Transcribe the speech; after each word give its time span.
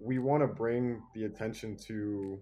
we 0.00 0.18
want 0.18 0.42
to 0.42 0.46
bring 0.46 1.02
the 1.14 1.24
attention 1.24 1.76
to 1.76 2.40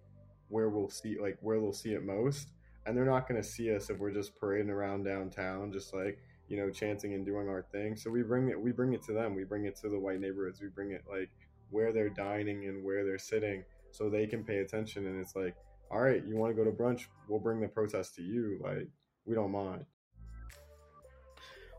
where 0.49 0.69
we'll 0.69 0.89
see 0.89 1.19
like 1.21 1.37
where 1.41 1.61
they'll 1.61 1.73
see 1.73 1.93
it 1.93 2.05
most 2.05 2.53
and 2.87 2.97
they're 2.97 3.05
not 3.05 3.29
going 3.29 3.41
to 3.41 3.47
see 3.47 3.75
us 3.75 3.91
if 3.91 3.99
we're 3.99 4.13
just 4.13 4.39
parading 4.41 4.71
around 4.71 5.05
downtown 5.05 5.71
just 5.71 5.93
like 5.93 6.19
you 6.49 6.57
know 6.57 6.71
chanting 6.71 7.15
and 7.15 7.27
doing 7.27 7.49
our 7.49 7.67
thing. 7.71 7.97
So 7.97 8.11
we 8.11 8.23
bring 8.23 8.49
it 8.49 8.61
we 8.61 8.73
bring 8.73 8.95
it 8.95 9.03
to 9.05 9.13
them. 9.13 9.35
We 9.35 9.45
bring 9.45 9.67
it 9.67 9.77
to 9.81 9.89
the 9.89 9.99
white 9.99 10.21
neighborhoods. 10.21 10.61
We 10.61 10.69
bring 10.69 10.93
it 10.93 11.05
like 11.11 11.31
where 11.71 11.93
they're 11.93 12.09
dining 12.09 12.67
and 12.67 12.83
where 12.83 13.05
they're 13.05 13.19
sitting 13.19 13.63
so 13.91 14.09
they 14.09 14.27
can 14.27 14.45
pay 14.45 14.59
attention. 14.59 15.07
And 15.07 15.21
it's 15.21 15.37
like 15.37 15.55
all 15.91 16.01
right 16.01 16.25
you 16.27 16.37
want 16.37 16.57
to 16.57 16.65
go 16.65 16.69
to 16.69 16.75
brunch? 16.75 17.03
We'll 17.29 17.41
bring 17.41 17.61
the 17.61 17.69
protest 17.69 18.15
to 18.17 18.23
you. 18.23 18.59
Like 18.63 18.89
we 19.27 19.35
don't 19.35 19.53
mind 19.53 19.85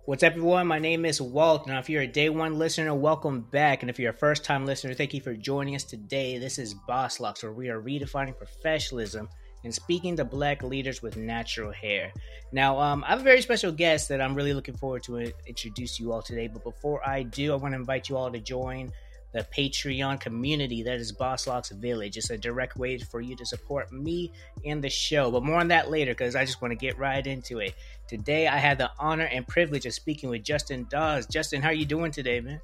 What's 0.06 0.24
up, 0.24 0.34
everyone? 0.34 0.66
My 0.66 0.80
name 0.80 1.06
is 1.06 1.22
Walt. 1.22 1.68
Now, 1.68 1.78
if 1.78 1.90
you're 1.90 2.02
a 2.02 2.08
day 2.08 2.30
one 2.30 2.58
listener, 2.58 2.96
welcome 2.96 3.42
back. 3.42 3.84
And 3.84 3.90
if 3.90 4.00
you're 4.00 4.12
a 4.12 4.18
first 4.18 4.44
time 4.44 4.66
listener, 4.66 4.94
thank 4.96 5.14
you 5.14 5.22
for 5.22 5.36
joining 5.36 5.76
us 5.76 5.84
today. 5.84 6.40
This 6.40 6.58
is 6.58 6.74
Boss 6.74 7.20
Locks, 7.20 7.44
where 7.44 7.52
we 7.52 7.70
are 7.70 7.80
redefining 7.80 8.36
professionalism 8.36 9.30
and 9.64 9.76
speaking 9.76 10.16
to 10.16 10.26
black 10.26 10.64
leaders 10.64 11.04
with 11.04 11.18
natural 11.18 11.72
hair. 11.72 12.12
Now, 12.52 12.80
um, 12.80 13.04
I 13.04 13.10
have 13.10 13.20
a 13.20 13.24
very 13.24 13.42
special 13.42 13.72
guest 13.72 14.10
that 14.10 14.22
I'm 14.22 14.34
really 14.34 14.54
looking 14.54 14.78
forward 14.78 15.04
to 15.04 15.32
introduce 15.46 16.00
you 16.00 16.12
all 16.12 16.24
today. 16.24 16.48
But 16.48 16.64
before 16.64 17.08
I 17.08 17.22
do, 17.24 17.52
I 17.52 17.58
want 17.58 17.74
to 17.74 17.80
invite 17.80 18.10
you 18.10 18.18
all 18.18 18.32
to 18.32 18.40
join 18.40 18.92
the 19.32 19.46
Patreon 19.56 20.20
community 20.20 20.84
that 20.84 21.00
is 21.00 21.12
Boss 21.12 21.48
Locks 21.48 21.70
Village. 21.70 22.18
It's 22.18 22.30
a 22.30 22.38
direct 22.38 22.78
way 22.78 22.98
for 22.98 23.22
you 23.22 23.36
to 23.36 23.46
support 23.46 23.92
me 23.92 24.32
and 24.66 24.84
the 24.84 24.90
show. 24.90 25.30
But 25.32 25.44
more 25.44 25.60
on 25.60 25.68
that 25.70 25.90
later 25.90 26.12
because 26.12 26.36
I 26.36 26.46
just 26.46 26.62
want 26.62 26.72
to 26.72 26.76
get 26.76 26.98
right 26.98 27.26
into 27.26 27.60
it. 27.60 27.76
Today 28.08 28.48
I 28.48 28.58
had 28.58 28.78
the 28.78 28.92
honor 29.00 29.26
and 29.26 29.48
privilege 29.48 29.86
of 29.86 29.94
speaking 29.94 30.30
with 30.30 30.44
Justin 30.44 30.88
Dawes. 30.90 31.26
Justin, 31.28 31.62
how 31.62 31.70
are 31.70 31.74
you 31.74 31.86
doing 31.86 32.12
today, 32.12 32.40
man? 32.40 32.60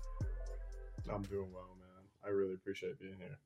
I'm 1.12 1.24
doing 1.24 1.52
well, 1.54 1.70
man. 1.80 2.06
I 2.26 2.30
really 2.30 2.56
appreciate 2.56 3.00
being 3.00 3.18
here. 3.18 3.38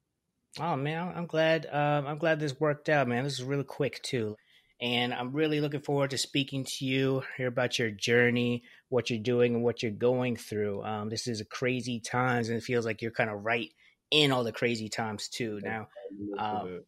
Oh 0.60 0.76
man, 0.76 1.14
I'm 1.16 1.26
glad. 1.26 1.68
Um, 1.72 2.08
I'm 2.08 2.18
glad 2.18 2.40
this 2.40 2.60
worked 2.60 2.90
out, 2.90 3.08
man. 3.08 3.24
This 3.24 3.34
is 3.34 3.44
really 3.44 3.64
quick 3.64 4.02
too. 4.02 4.36
And 4.82 5.14
I'm 5.14 5.34
really 5.34 5.60
looking 5.60 5.82
forward 5.82 6.12
to 6.12 6.18
speaking 6.18 6.66
to 6.66 6.86
you, 6.86 7.24
hear 7.36 7.48
about 7.48 7.78
your 7.78 7.92
journey, 7.92 8.64
what 8.88 9.10
you're 9.10 9.20
doing, 9.20 9.56
and 9.56 9.64
what 9.64 9.84
you're 9.84 9.92
going 9.92 10.38
through. 10.38 10.84
Um, 10.84 11.10
this 11.10 11.28
is 11.28 11.42
a 11.42 11.46
crazy 11.46 12.00
times, 12.00 12.48
and 12.48 12.58
it 12.58 12.64
feels 12.64 12.86
like 12.86 13.02
you're 13.02 13.12
kind 13.12 13.30
of 13.30 13.44
right 13.44 13.70
in 14.10 14.32
all 14.32 14.44
the 14.44 14.54
crazy 14.54 14.88
times 14.88 15.28
too. 15.28 15.60
Now, 15.62 15.90
um, 16.38 16.84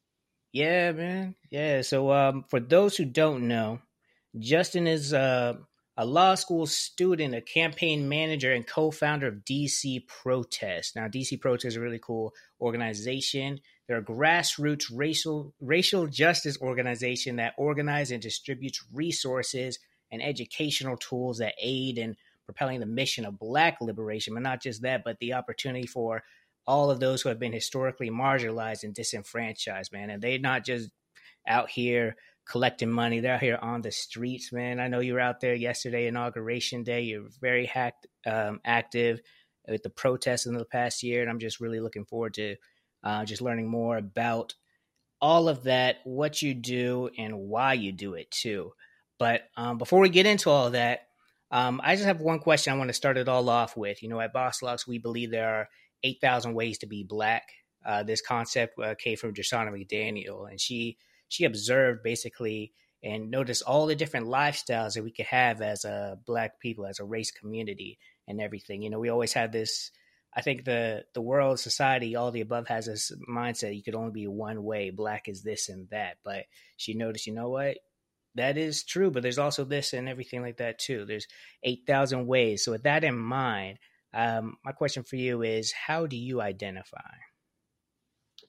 yeah, 0.54 0.92
man, 0.94 1.36
yeah. 1.50 1.82
So, 1.82 2.12
um, 2.12 2.46
for 2.50 2.62
those 2.62 2.96
who 2.96 3.06
don't 3.06 3.48
know, 3.50 3.80
Justin 4.40 4.88
is 4.88 5.14
uh, 5.14 5.56
a 5.98 6.06
law 6.06 6.36
school 6.36 6.68
student, 6.68 7.36
a 7.36 7.42
campaign 7.42 8.08
manager, 8.08 8.54
and 8.54 8.66
co-founder 8.66 9.28
of 9.28 9.46
DC 9.46 10.08
Protest. 10.08 10.96
Now, 10.96 11.08
DC 11.08 11.40
Protest 11.42 11.66
is 11.66 11.76
a 11.76 11.82
really 11.82 12.00
cool 12.00 12.34
organization 12.62 13.60
they're 13.92 14.00
a 14.00 14.04
grassroots 14.04 14.86
racial 14.90 15.54
racial 15.60 16.08
justice 16.08 16.58
organization 16.62 17.36
that 17.36 17.54
organizes 17.58 18.12
and 18.14 18.22
distributes 18.22 18.82
resources 18.94 19.80
and 20.14 20.24
educational 20.24 20.96
tools 20.96 21.40
that 21.40 21.56
aid 21.62 21.98
in 21.98 22.16
propelling 22.46 22.80
the 22.80 22.86
mission 22.86 23.26
of 23.26 23.38
black 23.38 23.82
liberation, 23.82 24.34
but 24.34 24.44
not 24.44 24.62
just 24.62 24.84
that, 24.84 25.04
but 25.04 25.18
the 25.20 25.34
opportunity 25.34 25.86
for 25.86 26.24
all 26.66 26.90
of 26.90 27.02
those 27.02 27.22
who 27.22 27.28
have 27.28 27.38
been 27.38 27.52
historically 27.52 28.10
marginalized 28.10 28.84
and 28.84 28.94
disenfranchised, 28.94 29.92
man. 29.92 30.10
And 30.10 30.24
they're 30.24 30.40
not 30.40 30.64
just 30.64 30.90
out 31.46 31.70
here 31.70 32.16
collecting 32.50 32.92
money. 32.92 33.20
They're 33.20 33.36
out 33.36 33.42
here 33.42 33.60
on 33.62 33.82
the 33.82 33.92
streets, 33.92 34.54
man. 34.54 34.80
I 34.80 34.88
know 34.88 35.02
you 35.02 35.16
were 35.16 35.20
out 35.20 35.42
there 35.42 35.54
yesterday, 35.54 36.08
inauguration 36.08 36.84
day. 36.84 37.02
You're 37.02 37.28
very 37.42 37.66
hacked, 37.66 38.08
um, 38.26 38.62
active 38.64 39.20
with 39.68 39.84
the 39.84 39.90
protests 39.90 40.46
in 40.46 40.54
the 40.54 40.64
past 40.64 41.04
year, 41.04 41.22
and 41.22 41.30
I'm 41.30 41.40
just 41.40 41.60
really 41.60 41.82
looking 41.82 42.06
forward 42.06 42.36
to 42.36 42.56
uh, 43.04 43.26
just 43.26 43.42
learning 43.42 43.68
more 43.68 43.98
about 43.98 44.54
all 45.22 45.50
of 45.50 45.64
that, 45.64 45.98
what 46.04 46.42
you 46.42 46.54
do, 46.54 47.10
and 47.18 47.38
why 47.38 47.74
you 47.74 47.92
do 47.92 48.16
it 48.16 48.32
too. 48.32 48.74
But 49.20 49.44
um, 49.56 49.78
before 49.78 50.00
we 50.00 50.10
get 50.10 50.26
into 50.26 50.50
all 50.50 50.72
that, 50.72 51.08
um, 51.52 51.82
I 51.84 51.96
just 51.96 52.08
have 52.08 52.22
one 52.22 52.40
question 52.40 52.74
I 52.74 52.78
want 52.78 52.90
to 52.90 52.94
start 52.94 53.18
it 53.18 53.28
all 53.28 53.50
off 53.50 53.78
with. 53.78 54.02
You 54.02 54.10
know, 54.10 54.20
at 54.20 54.34
Boss 54.34 54.62
Locks, 54.62 54.88
we 54.88 54.98
believe 54.98 55.30
there 55.30 55.54
are 55.54 55.70
8,000 56.04 56.54
ways 56.54 56.80
to 56.80 56.88
be 56.88 57.04
black. 57.04 57.50
Uh, 57.86 58.04
this 58.04 58.22
concept 58.22 58.80
uh, 58.80 58.96
came 58.96 59.18
from 59.18 59.34
Jashana 59.34 59.72
McDaniel, 59.72 60.50
and 60.50 60.60
she 60.60 60.98
she 61.28 61.46
observed 61.46 62.04
basically 62.04 62.74
and 63.04 63.32
noticed 63.32 63.64
all 63.64 63.88
the 63.88 63.96
different 63.96 64.28
lifestyles 64.28 64.94
that 64.94 65.04
we 65.04 65.12
could 65.12 65.26
have 65.26 65.62
as 65.62 65.86
a 65.86 66.18
black 66.26 66.60
people, 66.60 66.86
as 66.86 67.00
a 67.00 67.04
race 67.04 67.32
community, 67.32 67.98
and 68.28 68.40
everything. 68.40 68.82
You 68.82 68.90
know, 68.90 69.00
we 69.00 69.10
always 69.10 69.34
have 69.34 69.52
this 69.52 69.92
I 70.34 70.42
think 70.42 70.64
the 70.64 71.04
the 71.14 71.22
world, 71.22 71.60
society, 71.60 72.16
all 72.16 72.32
the 72.32 72.42
above 72.42 72.68
has 72.68 72.86
this 72.86 73.12
mindset 73.30 73.76
you 73.76 73.84
could 73.84 73.96
only 73.96 74.12
be 74.12 74.28
one 74.28 74.64
way. 74.64 74.90
Black 74.90 75.28
is 75.28 75.44
this 75.44 75.70
and 75.70 75.90
that. 75.90 76.18
But 76.24 76.46
she 76.78 76.94
noticed, 76.94 77.28
you 77.28 77.34
know 77.34 77.50
what? 77.50 77.78
That 78.36 78.58
is 78.58 78.84
true, 78.84 79.12
but 79.12 79.24
there's 79.24 79.40
also 79.40 79.66
this 79.66 79.92
and 79.92 80.08
everything 80.08 80.42
like 80.42 80.58
that 80.58 80.80
too. 80.80 81.06
There's 81.06 81.28
eight 81.64 81.82
thousand 81.86 82.28
ways. 82.28 82.64
So 82.64 82.72
with 82.72 82.84
that 82.84 83.04
in 83.04 83.18
mind, 83.18 83.80
um, 84.14 84.56
my 84.64 84.72
question 84.72 85.04
for 85.04 85.18
you 85.18 85.42
is, 85.42 85.74
how 85.74 86.08
do 86.08 86.16
you 86.16 86.42
identify? 86.42 87.00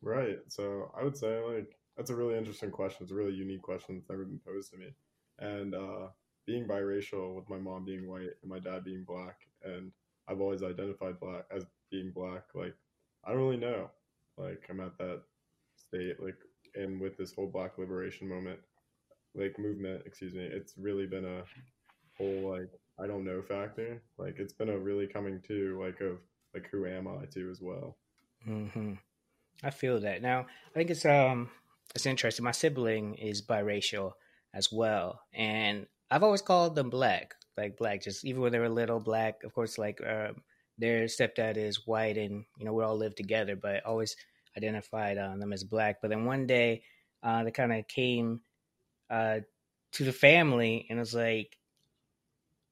Right. 0.00 0.38
So 0.48 0.92
I 0.98 1.02
would 1.02 1.16
say 1.16 1.40
like 1.40 1.76
that's 1.96 2.10
a 2.10 2.16
really 2.16 2.38
interesting 2.38 2.70
question. 2.70 3.02
It's 3.02 3.12
a 3.12 3.16
really 3.16 3.34
unique 3.34 3.62
question 3.62 3.96
that's 3.96 4.08
never 4.08 4.24
been 4.24 4.40
posed 4.46 4.70
to 4.72 4.78
me. 4.78 4.94
And 5.38 5.74
uh, 5.74 6.08
being 6.46 6.66
biracial, 6.66 7.34
with 7.34 7.48
my 7.48 7.58
mom 7.58 7.84
being 7.84 8.08
white 8.08 8.30
and 8.42 8.50
my 8.50 8.58
dad 8.58 8.84
being 8.84 9.04
black, 9.04 9.36
and 9.64 9.92
I've 10.32 10.40
always 10.40 10.62
identified 10.62 11.20
black 11.20 11.44
as 11.54 11.66
being 11.90 12.10
black. 12.10 12.44
Like 12.54 12.74
I 13.24 13.30
don't 13.30 13.40
really 13.40 13.56
know. 13.58 13.90
Like 14.38 14.64
I'm 14.70 14.80
at 14.80 14.96
that 14.98 15.22
state. 15.76 16.22
Like 16.22 16.36
and 16.74 17.00
with 17.00 17.16
this 17.16 17.34
whole 17.34 17.46
Black 17.46 17.78
liberation 17.78 18.28
moment, 18.28 18.58
like 19.34 19.58
movement, 19.58 20.02
excuse 20.06 20.34
me, 20.34 20.42
it's 20.42 20.74
really 20.78 21.06
been 21.06 21.24
a 21.24 21.42
whole 22.16 22.50
like 22.50 22.70
I 23.02 23.06
don't 23.06 23.24
know 23.24 23.42
factor. 23.42 24.02
Like 24.18 24.36
it's 24.38 24.52
been 24.52 24.70
a 24.70 24.78
really 24.78 25.06
coming 25.06 25.40
to 25.48 25.80
like 25.82 26.00
of 26.00 26.18
like 26.54 26.68
who 26.70 26.86
am 26.86 27.08
I 27.08 27.26
to 27.34 27.50
as 27.50 27.60
well. 27.60 27.96
hmm 28.44 28.94
I 29.62 29.70
feel 29.70 30.00
that 30.00 30.22
now. 30.22 30.46
I 30.70 30.74
think 30.74 30.90
it's 30.90 31.04
um 31.04 31.50
it's 31.94 32.06
interesting. 32.06 32.44
My 32.44 32.52
sibling 32.52 33.14
is 33.14 33.42
biracial 33.42 34.12
as 34.54 34.72
well, 34.72 35.20
and 35.32 35.86
I've 36.10 36.22
always 36.22 36.42
called 36.42 36.74
them 36.74 36.90
black 36.90 37.34
like 37.56 37.76
black. 37.76 38.02
Just 38.02 38.24
even 38.24 38.42
when 38.42 38.52
they 38.52 38.58
were 38.58 38.68
little, 38.68 39.00
black. 39.00 39.44
Of 39.44 39.54
course, 39.54 39.78
like 39.78 40.00
uh, 40.00 40.32
their 40.78 41.04
stepdad 41.04 41.56
is 41.56 41.86
white, 41.86 42.16
and 42.16 42.44
you 42.58 42.64
know 42.64 42.72
we 42.72 42.84
all 42.84 42.96
live 42.96 43.14
together. 43.14 43.56
But 43.56 43.84
always 43.84 44.16
identified 44.56 45.18
uh, 45.18 45.36
them 45.36 45.52
as 45.52 45.64
black. 45.64 46.00
But 46.00 46.10
then 46.10 46.24
one 46.24 46.46
day, 46.46 46.82
uh, 47.22 47.44
they 47.44 47.50
kind 47.50 47.72
of 47.72 47.86
came 47.88 48.40
uh, 49.10 49.40
to 49.92 50.04
the 50.04 50.12
family, 50.12 50.86
and 50.88 50.98
was 50.98 51.14
like, 51.14 51.56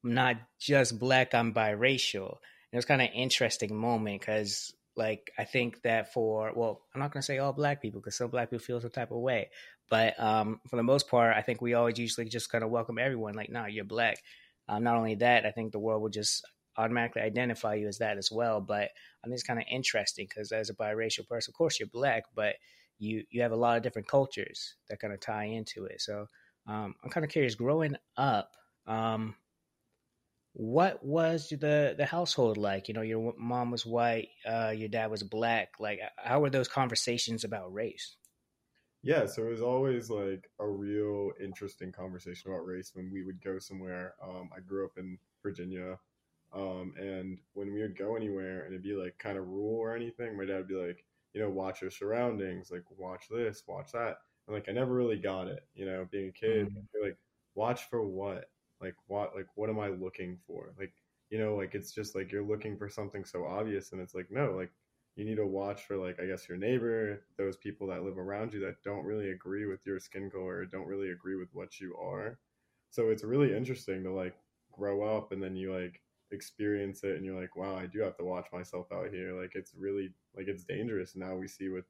I'm 0.03 0.13
not 0.13 0.37
just 0.59 0.99
black. 0.99 1.33
I'm 1.33 1.53
biracial. 1.53 2.29
And 2.29 2.73
it 2.73 2.77
was 2.77 2.85
kind 2.85 3.01
of 3.01 3.09
interesting 3.13 3.75
moment 3.75 4.21
because 4.21 4.73
like 4.95 5.31
I 5.37 5.45
think 5.45 5.81
that 5.83 6.13
for 6.13 6.51
well, 6.55 6.81
I'm 6.93 7.01
not 7.01 7.11
gonna 7.11 7.23
say 7.23 7.37
all 7.37 7.53
black 7.53 7.81
people 7.81 8.01
because 8.01 8.17
some 8.17 8.29
black 8.29 8.49
people 8.49 8.63
feel 8.63 8.81
some 8.81 8.91
type 8.91 9.11
of 9.11 9.17
way, 9.17 9.49
but 9.89 10.19
um, 10.19 10.61
for 10.69 10.77
the 10.77 10.83
most 10.83 11.09
part, 11.09 11.35
I 11.35 11.41
think 11.41 11.61
we 11.61 11.73
always 11.73 11.99
usually 11.99 12.27
just 12.27 12.51
kind 12.51 12.63
of 12.63 12.69
welcome 12.69 12.97
everyone. 12.97 13.33
Like, 13.33 13.51
nah, 13.51 13.65
you're 13.65 13.83
black. 13.83 14.17
Um, 14.67 14.83
not 14.83 14.97
only 14.97 15.15
that, 15.15 15.45
I 15.45 15.51
think 15.51 15.71
the 15.71 15.79
world 15.79 16.01
will 16.01 16.09
just 16.09 16.43
automatically 16.77 17.21
identify 17.21 17.75
you 17.75 17.87
as 17.87 17.97
that 17.97 18.17
as 18.17 18.31
well. 18.31 18.61
But 18.61 18.89
I 19.23 19.27
think 19.27 19.33
it's 19.33 19.43
kind 19.43 19.59
of 19.59 19.65
interesting 19.69 20.27
because 20.29 20.51
as 20.51 20.69
a 20.69 20.75
biracial 20.75 21.27
person, 21.27 21.51
of 21.51 21.55
course 21.57 21.79
you're 21.79 21.89
black, 21.89 22.23
but 22.35 22.55
you 22.99 23.23
you 23.29 23.41
have 23.41 23.51
a 23.51 23.55
lot 23.57 23.77
of 23.77 23.83
different 23.83 24.07
cultures 24.07 24.75
that 24.89 24.99
kind 24.99 25.13
of 25.13 25.19
tie 25.19 25.45
into 25.45 25.85
it. 25.85 26.01
So 26.01 26.27
um, 26.67 26.95
I'm 27.03 27.09
kind 27.09 27.23
of 27.25 27.31
curious. 27.31 27.55
Growing 27.55 27.95
up, 28.17 28.51
um, 28.87 29.35
what 30.53 31.03
was 31.03 31.49
the 31.49 31.95
the 31.97 32.05
household 32.05 32.57
like? 32.57 32.87
You 32.87 32.93
know, 32.93 33.01
your 33.01 33.33
mom 33.37 33.71
was 33.71 33.85
white, 33.85 34.29
uh, 34.45 34.73
your 34.75 34.89
dad 34.89 35.09
was 35.09 35.23
black. 35.23 35.69
Like, 35.79 35.99
how 36.17 36.39
were 36.41 36.49
those 36.49 36.67
conversations 36.67 37.43
about 37.43 37.73
race? 37.73 38.15
Yeah, 39.03 39.25
so 39.25 39.43
it 39.47 39.49
was 39.49 39.61
always 39.61 40.09
like 40.09 40.49
a 40.59 40.67
real 40.67 41.31
interesting 41.43 41.91
conversation 41.91 42.51
about 42.51 42.65
race 42.65 42.91
when 42.93 43.11
we 43.11 43.23
would 43.23 43.41
go 43.43 43.57
somewhere. 43.57 44.13
Um, 44.23 44.49
I 44.55 44.59
grew 44.59 44.85
up 44.85 44.97
in 44.97 45.17
Virginia, 45.41 45.97
um, 46.53 46.93
and 46.97 47.39
when 47.53 47.73
we 47.73 47.81
would 47.81 47.97
go 47.97 48.15
anywhere 48.15 48.63
and 48.63 48.73
it'd 48.73 48.83
be 48.83 48.93
like 48.93 49.17
kind 49.17 49.37
of 49.37 49.47
rural 49.47 49.77
or 49.79 49.95
anything, 49.95 50.37
my 50.37 50.45
dad 50.45 50.57
would 50.57 50.67
be 50.67 50.75
like, 50.75 51.03
you 51.33 51.41
know, 51.41 51.49
watch 51.49 51.81
your 51.81 51.91
surroundings, 51.91 52.69
like 52.71 52.83
watch 52.97 53.25
this, 53.29 53.63
watch 53.67 53.91
that. 53.93 54.17
And 54.47 54.55
like 54.55 54.69
I 54.69 54.73
never 54.73 54.93
really 54.93 55.17
got 55.17 55.47
it, 55.47 55.65
you 55.73 55.85
know, 55.85 56.07
being 56.11 56.29
a 56.29 56.31
kid, 56.31 56.67
mm-hmm. 56.67 57.03
like 57.03 57.17
watch 57.55 57.89
for 57.89 58.05
what? 58.05 58.49
Like 58.81 58.95
what 59.07 59.35
like 59.35 59.47
what 59.55 59.69
am 59.69 59.79
I 59.79 59.89
looking 59.89 60.37
for? 60.45 60.73
Like, 60.77 60.93
you 61.29 61.39
know, 61.39 61.55
like 61.55 61.73
it's 61.75 61.91
just 61.93 62.15
like 62.15 62.31
you're 62.31 62.43
looking 62.45 62.77
for 62.77 62.89
something 62.89 63.25
so 63.25 63.45
obvious 63.45 63.93
and 63.93 64.01
it's 64.01 64.13
like, 64.13 64.27
no, 64.29 64.51
like 64.51 64.71
you 65.15 65.25
need 65.25 65.35
to 65.35 65.45
watch 65.45 65.83
for 65.83 65.97
like 65.97 66.19
I 66.19 66.25
guess 66.25 66.47
your 66.47 66.57
neighbor, 66.57 67.21
those 67.37 67.57
people 67.57 67.87
that 67.87 68.03
live 68.03 68.17
around 68.17 68.53
you 68.53 68.59
that 68.61 68.83
don't 68.83 69.05
really 69.05 69.31
agree 69.31 69.65
with 69.65 69.85
your 69.85 69.99
skin 69.99 70.29
color, 70.29 70.65
don't 70.65 70.87
really 70.87 71.11
agree 71.11 71.35
with 71.35 71.49
what 71.53 71.79
you 71.79 71.95
are. 72.01 72.39
So 72.89 73.09
it's 73.09 73.23
really 73.23 73.55
interesting 73.55 74.03
to 74.03 74.11
like 74.11 74.35
grow 74.71 75.03
up 75.17 75.31
and 75.31 75.41
then 75.41 75.55
you 75.55 75.73
like 75.73 76.01
experience 76.31 77.03
it 77.03 77.17
and 77.17 77.25
you're 77.25 77.39
like 77.39 77.55
wow 77.55 77.75
i 77.75 77.85
do 77.85 77.99
have 77.99 78.15
to 78.15 78.23
watch 78.23 78.47
myself 78.53 78.87
out 78.93 79.09
here 79.11 79.39
like 79.39 79.51
it's 79.53 79.73
really 79.77 80.13
like 80.35 80.47
it's 80.47 80.63
dangerous 80.63 81.15
now 81.15 81.35
we 81.35 81.47
see 81.47 81.69
with 81.69 81.85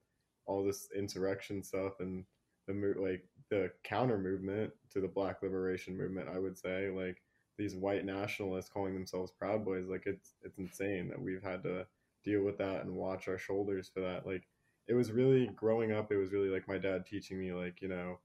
all 0.45 0.63
this 0.63 0.89
insurrection 0.97 1.63
stuff 1.63 1.99
and 1.99 2.25
the 2.67 2.73
mo- 2.73 2.93
like 2.99 3.23
the 3.49 3.71
counter 3.83 4.17
movement 4.17 4.71
to 4.89 4.99
the 4.99 5.07
black 5.07 5.43
liberation 5.43 5.95
movement 5.95 6.27
i 6.27 6.39
would 6.39 6.57
say 6.57 6.89
like 6.89 7.21
these 7.57 7.75
white 7.75 8.05
nationalists 8.05 8.69
calling 8.69 8.93
themselves 8.93 9.31
proud 9.31 9.63
boys 9.63 9.85
like 9.87 10.03
it's 10.07 10.33
it's 10.43 10.57
insane 10.57 11.07
that 11.07 11.21
we've 11.21 11.43
had 11.43 11.61
to 11.61 11.85
deal 12.23 12.43
with 12.43 12.57
that 12.57 12.83
and 12.83 12.95
watch 12.95 13.27
our 13.27 13.37
shoulders 13.37 13.89
for 13.93 14.01
that 14.01 14.25
like 14.25 14.47
it 14.87 14.93
was 14.93 15.11
really 15.11 15.47
growing 15.55 15.91
up 15.91 16.11
it 16.11 16.17
was 16.17 16.31
really 16.31 16.49
like 16.49 16.67
my 16.67 16.77
dad 16.77 17.05
teaching 17.05 17.39
me 17.39 17.53
like 17.53 17.81
you 17.81 17.87
know 17.87 18.19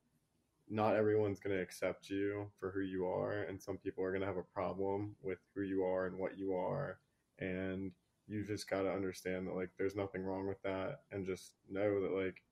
not 0.68 0.96
everyone's 0.96 1.38
going 1.38 1.54
to 1.54 1.62
accept 1.62 2.10
you 2.10 2.50
for 2.58 2.70
who 2.70 2.80
you 2.80 3.06
are 3.06 3.42
and 3.42 3.60
some 3.60 3.76
people 3.76 4.02
are 4.02 4.10
going 4.10 4.20
to 4.20 4.26
have 4.26 4.36
a 4.36 4.42
problem 4.42 5.14
with 5.22 5.38
who 5.54 5.62
you 5.62 5.84
are 5.84 6.06
and 6.06 6.18
what 6.18 6.36
you 6.36 6.54
are 6.54 6.98
and 7.38 7.92
you 8.26 8.44
just 8.44 8.68
got 8.68 8.82
to 8.82 8.90
understand 8.92 9.46
that 9.46 9.54
like 9.54 9.70
there's 9.78 9.94
nothing 9.94 10.24
wrong 10.24 10.48
with 10.48 10.60
that 10.62 11.00
and 11.12 11.24
just 11.24 11.52
know 11.70 12.00
that 12.00 12.12
like 12.12 12.42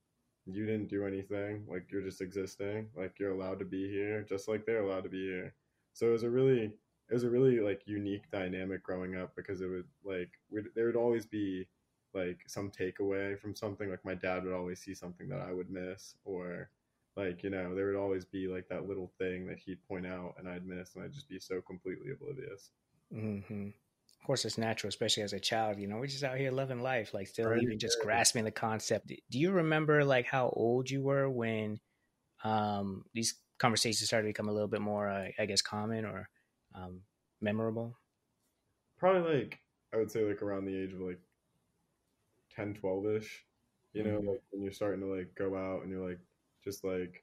you 0.47 0.67
didn't 0.67 0.89
do 0.89 1.07
anything 1.07 1.65
like 1.69 1.91
you're 1.91 2.03
just 2.03 2.21
existing 2.21 2.87
like 2.97 3.19
you're 3.19 3.33
allowed 3.33 3.59
to 3.59 3.65
be 3.65 3.91
here 3.91 4.25
just 4.29 4.47
like 4.47 4.65
they're 4.65 4.85
allowed 4.85 5.03
to 5.03 5.11
be 5.11 5.25
here. 5.25 5.55
So 5.95 6.09
it 6.09 6.13
was 6.13 6.25
a 6.25 6.31
really 6.31 6.73
it 7.09 7.15
was 7.15 7.25
a 7.25 7.31
really 7.31 7.61
like 7.61 7.83
unique 7.87 8.31
dynamic 8.31 8.83
growing 8.83 9.17
up 9.17 9.35
because 9.37 9.61
it 9.61 9.67
would 9.67 9.87
like 10.05 10.31
there 10.75 10.87
would 10.87 10.97
always 10.97 11.27
be 11.27 11.67
like 12.15 12.41
some 12.47 12.71
takeaway 12.71 13.39
from 13.39 13.55
something 13.55 13.91
like 13.91 14.05
my 14.05 14.15
dad 14.15 14.45
would 14.45 14.55
always 14.55 14.81
see 14.81 14.95
something 14.95 15.29
that 15.29 15.41
i 15.41 15.53
would 15.53 15.71
miss 15.71 16.15
or 16.25 16.71
like 17.17 17.43
you 17.43 17.51
know 17.51 17.75
there 17.75 17.87
would 17.87 17.97
always 17.97 18.25
be 18.25 18.47
like 18.47 18.69
that 18.69 18.89
little 18.89 19.13
thing 19.19 19.47
that 19.47 19.59
he'd 19.59 19.87
point 19.87 20.07
out 20.07 20.35
and 20.39 20.49
i'd 20.49 20.67
miss 20.67 20.95
and 20.95 21.05
i'd 21.05 21.13
just 21.13 21.29
be 21.29 21.39
so 21.39 21.61
completely 21.61 22.13
oblivious 22.13 22.71
mm-hmm. 23.15 23.67
of 23.67 24.27
course 24.27 24.45
it's 24.45 24.59
natural 24.59 24.89
especially 24.89 25.23
as 25.23 25.33
a 25.33 25.41
child 25.41 25.79
you 25.79 25.87
know 25.87 25.97
we're 25.97 26.07
just 26.07 26.25
out 26.25 26.39
here 26.39 26.51
living 26.51 26.83
life 26.83 27.13
like 27.13 27.27
still 27.27 27.51
right. 27.51 27.63
even 27.63 27.79
just 27.79 27.99
grasping 28.03 28.45
the 28.45 28.51
concept 28.51 29.09
do 29.09 29.39
you 29.39 29.51
remember 29.51 30.05
like 30.05 30.27
how 30.27 30.49
old 30.55 30.89
you 30.89 31.03
were 31.03 31.29
when 31.29 31.79
um 32.45 33.05
these 33.13 33.35
conversations 33.59 34.07
started 34.09 34.27
to 34.27 34.31
become 34.31 34.49
a 34.49 34.53
little 34.53 34.69
bit 34.69 34.81
more 34.81 35.09
uh, 35.09 35.29
i 35.39 35.47
guess 35.47 35.63
common 35.63 36.05
or 36.05 36.29
um 36.75 37.01
memorable? 37.41 37.97
Probably 38.99 39.35
like 39.35 39.59
i 39.93 39.97
would 39.97 40.11
say 40.11 40.25
like 40.25 40.43
around 40.43 40.65
the 40.65 40.77
age 40.77 40.93
of 40.93 41.01
like 41.01 41.21
10 42.57 42.79
12ish 42.83 43.27
you 43.93 44.03
know 44.03 44.19
mm-hmm. 44.19 44.29
like 44.29 44.43
when 44.51 44.63
you're 44.63 44.73
starting 44.73 45.01
to 45.01 45.07
like 45.07 45.33
go 45.37 45.55
out 45.57 45.83
and 45.83 45.91
you're 45.91 46.09
like 46.09 46.19
just 46.65 46.85
like 46.85 47.23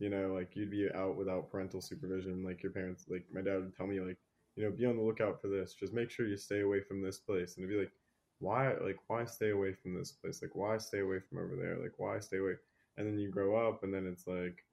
you 0.00 0.08
know 0.08 0.32
like 0.34 0.56
you'd 0.56 0.70
be 0.70 0.88
out 0.94 1.16
without 1.16 1.50
parental 1.50 1.80
supervision 1.80 2.42
like 2.42 2.62
your 2.62 2.72
parents 2.72 3.04
like 3.08 3.24
my 3.32 3.40
dad 3.40 3.56
would 3.56 3.76
tell 3.76 3.86
me 3.86 4.00
like 4.00 4.16
you 4.58 4.64
know 4.64 4.72
be 4.72 4.86
on 4.86 4.96
the 4.96 5.02
lookout 5.02 5.40
for 5.40 5.46
this. 5.46 5.72
Just 5.72 5.94
make 5.94 6.10
sure 6.10 6.26
you 6.26 6.36
stay 6.36 6.60
away 6.60 6.80
from 6.80 7.00
this 7.00 7.18
place. 7.18 7.56
And 7.56 7.64
it'd 7.64 7.74
be 7.74 7.80
like 7.80 7.92
why 8.40 8.74
like 8.82 8.98
why 9.06 9.24
stay 9.24 9.50
away 9.50 9.72
from 9.72 9.94
this 9.94 10.10
place? 10.10 10.42
Like 10.42 10.56
why 10.56 10.78
stay 10.78 10.98
away 10.98 11.20
from 11.20 11.38
over 11.38 11.54
there? 11.54 11.78
Like 11.80 11.92
why 11.96 12.18
stay 12.18 12.38
away? 12.38 12.54
And 12.96 13.06
then 13.06 13.20
you 13.20 13.30
grow 13.30 13.56
up 13.68 13.84
and 13.84 13.94
then 13.94 14.06
it's 14.06 14.26
like 14.26 14.64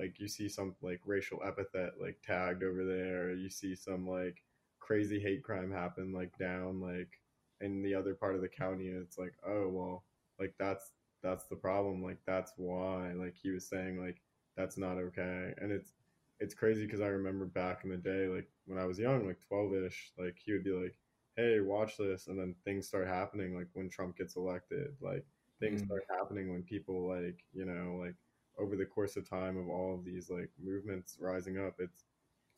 like 0.00 0.18
you 0.18 0.26
see 0.26 0.48
some 0.48 0.74
like 0.80 1.00
racial 1.04 1.40
epithet 1.46 1.92
like 2.00 2.16
tagged 2.26 2.62
over 2.62 2.84
there 2.84 3.32
you 3.32 3.50
see 3.50 3.74
some 3.74 4.08
like 4.08 4.42
crazy 4.80 5.20
hate 5.20 5.44
crime 5.44 5.70
happen 5.70 6.12
like 6.12 6.36
down 6.38 6.80
like 6.80 7.20
in 7.60 7.82
the 7.82 7.94
other 7.94 8.14
part 8.14 8.34
of 8.34 8.40
the 8.40 8.48
county 8.48 8.88
it's 8.88 9.18
like 9.18 9.34
oh 9.46 9.68
well 9.68 10.04
like 10.38 10.54
that's 10.58 10.92
that's 11.22 11.44
the 11.44 11.56
problem 11.56 12.02
like 12.02 12.18
that's 12.26 12.52
why 12.56 13.12
like 13.12 13.34
he 13.40 13.50
was 13.50 13.68
saying 13.68 14.02
like 14.02 14.22
that's 14.56 14.78
not 14.78 14.96
okay 14.96 15.52
and 15.58 15.70
it's 15.70 15.92
it's 16.38 16.54
crazy 16.54 16.86
because 16.86 17.02
i 17.02 17.06
remember 17.06 17.44
back 17.44 17.84
in 17.84 17.90
the 17.90 17.96
day 17.96 18.26
like 18.26 18.48
when 18.66 18.78
i 18.78 18.86
was 18.86 18.98
young 18.98 19.26
like 19.26 19.38
12ish 19.52 20.12
like 20.18 20.36
he 20.42 20.52
would 20.52 20.64
be 20.64 20.72
like 20.72 20.94
hey 21.36 21.60
watch 21.60 21.98
this 21.98 22.28
and 22.28 22.38
then 22.38 22.54
things 22.64 22.88
start 22.88 23.06
happening 23.06 23.54
like 23.54 23.68
when 23.74 23.90
trump 23.90 24.16
gets 24.16 24.36
elected 24.36 24.88
like 25.02 25.26
things 25.60 25.82
mm. 25.82 25.86
start 25.86 26.04
happening 26.18 26.50
when 26.50 26.62
people 26.62 27.06
like 27.06 27.44
you 27.52 27.66
know 27.66 28.00
like 28.02 28.14
over 28.58 28.76
the 28.76 28.84
course 28.84 29.16
of 29.16 29.28
time 29.28 29.56
of 29.56 29.68
all 29.68 29.94
of 29.94 30.04
these 30.04 30.30
like 30.30 30.50
movements 30.62 31.16
rising 31.20 31.58
up 31.58 31.74
it's 31.78 32.04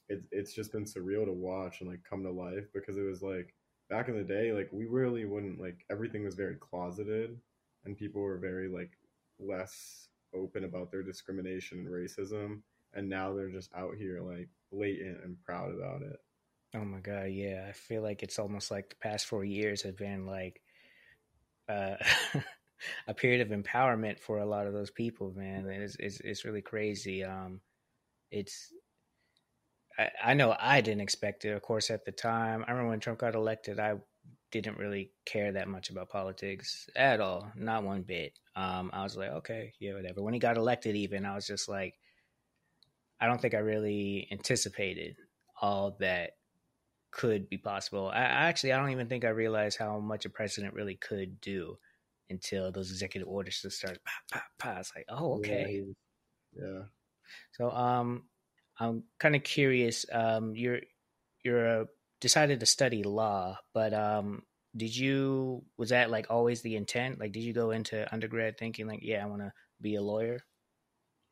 it's 0.09 0.27
it's 0.33 0.53
just 0.53 0.73
been 0.73 0.85
surreal 0.85 1.25
to 1.25 1.33
watch 1.33 1.81
and 1.81 1.89
like 1.89 2.03
come 2.09 2.23
to 2.23 2.31
life 2.31 2.67
because 2.75 2.97
it 2.97 3.03
was 3.03 3.23
like 3.23 3.55
back 3.89 4.09
in 4.09 4.17
the 4.17 4.25
day 4.25 4.53
like 4.53 4.69
we 4.73 4.87
really 4.87 5.25
wouldn't 5.25 5.61
like 5.61 5.85
everything 5.91 6.25
was 6.25 6.35
very 6.35 6.57
closeted 6.57 7.39
and 7.85 7.97
people 7.97 8.23
were 8.23 8.39
very 8.39 8.69
like 8.69 8.91
less 9.39 10.09
open 10.35 10.65
about 10.65 10.91
their 10.91 11.03
discrimination 11.03 11.79
and 11.79 11.89
racism. 11.89 12.61
And 12.95 13.09
now 13.09 13.35
they're 13.35 13.49
just 13.51 13.71
out 13.75 13.97
here 13.97 14.21
like 14.21 14.49
blatant 14.71 15.25
and 15.25 15.41
proud 15.45 15.75
about 15.75 16.03
it. 16.03 16.17
Oh 16.75 16.85
my 16.85 17.01
god 17.01 17.31
yeah. 17.31 17.67
I 17.69 17.73
feel 17.73 18.03
like 18.03 18.23
it's 18.23 18.39
almost 18.39 18.71
like 18.71 18.91
the 18.91 18.97
past 18.97 19.27
four 19.27 19.45
years 19.45 19.83
have 19.83 19.97
been 19.97 20.27
like 20.27 20.61
uh 21.69 21.97
a 23.07 23.15
period 23.15 23.41
of 23.41 23.57
empowerment 23.57 24.19
for 24.19 24.39
a 24.39 24.47
lot 24.47 24.67
of 24.67 24.73
those 24.73 24.91
people 24.91 25.33
man 25.37 25.67
it's 25.67 25.97
it's, 25.99 26.21
it's 26.21 26.45
really 26.45 26.63
crazy 26.63 27.25
um 27.25 27.61
it's 28.31 28.73
I, 29.99 30.11
I 30.25 30.35
know 30.35 30.57
I 30.59 30.81
didn't 30.81 31.01
expect 31.03 31.45
it. 31.45 31.51
Of 31.51 31.63
course, 31.63 31.91
at 31.91 32.05
the 32.05 32.13
time, 32.13 32.65
I 32.67 32.71
remember 32.71 32.91
when 32.91 33.01
Trump 33.01 33.19
got 33.19 33.35
elected, 33.35 33.79
I 33.79 33.97
didn't 34.51 34.79
really 34.79 35.13
care 35.25 35.53
that 35.53 35.69
much 35.69 35.91
about 35.91 36.11
politics 36.11 36.89
at 36.95 37.21
all, 37.21 37.51
not 37.57 37.85
one 37.85 38.03
bit. 38.03 38.39
Um, 38.55 38.91
I 38.93 39.03
was 39.03 39.17
like, 39.17 39.31
okay, 39.31 39.73
yeah, 39.79 39.95
whatever. 39.95 40.23
When 40.23 40.35
he 40.35 40.41
got 40.41 40.57
elected, 40.57 40.95
even 40.97 41.25
I 41.25 41.35
was 41.35 41.47
just 41.47 41.69
like, 41.69 41.95
I 43.21 43.27
don't 43.27 43.41
think 43.41 43.55
I 43.55 43.59
really 43.59 44.29
anticipated 44.31 45.17
all 45.61 45.97
that 46.01 46.33
could 47.11 47.49
be 47.49 47.59
possible. 47.59 48.09
I, 48.09 48.21
I 48.21 48.49
actually, 48.49 48.73
I 48.73 48.79
don't 48.79 48.91
even 48.91 49.09
think 49.09 49.25
I 49.25 49.31
realized 49.31 49.79
how 49.79 49.99
much 49.99 50.25
a 50.25 50.31
president 50.31 50.75
really 50.75 50.97
could 50.97 51.41
do 51.41 51.79
until 52.33 52.73
those 52.73 52.91
executive 52.91 53.29
orders 53.29 53.61
just 53.63 53.79
start 53.79 53.99
Pa, 54.05 54.13
pa, 54.33 54.43
pa. 54.59 54.79
It's 54.81 54.93
like, 54.95 55.07
oh, 55.09 55.35
okay, 55.35 55.83
yeah. 56.55 56.63
yeah. 56.65 56.83
So, 57.53 57.71
um, 57.71 58.25
I'm 58.79 59.05
kind 59.19 59.37
of 59.37 59.45
curious. 59.45 60.07
Um, 60.11 60.57
you're 60.57 60.81
you're 61.45 61.67
a 61.67 61.87
decided 62.21 62.61
to 62.61 62.67
study 62.67 63.03
law, 63.03 63.59
but 63.75 63.93
um, 63.93 64.43
did 64.77 64.97
you 64.97 65.65
was 65.77 65.91
that 65.91 66.11
like 66.11 66.27
always 66.31 66.63
the 66.63 66.77
intent? 66.77 67.21
Like, 67.21 67.33
did 67.33 67.43
you 67.43 67.53
go 67.53 67.71
into 67.71 68.13
undergrad 68.13 68.59
thinking 68.59 68.87
like, 68.87 69.01
yeah, 69.03 69.23
I 69.23 69.27
want 69.27 69.43
to 69.43 69.53
be 69.81 69.97
a 69.97 70.03
lawyer? 70.03 70.41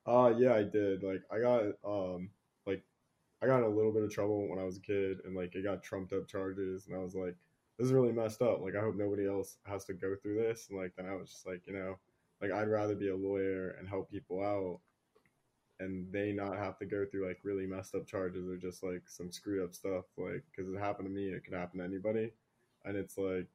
Uh, 0.06 0.32
yeah, 0.36 0.54
I 0.54 0.62
did. 0.62 1.02
Like, 1.02 1.22
I 1.30 1.40
got 1.40 1.62
um, 1.84 2.30
like, 2.66 2.82
I 3.42 3.46
got 3.46 3.58
in 3.58 3.64
a 3.64 3.68
little 3.68 3.92
bit 3.92 4.02
of 4.02 4.10
trouble 4.10 4.48
when 4.48 4.58
I 4.58 4.64
was 4.64 4.78
a 4.78 4.80
kid, 4.80 5.18
and 5.24 5.36
like, 5.36 5.54
it 5.54 5.64
got 5.64 5.82
trumped 5.82 6.12
up 6.12 6.28
charges, 6.28 6.86
and 6.86 6.96
I 6.96 7.02
was 7.02 7.14
like, 7.14 7.36
this 7.80 7.86
is 7.86 7.94
really 7.94 8.12
messed 8.12 8.42
up. 8.42 8.60
Like, 8.60 8.76
I 8.76 8.80
hope 8.80 8.94
nobody 8.94 9.26
else 9.26 9.56
has 9.64 9.86
to 9.86 9.94
go 9.94 10.14
through 10.22 10.42
this. 10.42 10.66
And 10.68 10.78
like, 10.78 10.92
then 10.96 11.06
I 11.06 11.14
was 11.14 11.30
just 11.30 11.46
like, 11.46 11.66
you 11.66 11.72
know, 11.72 11.98
like 12.42 12.52
I'd 12.52 12.68
rather 12.68 12.94
be 12.94 13.08
a 13.08 13.16
lawyer 13.16 13.70
and 13.78 13.88
help 13.88 14.10
people 14.10 14.44
out 14.44 14.80
and 15.78 16.12
they 16.12 16.30
not 16.30 16.58
have 16.58 16.78
to 16.78 16.84
go 16.84 17.06
through 17.06 17.26
like 17.26 17.38
really 17.42 17.66
messed 17.66 17.94
up 17.94 18.06
charges 18.06 18.46
or 18.46 18.58
just 18.58 18.82
like 18.82 19.02
some 19.06 19.32
screwed 19.32 19.64
up 19.64 19.74
stuff. 19.74 20.04
Like 20.18 20.44
because 20.54 20.70
it 20.70 20.78
happened 20.78 21.08
to 21.08 21.14
me. 21.14 21.28
It 21.28 21.42
could 21.42 21.54
happen 21.54 21.78
to 21.78 21.84
anybody. 21.84 22.32
And 22.84 22.96
it's 22.96 23.16
like 23.16 23.46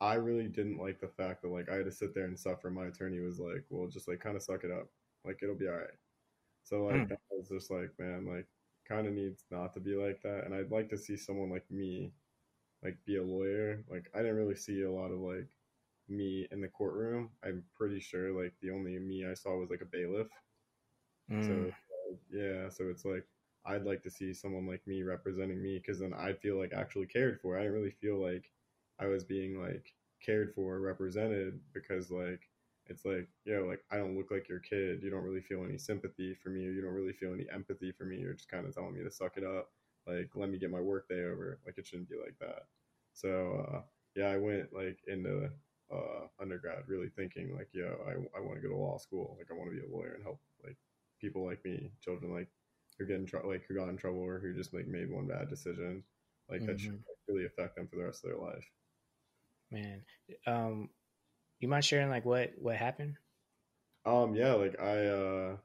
i 0.00 0.14
really 0.14 0.48
didn't 0.48 0.76
like 0.76 1.00
the 1.00 1.06
fact 1.06 1.40
that 1.40 1.52
like 1.52 1.68
i 1.70 1.76
had 1.76 1.84
to 1.84 1.90
sit 1.90 2.14
there 2.14 2.24
and 2.24 2.38
suffer. 2.38 2.70
My 2.70 2.86
attorney 2.86 3.18
was 3.18 3.40
like 3.40 3.64
well 3.68 3.88
just 3.88 4.06
like 4.06 4.20
kind 4.20 4.36
of 4.36 4.42
suck 4.42 4.62
it 4.62 4.70
up. 4.70 4.88
Like 5.24 5.40
it'll 5.42 5.56
be 5.56 5.68
all 5.68 5.74
right 5.74 5.98
so 6.62 6.84
like 6.84 6.96
mm. 6.96 7.08
that 7.08 7.18
was 7.30 7.48
just 7.48 7.70
like 7.70 7.90
man 7.98 8.26
like 8.26 8.46
kind 8.88 9.06
of 9.06 9.12
needs 9.12 9.44
not 9.50 9.72
to 9.74 9.80
be 9.80 9.96
like 9.96 10.20
that. 10.22 10.44
And 10.44 10.54
i'd 10.54 10.70
like 10.70 10.88
to 10.90 10.98
see 10.98 11.16
someone 11.16 11.50
like 11.50 11.68
me 11.70 12.12
like 12.84 12.96
be 13.06 13.16
a 13.16 13.22
lawyer 13.22 13.82
like 13.90 14.10
i 14.14 14.18
didn't 14.18 14.36
really 14.36 14.56
see 14.56 14.82
a 14.82 14.90
lot 14.90 15.10
of 15.10 15.20
like 15.20 15.48
me 16.08 16.46
in 16.52 16.60
the 16.60 16.68
courtroom 16.68 17.30
i'm 17.44 17.64
pretty 17.76 18.00
sure 18.00 18.30
like 18.42 18.52
the 18.60 18.70
only 18.70 18.98
me 18.98 19.26
i 19.26 19.34
saw 19.34 19.56
was 19.56 19.70
like 19.70 19.82
a 19.82 19.86
bailiff 19.86 20.28
Mm. 21.30 21.42
So 21.46 21.72
yeah, 22.30 22.68
so 22.68 22.84
it's 22.90 23.04
like 23.04 23.26
I'd 23.66 23.84
like 23.84 24.02
to 24.02 24.10
see 24.10 24.32
someone 24.34 24.66
like 24.66 24.86
me 24.86 25.02
representing 25.02 25.62
me 25.62 25.78
because 25.78 25.98
then 26.00 26.12
I'd 26.14 26.40
feel 26.40 26.58
like 26.58 26.72
actually 26.72 27.06
cared 27.06 27.40
for. 27.40 27.56
I 27.56 27.60
didn't 27.62 27.74
really 27.74 27.90
feel 28.00 28.20
like 28.22 28.50
I 28.98 29.06
was 29.06 29.24
being 29.24 29.60
like 29.60 29.94
cared 30.24 30.54
for, 30.54 30.80
represented 30.80 31.60
because 31.72 32.10
like 32.10 32.48
it's 32.86 33.04
like 33.04 33.28
you 33.44 33.54
know 33.56 33.64
like 33.66 33.82
I 33.90 33.96
don't 33.96 34.16
look 34.16 34.30
like 34.30 34.48
your 34.48 34.60
kid. 34.60 35.02
You 35.02 35.10
don't 35.10 35.24
really 35.24 35.40
feel 35.40 35.64
any 35.64 35.78
sympathy 35.78 36.34
for 36.34 36.50
me, 36.50 36.66
or 36.66 36.70
you 36.72 36.82
don't 36.82 36.94
really 36.94 37.12
feel 37.14 37.32
any 37.34 37.46
empathy 37.52 37.92
for 37.92 38.04
me. 38.04 38.18
You're 38.18 38.34
just 38.34 38.50
kind 38.50 38.66
of 38.66 38.74
telling 38.74 38.94
me 38.94 39.02
to 39.02 39.10
suck 39.10 39.36
it 39.36 39.44
up. 39.44 39.70
Like 40.06 40.30
let 40.34 40.50
me 40.50 40.58
get 40.58 40.70
my 40.70 40.80
work 40.80 41.08
day 41.08 41.24
over. 41.24 41.58
Like 41.64 41.78
it 41.78 41.86
shouldn't 41.86 42.10
be 42.10 42.16
like 42.16 42.36
that. 42.40 42.66
So 43.12 43.66
uh, 43.68 43.80
yeah, 44.14 44.28
I 44.28 44.36
went 44.36 44.72
like 44.72 44.98
into 45.06 45.50
uh, 45.92 46.26
undergrad 46.40 46.84
really 46.86 47.08
thinking 47.08 47.54
like, 47.56 47.68
yo, 47.72 47.96
I, 48.06 48.12
I 48.36 48.40
want 48.40 48.56
to 48.56 48.68
go 48.68 48.74
to 48.74 48.80
law 48.80 48.98
school. 48.98 49.36
Like 49.38 49.48
I 49.50 49.54
want 49.54 49.70
to 49.70 49.76
be 49.76 49.86
a 49.86 49.96
lawyer 49.96 50.14
and 50.14 50.22
help 50.22 50.40
like 50.64 50.76
people 51.20 51.44
like 51.44 51.64
me, 51.64 51.90
children 52.02 52.32
like 52.32 52.48
who 52.98 53.06
get 53.06 53.16
in 53.16 53.26
trouble, 53.26 53.50
like 53.50 53.64
who 53.66 53.74
got 53.74 53.88
in 53.88 53.96
trouble 53.96 54.20
or 54.20 54.38
who 54.38 54.54
just 54.54 54.74
like 54.74 54.86
made 54.86 55.10
one 55.10 55.26
bad 55.26 55.48
decision, 55.48 56.02
like 56.48 56.60
mm-hmm. 56.60 56.66
that 56.66 56.80
should 56.80 57.02
really 57.28 57.46
affect 57.46 57.76
them 57.76 57.88
for 57.88 57.96
the 57.96 58.04
rest 58.04 58.24
of 58.24 58.30
their 58.30 58.38
life. 58.38 58.70
Man, 59.70 60.02
um, 60.46 60.90
you 61.60 61.68
mind 61.68 61.84
sharing 61.84 62.10
like 62.10 62.24
what 62.24 62.52
what 62.58 62.76
happened? 62.76 63.16
Um, 64.06 64.34
yeah, 64.34 64.52
like 64.52 64.78
I 64.80 65.06
uh, 65.06 65.56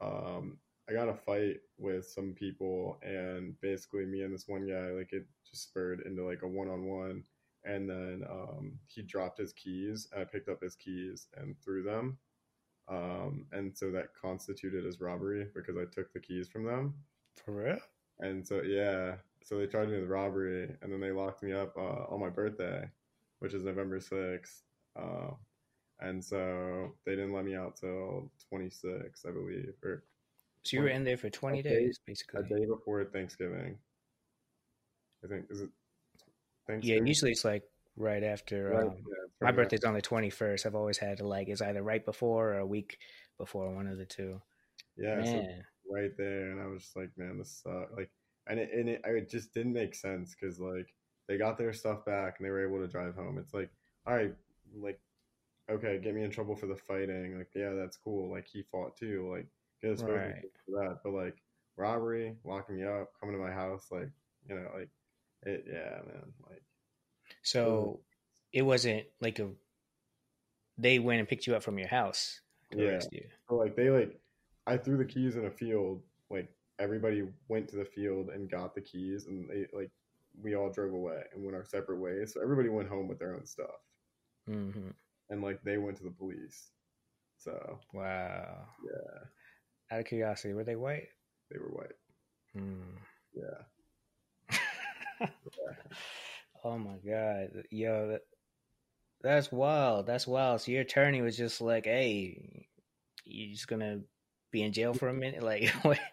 um, 0.00 0.58
I 0.88 0.92
got 0.92 1.08
a 1.08 1.14
fight 1.14 1.60
with 1.78 2.06
some 2.06 2.34
people, 2.34 2.98
and 3.02 3.58
basically 3.60 4.04
me 4.04 4.22
and 4.22 4.34
this 4.34 4.48
one 4.48 4.66
guy, 4.66 4.90
like 4.90 5.12
it 5.12 5.26
just 5.48 5.64
spurred 5.64 6.02
into 6.04 6.24
like 6.26 6.42
a 6.42 6.48
one 6.48 6.68
on 6.68 6.84
one, 6.84 7.24
and 7.64 7.88
then 7.88 8.24
um, 8.30 8.78
he 8.86 9.02
dropped 9.02 9.38
his 9.38 9.52
keys, 9.52 10.08
and 10.12 10.20
I 10.20 10.24
picked 10.24 10.48
up 10.48 10.62
his 10.62 10.76
keys 10.76 11.28
and 11.36 11.56
threw 11.64 11.82
them, 11.82 12.18
um, 12.88 13.46
and 13.52 13.76
so 13.76 13.90
that 13.92 14.14
constituted 14.20 14.84
as 14.84 15.00
robbery 15.00 15.48
because 15.54 15.76
I 15.76 15.84
took 15.90 16.12
the 16.12 16.20
keys 16.20 16.48
from 16.48 16.64
them. 16.64 16.94
For 17.44 17.52
real? 17.52 17.78
And 18.20 18.46
so 18.46 18.62
yeah, 18.62 19.16
so 19.42 19.58
they 19.58 19.66
charged 19.66 19.90
me 19.90 20.00
with 20.00 20.10
robbery, 20.10 20.76
and 20.82 20.92
then 20.92 21.00
they 21.00 21.12
locked 21.12 21.42
me 21.42 21.52
up 21.52 21.74
uh, 21.76 22.04
on 22.12 22.20
my 22.20 22.28
birthday, 22.30 22.88
which 23.38 23.54
is 23.54 23.64
November 23.64 24.00
sixth. 24.00 24.62
Uh, 24.96 25.30
and 26.00 26.22
so 26.22 26.94
they 27.06 27.12
didn't 27.12 27.32
let 27.32 27.44
me 27.44 27.54
out 27.54 27.76
till 27.76 28.30
26, 28.48 29.24
I 29.26 29.30
believe, 29.30 29.74
or 29.82 30.04
So 30.64 30.76
you 30.78 30.82
were 30.82 30.88
in 30.88 31.04
there 31.04 31.16
for 31.18 31.28
20 31.30 31.60
A 31.60 31.62
day- 31.62 31.70
days, 31.84 31.98
basically. 32.06 32.40
a 32.40 32.42
day 32.44 32.64
before 32.66 33.04
Thanksgiving. 33.04 33.78
I 35.22 35.26
think 35.28 35.46
is 35.50 35.60
it 35.60 35.70
Thanksgiving? 36.66 37.02
Yeah, 37.04 37.08
usually 37.08 37.32
it's 37.32 37.44
like 37.44 37.62
right 37.96 38.22
after. 38.22 38.70
Right, 38.70 38.86
Um, 38.86 38.96
yeah, 38.96 39.24
my 39.42 39.52
birthday's 39.52 39.84
on 39.84 39.94
the 39.94 40.02
21st. 40.02 40.64
I've 40.66 40.74
always 40.74 40.98
had 40.98 41.18
to 41.18 41.26
like 41.26 41.48
it's 41.48 41.60
either 41.60 41.82
right 41.82 42.04
before 42.04 42.54
or 42.54 42.58
a 42.58 42.66
week 42.66 42.98
before, 43.38 43.74
one 43.74 43.86
of 43.86 43.98
the 43.98 44.06
two. 44.06 44.40
Yeah, 44.96 45.22
so 45.22 45.46
right 45.90 46.16
there, 46.16 46.50
and 46.50 46.60
I 46.60 46.66
was 46.66 46.82
just 46.82 46.96
like, 46.96 47.10
man, 47.16 47.38
this 47.38 47.62
sucks. 47.62 47.92
Like, 47.94 48.10
and 48.46 48.58
it, 48.60 48.70
and 48.72 48.88
it, 48.88 49.02
it 49.04 49.28
just 49.30 49.52
didn't 49.52 49.72
make 49.72 49.94
sense 49.94 50.34
because 50.34 50.60
like 50.60 50.94
they 51.28 51.36
got 51.36 51.58
their 51.58 51.72
stuff 51.74 52.04
back 52.06 52.36
and 52.38 52.46
they 52.46 52.50
were 52.50 52.66
able 52.66 52.78
to 52.78 52.90
drive 52.90 53.14
home. 53.16 53.38
It's 53.38 53.52
like, 53.52 53.70
all 54.06 54.14
right, 54.14 54.34
like, 54.74 55.00
okay, 55.70 55.98
get 56.02 56.14
me 56.14 56.22
in 56.22 56.30
trouble 56.30 56.54
for 56.56 56.66
the 56.66 56.76
fighting. 56.76 57.36
Like, 57.36 57.50
yeah, 57.54 57.72
that's 57.74 57.96
cool. 57.98 58.30
Like 58.30 58.46
he 58.46 58.62
fought 58.62 58.96
too. 58.96 59.30
Like, 59.30 59.46
both 59.92 60.02
Right. 60.02 60.42
for 60.66 60.82
that. 60.82 60.98
But 61.04 61.12
like 61.12 61.36
robbery, 61.76 62.36
locking 62.44 62.76
me 62.76 62.84
up, 62.84 63.12
coming 63.20 63.36
to 63.36 63.42
my 63.42 63.52
house, 63.52 63.86
like, 63.90 64.10
you 64.48 64.54
know, 64.54 64.68
like 64.76 64.88
it. 65.42 65.64
Yeah, 65.66 66.00
man. 66.06 66.32
Like, 66.48 66.62
so 67.42 68.00
it 68.52 68.62
wasn't 68.62 69.04
like 69.20 69.38
a. 69.38 69.50
They 70.78 70.98
went 70.98 71.20
and 71.20 71.28
picked 71.28 71.46
you 71.46 71.54
up 71.54 71.62
from 71.62 71.78
your 71.78 71.88
house 71.88 72.40
to 72.72 72.78
Yeah. 72.78 72.86
arrest 72.90 73.12
you. 73.12 73.24
So 73.48 73.56
like 73.56 73.76
they 73.76 73.90
like 73.90 74.18
I 74.66 74.76
threw 74.76 74.96
the 74.96 75.04
keys 75.04 75.36
in 75.36 75.46
a 75.46 75.50
field, 75.50 76.02
like 76.30 76.48
everybody 76.78 77.28
went 77.48 77.68
to 77.68 77.76
the 77.76 77.84
field 77.84 78.30
and 78.30 78.50
got 78.50 78.74
the 78.74 78.80
keys 78.80 79.26
and 79.26 79.48
they 79.48 79.66
like 79.76 79.90
we 80.42 80.56
all 80.56 80.70
drove 80.70 80.92
away 80.92 81.22
and 81.32 81.44
went 81.44 81.56
our 81.56 81.64
separate 81.64 81.98
ways. 81.98 82.34
So 82.34 82.40
everybody 82.42 82.68
went 82.68 82.88
home 82.88 83.08
with 83.08 83.18
their 83.18 83.34
own 83.34 83.46
stuff. 83.46 83.80
hmm 84.46 84.90
And 85.30 85.42
like 85.42 85.62
they 85.62 85.78
went 85.78 85.96
to 85.98 86.04
the 86.04 86.10
police. 86.10 86.70
So 87.38 87.80
Wow. 87.92 88.68
yeah, 88.82 89.24
Out 89.90 90.00
of 90.00 90.06
curiosity, 90.06 90.54
were 90.54 90.64
they 90.64 90.76
white? 90.76 91.08
they 91.50 91.58
were 91.58 91.68
white. 91.68 91.92
Hmm. 92.52 92.96
Yeah. 93.34 95.28
oh 96.64 96.78
my 96.78 96.96
god, 97.06 97.64
yo, 97.70 98.08
that, 98.08 98.22
that's 99.22 99.50
wild. 99.50 100.06
That's 100.06 100.26
wild. 100.26 100.60
So 100.60 100.72
your 100.72 100.82
attorney 100.82 101.22
was 101.22 101.36
just 101.36 101.60
like, 101.60 101.84
"Hey, 101.86 102.66
you're 103.24 103.52
just 103.52 103.68
gonna 103.68 104.00
be 104.50 104.62
in 104.62 104.72
jail 104.72 104.94
for 104.94 105.08
a 105.08 105.14
minute?" 105.14 105.42
Like. 105.44 105.70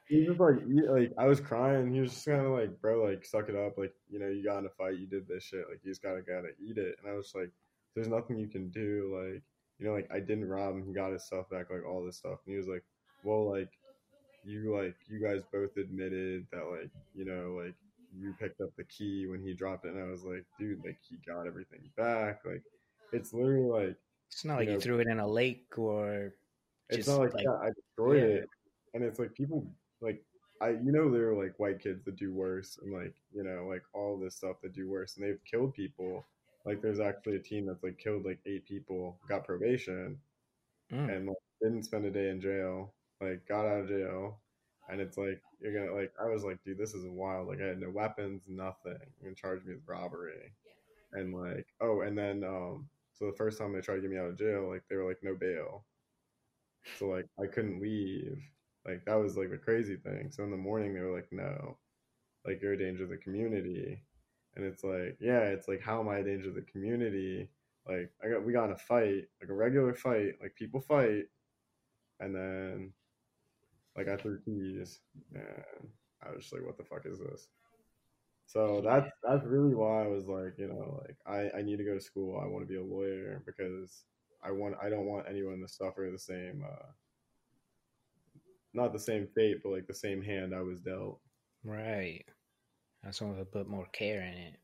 He 0.08 0.28
was 0.28 0.40
like 0.40 0.68
he, 0.68 0.82
like 0.82 1.14
I 1.18 1.26
was 1.26 1.40
crying. 1.40 1.94
He 1.94 2.02
was 2.02 2.12
just 2.12 2.26
kinda 2.26 2.50
like, 2.50 2.82
bro, 2.82 3.04
like 3.04 3.26
suck 3.26 3.50
it 3.50 3.56
up, 3.56 3.78
like, 3.78 3.94
you 4.10 4.20
know, 4.20 4.28
you 4.28 4.44
got 4.44 4.60
in 4.60 4.66
a 4.66 4.70
fight, 4.70 5.00
you 5.00 5.08
did 5.08 5.28
this 5.28 5.44
shit, 5.44 5.66
like 5.70 5.80
you 5.84 5.92
just 5.92 6.04
gotta 6.04 6.22
gotta 6.22 6.50
eat 6.60 6.78
it. 6.78 6.98
And 7.02 7.10
I 7.12 7.16
was 7.16 7.32
like, 7.34 7.52
There's 7.96 8.08
nothing 8.10 8.38
you 8.38 8.48
can 8.48 8.70
do, 8.70 9.18
like 9.18 9.42
you 9.80 9.88
know, 9.88 9.94
like 9.94 10.10
I 10.12 10.20
didn't 10.20 10.50
rob 10.50 10.76
him, 10.76 10.86
he 10.86 10.94
got 10.94 11.14
his 11.14 11.24
stuff 11.24 11.50
back, 11.50 11.70
like 11.70 11.86
all 11.86 12.04
this 12.06 12.18
stuff. 12.18 12.40
And 12.46 12.54
he 12.54 12.58
was 12.58 12.68
like, 12.68 12.84
Well, 13.24 13.50
like 13.52 13.70
you 14.44 14.76
like 14.76 14.96
you 15.08 15.20
guys 15.22 15.42
both 15.52 15.78
admitted 15.78 16.48
that 16.52 16.64
like, 16.66 16.90
you 17.14 17.26
know, 17.26 17.60
like 17.64 17.76
you 18.18 18.34
picked 18.40 18.60
up 18.62 18.70
the 18.78 18.84
key 18.86 19.28
when 19.28 19.42
he 19.42 19.54
dropped 19.54 19.86
it 19.86 19.94
and 19.94 20.00
I 20.04 20.10
was 20.10 20.24
like, 20.24 20.46
dude, 20.60 20.84
like 20.84 20.98
he 21.08 21.18
got 21.26 21.46
everything 21.48 21.90
back. 21.96 22.42
Like 22.46 22.64
it's 23.14 23.34
literally 23.34 23.86
like 23.88 23.96
It's 24.30 24.44
not 24.46 24.58
like 24.58 24.68
You 24.68 24.76
you 24.76 24.80
threw 24.80 25.00
it 25.00 25.08
in 25.08 25.20
a 25.20 25.28
lake 25.28 25.78
or 25.78 26.34
it's 26.90 26.98
Just, 27.06 27.10
not 27.10 27.20
like, 27.20 27.34
like- 27.36 27.44
yeah, 27.46 27.52
I 27.62 27.70
destroyed 27.76 28.18
Yeah. 28.18 28.36
it, 28.40 28.50
and 28.94 29.04
it's 29.04 29.20
like 29.20 29.34
people 29.34 29.66
like 30.02 30.24
I 30.60 30.72
you 30.72 30.92
know 30.92 31.10
there 31.10 31.30
are 31.30 31.36
like 31.36 31.58
white 31.60 31.80
kids 31.80 32.04
that 32.06 32.16
do 32.18 32.34
worse 32.34 32.78
and 32.82 32.92
like 32.94 33.14
you 33.34 33.44
know 33.44 33.66
like 33.68 33.84
all 33.94 34.18
this 34.18 34.36
stuff 34.36 34.58
that 34.62 34.74
do 34.74 34.90
worse 34.90 35.18
and 35.18 35.26
they've 35.26 35.44
killed 35.46 35.74
people. 35.74 36.26
Like 36.66 36.82
there's 36.82 37.00
actually 37.00 37.36
a 37.38 37.40
team 37.40 37.66
that's 37.66 37.84
like 37.84 37.98
killed 37.98 38.26
like 38.26 38.40
eight 38.46 38.66
people, 38.66 39.18
got 39.28 39.46
probation, 39.46 40.20
Mm. 40.92 41.16
and 41.16 41.28
like, 41.28 41.38
didn't 41.62 41.84
spend 41.84 42.06
a 42.06 42.12
day 42.12 42.30
in 42.30 42.42
jail. 42.42 42.94
Like 43.22 43.48
got 43.48 43.68
out 43.68 43.82
of 43.82 43.88
jail, 43.88 44.40
and 44.90 45.00
it's 45.00 45.18
like 45.18 45.42
you're 45.60 45.74
gonna 45.74 45.96
like 45.96 46.12
I 46.20 46.26
was 46.26 46.44
like, 46.44 46.58
dude, 46.64 46.78
this 46.78 46.94
is 46.94 47.06
wild. 47.08 47.48
Like 47.48 47.62
I 47.62 47.68
had 47.68 47.80
no 47.80 47.90
weapons, 47.90 48.44
nothing. 48.48 48.98
You're 49.20 49.32
gonna 49.32 49.36
charge 49.36 49.64
me 49.64 49.76
with 49.76 49.84
robbery, 49.88 50.54
and 51.14 51.34
like 51.34 51.68
oh, 51.82 52.02
and 52.02 52.18
then 52.18 52.44
um, 52.44 52.90
so 53.14 53.28
the 53.28 53.38
first 53.38 53.58
time 53.60 53.74
they 53.74 53.82
tried 53.82 53.96
to 53.96 54.02
get 54.02 54.10
me 54.12 54.18
out 54.18 54.28
of 54.30 54.40
jail, 54.40 54.68
like 54.70 54.84
they 54.90 54.96
were 54.96 55.08
like 55.08 55.20
no 55.24 55.36
bail, 55.36 55.86
so 56.98 57.08
like 57.08 57.28
I 57.42 57.48
couldn't 57.48 57.82
leave. 57.82 58.42
Like 58.86 59.06
that 59.06 59.16
was 59.16 59.38
like 59.38 59.52
the 59.52 59.58
crazy 59.58 59.96
thing. 59.98 60.32
So 60.32 60.44
in 60.44 60.52
the 60.52 60.58
morning 60.58 60.94
they 60.94 61.02
were 61.02 61.16
like, 61.16 61.30
no, 61.32 61.78
like 62.46 62.62
you're 62.62 62.74
a 62.74 62.78
danger 62.78 63.06
to 63.06 63.10
the 63.12 63.18
community, 63.18 64.02
and 64.56 64.66
it's 64.66 64.84
like 64.84 65.18
yeah, 65.20 65.42
it's 65.42 65.68
like 65.68 65.82
how 65.82 66.00
am 66.00 66.10
I 66.10 66.18
a 66.20 66.24
danger 66.24 66.46
to 66.46 66.56
the 66.56 66.62
community? 66.72 67.50
Like 67.88 68.12
I 68.24 68.30
got 68.30 68.44
we 68.46 68.54
got 68.54 68.66
in 68.66 68.72
a 68.72 68.78
fight, 68.78 69.26
like 69.42 69.50
a 69.50 69.54
regular 69.54 69.94
fight, 69.94 70.36
like 70.42 70.56
people 70.56 70.82
fight, 70.82 71.26
and 72.20 72.36
then 72.36 72.94
like 73.98 74.08
I 74.08 74.16
threw 74.18 74.40
keys, 74.42 75.00
and 75.34 75.44
I 76.24 76.32
was 76.32 76.44
just 76.44 76.54
like, 76.54 76.66
what 76.66 76.78
the 76.78 76.84
fuck 76.84 77.06
is 77.06 77.20
this? 77.20 77.48
So 78.48 78.82
that's 78.84 79.10
that's 79.24 79.46
really 79.46 79.76
why 79.76 80.04
I 80.04 80.08
was 80.08 80.28
like, 80.28 80.54
you 80.58 80.68
know, 80.68 81.02
like 81.02 81.18
I 81.26 81.60
I 81.60 81.62
need 81.62 81.78
to 81.78 81.86
go 81.86 81.94
to 81.94 82.02
school. 82.02 82.40
I 82.42 82.48
want 82.48 82.64
to 82.64 82.68
be 82.72 82.80
a 82.80 82.84
lawyer 82.84 83.42
because 83.46 84.04
I 84.44 84.52
want 84.52 84.76
I 84.82 84.90
don't 84.90 85.06
want 85.06 85.28
anyone 85.30 85.62
to 85.62 85.68
suffer 85.68 86.10
the 86.12 86.20
same 86.20 86.64
uh 86.68 86.88
not 88.74 88.94
the 88.94 89.00
same 89.00 89.28
fate, 89.36 89.58
but 89.64 89.72
like 89.72 89.88
the 89.88 89.94
same 89.94 90.22
hand 90.22 90.54
I 90.56 90.62
was 90.62 90.80
dealt. 90.80 91.20
Right. 91.64 92.24
Have 93.04 93.16
someone 93.16 93.38
with 93.38 93.48
a 93.48 93.58
bit 93.58 93.68
more 93.68 93.88
care 93.94 94.22
in 94.22 94.34
it. 94.34 94.56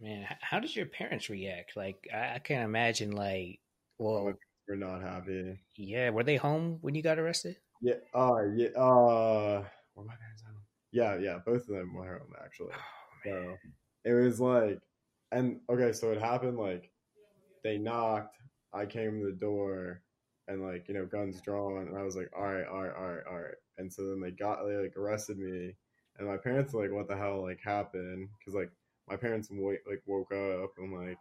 Man, 0.00 0.26
how 0.40 0.58
did 0.58 0.74
your 0.74 0.86
parents 0.86 1.30
react? 1.30 1.76
Like, 1.76 2.08
I, 2.12 2.34
I 2.34 2.38
can't 2.40 2.64
imagine. 2.64 3.12
Like, 3.12 3.60
well, 3.98 4.34
We're 4.68 4.74
not 4.76 5.00
happy. 5.00 5.60
yeah, 5.76 6.10
were 6.10 6.24
they 6.24 6.36
home 6.36 6.78
when 6.80 6.94
you 6.94 7.02
got 7.02 7.18
arrested? 7.18 7.56
Yeah. 7.82 7.96
Uh. 8.14 8.44
Yeah. 8.54 8.68
Uh. 8.70 9.64
Were 9.96 10.04
my 10.04 10.16
parents 10.16 10.42
home? 10.46 10.56
Yeah. 10.92 11.18
Yeah. 11.18 11.38
Both 11.46 11.62
of 11.68 11.76
them 11.76 11.94
were 11.94 12.06
home 12.18 12.34
actually. 12.44 12.72
Oh, 12.74 13.22
So 13.24 13.58
it 14.04 14.14
was 14.14 14.40
like, 14.40 14.80
and 15.32 15.60
okay, 15.70 15.92
so 15.92 16.12
it 16.12 16.20
happened 16.20 16.58
like 16.58 16.90
they 17.64 17.78
knocked. 17.78 18.36
I 18.74 18.86
came 18.86 19.20
to 19.20 19.26
the 19.26 19.32
door, 19.32 20.02
and 20.48 20.62
like 20.62 20.88
you 20.88 20.94
know, 20.94 21.06
guns 21.06 21.42
drawn, 21.42 21.88
and 21.88 21.98
I 21.98 22.04
was 22.04 22.16
like, 22.16 22.30
all 22.36 22.44
right, 22.44 22.66
all 22.66 22.82
right, 22.82 22.96
all 22.96 23.08
right, 23.08 23.24
all 23.30 23.38
right. 23.40 23.56
And 23.78 23.92
so 23.92 24.08
then 24.08 24.20
they 24.20 24.32
got 24.32 24.66
they 24.66 24.76
like 24.76 24.96
arrested 24.96 25.38
me, 25.38 25.76
and 26.18 26.28
my 26.28 26.38
parents 26.38 26.74
were 26.74 26.82
like, 26.84 26.92
what 26.92 27.08
the 27.08 27.16
hell 27.18 27.42
like 27.42 27.60
happened? 27.64 28.30
Because 28.38 28.54
like 28.54 28.72
my 29.10 29.16
parents 29.16 29.50
like 29.52 30.02
woke 30.06 30.32
up 30.32 30.72
and 30.78 30.94
like 30.94 31.18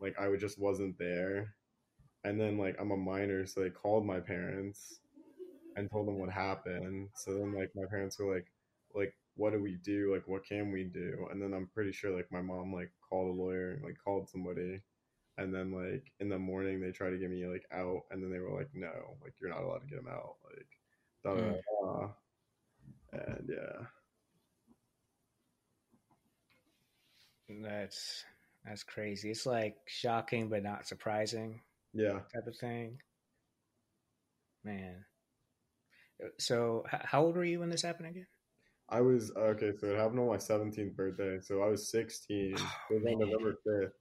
like 0.00 0.18
I 0.20 0.34
just 0.36 0.58
wasn't 0.60 0.98
there, 0.98 1.54
and 2.24 2.40
then 2.40 2.58
like 2.58 2.76
I'm 2.80 2.92
a 2.92 2.98
minor, 2.98 3.46
so 3.46 3.60
they 3.62 3.70
called 3.70 4.06
my 4.06 4.20
parents 4.20 5.00
and 5.76 5.90
told 5.90 6.06
them 6.08 6.18
what 6.18 6.30
happened. 6.30 7.08
So 7.14 7.32
then 7.34 7.54
like 7.54 7.70
my 7.74 7.86
parents 7.88 8.18
were 8.18 8.32
like 8.34 8.46
like 8.94 9.14
what 9.36 9.52
do 9.52 9.62
we 9.62 9.76
do 9.84 10.12
like 10.12 10.26
what 10.26 10.44
can 10.44 10.72
we 10.72 10.82
do 10.84 11.26
and 11.30 11.40
then 11.40 11.54
i'm 11.54 11.68
pretty 11.72 11.92
sure 11.92 12.14
like 12.14 12.30
my 12.32 12.42
mom 12.42 12.72
like 12.74 12.90
called 13.08 13.28
a 13.28 13.40
lawyer 13.40 13.70
and 13.70 13.84
like 13.84 13.96
called 14.04 14.28
somebody 14.28 14.80
and 15.38 15.54
then 15.54 15.72
like 15.72 16.12
in 16.18 16.28
the 16.28 16.38
morning 16.38 16.80
they 16.80 16.90
tried 16.90 17.10
to 17.10 17.18
get 17.18 17.30
me 17.30 17.46
like 17.46 17.64
out 17.72 18.02
and 18.10 18.22
then 18.22 18.30
they 18.32 18.40
were 18.40 18.56
like 18.58 18.68
no 18.74 19.16
like 19.22 19.32
you're 19.40 19.48
not 19.50 19.62
allowed 19.62 19.78
to 19.78 19.86
get 19.86 19.98
him 20.00 20.08
out 20.08 20.34
like 20.44 20.66
da, 21.24 21.34
da, 21.34 21.40
Mm. 21.40 21.62
da, 21.82 22.00
da. 22.00 22.08
and 23.12 23.48
yeah 23.48 23.86
That's 27.48 28.24
that's 28.64 28.82
crazy. 28.84 29.30
It's 29.30 29.46
like 29.46 29.76
shocking 29.86 30.48
but 30.48 30.62
not 30.62 30.86
surprising 30.86 31.60
yeah 31.92 32.20
type 32.32 32.46
of 32.46 32.56
thing. 32.56 32.98
Man. 34.64 35.04
So, 36.38 36.84
h- 36.92 37.00
how 37.04 37.22
old 37.22 37.36
were 37.36 37.44
you 37.44 37.60
when 37.60 37.70
this 37.70 37.82
happened 37.82 38.08
again? 38.08 38.26
i 38.92 39.00
was 39.00 39.30
okay 39.36 39.70
so 39.78 39.86
it 39.86 39.96
happened 39.96 40.18
on 40.18 40.26
my 40.26 40.36
17th 40.36 40.96
birthday 40.96 41.38
so 41.40 41.62
i 41.62 41.68
was 41.68 41.88
16 41.90 42.56
Oh, 42.58 42.66
it 42.90 42.94
was 42.94 43.04
on 43.06 43.20
november 43.20 43.56
5th 43.64 43.92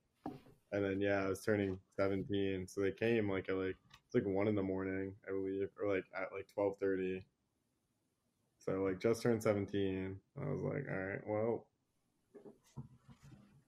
and 0.72 0.84
then 0.84 1.00
yeah 1.00 1.24
i 1.24 1.28
was 1.28 1.44
turning 1.44 1.78
17 1.96 2.68
so 2.68 2.82
they 2.82 2.92
came 2.92 3.30
like 3.30 3.48
at 3.50 3.56
like 3.56 3.78
it's 4.08 4.16
like 4.16 4.26
one 4.26 4.48
in 4.48 4.56
the 4.56 4.64
morning 4.64 5.14
i 5.28 5.32
believe 5.32 5.70
or 5.80 5.94
like 5.96 6.06
at 6.16 6.34
like 6.34 6.48
12.30 6.58 7.24
so 8.58 8.72
like 8.84 9.00
just 9.00 9.22
turned 9.22 9.44
17 9.44 10.16
i 10.42 10.46
was 10.50 10.62
like 10.62 10.86
all 10.92 10.98
right 10.98 11.22
well 11.28 11.66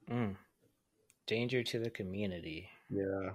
Mm. 0.10 0.36
Danger 1.28 1.64
to 1.64 1.80
the 1.80 1.90
community. 1.90 2.68
yeah 2.90 3.32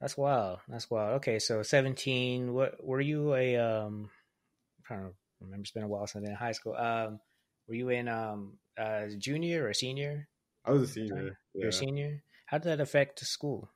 That's 0.00 0.16
wild. 0.16 0.60
That's 0.68 0.90
wild. 0.90 1.14
Okay, 1.16 1.38
so 1.38 1.62
seventeen. 1.62 2.54
What 2.54 2.82
were 2.84 3.00
you 3.00 3.34
a 3.34 3.56
um? 3.58 4.10
Trying 4.84 5.00
to 5.00 5.14
remember. 5.40 5.62
It's 5.62 5.70
been 5.70 5.84
a 5.84 5.88
while 5.88 6.06
since 6.06 6.16
I've 6.16 6.22
been 6.22 6.32
in 6.32 6.36
high 6.36 6.52
school. 6.52 6.74
Um, 6.76 7.20
were 7.68 7.74
you 7.74 7.88
in 7.90 8.08
um 8.08 8.58
uh 8.78 9.06
junior 9.18 9.66
or 9.66 9.74
senior? 9.74 10.28
I 10.64 10.72
was 10.72 10.82
a 10.82 10.92
senior. 10.92 11.38
You're 11.54 11.68
a 11.68 11.72
senior. 11.72 12.22
How 12.46 12.58
did 12.58 12.68
that 12.68 12.80
affect 12.80 13.20
the 13.20 13.24
school? 13.24 13.70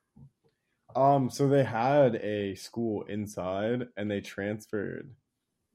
Um, 0.95 1.31
so 1.31 1.49
they 1.49 1.65
had 1.65 2.17
a 2.17 2.55
school 2.55 3.03
inside, 3.05 3.89
and 3.97 4.11
they 4.11 4.21
transferred 4.21 5.15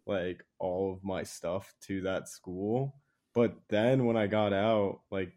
like 0.08 0.44
all 0.60 0.94
of 0.94 1.04
my 1.04 1.24
stuff 1.24 1.74
to 1.82 2.02
that 2.02 2.28
school. 2.28 2.96
But 3.34 3.56
then 3.70 4.06
when 4.06 4.18
I 4.18 4.28
got 4.28 4.52
out, 4.52 5.02
like, 5.12 5.34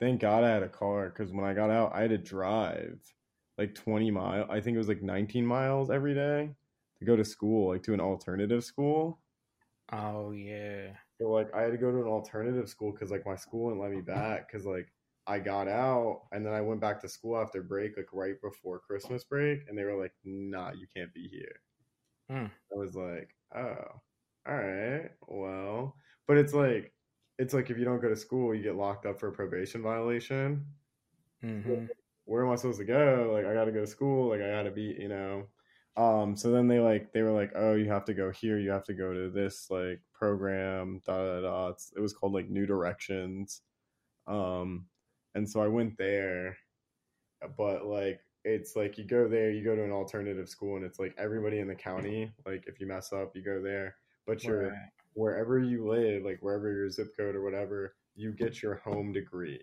thank 0.00 0.20
God 0.20 0.44
I 0.44 0.50
had 0.50 0.62
a 0.62 0.68
car 0.68 1.08
because 1.08 1.32
when 1.32 1.44
I 1.44 1.52
got 1.52 1.70
out, 1.70 1.92
I 1.94 2.02
had 2.02 2.10
to 2.10 2.18
drive 2.18 3.00
like 3.58 3.74
20 3.74 4.10
miles. 4.10 4.48
I 4.50 4.60
think 4.60 4.74
it 4.74 4.78
was 4.78 4.88
like 4.88 5.02
19 5.02 5.44
miles 5.44 5.90
every 5.90 6.14
day 6.14 6.50
go 7.02 7.16
to 7.16 7.24
school, 7.24 7.68
like 7.70 7.82
to 7.84 7.94
an 7.94 8.00
alternative 8.00 8.64
school. 8.64 9.22
Oh 9.92 10.32
yeah. 10.32 10.98
So 11.20 11.30
like 11.30 11.52
I 11.54 11.62
had 11.62 11.72
to 11.72 11.78
go 11.78 11.90
to 11.90 11.98
an 11.98 12.06
alternative 12.08 12.68
school 12.68 12.92
because 12.92 13.10
like 13.10 13.24
my 13.26 13.36
school 13.36 13.64
wouldn't 13.64 13.80
let 13.82 13.90
me 13.92 14.00
back 14.00 14.48
because 14.48 14.66
like 14.66 14.92
I 15.26 15.38
got 15.38 15.68
out 15.68 16.26
and 16.32 16.44
then 16.44 16.52
I 16.52 16.60
went 16.62 16.80
back 16.80 17.00
to 17.00 17.08
school 17.08 17.38
after 17.38 17.62
break, 17.62 17.96
like 17.96 18.12
right 18.12 18.40
before 18.40 18.80
Christmas 18.80 19.24
break, 19.24 19.68
and 19.68 19.78
they 19.78 19.84
were 19.84 19.96
like, 20.00 20.14
"Nah, 20.24 20.72
you 20.72 20.86
can't 20.88 21.14
be 21.14 21.28
here." 21.28 21.60
Hmm. 22.28 22.46
I 22.72 22.76
was 22.76 22.96
like, 22.96 23.36
"Oh, 23.54 24.00
all 24.46 24.56
right, 24.56 25.10
well," 25.28 25.96
but 26.26 26.38
it's 26.38 26.54
like, 26.54 26.94
it's 27.38 27.54
like 27.54 27.70
if 27.70 27.78
you 27.78 27.84
don't 27.84 28.00
go 28.00 28.08
to 28.08 28.16
school, 28.16 28.54
you 28.54 28.62
get 28.62 28.76
locked 28.76 29.06
up 29.06 29.20
for 29.20 29.28
a 29.28 29.32
probation 29.32 29.82
violation. 29.82 30.74
hmm 31.42 31.84
Where 32.24 32.44
am 32.44 32.52
I 32.52 32.56
supposed 32.56 32.78
to 32.78 32.84
go? 32.84 33.30
Like, 33.32 33.44
I 33.46 33.54
got 33.54 33.64
to 33.66 33.72
go 33.72 33.80
to 33.80 33.86
school. 33.86 34.28
Like, 34.30 34.40
I 34.40 34.48
got 34.50 34.62
to 34.64 34.70
be, 34.70 34.96
you 34.98 35.08
know. 35.08 35.48
Um. 35.96 36.36
So 36.36 36.50
then 36.50 36.68
they 36.68 36.80
like 36.80 37.12
they 37.12 37.22
were 37.22 37.32
like, 37.32 37.52
"Oh, 37.54 37.74
you 37.74 37.88
have 37.90 38.04
to 38.06 38.14
go 38.14 38.30
here. 38.30 38.58
You 38.58 38.70
have 38.70 38.84
to 38.84 38.94
go 38.94 39.12
to 39.12 39.30
this 39.30 39.68
like 39.70 40.00
program." 40.12 41.00
Da 41.06 41.16
da 41.16 41.40
da. 41.42 41.68
It's, 41.68 41.92
it 41.96 42.00
was 42.00 42.12
called 42.14 42.32
like 42.32 42.48
New 42.48 42.66
Directions. 42.66 43.62
Um 44.26 44.86
and 45.34 45.48
so 45.48 45.60
I 45.62 45.68
went 45.68 45.96
there, 45.98 46.56
but 47.56 47.84
like 47.86 48.20
it's 48.44 48.74
like 48.76 48.98
you 48.98 49.04
go 49.04 49.28
there, 49.28 49.50
you 49.50 49.64
go 49.64 49.76
to 49.76 49.84
an 49.84 49.92
alternative 49.92 50.48
school, 50.48 50.76
and 50.76 50.84
it's 50.84 50.98
like 50.98 51.14
everybody 51.18 51.58
in 51.60 51.68
the 51.68 51.74
county. 51.74 52.32
Like 52.46 52.64
if 52.66 52.80
you 52.80 52.86
mess 52.86 53.12
up, 53.12 53.34
you 53.36 53.42
go 53.42 53.62
there, 53.62 53.96
but 54.26 54.42
you're 54.44 54.70
Right. 54.70 54.78
wherever 55.14 55.58
you 55.58 55.88
live, 55.88 56.24
like 56.24 56.38
wherever 56.40 56.72
your 56.72 56.90
zip 56.90 57.16
code 57.16 57.34
or 57.36 57.42
whatever, 57.42 57.94
you 58.14 58.32
get 58.32 58.62
your 58.62 58.76
home 58.76 59.12
degree. 59.12 59.60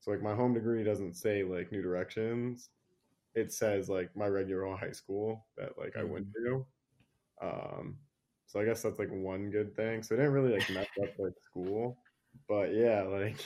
So 0.00 0.10
like 0.10 0.22
my 0.22 0.34
home 0.34 0.54
degree 0.54 0.84
doesn't 0.84 1.14
say 1.14 1.42
like 1.44 1.70
New 1.72 1.82
Directions. 1.82 2.70
It 3.38 3.52
says 3.52 3.88
like 3.88 4.14
my 4.16 4.26
regular 4.26 4.74
high 4.76 4.92
school 4.92 5.46
that 5.56 5.78
like 5.78 5.96
I 5.96 6.04
went 6.04 6.26
to. 6.34 6.66
Um 7.40 7.96
so 8.46 8.60
I 8.60 8.64
guess 8.64 8.82
that's 8.82 8.98
like 8.98 9.10
one 9.10 9.50
good 9.50 9.76
thing. 9.76 10.02
So 10.02 10.14
it 10.14 10.18
didn't 10.18 10.32
really 10.32 10.52
like 10.52 10.70
mess 10.74 10.88
up 11.02 11.10
like 11.18 11.34
school. 11.44 11.98
But 12.48 12.74
yeah, 12.74 13.02
like 13.02 13.44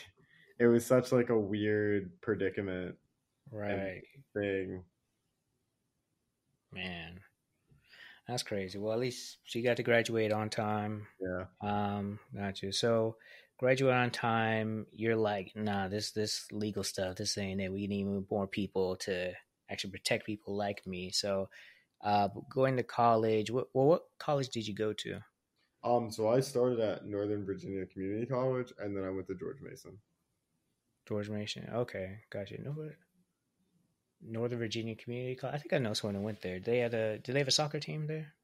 it 0.59 0.67
was 0.67 0.87
such 0.87 1.13
like 1.13 1.29
a 1.31 1.39
weird 1.39 2.21
predicament 2.21 2.97
Right. 3.51 4.03
thing. 4.35 4.85
Man. 6.73 7.21
That's 8.29 8.43
crazy. 8.43 8.79
Well, 8.79 8.93
at 8.93 9.01
least 9.01 9.39
she 9.45 9.63
got 9.63 9.77
to 9.77 9.83
graduate 9.83 10.33
on 10.33 10.49
time. 10.49 11.07
Yeah. 11.21 11.47
Um, 11.61 12.19
got 12.35 12.63
you. 12.63 12.73
So 12.73 13.17
graduate 13.59 13.95
on 13.95 14.11
time, 14.11 14.87
you're 14.93 15.17
like, 15.17 15.53
nah, 15.55 15.89
this 15.89 16.13
this 16.13 16.47
legal 16.53 16.85
stuff, 16.85 17.17
this 17.17 17.37
ain't 17.37 17.61
it. 17.61 17.73
We 17.73 17.87
need 17.87 18.31
more 18.31 18.47
people 18.47 18.97
to 18.97 19.33
actually 19.71 19.91
protect 19.91 20.27
people 20.27 20.57
like 20.57 20.87
me. 20.87 21.11
So 21.11 21.49
uh 22.03 22.29
going 22.51 22.77
to 22.77 22.83
college, 22.83 23.51
what 23.51 23.69
well, 23.75 23.87
what 23.87 24.03
college 24.19 24.49
did 24.49 24.67
you 24.67 24.75
go 24.75 24.93
to? 24.93 25.21
Um 25.85 26.11
so 26.11 26.29
I 26.29 26.41
started 26.41 26.81
at 26.81 27.07
Northern 27.07 27.45
Virginia 27.45 27.87
Community 27.87 28.27
College 28.27 28.73
and 28.79 28.97
then 28.97 29.05
I 29.05 29.11
went 29.11 29.27
to 29.29 29.35
George 29.35 29.61
Mason. 29.63 29.99
George 31.07 31.29
Mason. 31.29 31.69
Okay, 31.73 32.19
got 32.31 32.51
you. 32.51 32.59
Northern 32.63 32.95
Northern 34.25 34.59
Virginia 34.59 34.95
Community 34.95 35.35
College. 35.35 35.57
I 35.57 35.59
think 35.59 35.73
I 35.73 35.79
know 35.79 35.95
someone 35.95 36.15
who 36.15 36.23
went 36.23 36.41
there. 36.43 36.61
They 36.61 36.79
had 36.79 36.95
a 36.95 37.19
do 37.19 37.33
they 37.33 37.41
have 37.41 37.49
a 37.49 37.53
soccer 37.53 37.81
team 37.81 38.07
there? 38.07 38.35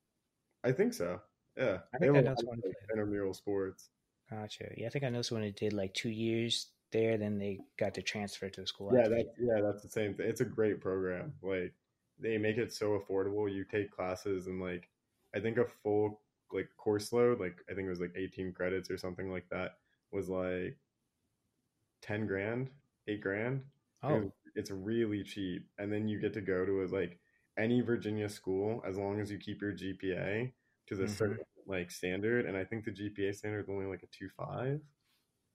I 0.64 0.72
think 0.72 0.92
so. 0.92 1.20
Yeah. 1.56 1.78
I 1.94 1.98
think 1.98 2.16
I 2.16 2.20
know 2.20 2.34
someone 2.38 2.60
like, 2.64 2.74
intramural 2.90 3.34
sports. 3.34 3.90
Gotcha. 4.30 4.72
Yeah, 4.76 4.86
I 4.86 4.90
think 4.90 5.04
I 5.04 5.08
know 5.08 5.22
someone 5.22 5.44
who 5.44 5.52
did 5.52 5.72
like 5.72 5.94
two 5.94 6.10
years 6.10 6.68
there, 6.90 7.16
then 7.18 7.38
they 7.38 7.60
got 7.78 7.94
to 7.94 8.02
transfer 8.02 8.48
to 8.48 8.60
the 8.62 8.66
school. 8.66 8.90
Yeah, 8.94 9.08
that's 9.08 9.28
yeah, 9.38 9.60
that's 9.62 9.82
the 9.82 9.88
same 9.88 10.14
thing. 10.14 10.26
It's 10.28 10.40
a 10.40 10.44
great 10.44 10.80
program. 10.80 11.34
Like 11.42 11.72
they 12.18 12.38
make 12.38 12.56
it 12.58 12.72
so 12.72 12.98
affordable. 12.98 13.52
You 13.52 13.64
take 13.64 13.90
classes 13.90 14.46
and 14.46 14.60
like 14.60 14.88
I 15.34 15.40
think 15.40 15.58
a 15.58 15.66
full 15.82 16.20
like 16.52 16.68
course 16.76 17.12
load, 17.12 17.40
like 17.40 17.56
I 17.70 17.74
think 17.74 17.86
it 17.86 17.90
was 17.90 18.00
like 18.00 18.14
18 18.16 18.52
credits 18.52 18.90
or 18.90 18.96
something 18.96 19.30
like 19.30 19.46
that, 19.50 19.76
was 20.12 20.28
like 20.28 20.78
10 22.02 22.26
grand, 22.26 22.70
8 23.06 23.20
grand. 23.20 23.62
Oh, 24.02 24.16
It- 24.16 24.32
It's 24.54 24.70
really 24.72 25.22
cheap. 25.22 25.68
And 25.78 25.92
then 25.92 26.08
you 26.08 26.18
get 26.18 26.32
to 26.34 26.40
go 26.40 26.64
to 26.64 26.82
a, 26.82 26.86
like 26.86 27.20
any 27.56 27.80
Virginia 27.80 28.28
school 28.28 28.82
as 28.84 28.96
long 28.96 29.20
as 29.20 29.30
you 29.30 29.38
keep 29.38 29.60
your 29.60 29.72
GPA 29.72 30.52
to 30.86 30.96
the 30.96 31.04
Mhm. 31.04 31.10
certain 31.10 31.44
like 31.66 31.90
standard. 31.90 32.46
And 32.46 32.56
I 32.56 32.64
think 32.64 32.84
the 32.84 32.90
GPA 32.90 33.32
standard 33.34 33.60
is 33.60 33.68
only 33.68 33.86
like 33.86 34.02
a 34.02 34.06
two 34.06 34.28
five. 34.30 34.80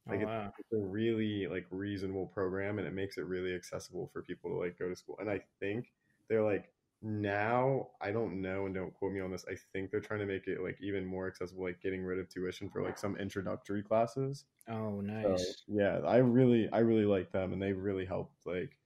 Like 0.08 0.22
oh 0.22 0.26
wow. 0.26 0.54
It's 0.58 0.74
a 0.74 0.78
really 0.78 1.48
like 1.48 1.66
reasonable 1.72 2.28
program 2.28 2.78
and 2.80 2.88
it 2.88 2.94
makes 2.94 3.18
it 3.18 3.26
really 3.26 3.56
accessible 3.56 4.10
for 4.12 4.22
people 4.22 4.50
to 4.52 4.58
like 4.58 4.78
go 4.78 4.90
to 4.90 4.96
school. 4.96 5.18
And 5.20 5.30
I 5.30 5.42
think 5.60 5.94
they're 6.30 6.44
like 6.44 6.72
now 7.02 7.90
I 8.02 8.12
don't 8.12 8.42
know 8.42 8.66
and 8.66 8.76
don't 8.76 8.94
quote 8.94 9.14
me 9.14 9.22
on 9.22 9.32
this. 9.32 9.46
I 9.50 9.56
think 9.74 9.92
they're 9.92 10.00
trying 10.00 10.20
to 10.22 10.26
make 10.26 10.48
it 10.48 10.62
like 10.62 10.78
even 10.82 11.06
more 11.06 11.28
accessible, 11.28 11.64
like 11.64 11.82
getting 11.82 12.04
rid 12.04 12.20
of 12.20 12.30
tuition 12.30 12.70
for 12.70 12.82
like 12.82 12.98
some 12.98 13.18
introductory 13.18 13.84
classes. 13.84 14.46
Oh, 14.70 15.02
So, 15.22 15.30
nice. 15.30 15.64
yeah, 15.68 16.00
I 16.06 16.18
really, 16.18 16.70
I 16.72 16.80
really 16.80 17.06
like 17.06 17.32
them, 17.32 17.54
and 17.54 17.62
they 17.62 17.74
really 17.74 18.06
helped 18.06 18.46
like, 18.46 18.78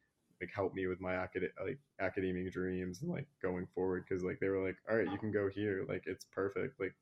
like 0.41 0.51
help 0.53 0.73
me 0.73 0.87
with 0.87 1.01
my 1.01 1.13
acad- 1.15 1.51
like 1.63 1.79
academic 1.99 2.51
dreams 2.51 3.01
and 3.01 3.11
like 3.11 3.27
going 3.41 3.67
forward 3.73 4.05
because 4.07 4.23
like 4.23 4.39
they 4.39 4.49
were 4.49 4.63
like, 4.65 4.77
all 4.89 4.97
right, 4.97 5.07
you 5.07 5.17
oh. 5.17 5.17
can 5.17 5.31
go 5.31 5.49
here, 5.49 5.85
like 5.87 6.03
it's 6.07 6.25
perfect, 6.25 6.79
like, 6.79 6.95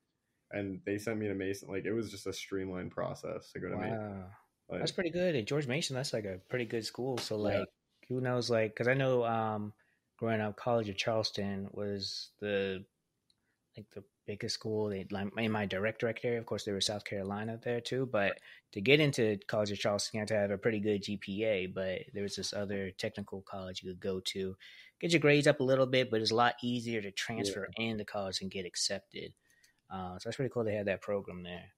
and 0.52 0.80
they 0.84 0.98
sent 0.98 1.18
me 1.18 1.28
to 1.28 1.34
Mason, 1.34 1.68
like 1.68 1.84
it 1.84 1.92
was 1.92 2.10
just 2.10 2.26
a 2.26 2.32
streamlined 2.32 2.90
process 2.90 3.50
to 3.52 3.60
go 3.60 3.68
to 3.68 3.76
Mason. 3.76 3.98
Wow. 3.98 4.24
Like, 4.68 4.80
That's 4.80 4.92
pretty 4.92 5.10
good. 5.10 5.34
And 5.36 5.46
George 5.46 5.66
Mason, 5.66 5.94
that's 5.94 6.12
like 6.12 6.24
a 6.24 6.40
pretty 6.48 6.64
good 6.64 6.84
school. 6.84 7.18
So 7.18 7.36
Yeah. 7.36 7.60
like, 7.60 7.68
who 8.08 8.20
knows? 8.20 8.50
Like, 8.50 8.72
because 8.72 8.88
I 8.88 8.94
know, 8.94 9.24
um, 9.24 9.72
growing 10.16 10.40
up, 10.40 10.56
College 10.56 10.88
of 10.88 10.96
Charleston 10.96 11.68
was 11.72 12.30
the 12.40 12.84
like 13.76 13.86
the 13.94 14.04
biggest 14.26 14.54
school. 14.54 14.88
They 14.88 15.06
like 15.10 15.28
in 15.36 15.52
my 15.52 15.66
direct 15.66 16.00
direct 16.00 16.24
area. 16.24 16.38
Of 16.38 16.46
course, 16.46 16.64
there 16.64 16.74
was 16.74 16.86
South 16.86 17.04
Carolina 17.04 17.60
there 17.62 17.80
too. 17.80 18.06
But 18.06 18.38
to 18.72 18.80
get 18.80 19.00
into 19.00 19.38
College 19.46 19.70
of 19.70 19.78
Charleston, 19.78 20.16
you 20.16 20.20
had 20.20 20.28
to 20.28 20.34
have 20.34 20.50
a 20.50 20.58
pretty 20.58 20.80
good 20.80 21.02
GPA. 21.02 21.74
But 21.74 22.02
there 22.14 22.22
was 22.22 22.36
this 22.36 22.52
other 22.52 22.90
technical 22.90 23.42
college 23.42 23.82
you 23.82 23.90
could 23.90 24.00
go 24.00 24.20
to, 24.20 24.56
get 25.00 25.12
your 25.12 25.20
grades 25.20 25.46
up 25.46 25.60
a 25.60 25.64
little 25.64 25.86
bit, 25.86 26.10
but 26.10 26.20
it's 26.22 26.30
a 26.30 26.34
lot 26.36 26.54
easier 26.62 27.02
to 27.02 27.10
transfer 27.10 27.68
into 27.76 28.04
college 28.04 28.40
and 28.40 28.50
get 28.50 28.66
accepted. 28.66 29.34
Uh, 29.90 30.18
so 30.18 30.28
that's 30.28 30.36
pretty 30.36 30.52
cool. 30.52 30.64
They 30.64 30.74
had 30.74 30.86
that 30.86 31.02
program 31.02 31.42
there. 31.42 31.72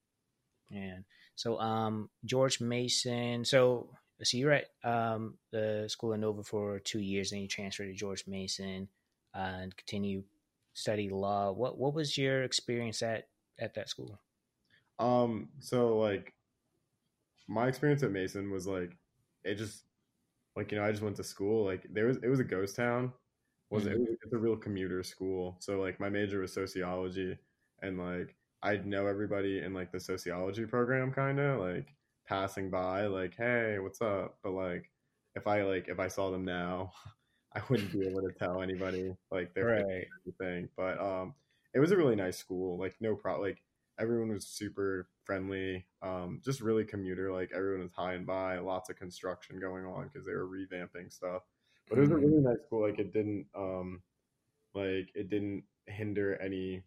And 0.70 1.04
so, 1.34 1.58
um, 1.60 2.10
George 2.24 2.60
Mason. 2.60 3.44
So, 3.44 3.90
so 4.22 4.36
you're 4.36 4.52
at 4.52 4.66
um, 4.84 5.34
the 5.50 5.86
school 5.88 6.12
in 6.12 6.20
Nova 6.20 6.42
for 6.42 6.78
two 6.80 7.00
years, 7.00 7.32
and 7.32 7.40
you 7.40 7.48
transfer 7.48 7.84
to 7.84 7.94
George 7.94 8.24
Mason 8.26 8.88
uh, 9.34 9.58
and 9.62 9.76
continue 9.76 10.24
study 10.74 11.08
law. 11.08 11.52
What 11.52 11.78
what 11.78 11.94
was 11.94 12.18
your 12.18 12.42
experience 12.42 13.02
at 13.02 13.28
at 13.58 13.74
that 13.74 13.88
school? 13.88 14.20
Um, 14.98 15.48
so 15.60 15.98
like 15.98 16.34
my 17.46 17.68
experience 17.68 18.02
at 18.02 18.10
Mason 18.10 18.50
was 18.50 18.66
like 18.66 18.96
it 19.44 19.54
just 19.54 19.84
like 20.56 20.72
you 20.72 20.78
know, 20.78 20.84
I 20.84 20.90
just 20.90 21.02
went 21.02 21.16
to 21.16 21.24
school. 21.24 21.64
Like 21.64 21.86
there 21.90 22.06
was 22.06 22.18
it 22.18 22.28
was 22.28 22.40
a 22.40 22.44
ghost 22.44 22.76
town. 22.76 23.12
Was 23.70 23.86
it, 23.86 23.92
it 23.92 23.98
was 23.98 24.08
it's 24.22 24.32
a 24.32 24.38
real 24.38 24.56
commuter 24.56 25.02
school. 25.02 25.56
So 25.60 25.80
like 25.80 26.00
my 26.00 26.08
major 26.08 26.40
was 26.40 26.52
sociology 26.52 27.36
and 27.82 27.98
like 27.98 28.36
I'd 28.62 28.86
know 28.86 29.06
everybody 29.06 29.60
in 29.60 29.74
like 29.74 29.92
the 29.92 30.00
sociology 30.00 30.66
program 30.66 31.12
kinda, 31.12 31.58
like 31.58 31.94
passing 32.26 32.70
by, 32.70 33.06
like, 33.06 33.34
hey, 33.36 33.78
what's 33.78 34.00
up? 34.02 34.38
But 34.42 34.52
like 34.52 34.92
if 35.34 35.46
I 35.46 35.62
like 35.62 35.88
if 35.88 35.98
I 36.00 36.08
saw 36.08 36.30
them 36.30 36.44
now, 36.44 36.92
I 37.52 37.62
wouldn't 37.70 37.92
be 37.92 38.00
able 38.06 38.22
to 38.22 38.32
tell 38.38 38.62
anybody 38.62 39.16
like 39.30 39.54
their 39.54 39.68
Right. 39.68 40.08
thing. 40.38 40.68
But 40.76 40.98
um 41.00 41.34
it 41.74 41.80
was 41.80 41.90
a 41.92 41.96
really 41.96 42.16
nice 42.16 42.38
school. 42.38 42.78
Like 42.78 42.96
no 43.00 43.16
pro 43.16 43.40
like 43.40 43.62
everyone 43.98 44.28
was 44.32 44.46
super 44.46 45.10
friendly 45.24 45.86
um 46.02 46.40
just 46.44 46.60
really 46.60 46.84
commuter 46.84 47.32
like 47.32 47.50
everyone 47.52 47.82
was 47.82 47.92
hi 47.92 48.14
and 48.14 48.24
bye 48.26 48.58
lots 48.58 48.88
of 48.88 48.96
construction 48.96 49.58
going 49.60 49.84
on 49.84 50.04
because 50.08 50.24
they 50.24 50.32
were 50.32 50.46
revamping 50.48 51.12
stuff 51.12 51.42
but 51.90 51.98
it 51.98 52.02
was 52.02 52.10
a 52.10 52.16
Mhm. 52.16 52.24
really 52.24 52.40
nice 52.40 52.56
school 52.64 52.80
like 52.88 52.98
it 53.00 53.12
didn't 53.12 53.46
um 53.54 54.02
like 54.74 55.10
it 55.14 55.28
didn't 55.28 55.64
hinder 55.86 56.36
any 56.36 56.84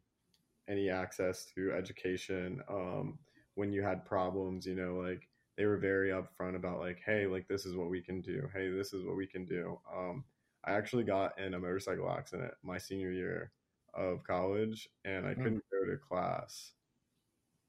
any 0.67 0.89
access 0.89 1.45
to 1.45 1.71
education 1.74 2.62
um 2.69 3.19
when 3.56 3.71
you 3.71 3.82
had 3.82 4.06
problems 4.06 4.65
you 4.65 4.76
know 4.76 4.95
like 4.97 5.30
they 5.58 5.65
were 5.65 5.78
very 5.78 6.10
upfront 6.10 6.56
about 6.56 6.80
like 6.80 7.02
hey 7.06 7.28
like 7.28 7.47
this 7.47 7.65
is 7.65 7.76
what 7.76 7.89
we 7.89 8.02
can 8.02 8.21
do 8.21 8.47
hey 8.54 8.69
this 8.69 8.93
is 8.93 9.06
what 9.06 9.15
we 9.15 9.28
can 9.28 9.45
do 9.45 9.80
um 9.93 10.24
i 10.63 10.71
actually 10.71 11.04
got 11.04 11.38
in 11.39 11.54
a 11.54 11.60
motorcycle 11.60 12.10
accident 12.10 12.54
my 12.63 12.78
senior 12.78 13.12
year 13.12 13.52
of 13.93 14.24
college, 14.24 14.88
and 15.04 15.28
I 15.28 15.36
Mm. 15.36 15.43
couldn't 15.43 15.65
go 15.69 15.86
to 15.91 15.97
class 15.97 16.76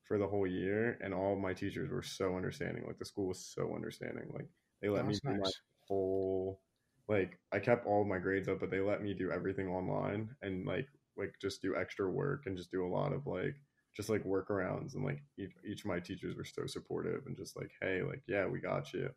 for 0.05 0.19
the 0.19 0.27
whole 0.27 0.47
year. 0.47 0.99
And 1.03 1.15
all 1.15 1.37
my 1.37 1.55
teachers 1.55 1.91
were 1.91 2.03
so 2.03 2.37
understanding. 2.37 2.85
Like 2.87 2.99
the 2.99 3.05
school 3.05 3.29
was 3.29 3.45
so 3.45 3.75
understanding. 3.75 4.31
Like 4.33 4.49
they 4.81 4.89
let 4.89 5.07
me 5.07 5.19
do 5.27 5.35
my 5.35 5.51
whole 5.89 6.63
like 7.09 7.41
I 7.53 7.59
kept 7.59 7.87
all 7.87 8.05
my 8.05 8.19
grades 8.19 8.49
up, 8.49 8.61
but 8.61 8.71
they 8.71 8.81
let 8.81 9.03
me 9.03 9.15
do 9.15 9.31
everything 9.31 9.69
online 9.69 10.37
and 10.43 10.67
like 10.67 10.89
like 11.17 11.35
just 11.41 11.63
do 11.63 11.77
extra 11.77 12.11
work 12.11 12.47
and 12.47 12.57
just 12.57 12.71
do 12.71 12.87
a 12.87 12.89
lot 12.89 13.13
of 13.13 13.27
like 13.27 13.57
just 13.95 14.09
like 14.09 14.25
workarounds 14.25 14.95
and 14.95 15.05
like 15.05 15.23
each, 15.39 15.53
each 15.65 15.81
of 15.81 15.87
my 15.87 16.01
teachers 16.01 16.35
were 16.37 16.45
so 16.45 16.67
supportive 16.67 17.27
and 17.27 17.37
just 17.37 17.57
like 17.57 17.73
hey 17.81 18.03
like 18.03 18.23
yeah 18.27 18.47
we 18.47 18.61
got 18.61 18.93
you 18.93 19.11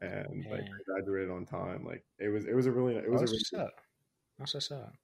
and 0.00 0.46
like 0.50 0.62
I 0.62 0.82
graduated 0.86 1.30
on 1.30 1.46
time 1.46 1.84
like 1.86 2.04
it 2.18 2.28
was 2.30 2.46
it 2.46 2.54
was 2.54 2.66
a 2.66 2.72
really 2.72 2.96
it 2.96 3.10
Oh, 3.12 3.12
was 3.12 3.22
a 3.22 3.28
really 3.28 3.40
what's 3.40 3.52
up. 3.54 3.80
That's 4.38 4.54
what's 4.54 4.70
up. 4.70 4.94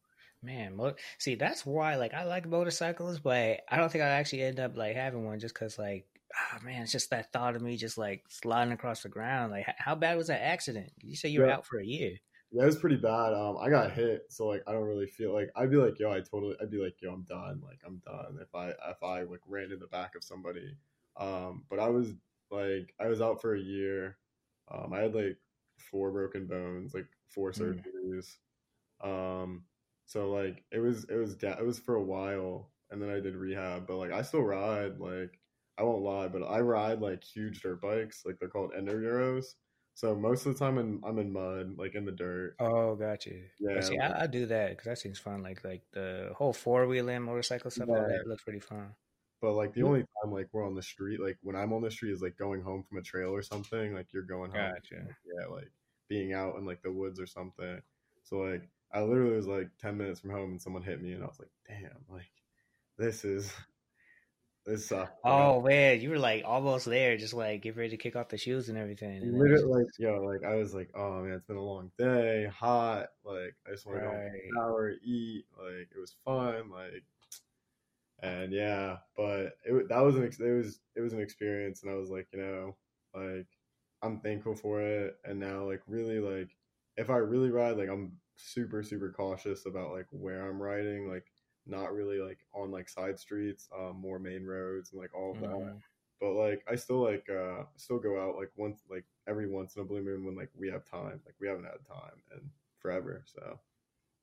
Man, 0.43 0.77
mo- 0.77 0.97
see, 1.19 1.35
that's 1.37 1.67
why, 1.67 1.97
like, 1.97 2.15
I 2.15 2.25
like 2.25 2.47
motorcycles, 2.47 3.21
but 3.21 3.63
I 3.69 3.77
don't 3.77 3.91
think 3.91 4.05
I 4.05 4.09
actually 4.09 4.43
end 4.43 4.61
up 4.61 4.77
like 4.77 4.97
having 4.97 5.25
one 5.25 5.41
just 5.41 5.55
because, 5.55 5.79
like, 5.79 6.09
ah, 6.37 6.61
man, 6.63 6.83
it's 6.83 6.93
just 6.93 7.11
that 7.11 7.33
thought 7.33 7.57
of 7.57 7.63
me 7.63 7.77
just 7.77 7.99
like 7.99 8.25
sliding 8.31 8.73
across 8.73 9.03
the 9.03 9.09
ground. 9.09 9.53
Like, 9.53 9.67
how 9.79 9.95
bad 9.95 10.17
was 10.17 10.29
that 10.29 10.43
accident? 10.43 10.93
You 11.03 11.17
say 11.17 11.31
you 11.31 11.41
were 11.41 11.47
Yeah. 11.47 11.51
out 11.51 11.67
for 11.67 11.81
a 11.81 11.87
year. 11.87 12.19
It 12.59 12.65
was 12.65 12.77
pretty 12.79 12.97
bad. 12.97 13.35
Um, 13.35 13.59
I 13.61 13.69
got 13.71 13.93
hit, 13.93 14.27
so 14.31 14.47
like 14.47 14.63
I 14.67 14.73
don't 14.73 14.85
really 14.85 15.07
feel 15.07 15.33
like 15.35 15.51
I'd 15.57 15.71
be 15.71 15.77
like, 15.77 15.99
yo, 15.99 16.11
I 16.13 16.21
totally, 16.21 16.57
I'd 16.61 16.71
be 16.71 16.83
like, 16.83 16.97
yo, 17.03 17.13
I'm 17.13 17.23
done. 17.25 17.61
Like 17.65 17.81
I'm 17.87 17.99
done 17.99 18.39
if 18.41 18.55
I 18.55 18.71
if 18.91 19.03
I 19.03 19.23
like 19.23 19.41
ran 19.47 19.73
in 19.73 19.79
the 19.81 19.87
back 19.89 20.15
of 20.15 20.25
somebody. 20.25 20.77
Um, 21.19 21.65
but 21.69 21.79
I 21.81 21.89
was 21.91 22.15
like, 22.51 22.95
I 23.01 23.09
was 23.09 23.21
out 23.21 23.41
for 23.41 23.55
a 23.55 23.61
year. 23.61 24.19
Um, 24.73 24.93
I 24.93 25.01
had 25.01 25.15
like 25.15 25.39
four 25.79 26.11
broken 26.13 26.47
bones, 26.47 26.95
like 26.95 27.09
four 27.29 27.53
Mm. 27.57 27.85
surgeries. 27.85 28.37
Um, 29.03 29.65
so 30.07 30.31
like 30.33 30.65
it 30.73 30.79
was 30.81 31.05
it 31.05 31.17
was 31.17 31.37
da- 31.37 31.59
it 31.59 31.67
was 31.67 31.79
for 31.79 31.97
a 31.97 32.03
while, 32.05 32.73
and 32.91 33.03
then 33.03 33.11
I 33.11 33.21
did 33.21 33.37
rehab. 33.37 33.87
But 33.87 33.97
like 33.97 34.13
I 34.13 34.23
still 34.23 34.43
ride. 34.43 34.99
Like 34.99 35.41
I 35.79 35.83
won't 35.83 36.03
lie, 36.03 36.29
but 36.29 36.43
I 36.45 36.61
ride 36.61 37.01
like 37.01 37.23
huge 37.25 37.61
dirt 37.63 37.81
bikes. 37.83 38.23
Like 38.25 38.39
they're 38.39 38.49
called 38.49 38.73
enduros. 38.73 39.55
So 39.97 40.15
most 40.15 40.45
of 40.45 40.53
the 40.53 40.59
time 40.59 40.77
I'm, 40.77 41.03
I'm 41.07 41.19
in 41.19 41.33
mud, 41.33 41.79
like 41.79 41.95
in 41.95 42.05
the 42.05 42.13
dirt. 42.13 42.55
Oh, 42.61 42.95
got 42.97 43.25
you. 43.25 43.45
Yeah, 43.59 43.81
see, 43.81 43.99
like- 43.99 44.11
I, 44.11 44.25
I 44.25 44.27
do 44.27 44.45
that 44.45 44.69
because 44.71 44.85
that 44.85 44.99
seems 44.99 45.19
fun. 45.19 45.43
Like, 45.43 45.65
like 45.65 45.85
the 45.93 46.33
whole 46.37 46.53
four 46.53 46.87
wheeling 46.87 47.23
motorcycle 47.23 47.71
stuff 47.71 47.89
Yeah. 47.91 48.05
that 48.07 48.27
looks 48.27 48.45
pretty 48.45 48.61
fun. 48.61 48.91
But 49.41 49.53
like 49.55 49.73
the 49.73 49.85
only 49.85 50.01
time 50.01 50.33
like 50.33 50.49
we're 50.53 50.67
on 50.67 50.75
the 50.75 50.83
street, 50.83 51.19
like 51.19 51.39
when 51.43 51.57
I'm 51.57 51.73
on 51.73 51.81
the 51.81 51.91
street 51.91 52.13
is 52.13 52.21
like 52.21 52.37
going 52.37 52.61
home 52.61 52.85
from 52.87 52.99
a 52.99 53.03
trail 53.03 53.31
or 53.31 53.41
something. 53.41 53.95
Like 53.95 54.13
you're 54.13 54.23
going 54.23 54.51
home. 54.51 54.73
Gotcha. 54.75 55.07
Yeah, 55.25 55.47
like 55.47 55.71
being 56.11 56.35
out 56.35 56.57
in 56.57 56.67
like 56.67 56.83
the 56.83 56.93
woods 56.93 57.19
or 57.19 57.27
something. 57.27 57.81
So 58.23 58.37
like 58.37 58.69
I 58.93 59.01
literally 59.01 59.35
was 59.37 59.47
like 59.47 59.71
ten 59.81 59.97
minutes 59.97 60.21
from 60.21 60.31
home 60.31 60.51
and 60.51 60.61
someone 60.61 60.83
hit 60.83 61.03
me 61.03 61.13
and 61.13 61.23
I 61.23 61.27
was 61.27 61.39
like, 61.39 61.51
damn, 61.67 62.05
like 62.11 62.31
this 62.99 63.25
is 63.25 63.51
sucks. 64.75 64.89
Like, 64.91 65.11
Oh 65.25 65.63
man, 65.63 66.01
you 66.01 66.11
were 66.11 66.19
like 66.19 66.45
almost 66.45 66.87
there, 66.87 67.17
just 67.17 67.35
like 67.35 67.63
get 67.63 67.77
ready 67.77 67.91
to 67.91 67.97
kick 67.97 68.17
off 68.17 68.29
the 68.29 68.39
shoes 68.39 68.69
and 68.69 68.79
everything. 68.79 69.23
and 69.23 69.39
literally 69.39 69.85
like 69.85 69.87
yo, 69.99 70.21
like 70.23 70.45
I 70.45 70.57
was 70.57 70.75
like, 70.75 70.91
oh 70.95 71.23
man, 71.23 71.33
it's 71.33 71.47
been 71.47 71.57
a 71.57 71.63
long 71.65 71.91
day, 71.99 72.47
hot, 72.47 73.09
like 73.25 73.55
I 73.67 73.71
just 73.73 73.87
want 73.87 73.99
to 74.01 74.05
go 74.05 74.21
shower, 74.55 74.93
eat, 75.05 75.47
like 75.57 75.89
it 75.95 75.99
was 75.99 76.17
fun, 76.25 76.71
like 76.71 77.05
and 78.23 78.53
yeah, 78.53 78.99
but 79.17 79.59
it 79.65 79.89
that 79.89 80.01
was 80.01 80.17
an 80.17 80.25
it 80.25 80.53
was 80.53 80.81
it 80.95 81.01
was 81.01 81.13
an 81.13 81.21
experience, 81.21 81.83
and 81.83 81.91
I 81.93 81.95
was 81.97 82.11
like, 82.11 82.29
you 82.33 82.41
know, 82.41 82.77
like 83.15 83.47
I'm 84.03 84.21
thankful 84.21 84.55
for 84.55 84.81
it, 84.81 85.17
and 85.25 85.39
now 85.39 85.65
like 85.65 85.83
really 85.87 86.19
like 86.21 86.51
if 86.97 87.11
I 87.11 87.17
really 87.19 87.51
ride, 87.51 87.77
like 87.77 87.89
I'm 87.91 88.19
super 88.37 88.83
super 88.83 89.11
cautious 89.13 89.67
about 89.67 89.93
like 89.93 90.07
where 90.11 90.49
I'm 90.49 90.61
riding, 90.63 91.09
like 91.09 91.27
not 91.67 91.93
really 91.95 92.19
like 92.21 92.39
on 92.55 92.71
like 92.71 92.89
side 92.89 93.19
streets, 93.19 93.69
um, 93.77 93.97
more 94.01 94.19
main 94.19 94.45
roads 94.45 94.93
and 94.93 95.01
like 95.01 95.15
all 95.15 95.33
of 95.35 95.41
that 95.41 95.49
Mhm. 95.49 95.81
but 96.21 96.33
like 96.33 96.65
I 96.71 96.77
still 96.77 97.03
like 97.03 97.29
uh 97.29 97.65
still 97.77 97.99
go 97.99 98.19
out 98.21 98.37
like 98.37 98.51
once 98.57 98.81
like 98.89 99.05
every 99.29 99.49
once 99.49 99.77
in 99.77 99.83
a 99.83 99.85
blue 99.85 100.03
moon 100.03 100.25
when 100.25 100.35
like 100.37 100.51
we 100.55 100.71
have 100.71 100.85
time. 100.85 101.21
Like 101.27 101.35
we 101.41 101.49
haven't 101.49 101.65
had 101.65 101.85
time 101.87 102.23
and 102.33 102.49
forever. 102.79 103.23
So 103.27 103.59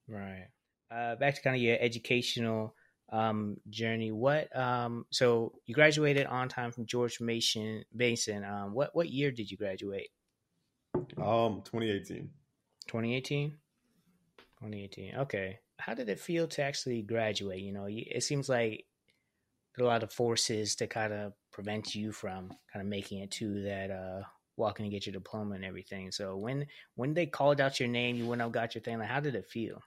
Right. 0.08 0.48
Uh, 0.92 1.16
back 1.16 1.36
to 1.36 1.42
kind 1.42 1.56
of 1.56 1.62
your 1.62 1.78
educational 1.80 2.76
um, 3.10 3.58
journey. 3.70 4.12
What? 4.12 4.56
Um, 4.56 5.06
so 5.12 5.54
you 5.66 5.74
graduated 5.76 6.26
on 6.28 6.50
time 6.50 6.72
from 6.72 6.86
George 6.86 7.20
Mason. 7.22 7.84
Mason. 7.94 8.44
Um, 8.44 8.74
what 8.74 8.96
what 8.96 9.10
year 9.10 9.32
did 9.32 9.50
you 9.52 9.58
graduate? 9.58 10.10
um 11.18 11.62
2018. 11.66 12.30
2018. 12.88 13.52
2018. 14.60 15.16
Okay. 15.18 15.60
How 15.80 15.94
did 15.94 16.10
it 16.10 16.20
feel 16.20 16.48
to 16.50 16.62
actually 16.64 17.02
graduate? 17.02 17.62
You 17.62 17.74
know, 17.74 17.88
it 17.90 18.24
seems 18.24 18.48
like 18.50 18.86
a 19.80 19.84
lot 19.84 20.04
of 20.04 20.12
forces 20.12 20.76
to 20.78 20.88
kind 20.88 21.14
of 21.14 21.34
prevent 21.52 21.96
you 21.96 22.12
from 22.12 22.50
kind 22.72 22.82
of 22.82 22.88
making 22.88 23.20
it 23.20 23.32
to 23.32 23.64
that 23.64 23.92
uh 23.92 24.22
walking 24.56 24.86
to 24.86 24.90
get 24.92 25.06
your 25.06 25.14
diploma 25.14 25.56
and 25.56 25.66
everything. 25.66 26.12
So 26.12 26.38
when 26.38 26.68
when 26.96 27.14
they 27.14 27.26
called 27.26 27.60
out 27.60 27.80
your 27.80 27.90
name, 27.90 28.16
you 28.16 28.28
went 28.28 28.42
out 28.42 28.52
got 28.52 28.76
your 28.76 28.84
thing. 28.84 29.00
Like, 29.00 29.10
how 29.10 29.20
did 29.20 29.36
it 29.36 29.48
feel? 29.48 29.82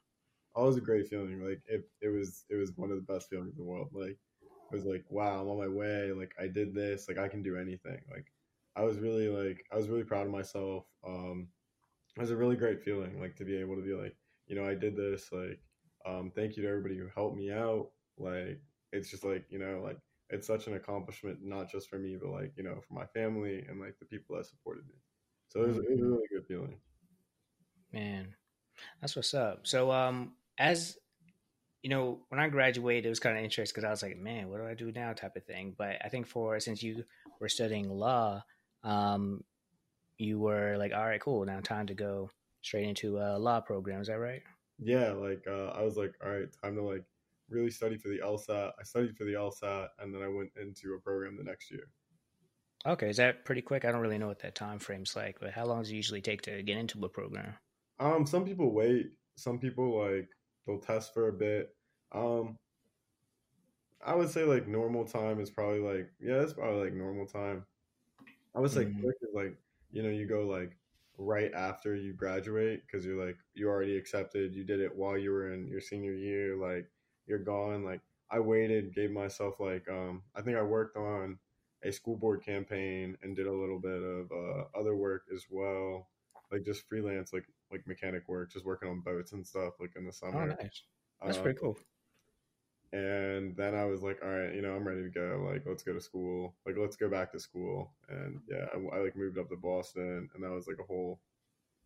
Oh, 0.54 0.64
it 0.64 0.66
was 0.68 0.76
a 0.76 0.80
great 0.80 1.08
feeling. 1.08 1.40
Like 1.42 1.62
it 1.66 1.88
it 2.00 2.08
was 2.08 2.44
it 2.50 2.56
was 2.56 2.72
one 2.76 2.90
of 2.90 2.96
the 2.96 3.12
best 3.12 3.28
feelings 3.30 3.52
in 3.52 3.58
the 3.58 3.64
world. 3.70 3.90
Like 3.92 4.18
it 4.42 4.74
was 4.74 4.84
like, 4.84 5.04
wow, 5.08 5.40
I'm 5.40 5.48
on 5.48 5.58
my 5.58 5.68
way. 5.68 6.12
Like 6.12 6.34
I 6.40 6.48
did 6.48 6.74
this. 6.74 7.08
Like 7.08 7.18
I 7.18 7.28
can 7.28 7.42
do 7.42 7.56
anything. 7.56 8.00
Like 8.10 8.32
I 8.74 8.82
was 8.82 8.98
really 8.98 9.28
like 9.28 9.64
I 9.72 9.76
was 9.76 9.88
really 9.88 10.04
proud 10.04 10.26
of 10.26 10.32
myself. 10.32 10.84
Um 11.06 11.48
it 12.16 12.20
was 12.20 12.30
a 12.30 12.36
really 12.36 12.56
great 12.56 12.82
feeling, 12.82 13.20
like 13.20 13.36
to 13.36 13.44
be 13.44 13.56
able 13.56 13.76
to 13.76 13.82
be 13.82 13.94
like, 13.94 14.16
you 14.46 14.56
know, 14.56 14.66
I 14.66 14.74
did 14.74 14.96
this, 14.96 15.30
like, 15.32 15.60
um, 16.06 16.32
thank 16.34 16.56
you 16.56 16.62
to 16.62 16.68
everybody 16.68 16.96
who 16.96 17.08
helped 17.14 17.36
me 17.36 17.50
out. 17.50 17.88
Like 18.18 18.60
it's 18.92 19.10
just 19.10 19.24
like, 19.24 19.44
you 19.50 19.58
know, 19.58 19.80
like 19.84 19.98
it's 20.30 20.46
such 20.46 20.66
an 20.66 20.74
accomplishment 20.74 21.38
not 21.42 21.70
just 21.70 21.88
for 21.88 21.98
me, 21.98 22.16
but 22.20 22.30
like, 22.30 22.52
you 22.56 22.64
know, 22.64 22.80
for 22.86 22.94
my 22.94 23.06
family 23.06 23.64
and 23.68 23.80
like 23.80 23.98
the 23.98 24.06
people 24.06 24.36
that 24.36 24.46
supported 24.46 24.86
me. 24.86 24.94
So 25.48 25.62
it 25.62 25.68
was, 25.68 25.76
it 25.78 25.90
was 25.90 26.00
a 26.00 26.04
really 26.04 26.28
good 26.32 26.46
feeling. 26.46 26.76
Man, 27.92 28.34
that's 29.00 29.16
what's 29.16 29.34
up. 29.34 29.66
So, 29.66 29.90
um, 29.90 30.32
as 30.58 30.98
you 31.82 31.90
know, 31.90 32.18
when 32.30 32.40
I 32.40 32.48
graduated, 32.48 33.06
it 33.06 33.10
was 33.10 33.20
kind 33.20 33.38
of 33.38 33.44
interesting 33.44 33.72
because 33.72 33.86
I 33.86 33.90
was 33.90 34.02
like, 34.02 34.18
man, 34.18 34.48
what 34.48 34.58
do 34.58 34.66
I 34.66 34.74
do 34.74 34.90
now, 34.90 35.12
type 35.12 35.36
of 35.36 35.44
thing. 35.44 35.74
But 35.78 35.98
I 36.04 36.08
think 36.08 36.26
for 36.26 36.58
since 36.58 36.82
you 36.82 37.04
were 37.40 37.48
studying 37.48 37.88
law, 37.88 38.42
um, 38.82 39.44
you 40.18 40.40
were 40.40 40.76
like, 40.78 40.92
all 40.92 41.06
right, 41.06 41.20
cool, 41.20 41.44
now 41.44 41.60
time 41.60 41.86
to 41.86 41.94
go 41.94 42.30
straight 42.62 42.88
into 42.88 43.18
a 43.18 43.38
law 43.38 43.60
program. 43.60 44.00
Is 44.00 44.08
that 44.08 44.18
right? 44.18 44.42
Yeah, 44.78 45.12
like 45.12 45.46
uh, 45.46 45.68
I 45.68 45.82
was 45.82 45.96
like, 45.96 46.14
all 46.22 46.30
right, 46.30 46.48
time 46.62 46.74
to 46.76 46.82
like 46.82 47.04
really 47.48 47.70
study 47.70 47.96
for 47.98 48.08
the 48.08 48.18
LSAT. 48.20 48.72
I 48.78 48.82
studied 48.82 49.16
for 49.16 49.24
the 49.24 49.34
LSAT 49.34 49.88
and 49.98 50.14
then 50.14 50.22
I 50.22 50.28
went 50.28 50.52
into 50.56 50.94
a 50.94 51.00
program 51.00 51.36
the 51.36 51.44
next 51.44 51.70
year. 51.70 51.90
Okay, 52.86 53.10
is 53.10 53.18
that 53.18 53.44
pretty 53.44 53.60
quick? 53.60 53.84
I 53.84 53.92
don't 53.92 54.00
really 54.00 54.16
know 54.18 54.28
what 54.28 54.38
that 54.40 54.54
time 54.54 54.78
frame's 54.78 55.14
like, 55.14 55.38
but 55.40 55.52
how 55.52 55.66
long 55.66 55.82
does 55.82 55.90
it 55.90 55.94
usually 55.96 56.22
take 56.22 56.40
to 56.42 56.62
get 56.62 56.78
into 56.78 57.04
a 57.04 57.08
program? 57.10 57.58
Um, 57.98 58.26
some 58.26 58.44
people 58.44 58.72
wait. 58.72 59.12
Some 59.36 59.58
people 59.58 59.98
like 59.98 60.28
they'll 60.66 60.80
test 60.80 61.12
for 61.14 61.28
a 61.28 61.32
bit. 61.32 61.76
Um, 62.12 62.56
I 64.00 64.14
would 64.14 64.30
say 64.30 64.44
like 64.44 64.66
normal 64.68 65.04
time 65.04 65.40
is 65.40 65.50
probably 65.50 65.80
like 65.80 66.12
yeah, 66.20 66.42
it's 66.42 66.52
probably 66.52 66.84
like 66.84 66.92
normal 66.94 67.26
time. 67.26 67.66
I 68.54 68.60
would 68.60 68.72
say 68.72 68.86
Mhm. 68.86 69.00
quick 69.00 69.16
is 69.22 69.34
like 69.34 69.58
you 69.90 70.02
know 70.02 70.10
you 70.10 70.26
go 70.26 70.46
like 70.48 70.78
right 71.18 71.52
after 71.54 71.94
you 71.94 72.12
graduate 72.12 72.82
because 72.86 73.04
you're 73.06 73.24
like 73.24 73.38
you 73.54 73.68
already 73.68 73.96
accepted. 73.96 74.54
You 74.54 74.64
did 74.64 74.80
it 74.80 74.94
while 74.94 75.16
you 75.18 75.30
were 75.30 75.52
in 75.52 75.66
your 75.68 75.80
senior 75.80 76.12
year. 76.14 76.56
Like 76.56 76.88
you're 77.26 77.38
gone. 77.38 77.84
Like 77.84 78.00
I 78.30 78.40
waited, 78.40 78.94
gave 78.94 79.10
myself 79.10 79.60
like 79.60 79.88
um 79.88 80.22
I 80.34 80.42
think 80.42 80.56
I 80.56 80.62
worked 80.62 80.96
on 80.96 81.38
a 81.82 81.92
school 81.92 82.16
board 82.16 82.42
campaign 82.44 83.16
and 83.22 83.36
did 83.36 83.46
a 83.46 83.52
little 83.52 83.78
bit 83.78 84.02
of 84.02 84.30
uh, 84.32 84.64
other 84.78 84.96
work 84.96 85.22
as 85.34 85.44
well, 85.50 86.08
like 86.50 86.64
just 86.64 86.88
freelance 86.88 87.32
like 87.32 87.46
like 87.70 87.86
mechanic 87.86 88.28
work, 88.28 88.52
just 88.52 88.64
working 88.64 88.88
on 88.88 89.00
boats 89.00 89.32
and 89.32 89.46
stuff 89.46 89.74
like 89.80 89.92
in 89.96 90.04
the 90.06 90.12
summer 90.12 90.32
Oh, 90.32 90.44
summer. 90.44 90.56
nice. 90.62 90.82
That's 91.24 91.38
Um, 91.38 91.42
pretty 91.42 91.58
cool. 91.60 91.76
And 92.92 93.56
then 93.56 93.74
I 93.74 93.84
was 93.84 94.02
like, 94.02 94.20
all 94.22 94.30
right, 94.30 94.54
you 94.54 94.62
know, 94.62 94.74
I'm 94.74 94.86
ready 94.86 95.02
to 95.02 95.08
go. 95.10 95.46
Like, 95.50 95.64
let's 95.66 95.82
go 95.82 95.92
to 95.92 96.00
school. 96.00 96.54
Like, 96.64 96.76
let's 96.78 96.96
go 96.96 97.08
back 97.08 97.32
to 97.32 97.40
school. 97.40 97.90
And 98.08 98.40
yeah, 98.48 98.66
I, 98.74 98.96
I 98.96 99.00
like 99.00 99.16
moved 99.16 99.38
up 99.38 99.48
to 99.50 99.56
Boston, 99.56 100.28
and 100.34 100.44
that 100.44 100.50
was 100.50 100.66
like 100.66 100.78
a 100.80 100.86
whole 100.86 101.20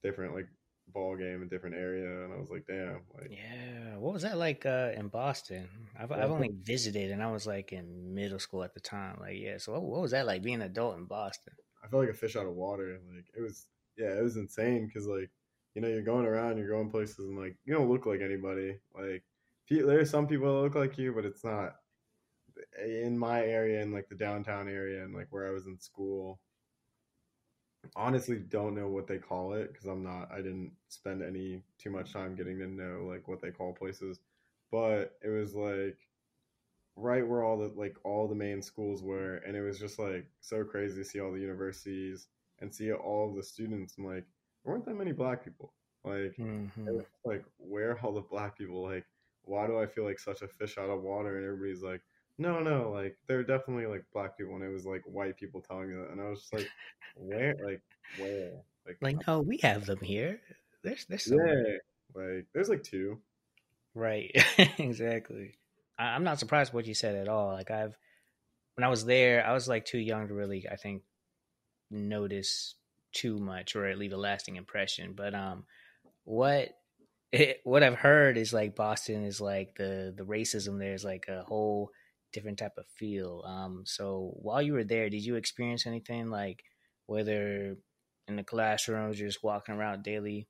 different 0.02 0.34
like 0.34 0.48
ball 0.92 1.16
game, 1.16 1.42
a 1.42 1.46
different 1.46 1.76
area. 1.76 2.24
And 2.24 2.32
I 2.32 2.36
was 2.36 2.50
like, 2.50 2.66
damn, 2.66 3.00
like 3.18 3.30
Yeah, 3.30 3.96
what 3.96 4.12
was 4.12 4.22
that 4.22 4.36
like 4.38 4.66
uh, 4.66 4.90
in 4.94 5.08
Boston? 5.08 5.68
I've, 5.98 6.10
Yeah. 6.10 6.24
I've 6.24 6.30
only 6.30 6.50
visited, 6.62 7.10
and 7.10 7.22
I 7.22 7.30
was 7.30 7.46
like 7.46 7.72
in 7.72 8.14
middle 8.14 8.38
school 8.38 8.62
at 8.62 8.74
the 8.74 8.80
time. 8.80 9.16
Like, 9.20 9.36
yeah, 9.38 9.58
so 9.58 9.72
what, 9.72 9.82
what 9.82 10.00
was 10.02 10.10
that 10.10 10.26
like 10.26 10.42
being 10.42 10.56
an 10.56 10.62
adult 10.62 10.98
in 10.98 11.04
Boston? 11.06 11.54
I 11.82 11.88
felt 11.88 12.02
like 12.02 12.14
a 12.14 12.18
fish 12.18 12.36
out 12.36 12.46
of 12.46 12.54
water. 12.54 13.00
Like 13.14 13.24
it 13.36 13.40
was, 13.40 13.66
yeah, 13.96 14.18
it 14.18 14.22
was 14.22 14.36
insane 14.36 14.86
because 14.86 15.06
like 15.06 15.30
you 15.74 15.80
know 15.80 15.88
you're 15.88 16.02
going 16.02 16.26
around, 16.26 16.58
you're 16.58 16.68
going 16.68 16.90
places, 16.90 17.18
and 17.20 17.38
like 17.38 17.56
you 17.64 17.72
don't 17.72 17.88
look 17.90 18.04
like 18.06 18.20
anybody. 18.20 18.78
Like 18.94 19.22
there's 19.70 20.10
some 20.10 20.26
people 20.26 20.54
that 20.54 20.62
look 20.62 20.74
like 20.74 20.98
you, 20.98 21.12
but 21.12 21.24
it's 21.24 21.44
not 21.44 21.76
in 22.84 23.18
my 23.18 23.42
area, 23.44 23.80
in 23.82 23.92
like 23.92 24.08
the 24.08 24.14
downtown 24.14 24.68
area, 24.68 25.02
and 25.04 25.14
like 25.14 25.28
where 25.30 25.46
I 25.48 25.52
was 25.52 25.66
in 25.66 25.78
school. 25.78 26.40
Honestly, 27.96 28.38
don't 28.38 28.74
know 28.74 28.88
what 28.88 29.06
they 29.06 29.18
call 29.18 29.54
it 29.54 29.72
because 29.72 29.86
I'm 29.86 30.02
not. 30.02 30.30
I 30.30 30.36
didn't 30.38 30.72
spend 30.88 31.22
any 31.22 31.62
too 31.78 31.90
much 31.90 32.12
time 32.12 32.34
getting 32.36 32.58
to 32.58 32.66
know 32.66 33.04
like 33.08 33.26
what 33.28 33.40
they 33.40 33.50
call 33.50 33.72
places. 33.72 34.20
but 34.70 35.16
it 35.22 35.28
was 35.30 35.54
like 35.54 35.98
right 36.96 37.26
where 37.26 37.42
all 37.44 37.58
the 37.58 37.68
like 37.76 37.96
all 38.04 38.28
the 38.28 38.34
main 38.34 38.62
schools 38.62 39.02
were, 39.02 39.36
and 39.46 39.56
it 39.56 39.62
was 39.62 39.78
just 39.78 39.98
like 39.98 40.26
so 40.40 40.64
crazy 40.64 41.02
to 41.02 41.08
see 41.08 41.20
all 41.20 41.32
the 41.32 41.40
universities 41.40 42.28
and 42.60 42.74
see 42.74 42.92
all 42.92 43.34
the 43.34 43.42
students. 43.42 43.96
And 43.98 44.06
like, 44.06 44.26
there 44.64 44.72
weren't 44.72 44.84
that 44.86 44.94
many 44.96 45.12
black 45.12 45.44
people. 45.44 45.72
Like, 46.04 46.36
Mm-hmm. 46.38 47.00
like 47.24 47.44
where 47.58 47.92
are 47.92 48.00
all 48.00 48.12
the 48.14 48.20
black 48.22 48.56
people? 48.58 48.82
Like, 48.82 49.06
why 49.44 49.66
do 49.66 49.78
I 49.78 49.86
feel 49.86 50.04
like 50.04 50.18
such 50.18 50.42
a 50.42 50.48
fish 50.48 50.78
out 50.78 50.90
of 50.90 51.02
water? 51.02 51.36
And 51.36 51.46
everybody's 51.46 51.82
like, 51.82 52.02
no, 52.38 52.60
no, 52.60 52.90
like 52.90 53.16
there 53.26 53.38
are 53.38 53.44
definitely 53.44 53.86
like 53.86 54.04
black 54.12 54.38
people, 54.38 54.54
and 54.54 54.64
it 54.64 54.72
was 54.72 54.86
like 54.86 55.02
white 55.04 55.36
people 55.36 55.60
telling 55.60 55.90
me 55.90 55.96
that, 55.96 56.10
and 56.10 56.20
I 56.20 56.30
was 56.30 56.40
just 56.40 56.54
like, 56.54 56.68
where, 57.14 57.54
like 57.62 57.82
where, 58.18 58.52
like, 58.86 58.96
Like, 59.00 59.26
no, 59.26 59.40
we 59.40 59.58
have 59.58 59.86
them 59.86 60.00
here. 60.00 60.40
There's, 60.82 61.04
there's 61.06 61.30
yeah, 61.30 61.76
like 62.14 62.46
there's 62.54 62.68
like 62.68 62.82
two. 62.82 63.18
Right. 63.94 64.30
exactly. 64.78 65.58
I, 65.98 66.14
I'm 66.14 66.24
not 66.24 66.38
surprised 66.38 66.72
what 66.72 66.86
you 66.86 66.94
said 66.94 67.16
at 67.16 67.28
all. 67.28 67.52
Like 67.52 67.70
I've 67.70 67.96
when 68.76 68.84
I 68.84 68.88
was 68.88 69.04
there, 69.04 69.46
I 69.46 69.52
was 69.52 69.68
like 69.68 69.84
too 69.84 69.98
young 69.98 70.28
to 70.28 70.34
really, 70.34 70.66
I 70.70 70.76
think, 70.76 71.02
notice 71.90 72.76
too 73.12 73.38
much 73.38 73.76
or 73.76 73.94
leave 73.94 74.12
a 74.12 74.16
lasting 74.16 74.56
impression. 74.56 75.12
But 75.14 75.34
um, 75.34 75.64
what 76.24 76.70
what 77.64 77.82
I've 77.82 77.96
heard 77.96 78.36
is 78.36 78.52
like 78.52 78.74
Boston 78.74 79.24
is 79.24 79.40
like 79.40 79.76
the 79.76 80.12
the 80.16 80.24
racism 80.24 80.78
there 80.78 80.94
is 80.94 81.04
like 81.04 81.26
a 81.28 81.42
whole 81.42 81.90
different 82.32 82.58
type 82.58 82.74
of 82.76 82.86
feel. 82.96 83.42
Um, 83.44 83.82
so 83.86 84.32
while 84.36 84.62
you 84.62 84.72
were 84.72 84.84
there, 84.84 85.10
did 85.10 85.24
you 85.24 85.36
experience 85.36 85.86
anything 85.86 86.30
like 86.30 86.62
whether 87.06 87.76
in 88.28 88.36
the 88.36 88.44
classrooms, 88.44 89.18
just 89.18 89.42
walking 89.42 89.74
around 89.74 90.02
daily 90.02 90.48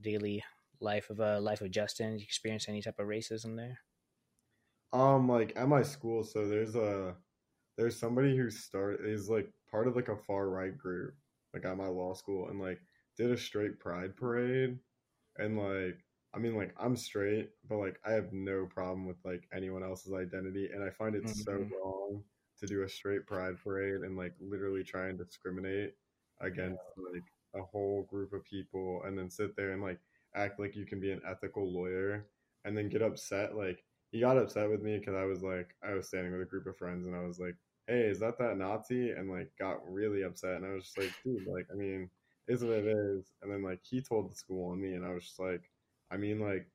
daily 0.00 0.42
life 0.80 1.10
of 1.10 1.20
a 1.20 1.36
uh, 1.36 1.40
life 1.40 1.60
of 1.60 1.70
Justin? 1.70 2.18
You 2.18 2.24
experience 2.24 2.68
any 2.68 2.82
type 2.82 2.98
of 2.98 3.06
racism 3.06 3.56
there? 3.56 3.78
Um, 4.92 5.28
like 5.28 5.52
at 5.56 5.68
my 5.68 5.82
school, 5.82 6.22
so 6.24 6.46
there's 6.46 6.74
a 6.74 7.14
there's 7.78 7.98
somebody 7.98 8.36
who 8.36 8.50
start 8.50 9.00
is 9.04 9.28
like 9.28 9.48
part 9.70 9.86
of 9.86 9.96
like 9.96 10.08
a 10.08 10.16
far 10.16 10.48
right 10.48 10.76
group, 10.76 11.14
like 11.54 11.64
at 11.64 11.76
my 11.76 11.86
law 11.86 12.14
school, 12.14 12.48
and 12.48 12.60
like 12.60 12.80
did 13.16 13.30
a 13.30 13.38
straight 13.38 13.78
pride 13.78 14.16
parade, 14.16 14.78
and 15.38 15.58
like 15.58 16.04
I 16.34 16.38
mean 16.38 16.56
like 16.56 16.74
I'm 16.78 16.96
straight, 16.96 17.50
but 17.68 17.78
like 17.78 17.98
I 18.04 18.12
have 18.12 18.32
no 18.32 18.66
problem 18.66 19.06
with 19.06 19.18
like 19.24 19.48
anyone 19.52 19.82
else's 19.84 20.12
identity, 20.12 20.70
and 20.72 20.82
I 20.82 20.90
find 20.90 21.14
it 21.14 21.28
so 21.28 21.52
Mhm. 21.52 21.70
wrong 21.70 22.24
to 22.58 22.66
do 22.66 22.82
a 22.82 22.88
straight 22.88 23.26
pride 23.26 23.56
parade 23.62 24.02
and 24.02 24.16
like 24.16 24.34
literally 24.40 24.84
try 24.84 25.08
and 25.08 25.18
discriminate 25.18 25.94
against 26.40 26.82
like 26.96 27.24
a 27.54 27.62
whole 27.62 28.04
group 28.04 28.32
of 28.32 28.44
people, 28.44 29.02
and 29.04 29.18
then 29.18 29.30
sit 29.30 29.56
there 29.56 29.72
and 29.72 29.82
like 29.82 30.00
act 30.34 30.58
like 30.60 30.74
you 30.76 30.86
can 30.86 31.00
be 31.00 31.12
an 31.12 31.22
ethical 31.26 31.70
lawyer, 31.72 32.28
and 32.64 32.76
then 32.76 32.88
get 32.88 33.02
upset 33.02 33.56
like 33.56 33.84
he 34.10 34.20
got 34.20 34.36
upset 34.38 34.68
with 34.70 34.82
me 34.82 34.98
because 34.98 35.14
I 35.14 35.24
was 35.24 35.42
like, 35.42 35.74
I 35.82 35.94
was 35.94 36.08
standing 36.08 36.32
with 36.32 36.42
a 36.42 36.46
group 36.50 36.66
of 36.66 36.76
friends 36.76 37.06
and 37.06 37.16
I 37.16 37.20
was 37.26 37.38
like, 37.40 37.56
hey, 37.86 38.02
is 38.02 38.20
that 38.20 38.38
that 38.38 38.58
Nazi? 38.58 39.10
And 39.10 39.30
like 39.30 39.52
got 39.58 39.90
really 39.90 40.22
upset. 40.22 40.56
And 40.56 40.66
I 40.66 40.70
was 40.74 40.84
just 40.84 40.98
like, 40.98 41.14
dude, 41.24 41.46
like, 41.46 41.66
I 41.72 41.76
mean, 41.76 42.10
is 42.48 42.62
what 42.64 42.72
it 42.78 42.86
is. 42.86 43.32
And 43.42 43.50
then 43.52 43.62
like 43.62 43.80
he 43.82 44.00
told 44.02 44.30
the 44.30 44.36
school 44.36 44.72
on 44.72 44.80
me 44.80 44.94
and 44.94 45.04
I 45.04 45.12
was 45.14 45.24
just 45.24 45.40
like, 45.40 45.70
I 46.10 46.16
mean, 46.16 46.40
like, 46.40 46.66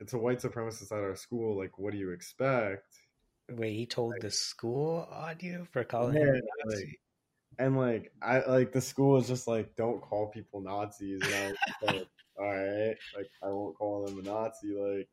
it's 0.00 0.14
a 0.14 0.18
white 0.18 0.40
supremacist 0.40 0.92
at 0.92 1.04
our 1.04 1.14
school. 1.16 1.56
Like, 1.58 1.78
what 1.78 1.92
do 1.92 1.98
you 1.98 2.10
expect? 2.12 2.86
Wait, 3.50 3.74
he 3.74 3.86
told 3.86 4.20
the 4.20 4.30
school 4.30 5.06
on 5.10 5.36
you 5.40 5.66
for 5.72 5.84
calling 5.84 6.16
Yeah, 6.16 6.20
him 6.20 6.40
like, 6.64 6.88
Nazi? 6.88 6.98
and 7.58 7.76
like, 7.78 8.12
I 8.22 8.40
like 8.40 8.72
the 8.72 8.80
school 8.80 9.18
is 9.18 9.28
just 9.28 9.46
like, 9.48 9.76
don't 9.76 10.00
call 10.00 10.28
people 10.28 10.60
Nazis. 10.60 11.24
And 11.24 11.34
I 11.34 11.48
was 11.48 11.58
like, 11.82 12.08
all 12.38 12.46
right, 12.46 12.96
like, 13.16 13.30
I 13.42 13.48
won't 13.48 13.76
call 13.76 14.06
them 14.06 14.18
a 14.18 14.22
Nazi. 14.22 14.74
Like, 14.74 15.08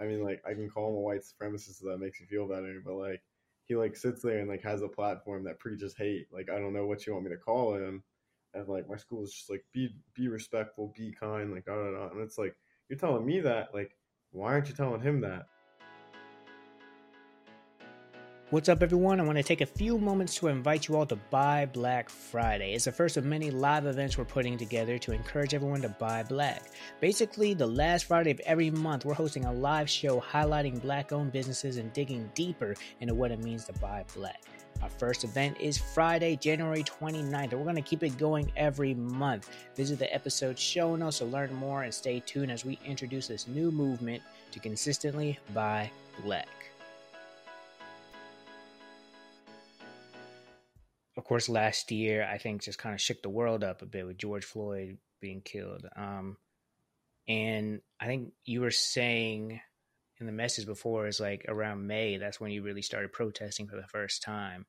I 0.00 0.04
mean, 0.06 0.22
like 0.24 0.42
I 0.48 0.54
can 0.54 0.70
call 0.70 0.90
him 0.90 0.96
a 0.96 1.00
white 1.00 1.22
supremacist 1.22 1.80
so 1.80 1.88
that 1.88 1.98
makes 2.00 2.20
you 2.20 2.26
feel 2.26 2.48
better, 2.48 2.82
but 2.84 2.94
like 2.94 3.22
he 3.66 3.76
like 3.76 3.96
sits 3.96 4.22
there 4.22 4.38
and 4.40 4.48
like 4.48 4.62
has 4.62 4.82
a 4.82 4.88
platform 4.88 5.44
that 5.44 5.58
preaches 5.60 5.94
hate. 5.96 6.26
Like 6.32 6.50
I 6.50 6.58
don't 6.58 6.72
know 6.74 6.86
what 6.86 7.06
you 7.06 7.12
want 7.14 7.26
me 7.26 7.30
to 7.32 7.36
call 7.38 7.74
him, 7.76 8.02
and 8.54 8.68
like 8.68 8.88
my 8.88 8.96
school 8.96 9.22
is 9.22 9.32
just 9.32 9.50
like 9.50 9.64
be 9.72 9.90
be 10.14 10.28
respectful, 10.28 10.92
be 10.96 11.14
kind, 11.18 11.52
like 11.52 11.64
da 11.64 11.74
da 11.74 11.90
da. 11.90 12.08
And 12.10 12.20
it's 12.20 12.38
like 12.38 12.54
you're 12.88 12.98
telling 12.98 13.24
me 13.24 13.40
that, 13.40 13.74
like 13.74 13.96
why 14.30 14.52
aren't 14.52 14.68
you 14.68 14.74
telling 14.74 15.00
him 15.00 15.20
that? 15.22 15.46
What's 18.52 18.68
up, 18.68 18.82
everyone? 18.82 19.18
I 19.18 19.24
want 19.24 19.38
to 19.38 19.42
take 19.42 19.62
a 19.62 19.66
few 19.66 19.96
moments 19.96 20.34
to 20.34 20.48
invite 20.48 20.86
you 20.86 20.96
all 20.96 21.06
to 21.06 21.16
Buy 21.16 21.64
Black 21.64 22.10
Friday. 22.10 22.74
It's 22.74 22.84
the 22.84 22.92
first 22.92 23.16
of 23.16 23.24
many 23.24 23.50
live 23.50 23.86
events 23.86 24.18
we're 24.18 24.26
putting 24.26 24.58
together 24.58 24.98
to 24.98 25.12
encourage 25.12 25.54
everyone 25.54 25.80
to 25.80 25.88
buy 25.88 26.22
black. 26.22 26.64
Basically, 27.00 27.54
the 27.54 27.66
last 27.66 28.04
Friday 28.04 28.30
of 28.30 28.40
every 28.40 28.70
month, 28.70 29.06
we're 29.06 29.14
hosting 29.14 29.46
a 29.46 29.52
live 29.52 29.88
show 29.88 30.20
highlighting 30.20 30.82
black 30.82 31.12
owned 31.12 31.32
businesses 31.32 31.78
and 31.78 31.90
digging 31.94 32.30
deeper 32.34 32.74
into 33.00 33.14
what 33.14 33.30
it 33.30 33.42
means 33.42 33.64
to 33.64 33.72
buy 33.74 34.04
black. 34.14 34.42
Our 34.82 34.88
first 34.88 35.22
event 35.22 35.58
is 35.60 35.78
Friday, 35.78 36.34
January 36.34 36.82
29th, 36.82 37.34
and 37.34 37.52
we're 37.52 37.62
going 37.62 37.76
to 37.76 37.82
keep 37.82 38.02
it 38.02 38.18
going 38.18 38.50
every 38.56 38.94
month. 38.94 39.48
Visit 39.76 40.00
the 40.00 40.12
episode 40.12 40.58
show 40.58 40.96
notes 40.96 41.18
to 41.18 41.24
learn 41.24 41.54
more 41.54 41.84
and 41.84 41.94
stay 41.94 42.20
tuned 42.20 42.50
as 42.50 42.64
we 42.64 42.78
introduce 42.84 43.28
this 43.28 43.46
new 43.46 43.70
movement 43.70 44.22
to 44.50 44.58
consistently 44.58 45.38
buy 45.54 45.90
black. 46.24 46.48
of 51.16 51.24
course, 51.24 51.48
last 51.48 51.92
year 51.92 52.28
I 52.28 52.38
think 52.38 52.62
just 52.62 52.78
kind 52.78 52.94
of 52.94 53.00
shook 53.00 53.22
the 53.22 53.28
world 53.28 53.62
up 53.62 53.82
a 53.82 53.86
bit 53.86 54.06
with 54.06 54.18
George 54.18 54.44
Floyd 54.44 54.98
being 55.20 55.40
killed. 55.40 55.86
Um, 55.94 56.36
and 57.28 57.80
I 58.00 58.06
think 58.06 58.32
you 58.44 58.60
were 58.60 58.72
saying 58.72 59.60
in 60.22 60.26
the 60.26 60.32
message 60.32 60.66
before 60.66 61.06
is 61.06 61.20
like 61.20 61.44
around 61.48 61.86
May. 61.86 62.16
That's 62.16 62.40
when 62.40 62.52
you 62.52 62.62
really 62.62 62.82
started 62.82 63.12
protesting 63.12 63.66
for 63.66 63.76
the 63.76 63.86
first 63.88 64.22
time. 64.22 64.66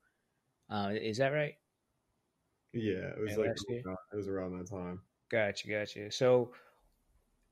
Uh, 0.69 0.89
is 0.93 1.19
that 1.19 1.29
right? 1.29 1.53
Yeah, 2.73 3.11
it 3.15 3.19
was 3.19 3.31
Yeah, 3.31 3.37
like 3.37 3.51
it 4.11 4.15
was 4.15 4.27
around 4.27 4.57
that 4.57 4.69
time. 4.69 5.01
Gotcha, 5.29 5.67
gotcha. 5.67 6.11
So 6.11 6.53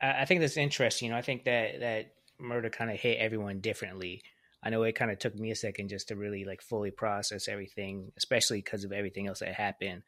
I, 0.01 0.21
I 0.21 0.25
think 0.25 0.41
that's 0.41 0.57
interesting. 0.57 1.07
You 1.07 1.11
know, 1.13 1.17
I 1.17 1.21
think 1.21 1.43
that 1.45 1.79
that 1.79 2.13
murder 2.39 2.69
kind 2.69 2.89
of 2.89 2.99
hit 2.99 3.19
everyone 3.19 3.59
differently. 3.59 4.23
I 4.63 4.71
know 4.71 4.83
it 4.83 4.95
kind 4.95 5.11
of 5.11 5.19
took 5.19 5.35
me 5.35 5.51
a 5.51 5.55
second 5.55 5.89
just 5.89 6.07
to 6.07 6.15
really 6.15 6.43
like 6.43 6.61
fully 6.61 6.91
process 6.91 7.47
everything, 7.47 8.11
especially 8.17 8.61
because 8.61 8.83
of 8.83 8.91
everything 8.91 9.27
else 9.27 9.39
that 9.39 9.53
happened 9.53 10.03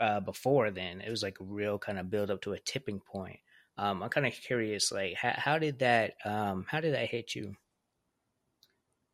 uh, 0.00 0.20
before 0.20 0.70
then. 0.70 1.00
It 1.00 1.10
was 1.10 1.22
like 1.22 1.40
a 1.40 1.44
real 1.44 1.78
kind 1.78 1.98
of 1.98 2.10
build 2.10 2.30
up 2.30 2.42
to 2.42 2.52
a 2.52 2.58
tipping 2.58 3.00
point. 3.00 3.40
Um, 3.76 4.02
I'm 4.02 4.10
kind 4.10 4.26
of 4.26 4.32
curious, 4.34 4.92
like 4.92 5.14
how, 5.14 5.32
how 5.36 5.58
did 5.58 5.78
that 5.80 6.14
um, 6.24 6.64
how 6.68 6.80
did 6.80 6.94
that 6.94 7.08
hit 7.10 7.34
you? 7.34 7.56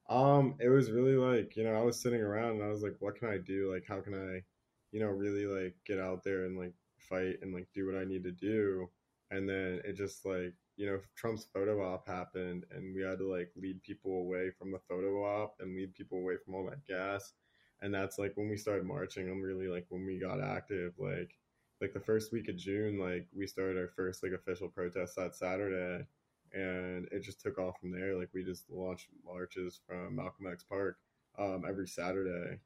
Um, 0.09 0.57
it 0.61 0.69
was 0.69 0.91
really 0.91 1.17
like, 1.17 1.57
you 1.57 1.65
know, 1.65 1.75
I 1.75 1.83
was 1.83 2.01
sitting 2.01 2.21
around 2.23 2.53
and 2.57 2.65
I 2.65 2.69
was 2.69 2.83
like, 2.83 2.97
what 3.01 3.17
can 3.17 3.29
I 3.29 3.39
do? 3.39 3.73
Like, 3.73 3.85
how 3.87 4.01
can 4.01 4.15
I, 4.15 4.43
you 4.91 5.01
know, 5.01 5.09
really 5.09 5.47
like 5.47 5.77
get 5.85 5.99
out 5.99 6.25
there 6.25 6.45
and 6.45 6.59
like 6.59 6.73
fight 6.99 7.37
and 7.43 7.53
like 7.55 7.69
do 7.75 7.87
what 7.87 7.95
I 8.01 8.05
need 8.05 8.25
to 8.25 8.33
do? 8.33 8.91
And 9.31 9.49
then 9.49 9.83
it 9.85 9.95
just 9.95 10.25
like, 10.25 10.55
you 10.77 10.87
know, 10.87 11.01
Trump's 11.15 11.45
photo 11.45 11.83
op 11.83 12.07
happened 12.07 12.65
and 12.71 12.95
we 12.95 13.03
had 13.03 13.19
to 13.19 13.31
like 13.31 13.53
lead 13.57 13.83
people 13.83 14.21
away 14.21 14.51
from 14.51 14.73
the 14.73 14.79
photo 14.79 15.25
op 15.25 15.57
and 15.61 15.77
lead 15.77 15.95
people 15.95 16.19
away 16.19 16.37
from 16.43 16.55
all 16.55 16.65
that 16.71 16.87
gas. 16.87 17.35
And 17.83 17.93
that's 17.95 18.19
like 18.19 18.33
when 18.37 18.49
we 18.49 18.57
started 18.57 18.87
marching 18.87 19.29
and 19.29 19.43
really 19.43 19.69
like 19.69 19.87
when 19.91 20.07
we 20.07 20.19
got 20.19 20.41
active, 20.41 20.95
like, 20.99 21.39
like 21.81 21.93
the 21.93 22.01
first 22.01 22.33
week 22.33 22.49
of 22.49 22.57
June, 22.57 22.99
like 22.99 23.27
we 23.35 23.47
started 23.47 23.79
our 23.79 23.89
first 23.89 24.23
like 24.23 24.33
official 24.33 24.69
protest 24.69 25.17
that 25.17 25.35
Saturday 25.35 26.05
and 26.53 27.07
it 27.13 27.23
just 27.23 27.41
took 27.41 27.59
off 27.59 27.79
from 27.81 27.93
there. 27.93 28.17
Like 28.17 28.31
we 28.35 28.45
just 28.45 28.65
launched 28.71 29.09
marches 29.25 29.81
from 29.87 30.17
Malcolm 30.17 30.47
X 30.51 30.65
Park 30.65 30.99
um, 31.39 31.65
every 31.69 31.87
Saturday, 31.87 32.59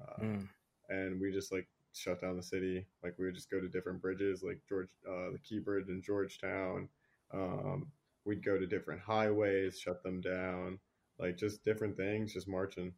uh, 0.00 0.22
Mm. 0.22 0.48
and 0.88 1.20
we 1.20 1.32
just 1.32 1.52
like 1.52 1.66
shut 1.92 2.20
down 2.20 2.36
the 2.36 2.42
city. 2.42 2.86
Like 3.02 3.14
we 3.18 3.24
would 3.26 3.34
just 3.34 3.50
go 3.50 3.60
to 3.60 3.68
different 3.68 4.00
bridges, 4.00 4.42
like 4.42 4.60
George, 4.68 4.88
uh, 5.08 5.30
the 5.32 5.38
Key 5.42 5.58
Bridge 5.58 5.88
in 5.88 6.02
Georgetown. 6.02 6.88
Um, 7.32 7.90
we'd 8.24 8.44
go 8.44 8.58
to 8.58 8.66
different 8.66 9.00
highways, 9.00 9.78
shut 9.78 10.02
them 10.02 10.20
down, 10.20 10.78
like 11.18 11.36
just 11.36 11.64
different 11.64 11.96
things, 11.96 12.34
just 12.34 12.48
marching. 12.48 12.92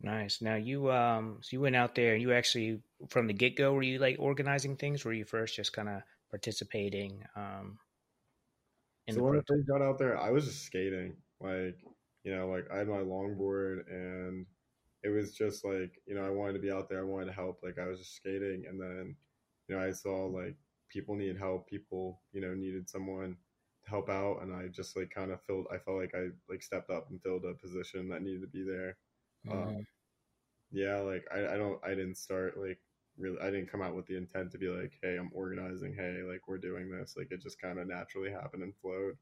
Nice. 0.00 0.40
Now 0.42 0.56
you 0.56 0.90
um 0.90 1.38
so 1.42 1.48
you 1.52 1.60
went 1.60 1.76
out 1.76 1.94
there 1.94 2.14
and 2.14 2.22
you 2.22 2.32
actually 2.32 2.80
from 3.08 3.26
the 3.26 3.34
get 3.34 3.56
go 3.56 3.72
were 3.74 3.82
you 3.82 3.98
like 3.98 4.16
organizing 4.18 4.76
things? 4.76 5.04
Were 5.04 5.12
you 5.12 5.24
first 5.24 5.54
just 5.56 5.72
kind 5.72 5.88
of 5.88 6.02
participating 6.30 7.24
um 7.36 7.78
in 9.06 9.14
so 9.14 9.22
the 9.22 9.22
when 9.22 9.36
I 9.36 9.40
first 9.46 9.66
got 9.66 9.82
out 9.82 9.98
there, 9.98 10.18
I 10.18 10.30
was 10.30 10.46
just 10.46 10.62
skating. 10.64 11.16
Like, 11.40 11.84
you 12.24 12.34
know, 12.34 12.48
like 12.48 12.70
I 12.70 12.78
had 12.78 12.88
my 12.88 12.98
longboard 12.98 13.90
and 13.90 14.46
it 15.02 15.08
was 15.08 15.34
just 15.34 15.64
like, 15.64 16.00
you 16.06 16.14
know, 16.14 16.24
I 16.24 16.30
wanted 16.30 16.54
to 16.54 16.58
be 16.60 16.70
out 16.70 16.88
there. 16.88 17.00
I 17.00 17.04
wanted 17.04 17.26
to 17.26 17.32
help. 17.32 17.62
Like 17.62 17.78
I 17.78 17.86
was 17.86 17.98
just 17.98 18.14
skating 18.14 18.66
and 18.66 18.80
then, 18.80 19.16
you 19.68 19.76
know, 19.76 19.82
I 19.82 19.90
saw 19.90 20.26
like 20.26 20.56
people 20.88 21.16
need 21.16 21.36
help. 21.36 21.68
People, 21.68 22.22
you 22.32 22.40
know, 22.40 22.54
needed 22.54 22.88
someone 22.88 23.38
to 23.84 23.90
help 23.90 24.08
out. 24.08 24.42
And 24.42 24.54
I 24.54 24.68
just 24.68 24.96
like 24.96 25.10
kind 25.10 25.32
of 25.32 25.42
filled, 25.42 25.66
I 25.72 25.78
felt 25.78 25.98
like 25.98 26.14
I 26.14 26.28
like 26.48 26.62
stepped 26.62 26.90
up 26.90 27.10
and 27.10 27.20
filled 27.22 27.44
a 27.44 27.54
position 27.54 28.08
that 28.10 28.22
needed 28.22 28.42
to 28.42 28.46
be 28.48 28.62
there. 28.62 28.98
Mhm. 29.44 29.82
Um, 29.82 29.86
yeah, 30.70 30.98
like 30.98 31.26
I, 31.32 31.54
I 31.54 31.56
don't, 31.58 31.84
I 31.84 31.90
didn't 31.90 32.16
start 32.16 32.58
like 32.58 32.80
really, 33.22 33.38
I 33.40 33.46
didn't 33.46 33.70
come 33.70 33.80
out 33.80 33.94
with 33.94 34.06
the 34.06 34.16
intent 34.16 34.52
to 34.52 34.58
be 34.58 34.68
like, 34.68 34.92
hey, 35.02 35.16
I'm 35.16 35.30
organizing. 35.32 35.94
Hey, 35.94 36.22
like 36.28 36.48
we're 36.48 36.58
doing 36.58 36.90
this. 36.90 37.14
Like 37.16 37.28
it 37.30 37.40
just 37.40 37.60
kind 37.60 37.78
of 37.78 37.86
naturally 37.86 38.30
happened 38.30 38.62
and 38.62 38.74
flowed. 38.82 39.16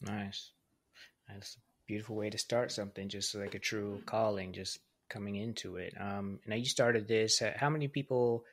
Nice. 0.00 0.50
That's 1.28 1.56
a 1.56 1.58
beautiful 1.86 2.16
way 2.16 2.30
to 2.30 2.38
start 2.38 2.72
something, 2.72 3.08
just 3.08 3.34
like 3.34 3.54
a 3.54 3.58
true 3.58 4.02
calling, 4.06 4.52
just 4.52 4.78
coming 5.08 5.36
into 5.36 5.76
it. 5.76 5.94
Um, 6.00 6.40
now 6.46 6.56
you 6.56 6.64
started 6.64 7.06
this. 7.06 7.42
How 7.56 7.68
many 7.68 7.88
people 7.88 8.44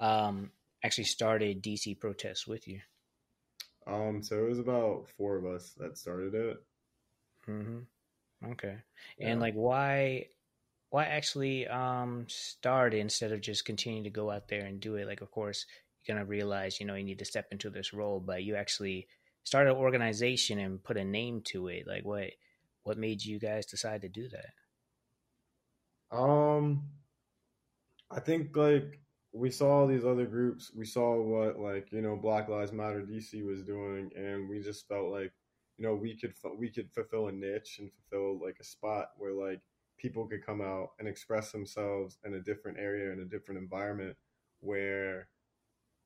um, 0.00 0.52
actually 0.84 1.04
started 1.04 1.62
DC 1.62 1.98
protests 1.98 2.46
with 2.46 2.68
you? 2.68 2.80
Um, 3.86 4.22
so 4.22 4.38
it 4.38 4.48
was 4.48 4.60
about 4.60 5.08
four 5.16 5.36
of 5.36 5.44
us 5.44 5.74
that 5.78 5.98
started 5.98 6.34
it. 6.34 6.56
Mm-hmm. 7.48 8.50
Okay. 8.52 8.76
Yeah. 9.18 9.28
And 9.28 9.40
like, 9.40 9.54
why, 9.54 10.26
why 10.92 11.04
actually 11.06 11.66
um 11.68 12.26
start 12.28 12.92
instead 12.92 13.32
of 13.32 13.40
just 13.40 13.64
continuing 13.64 14.04
to 14.04 14.10
go 14.10 14.30
out 14.30 14.48
there 14.48 14.66
and 14.66 14.78
do 14.78 14.96
it? 14.96 15.08
Like, 15.08 15.22
of 15.22 15.30
course, 15.30 15.64
you're 16.04 16.14
gonna 16.14 16.26
realize, 16.26 16.78
you 16.78 16.86
know, 16.86 16.94
you 16.96 17.02
need 17.02 17.18
to 17.20 17.24
step 17.24 17.46
into 17.50 17.70
this 17.70 17.94
role, 17.94 18.20
but 18.20 18.44
you 18.44 18.56
actually 18.56 19.08
started 19.42 19.70
an 19.70 19.78
organization 19.78 20.58
and 20.58 20.84
put 20.84 20.98
a 20.98 21.04
name 21.04 21.40
to 21.46 21.68
it. 21.68 21.86
Like, 21.86 22.04
what, 22.04 22.32
what 22.82 22.98
made 22.98 23.24
you 23.24 23.38
guys 23.38 23.64
decide 23.64 24.02
to 24.02 24.10
do 24.10 24.28
that? 24.28 26.14
Um, 26.14 26.82
I 28.10 28.20
think 28.20 28.54
like 28.54 29.00
we 29.32 29.50
saw 29.50 29.86
these 29.86 30.04
other 30.04 30.26
groups. 30.26 30.72
We 30.76 30.84
saw 30.84 31.18
what 31.22 31.58
like 31.58 31.90
you 31.90 32.02
know 32.02 32.16
Black 32.16 32.50
Lives 32.50 32.70
Matter 32.70 33.00
DC 33.00 33.42
was 33.46 33.62
doing, 33.62 34.10
and 34.14 34.46
we 34.46 34.60
just 34.60 34.86
felt 34.88 35.10
like 35.10 35.32
you 35.78 35.86
know 35.86 35.94
we 35.94 36.18
could 36.18 36.34
we 36.58 36.68
could 36.68 36.92
fulfill 36.92 37.28
a 37.28 37.32
niche 37.32 37.78
and 37.78 37.90
fulfill 37.90 38.38
like 38.44 38.58
a 38.60 38.64
spot 38.64 39.12
where 39.16 39.32
like 39.32 39.62
people 40.02 40.26
could 40.26 40.44
come 40.44 40.60
out 40.60 40.90
and 40.98 41.06
express 41.06 41.52
themselves 41.52 42.18
in 42.24 42.34
a 42.34 42.40
different 42.40 42.78
area 42.78 43.12
in 43.12 43.20
a 43.20 43.24
different 43.24 43.60
environment 43.60 44.16
where 44.60 45.28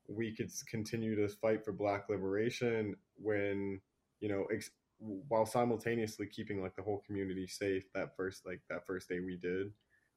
we 0.07 0.33
could 0.33 0.51
continue 0.69 1.15
to 1.15 1.27
fight 1.27 1.65
for 1.65 1.71
black 1.71 2.07
liberation 2.07 2.95
when 3.15 3.81
you 4.19 4.29
know 4.29 4.45
ex- 4.53 4.69
while 4.99 5.45
simultaneously 5.45 6.27
keeping 6.27 6.61
like 6.61 6.75
the 6.75 6.81
whole 6.81 7.03
community 7.05 7.47
safe 7.47 7.83
that 7.93 8.15
first 8.15 8.45
like 8.45 8.61
that 8.69 8.85
first 8.85 9.09
day 9.09 9.19
we 9.19 9.35
did 9.35 9.73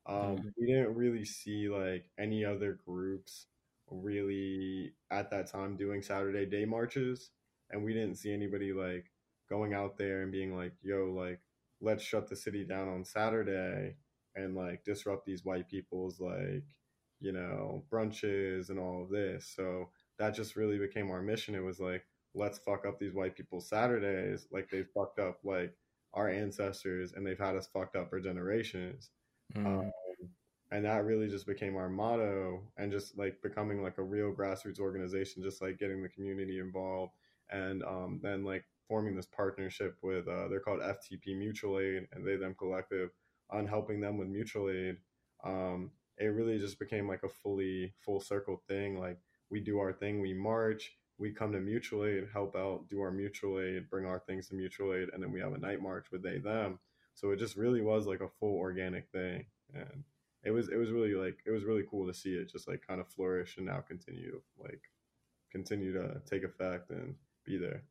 um, 0.06 0.16
mm-hmm. 0.16 0.48
We 0.58 0.66
didn't 0.66 0.94
really 0.94 1.24
see 1.24 1.68
like 1.68 2.06
any 2.18 2.44
other 2.44 2.78
groups 2.86 3.46
really 3.90 4.92
at 5.10 5.30
that 5.30 5.50
time 5.50 5.76
doing 5.76 6.02
Saturday 6.02 6.46
day 6.46 6.64
marches, 6.64 7.30
and 7.70 7.84
we 7.84 7.92
didn't 7.92 8.16
see 8.16 8.32
anybody 8.32 8.72
like 8.72 9.10
going 9.48 9.74
out 9.74 9.98
there 9.98 10.22
and 10.22 10.32
being 10.32 10.56
like, 10.56 10.72
"Yo, 10.82 11.12
like 11.14 11.40
let's 11.80 12.04
shut 12.04 12.28
the 12.28 12.36
city 12.36 12.64
down 12.64 12.88
on 12.88 13.04
Saturday 13.04 13.96
and 14.34 14.54
like 14.54 14.84
disrupt 14.84 15.26
these 15.26 15.44
white 15.44 15.68
people's 15.68 16.20
like 16.20 16.64
you 17.20 17.32
know 17.32 17.84
brunches 17.92 18.70
and 18.70 18.78
all 18.78 19.02
of 19.02 19.10
this." 19.10 19.52
So 19.54 19.90
that 20.18 20.34
just 20.34 20.56
really 20.56 20.78
became 20.78 21.10
our 21.10 21.22
mission. 21.22 21.54
It 21.54 21.64
was 21.64 21.80
like, 21.80 22.04
let's 22.34 22.58
fuck 22.58 22.84
up 22.86 22.98
these 22.98 23.14
white 23.14 23.36
people's 23.36 23.68
Saturdays 23.68 24.46
like 24.52 24.68
they've 24.70 24.88
fucked 24.94 25.18
up 25.18 25.38
like 25.44 25.74
our 26.14 26.28
ancestors 26.28 27.12
and 27.12 27.26
they've 27.26 27.38
had 27.38 27.56
us 27.56 27.68
fucked 27.72 27.96
up 27.96 28.10
for 28.10 28.20
generations. 28.20 29.10
Mm. 29.56 29.66
Um, 29.66 29.92
and 30.72 30.84
that 30.84 31.04
really 31.04 31.28
just 31.28 31.46
became 31.46 31.76
our 31.76 31.88
motto 31.88 32.62
and 32.76 32.92
just 32.92 33.18
like 33.18 33.42
becoming 33.42 33.82
like 33.82 33.98
a 33.98 34.02
real 34.02 34.32
grassroots 34.32 34.78
organization, 34.78 35.42
just 35.42 35.60
like 35.60 35.78
getting 35.78 36.02
the 36.02 36.08
community 36.08 36.58
involved 36.58 37.12
and 37.50 37.82
um, 37.82 38.20
then 38.22 38.44
like 38.44 38.64
forming 38.90 39.14
this 39.14 39.26
partnership 39.26 39.96
with 40.02 40.26
uh, 40.26 40.48
they're 40.48 40.60
called 40.60 40.80
FTP 40.80 41.38
Mutual 41.38 41.78
Aid 41.78 42.08
and 42.12 42.26
they 42.26 42.34
them 42.34 42.56
collective 42.58 43.10
on 43.50 43.66
helping 43.66 44.00
them 44.00 44.18
with 44.18 44.28
mutual 44.28 44.68
aid. 44.68 44.96
Um, 45.44 45.92
it 46.18 46.26
really 46.26 46.58
just 46.58 46.78
became 46.78 47.08
like 47.08 47.22
a 47.22 47.28
fully 47.28 47.94
full 48.04 48.20
circle 48.20 48.62
thing. 48.68 48.98
Like 48.98 49.18
we 49.48 49.60
do 49.60 49.78
our 49.78 49.92
thing, 49.92 50.20
we 50.20 50.34
march, 50.34 50.96
we 51.18 51.32
come 51.32 51.52
to 51.52 51.60
mutual 51.60 52.04
aid, 52.04 52.24
help 52.32 52.56
out, 52.56 52.88
do 52.88 53.00
our 53.00 53.12
mutual 53.12 53.60
aid, 53.60 53.88
bring 53.88 54.06
our 54.06 54.18
things 54.18 54.48
to 54.48 54.54
mutual 54.54 54.94
aid, 54.94 55.08
and 55.12 55.22
then 55.22 55.32
we 55.32 55.40
have 55.40 55.52
a 55.52 55.58
night 55.58 55.80
march 55.80 56.06
with 56.10 56.22
they 56.22 56.38
them. 56.38 56.80
So 57.14 57.30
it 57.30 57.38
just 57.38 57.56
really 57.56 57.80
was 57.80 58.06
like 58.06 58.20
a 58.20 58.28
full 58.40 58.56
organic 58.56 59.08
thing 59.10 59.46
and 59.74 60.04
it 60.42 60.50
was 60.50 60.68
it 60.68 60.76
was 60.76 60.90
really 60.90 61.14
like 61.14 61.38
it 61.46 61.50
was 61.50 61.64
really 61.64 61.84
cool 61.90 62.06
to 62.06 62.14
see 62.14 62.30
it 62.30 62.50
just 62.50 62.68
like 62.68 62.86
kind 62.86 63.00
of 63.00 63.08
flourish 63.08 63.56
and 63.56 63.66
now 63.66 63.80
continue 63.86 64.40
like 64.58 64.80
continue 65.50 65.92
to 65.92 66.20
take 66.28 66.44
effect 66.44 66.90
and 66.90 67.14
be 67.44 67.58
there. 67.58 67.82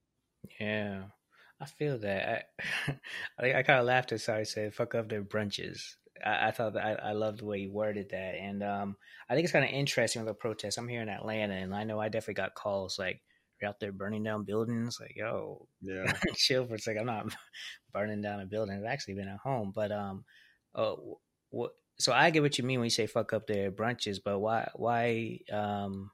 I 1.62 1.65
feel 1.65 1.98
that. 2.00 2.48
I 2.60 2.93
I, 3.39 3.60
I 3.60 3.63
kind 3.63 3.80
of 3.80 3.86
laughed 3.86 4.12
as 4.12 4.30
I 4.30 4.43
said, 4.43 4.74
"Fuck 4.74 4.95
up 4.95 5.10
their 5.10 5.24
brunches." 5.24 5.95
I, 6.24 6.48
I 6.48 6.52
thought 6.52 6.74
that 6.74 6.86
I, 6.86 7.10
I 7.10 7.12
loved 7.13 7.39
the 7.39 7.45
way 7.45 7.60
you 7.60 7.72
worded 7.72 8.10
that, 8.12 8.36
and 8.36 8.63
um, 8.63 8.98
I 9.30 9.34
think 9.36 9.43
it's 9.43 9.54
kind 9.54 9.65
of 9.65 9.72
interesting 9.72 10.22
with 10.22 10.30
the 10.30 10.34
protests. 10.36 10.78
I'm 10.78 10.88
here 10.88 11.02
in 11.02 11.10
Atlanta, 11.10 11.56
and 11.56 11.76
I 11.76 11.84
know 11.84 12.00
I 12.00 12.10
definitely 12.10 12.36
got 12.36 12.56
calls 12.56 12.98
like, 13.00 13.22
"You're 13.62 13.69
out 13.69 13.80
there 13.80 13.91
burning 13.91 14.24
down 14.24 14.45
buildings." 14.45 14.98
Like, 15.00 15.13
yo, 15.15 15.67
yeah, 15.82 16.12
chill 16.36 16.65
for 16.65 16.76
a 16.76 16.80
second. 16.80 17.10
I'm 17.10 17.28
not 17.28 17.36
burning 17.93 18.22
down 18.22 18.39
a 18.41 18.45
building. 18.45 18.78
I've 18.78 18.91
actually 18.91 19.15
been 19.15 19.28
at 19.28 19.39
home, 19.39 19.72
but 19.76 19.91
um, 19.91 20.24
oh, 20.76 21.19
what 21.50 21.72
so 21.98 22.13
I 22.13 22.30
get 22.30 22.41
what 22.41 22.58
you 22.58 22.63
mean 22.63 22.80
when 22.80 22.86
you 22.86 22.91
say 22.91 23.08
fuck 23.08 23.34
up 23.34 23.48
their 23.48 23.72
brunches, 23.72 24.19
but 24.24 24.39
why 24.39 24.69
why 24.76 25.39
um 25.52 26.12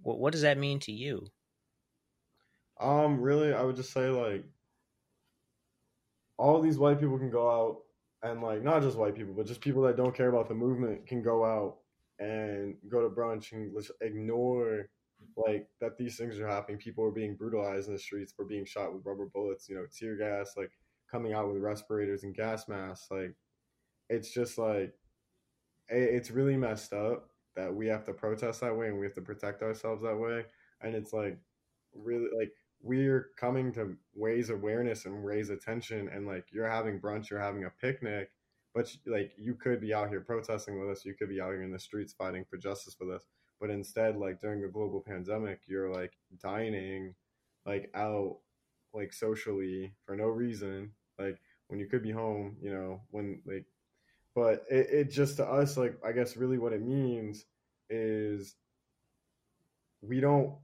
what 0.00 0.18
what 0.18 0.32
does 0.32 0.42
that 0.42 0.58
mean 0.58 0.80
to 0.80 0.92
you? 0.92 1.28
Um 2.80 3.20
really 3.20 3.52
I 3.52 3.62
would 3.62 3.76
just 3.76 3.92
say 3.92 4.08
like 4.08 4.44
all 6.38 6.60
these 6.60 6.78
white 6.78 7.00
people 7.00 7.18
can 7.18 7.30
go 7.30 7.50
out 7.50 7.78
and 8.22 8.42
like 8.42 8.62
not 8.62 8.82
just 8.82 8.96
white 8.96 9.14
people, 9.14 9.34
but 9.34 9.46
just 9.46 9.60
people 9.60 9.82
that 9.82 9.96
don't 9.96 10.14
care 10.14 10.28
about 10.28 10.48
the 10.48 10.54
movement 10.54 11.06
can 11.06 11.22
go 11.22 11.44
out 11.44 11.76
and 12.18 12.76
go 12.88 13.02
to 13.02 13.14
brunch 13.14 13.52
and 13.52 13.72
just 13.74 13.90
ignore 14.00 14.88
like 15.36 15.68
that 15.80 15.96
these 15.96 16.16
things 16.16 16.38
are 16.38 16.48
happening. 16.48 16.78
People 16.78 17.04
are 17.04 17.10
being 17.10 17.36
brutalized 17.36 17.88
in 17.88 17.94
the 17.94 17.98
streets 17.98 18.32
for 18.32 18.44
being 18.44 18.64
shot 18.64 18.92
with 18.92 19.04
rubber 19.04 19.26
bullets, 19.32 19.68
you 19.68 19.76
know, 19.76 19.86
tear 19.96 20.16
gas, 20.16 20.54
like 20.56 20.70
coming 21.10 21.32
out 21.32 21.52
with 21.52 21.62
respirators 21.62 22.24
and 22.24 22.34
gas 22.34 22.68
masks. 22.68 23.08
Like 23.10 23.34
it's 24.08 24.32
just 24.32 24.58
like 24.58 24.94
it's 25.88 26.30
really 26.30 26.56
messed 26.56 26.92
up 26.92 27.28
that 27.56 27.72
we 27.72 27.86
have 27.86 28.04
to 28.04 28.12
protest 28.12 28.60
that 28.60 28.76
way 28.76 28.88
and 28.88 28.98
we 28.98 29.06
have 29.06 29.14
to 29.14 29.20
protect 29.20 29.62
ourselves 29.62 30.02
that 30.02 30.16
way. 30.18 30.44
And 30.80 30.94
it's 30.94 31.12
like 31.12 31.38
really 31.94 32.28
like 32.36 32.52
we're 32.84 33.30
coming 33.38 33.72
to 33.72 33.96
raise 34.14 34.50
awareness 34.50 35.06
and 35.06 35.24
raise 35.24 35.48
attention 35.48 36.08
and 36.12 36.26
like 36.26 36.44
you're 36.52 36.68
having 36.68 37.00
brunch, 37.00 37.30
you're 37.30 37.40
having 37.40 37.64
a 37.64 37.70
picnic, 37.70 38.30
but 38.74 38.94
like 39.06 39.32
you 39.38 39.54
could 39.54 39.80
be 39.80 39.94
out 39.94 40.10
here 40.10 40.20
protesting 40.20 40.78
with 40.78 40.90
us, 40.90 41.04
you 41.04 41.14
could 41.14 41.30
be 41.30 41.40
out 41.40 41.52
here 41.52 41.62
in 41.62 41.72
the 41.72 41.78
streets 41.78 42.12
fighting 42.12 42.44
for 42.48 42.58
justice 42.58 42.96
with 43.00 43.10
us. 43.10 43.22
But 43.58 43.70
instead, 43.70 44.18
like 44.18 44.38
during 44.38 44.62
a 44.64 44.68
global 44.68 45.00
pandemic, 45.00 45.60
you're 45.66 45.92
like 45.92 46.12
dining 46.42 47.14
like 47.64 47.90
out 47.94 48.36
like 48.92 49.14
socially 49.14 49.94
for 50.04 50.14
no 50.14 50.26
reason. 50.26 50.90
Like 51.18 51.38
when 51.68 51.80
you 51.80 51.86
could 51.86 52.02
be 52.02 52.12
home, 52.12 52.56
you 52.60 52.70
know, 52.70 53.00
when 53.10 53.40
like 53.46 53.64
but 54.34 54.64
it, 54.70 54.88
it 54.90 55.10
just 55.10 55.36
to 55.36 55.46
us 55.46 55.76
like 55.76 55.96
i 56.04 56.10
guess 56.10 56.36
really 56.36 56.58
what 56.58 56.72
it 56.72 56.82
means 56.82 57.44
is 57.88 58.56
we 60.02 60.20
don't 60.20 60.54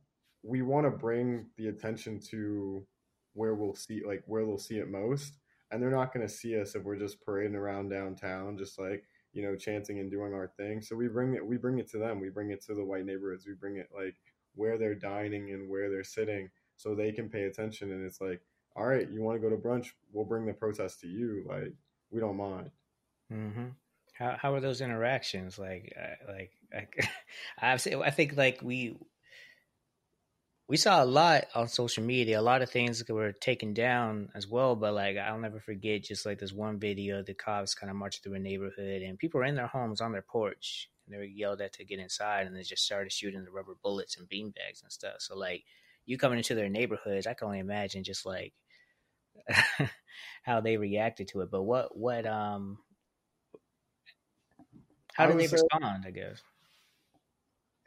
we 0.43 0.63
want 0.63 0.87
to 0.87 0.91
bring 0.91 1.47
the 1.57 1.69
attention 1.69 2.21
to 2.31 2.87
where 3.35 3.55
we'll 3.55 3.75
see 3.75 4.03
like 4.07 4.23
where 4.27 4.45
they'll 4.45 4.59
see 4.59 4.79
it 4.79 4.91
most. 4.91 5.35
And 5.71 5.81
they're 5.81 5.91
not 5.91 6.13
going 6.13 6.27
to 6.27 6.33
see 6.33 6.59
us 6.59 6.75
if 6.75 6.83
we're 6.83 6.97
just 6.97 7.25
parading 7.25 7.55
around 7.55 7.91
downtown 7.91 8.59
just 8.59 8.79
like 8.79 9.05
you 9.33 9.43
know 9.43 9.55
chanting 9.55 10.01
and 10.01 10.11
doing 10.11 10.35
our 10.35 10.49
thing. 10.57 10.83
So 10.83 10.97
we 10.97 11.09
bring 11.09 11.35
it 11.35 11.47
we 11.47 11.57
bring 11.57 11.79
it 11.79 11.91
to 11.91 11.99
them. 11.99 12.21
We 12.21 12.29
bring 12.29 12.51
it 12.51 12.65
to 12.67 12.75
the 12.75 12.85
white 12.85 13.07
neighborhoods. 13.07 13.47
We 13.47 13.55
bring 13.55 13.77
it 13.77 13.89
like 13.95 14.17
where 14.55 14.79
they're 14.79 14.95
dining 14.95 15.53
and 15.53 15.69
where 15.69 15.91
they're 15.91 16.05
sitting 16.05 16.51
so 16.77 16.95
they 16.95 17.13
can 17.13 17.29
pay 17.29 17.45
attention. 17.45 17.93
And 17.93 18.05
it's 18.05 18.21
like 18.21 18.41
all 18.77 18.87
right 18.87 19.09
you 19.11 19.23
want 19.23 19.41
to 19.41 19.49
go 19.49 19.55
to 19.55 19.61
brunch? 19.61 19.89
We'll 20.13 20.25
bring 20.25 20.47
the 20.47 20.53
protest 20.53 21.01
to 21.01 21.07
you. 21.07 21.45
Like 21.49 21.73
we 22.11 22.21
don't 22.21 22.37
mind. 22.37 22.71
Mm-hmm. 23.33 23.67
How 24.15 24.37
how 24.41 24.55
are 24.55 24.61
those 24.61 24.81
interactions? 24.81 25.59
Like? 25.59 25.95
Uh, 25.97 26.33
like 26.33 26.51
I've 27.61 27.87
I 28.03 28.11
think 28.11 28.37
like 28.37 28.61
we 28.63 28.97
we 30.71 30.77
saw 30.77 31.03
a 31.03 31.05
lot 31.05 31.47
on 31.57 31.67
social 31.67 32.05
media. 32.05 32.39
A 32.39 32.41
lot 32.41 32.63
of 32.63 32.71
things 32.71 33.03
were 33.09 33.33
taken 33.33 33.75
down 33.75 34.29
as 34.37 34.47
well. 34.47 34.77
But 34.77 34.95
like 34.95 35.17
I'll 35.17 35.41
never 35.41 35.59
forget 35.59 36.05
just 36.05 36.25
like 36.25 36.39
this 36.39 36.53
one 36.53 36.79
video. 36.79 37.25
The 37.25 37.35
cops 37.35 37.75
kind 37.75 37.91
of 37.91 37.97
marched 37.97 38.23
through 38.23 38.35
a 38.35 38.39
neighborhood 38.39 39.03
and 39.03 39.19
people 39.19 39.41
were 39.41 39.47
in 39.47 39.57
their 39.57 39.67
homes 39.67 40.01
on 40.01 40.13
their 40.13 40.23
porch 40.23 40.89
and 41.05 41.13
they 41.13 41.19
were 41.19 41.25
yelled 41.25 41.61
at 41.61 41.73
to 41.73 41.85
get 41.85 41.99
inside 41.99 42.47
and 42.47 42.55
they 42.55 42.63
just 42.63 42.85
started 42.85 43.11
shooting 43.11 43.45
the 43.45 43.51
rubber 43.51 43.75
bullets 43.83 44.17
and 44.17 44.29
beanbags 44.29 44.85
and 44.85 44.93
stuff. 44.93 45.17
So 45.19 45.37
like 45.37 45.65
you 46.07 46.17
coming 46.17 46.39
into 46.39 46.55
their 46.55 46.69
neighborhoods, 46.69 47.27
I 47.27 47.35
can 47.35 47.47
only 47.47 47.59
imagine 47.59 48.05
just 48.05 48.25
like 48.25 48.53
how 50.45 50.61
they 50.61 50.77
reacted 50.77 51.27
to 51.29 51.41
it. 51.41 51.51
But 51.51 51.65
what 51.65 51.97
what 51.97 52.27
um 52.27 52.79
how 55.15 55.27
did 55.27 55.37
they 55.37 55.49
respond? 55.49 56.05
I 56.07 56.13
guess 56.13 56.41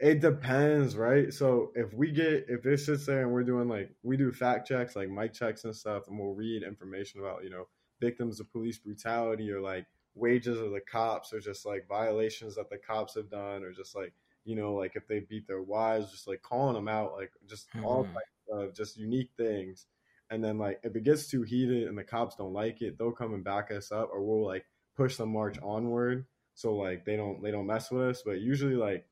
it 0.03 0.19
depends, 0.19 0.97
right? 0.97 1.33
So 1.33 1.71
if 1.75 1.93
we 1.93 2.11
get 2.11 2.47
if 2.49 2.65
it 2.65 2.79
sits 2.81 3.05
there 3.05 3.21
and 3.21 3.31
we're 3.31 3.45
doing 3.45 3.69
like 3.69 3.89
we 4.03 4.17
do 4.17 4.33
fact 4.33 4.67
checks, 4.67 4.97
like 4.97 5.09
mic 5.09 5.31
checks 5.31 5.63
and 5.63 5.73
stuff, 5.73 6.09
and 6.09 6.19
we'll 6.19 6.33
read 6.33 6.61
information 6.61 7.21
about 7.21 7.45
you 7.45 7.49
know 7.49 7.69
victims 8.01 8.41
of 8.41 8.51
police 8.51 8.77
brutality 8.77 9.49
or 9.49 9.61
like 9.61 9.85
wages 10.13 10.59
of 10.59 10.71
the 10.71 10.81
cops 10.81 11.31
or 11.31 11.39
just 11.39 11.65
like 11.65 11.87
violations 11.87 12.55
that 12.55 12.69
the 12.69 12.77
cops 12.77 13.15
have 13.15 13.29
done 13.29 13.63
or 13.63 13.71
just 13.71 13.95
like 13.95 14.11
you 14.43 14.57
know 14.57 14.73
like 14.73 14.97
if 14.97 15.07
they 15.07 15.21
beat 15.21 15.47
their 15.47 15.61
wives, 15.61 16.11
just 16.11 16.27
like 16.27 16.41
calling 16.41 16.75
them 16.75 16.89
out, 16.89 17.13
like 17.13 17.31
just 17.47 17.69
mm-hmm. 17.69 17.85
all 17.85 18.03
types 18.03 18.49
of 18.51 18.75
just 18.75 18.97
unique 18.97 19.29
things. 19.37 19.85
And 20.29 20.43
then 20.43 20.57
like 20.57 20.81
if 20.83 20.97
it 20.97 21.05
gets 21.05 21.27
too 21.27 21.43
heated 21.43 21.87
and 21.87 21.97
the 21.97 22.03
cops 22.03 22.35
don't 22.35 22.51
like 22.51 22.81
it, 22.81 22.97
they'll 22.97 23.13
come 23.13 23.33
and 23.33 23.43
back 23.43 23.71
us 23.71 23.89
up, 23.89 24.09
or 24.11 24.21
we'll 24.21 24.45
like 24.45 24.65
push 24.97 25.15
the 25.15 25.25
march 25.25 25.57
onward. 25.63 26.25
So 26.55 26.75
like 26.75 27.05
they 27.05 27.15
don't 27.15 27.41
they 27.41 27.51
don't 27.51 27.67
mess 27.67 27.89
with 27.89 28.01
us. 28.01 28.21
But 28.25 28.41
usually 28.41 28.75
like 28.75 29.05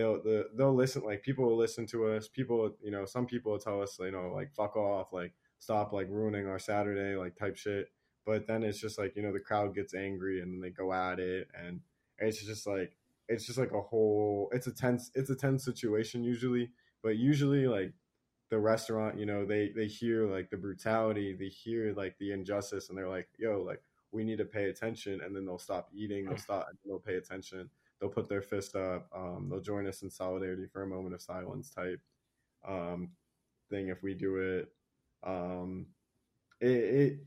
they'll 0.00 0.22
the, 0.22 0.48
they'll 0.56 0.74
listen. 0.74 1.02
Like 1.02 1.22
people 1.22 1.44
will 1.44 1.56
listen 1.56 1.86
to 1.88 2.06
us. 2.08 2.28
People 2.28 2.74
you 2.82 2.90
know 2.90 3.04
some 3.04 3.26
people 3.26 3.52
will 3.52 3.58
tell 3.58 3.82
us 3.82 3.98
you 4.00 4.10
know 4.10 4.32
like 4.34 4.52
fuck 4.54 4.76
off 4.76 5.12
like 5.12 5.32
stop 5.58 5.92
like 5.92 6.08
ruining 6.10 6.46
our 6.46 6.58
Saturday 6.58 7.16
like 7.16 7.36
type 7.36 7.56
shit. 7.56 7.88
But 8.26 8.46
then 8.46 8.62
it's 8.62 8.80
just 8.80 8.98
like 8.98 9.14
you 9.16 9.22
know 9.22 9.32
the 9.32 9.40
crowd 9.40 9.74
gets 9.74 9.94
angry 9.94 10.40
and 10.40 10.62
they 10.62 10.70
go 10.70 10.92
at 10.92 11.20
it 11.20 11.48
and 11.54 11.80
it's 12.18 12.44
just 12.44 12.66
like 12.66 12.96
it's 13.28 13.46
just 13.46 13.58
like 13.58 13.72
a 13.72 13.80
whole 13.80 14.50
it's 14.52 14.66
a 14.66 14.72
tense 14.72 15.10
it's 15.14 15.30
a 15.30 15.36
tense 15.36 15.64
situation 15.64 16.22
usually 16.22 16.70
but 17.02 17.16
usually 17.16 17.66
like 17.66 17.92
the 18.50 18.58
restaurant 18.58 19.18
you 19.18 19.24
know 19.24 19.46
they 19.46 19.70
they 19.74 19.86
hear 19.86 20.26
like 20.26 20.50
the 20.50 20.56
brutality 20.56 21.34
they 21.38 21.48
hear 21.48 21.94
like 21.94 22.18
the 22.18 22.32
injustice 22.32 22.88
and 22.88 22.98
they're 22.98 23.08
like 23.08 23.28
yo 23.38 23.62
like 23.62 23.80
we 24.12 24.24
need 24.24 24.38
to 24.38 24.44
pay 24.44 24.68
attention 24.68 25.20
and 25.24 25.34
then 25.34 25.46
they'll 25.46 25.58
stop 25.58 25.88
eating 25.94 26.26
they'll 26.26 26.34
mm. 26.34 26.40
stop 26.40 26.68
they'll 26.84 26.98
pay 26.98 27.14
attention 27.14 27.70
they'll 28.00 28.10
put 28.10 28.28
their 28.28 28.42
fist 28.42 28.74
up 28.74 29.08
um, 29.14 29.48
they'll 29.50 29.60
join 29.60 29.86
us 29.86 30.02
in 30.02 30.10
solidarity 30.10 30.66
for 30.72 30.82
a 30.82 30.86
moment 30.86 31.14
of 31.14 31.20
silence 31.20 31.70
type 31.70 32.00
um, 32.66 33.10
thing 33.70 33.88
if 33.88 34.02
we 34.02 34.14
do 34.14 34.36
it. 34.36 34.68
Um, 35.22 35.86
it, 36.60 36.68
it 36.68 37.18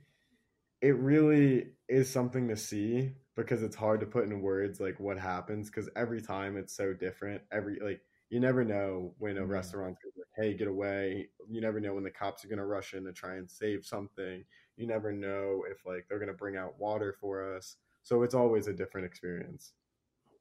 it 0.81 0.95
really 0.97 1.67
is 1.87 2.11
something 2.11 2.47
to 2.49 2.57
see 2.57 3.13
because 3.35 3.63
it's 3.63 3.75
hard 3.75 3.99
to 4.01 4.05
put 4.05 4.25
in 4.25 4.41
words 4.41 4.79
like 4.79 4.99
what 4.99 5.17
happens 5.17 5.69
because 5.69 5.89
every 5.95 6.21
time 6.21 6.57
it's 6.57 6.75
so 6.75 6.93
different 6.93 7.41
every 7.51 7.79
like 7.79 8.01
you 8.29 8.39
never 8.39 8.65
know 8.65 9.13
when 9.17 9.37
a 9.37 9.41
mm-hmm. 9.41 9.51
restaurant's 9.51 9.99
gonna 10.03 10.13
like, 10.17 10.45
hey 10.45 10.57
get 10.57 10.67
away. 10.67 11.29
You 11.49 11.61
never 11.61 11.79
know 11.79 11.93
when 11.93 12.03
the 12.03 12.11
cops 12.11 12.43
are 12.43 12.47
gonna 12.47 12.65
rush 12.65 12.93
in 12.93 13.05
to 13.05 13.13
try 13.13 13.35
and 13.35 13.49
save 13.49 13.85
something. 13.85 14.43
You 14.75 14.87
never 14.87 15.11
know 15.11 15.63
if 15.69 15.85
like 15.85 16.05
they're 16.09 16.19
gonna 16.19 16.33
bring 16.33 16.57
out 16.57 16.79
water 16.79 17.15
for 17.19 17.55
us. 17.55 17.77
So 18.03 18.23
it's 18.23 18.35
always 18.35 18.67
a 18.67 18.73
different 18.73 19.07
experience 19.07 19.73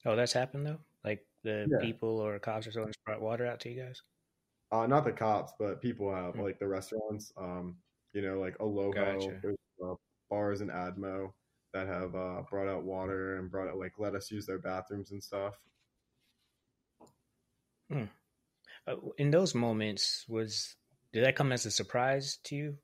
oh 0.06 0.16
that's 0.16 0.32
happened 0.32 0.66
though 0.66 0.78
like 1.04 1.24
the 1.44 1.66
yeah. 1.70 1.84
people 1.84 2.18
or 2.20 2.38
cops 2.38 2.66
or 2.66 2.72
someone's 2.72 2.96
brought 3.04 3.20
water 3.20 3.46
out 3.46 3.60
to 3.60 3.70
you 3.70 3.82
guys 3.82 4.02
uh 4.70 4.86
not 4.86 5.04
the 5.04 5.12
cops 5.12 5.52
but 5.58 5.80
people 5.80 6.14
have 6.14 6.34
mm-hmm. 6.34 6.42
like 6.42 6.58
the 6.58 6.66
restaurants 6.66 7.32
um 7.36 7.76
you 8.12 8.22
know 8.22 8.38
like 8.38 8.56
aloha 8.60 9.14
gotcha. 9.14 9.40
uh, 9.84 9.94
bars 10.30 10.60
in 10.60 10.68
admo 10.68 11.30
that 11.72 11.86
have 11.86 12.14
uh, 12.14 12.42
brought 12.50 12.68
out 12.68 12.84
water 12.84 13.38
and 13.38 13.50
brought 13.50 13.68
out 13.68 13.78
like 13.78 13.92
let 13.98 14.14
us 14.14 14.30
use 14.30 14.46
their 14.46 14.58
bathrooms 14.58 15.10
and 15.10 15.22
stuff. 15.22 15.54
Hmm. 17.90 18.04
Uh, 18.86 18.96
in 19.18 19.30
those 19.30 19.54
moments, 19.54 20.24
was 20.28 20.76
did 21.12 21.24
that 21.24 21.36
come 21.36 21.52
as 21.52 21.66
a 21.66 21.70
surprise 21.70 22.38
to 22.44 22.56
you? 22.56 22.76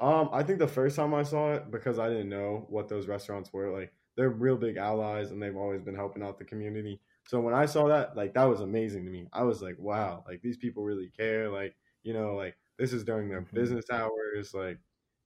Um, 0.00 0.30
I 0.32 0.42
think 0.42 0.58
the 0.58 0.68
first 0.68 0.96
time 0.96 1.14
I 1.14 1.22
saw 1.22 1.54
it 1.54 1.70
because 1.70 1.98
I 1.98 2.08
didn't 2.08 2.28
know 2.28 2.66
what 2.68 2.88
those 2.88 3.06
restaurants 3.06 3.52
were 3.52 3.70
like. 3.76 3.92
They're 4.16 4.30
real 4.30 4.56
big 4.56 4.76
allies, 4.76 5.30
and 5.30 5.42
they've 5.42 5.56
always 5.56 5.82
been 5.82 5.94
helping 5.94 6.22
out 6.22 6.38
the 6.38 6.44
community. 6.44 7.00
So 7.26 7.40
when 7.40 7.54
I 7.54 7.66
saw 7.66 7.88
that, 7.88 8.16
like 8.16 8.34
that 8.34 8.44
was 8.44 8.60
amazing 8.60 9.04
to 9.04 9.10
me. 9.10 9.26
I 9.32 9.42
was 9.44 9.62
like, 9.62 9.76
wow, 9.78 10.24
like 10.26 10.42
these 10.42 10.56
people 10.56 10.84
really 10.84 11.10
care. 11.16 11.48
Like 11.48 11.74
you 12.02 12.12
know, 12.12 12.34
like 12.34 12.56
this 12.78 12.92
is 12.92 13.04
during 13.04 13.28
their 13.28 13.42
mm-hmm. 13.42 13.56
business 13.56 13.86
hours. 13.90 14.52
Like 14.54 14.78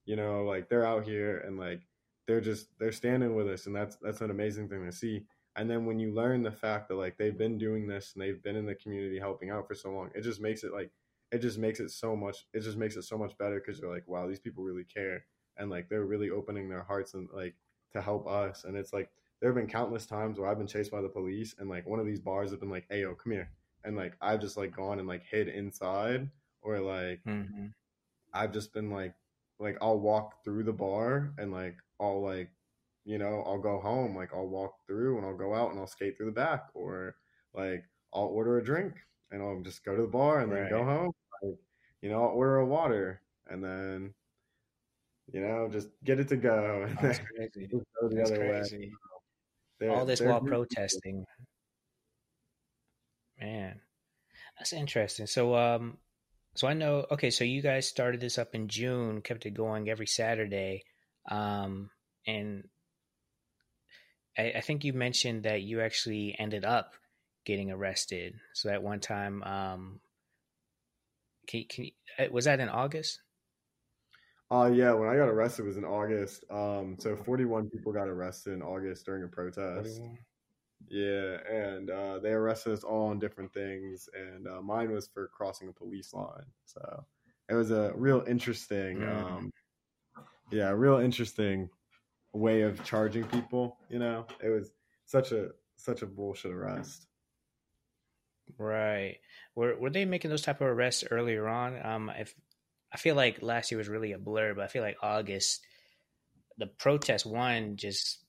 you 0.05 0.15
know, 0.15 0.43
like 0.43 0.69
they're 0.69 0.85
out 0.85 1.05
here 1.05 1.39
and 1.39 1.59
like 1.59 1.81
they're 2.27 2.41
just 2.41 2.67
they're 2.77 2.91
standing 2.91 3.35
with 3.35 3.47
us 3.47 3.65
and 3.65 3.75
that's 3.75 3.95
that's 4.01 4.21
an 4.21 4.29
amazing 4.29 4.67
thing 4.67 4.85
to 4.85 4.91
see 4.91 5.23
and 5.55 5.69
then 5.69 5.85
when 5.85 5.97
you 5.97 6.13
learn 6.13 6.43
the 6.43 6.51
fact 6.51 6.89
that 6.89 6.95
like 6.95 7.17
they've 7.17 7.37
been 7.37 7.57
doing 7.57 7.87
this 7.87 8.13
and 8.13 8.21
they've 8.21 8.43
been 8.43 8.55
in 8.55 8.65
the 8.65 8.75
community 8.75 9.17
helping 9.17 9.49
out 9.49 9.67
for 9.67 9.73
so 9.73 9.89
long 9.89 10.09
it 10.13 10.21
just 10.21 10.41
makes 10.41 10.63
it 10.63 10.73
like 10.73 10.91
it 11.31 11.39
just 11.39 11.57
makes 11.57 11.79
it 11.79 11.89
so 11.89 12.15
much 12.15 12.45
it 12.53 12.61
just 12.61 12.77
makes 12.77 12.95
it 12.95 13.03
so 13.03 13.17
much 13.17 13.37
better 13.37 13.61
because 13.65 13.79
you're 13.79 13.93
like 13.93 14.07
wow 14.07 14.27
these 14.27 14.39
people 14.39 14.63
really 14.63 14.83
care 14.83 15.23
and 15.57 15.69
like 15.69 15.89
they're 15.89 16.05
really 16.05 16.29
opening 16.29 16.69
their 16.69 16.83
hearts 16.83 17.13
and 17.13 17.27
like 17.33 17.55
to 17.97 18.01
help 18.01 18.27
us 18.27 18.63
and 18.63 18.75
it's 18.75 18.93
like 18.93 19.09
there 19.39 19.49
have 19.49 19.55
been 19.55 19.67
countless 19.67 20.05
times 20.05 20.39
where 20.39 20.49
i've 20.49 20.57
been 20.57 20.67
chased 20.67 20.91
by 20.91 21.01
the 21.01 21.09
police 21.09 21.55
and 21.59 21.69
like 21.69 21.87
one 21.87 21.99
of 21.99 22.05
these 22.05 22.19
bars 22.19 22.51
have 22.51 22.59
been 22.59 22.69
like 22.69 22.85
hey 22.89 23.01
yo 23.01 23.13
come 23.13 23.33
here 23.33 23.49
and 23.83 23.95
like 23.95 24.13
i've 24.21 24.41
just 24.41 24.57
like 24.57 24.75
gone 24.75 24.99
and 24.99 25.07
like 25.07 25.23
hid 25.29 25.47
inside 25.47 26.29
or 26.61 26.79
like 26.79 27.19
mm-hmm. 27.25 27.67
i've 28.33 28.51
just 28.51 28.73
been 28.73 28.89
like 28.89 29.13
like 29.59 29.77
i'll 29.81 29.99
walk 29.99 30.43
through 30.43 30.63
the 30.63 30.73
bar 30.73 31.33
and 31.37 31.51
like 31.51 31.75
I'll 31.99 32.21
like, 32.21 32.51
you 33.05 33.17
know, 33.17 33.43
I'll 33.45 33.59
go 33.59 33.79
home, 33.79 34.15
like 34.15 34.33
I'll 34.33 34.47
walk 34.47 34.75
through 34.85 35.17
and 35.17 35.25
I'll 35.25 35.37
go 35.37 35.53
out 35.53 35.71
and 35.71 35.79
I'll 35.79 35.87
skate 35.87 36.17
through 36.17 36.27
the 36.27 36.31
back, 36.31 36.67
or 36.73 37.15
like 37.53 37.85
I'll 38.13 38.25
order 38.25 38.57
a 38.57 38.63
drink 38.63 38.93
and 39.31 39.41
I'll 39.41 39.61
just 39.61 39.83
go 39.83 39.95
to 39.95 40.01
the 40.01 40.07
bar 40.07 40.41
and 40.41 40.51
right. 40.51 40.61
then 40.61 40.69
go 40.69 40.83
home. 40.83 41.11
Like, 41.41 41.57
you 42.01 42.09
know, 42.09 42.23
I'll 42.23 42.29
order 42.29 42.57
a 42.57 42.65
water 42.65 43.21
and 43.47 43.63
then, 43.63 44.13
you 45.31 45.41
know, 45.41 45.67
just 45.71 45.89
get 46.03 46.19
it 46.19 46.27
to 46.29 46.37
go. 46.37 46.87
That's 47.01 47.19
crazy. 47.35 47.67
go 47.67 47.83
the 48.09 48.15
That's 48.15 48.31
other 48.31 48.39
crazy. 48.39 48.91
way. 49.81 49.89
All 49.89 50.05
this 50.05 50.21
while 50.21 50.41
protesting. 50.41 51.25
Man, 53.39 53.79
that's 54.57 54.73
interesting. 54.73 55.27
So, 55.27 55.55
um, 55.55 55.97
so 56.55 56.67
I 56.67 56.73
know. 56.73 57.05
Okay, 57.11 57.29
so 57.29 57.43
you 57.43 57.61
guys 57.61 57.87
started 57.87 58.19
this 58.19 58.39
up 58.39 58.55
in 58.55 58.67
June, 58.67 59.21
kept 59.21 59.45
it 59.45 59.51
going 59.51 59.89
every 59.89 60.07
Saturday. 60.07 60.83
Um, 61.29 61.91
and 62.25 62.67
I, 64.37 64.53
I, 64.55 64.61
think 64.61 64.83
you 64.83 64.93
mentioned 64.93 65.43
that 65.43 65.61
you 65.61 65.81
actually 65.81 66.35
ended 66.39 66.63
up 66.63 66.93
getting 67.45 67.69
arrested. 67.69 68.35
So 68.53 68.69
at 68.69 68.81
one 68.81 69.01
time, 69.01 69.43
um, 69.43 69.99
can, 71.47 71.65
can 71.69 71.87
uh, 72.17 72.25
was 72.31 72.45
that 72.45 72.59
in 72.59 72.69
August? 72.69 73.19
Uh, 74.49 74.71
yeah, 74.73 74.93
when 74.93 75.09
I 75.09 75.15
got 75.15 75.27
arrested 75.27 75.65
was 75.65 75.77
in 75.77 75.83
August. 75.83 76.45
Um, 76.49 76.95
so 76.99 77.15
41 77.17 77.69
people 77.69 77.91
got 77.91 78.07
arrested 78.07 78.53
in 78.53 78.61
August 78.61 79.05
during 79.05 79.23
a 79.23 79.27
protest. 79.27 79.97
41. 79.97 80.17
Yeah, 80.89 81.37
and 81.51 81.89
uh, 81.89 82.19
they 82.19 82.29
arrested 82.29 82.73
us 82.73 82.83
all 82.83 83.09
on 83.09 83.19
different 83.19 83.53
things, 83.53 84.07
and 84.13 84.47
uh, 84.47 84.61
mine 84.61 84.91
was 84.91 85.07
for 85.07 85.27
crossing 85.27 85.67
a 85.67 85.73
police 85.73 86.13
line. 86.13 86.45
So 86.65 87.03
it 87.49 87.55
was 87.55 87.71
a 87.71 87.91
real 87.95 88.23
interesting 88.27 88.99
mm. 88.99 89.23
um, 89.23 89.51
yeah, 90.51 90.69
real 90.69 90.97
interesting 90.97 91.69
way 92.33 92.61
of 92.61 92.83
charging 92.83 93.25
people. 93.25 93.77
You 93.89 93.99
know, 93.99 94.25
it 94.41 94.49
was 94.49 94.71
such 95.05 95.31
a 95.31 95.49
such 95.75 96.01
a 96.01 96.05
bullshit 96.05 96.51
arrest. 96.51 97.07
Right. 98.57 99.17
Were 99.55 99.75
were 99.77 99.89
they 99.89 100.05
making 100.05 100.29
those 100.29 100.43
type 100.43 100.61
of 100.61 100.67
arrests 100.67 101.03
earlier 101.09 101.47
on? 101.47 101.85
Um, 101.85 102.11
if 102.17 102.33
I 102.93 102.97
feel 102.97 103.15
like 103.15 103.41
last 103.41 103.71
year 103.71 103.77
was 103.77 103.89
really 103.89 104.13
a 104.13 104.17
blur, 104.17 104.53
but 104.53 104.63
I 104.63 104.67
feel 104.67 104.83
like 104.83 104.97
August, 105.01 105.65
the 106.57 106.67
protest 106.67 107.25
one 107.25 107.75
just 107.75 108.19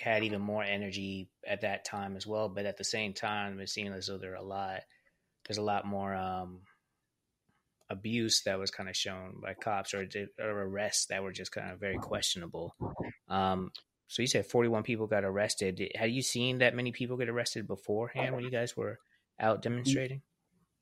had 0.00 0.24
even 0.24 0.40
more 0.40 0.62
energy 0.62 1.28
at 1.46 1.62
that 1.62 1.84
time 1.84 2.16
as 2.16 2.26
well. 2.26 2.48
But 2.48 2.66
at 2.66 2.76
the 2.76 2.84
same 2.84 3.12
time, 3.12 3.60
it 3.60 3.68
seemed 3.68 3.94
as 3.94 4.06
though 4.06 4.18
there 4.18 4.32
are 4.32 4.36
a 4.36 4.42
lot, 4.42 4.80
there's 5.46 5.58
a 5.58 5.62
lot 5.62 5.86
more 5.86 6.14
um, 6.14 6.60
abuse 7.90 8.42
that 8.42 8.58
was 8.58 8.70
kind 8.70 8.88
of 8.88 8.96
shown 8.96 9.34
by 9.42 9.54
cops 9.54 9.94
or, 9.94 10.06
or 10.40 10.62
arrests 10.62 11.06
that 11.06 11.22
were 11.22 11.32
just 11.32 11.52
kind 11.52 11.70
of 11.70 11.80
very 11.80 11.98
questionable. 11.98 12.74
Um, 13.28 13.70
so 14.08 14.22
you 14.22 14.28
said 14.28 14.46
41 14.46 14.82
people 14.82 15.06
got 15.06 15.24
arrested. 15.24 15.90
Had 15.94 16.12
you 16.12 16.22
seen 16.22 16.58
that 16.58 16.74
many 16.74 16.92
people 16.92 17.16
get 17.16 17.28
arrested 17.28 17.66
beforehand 17.66 18.34
when 18.34 18.44
you 18.44 18.50
guys 18.50 18.76
were 18.76 18.98
out 19.40 19.62
demonstrating? 19.62 20.22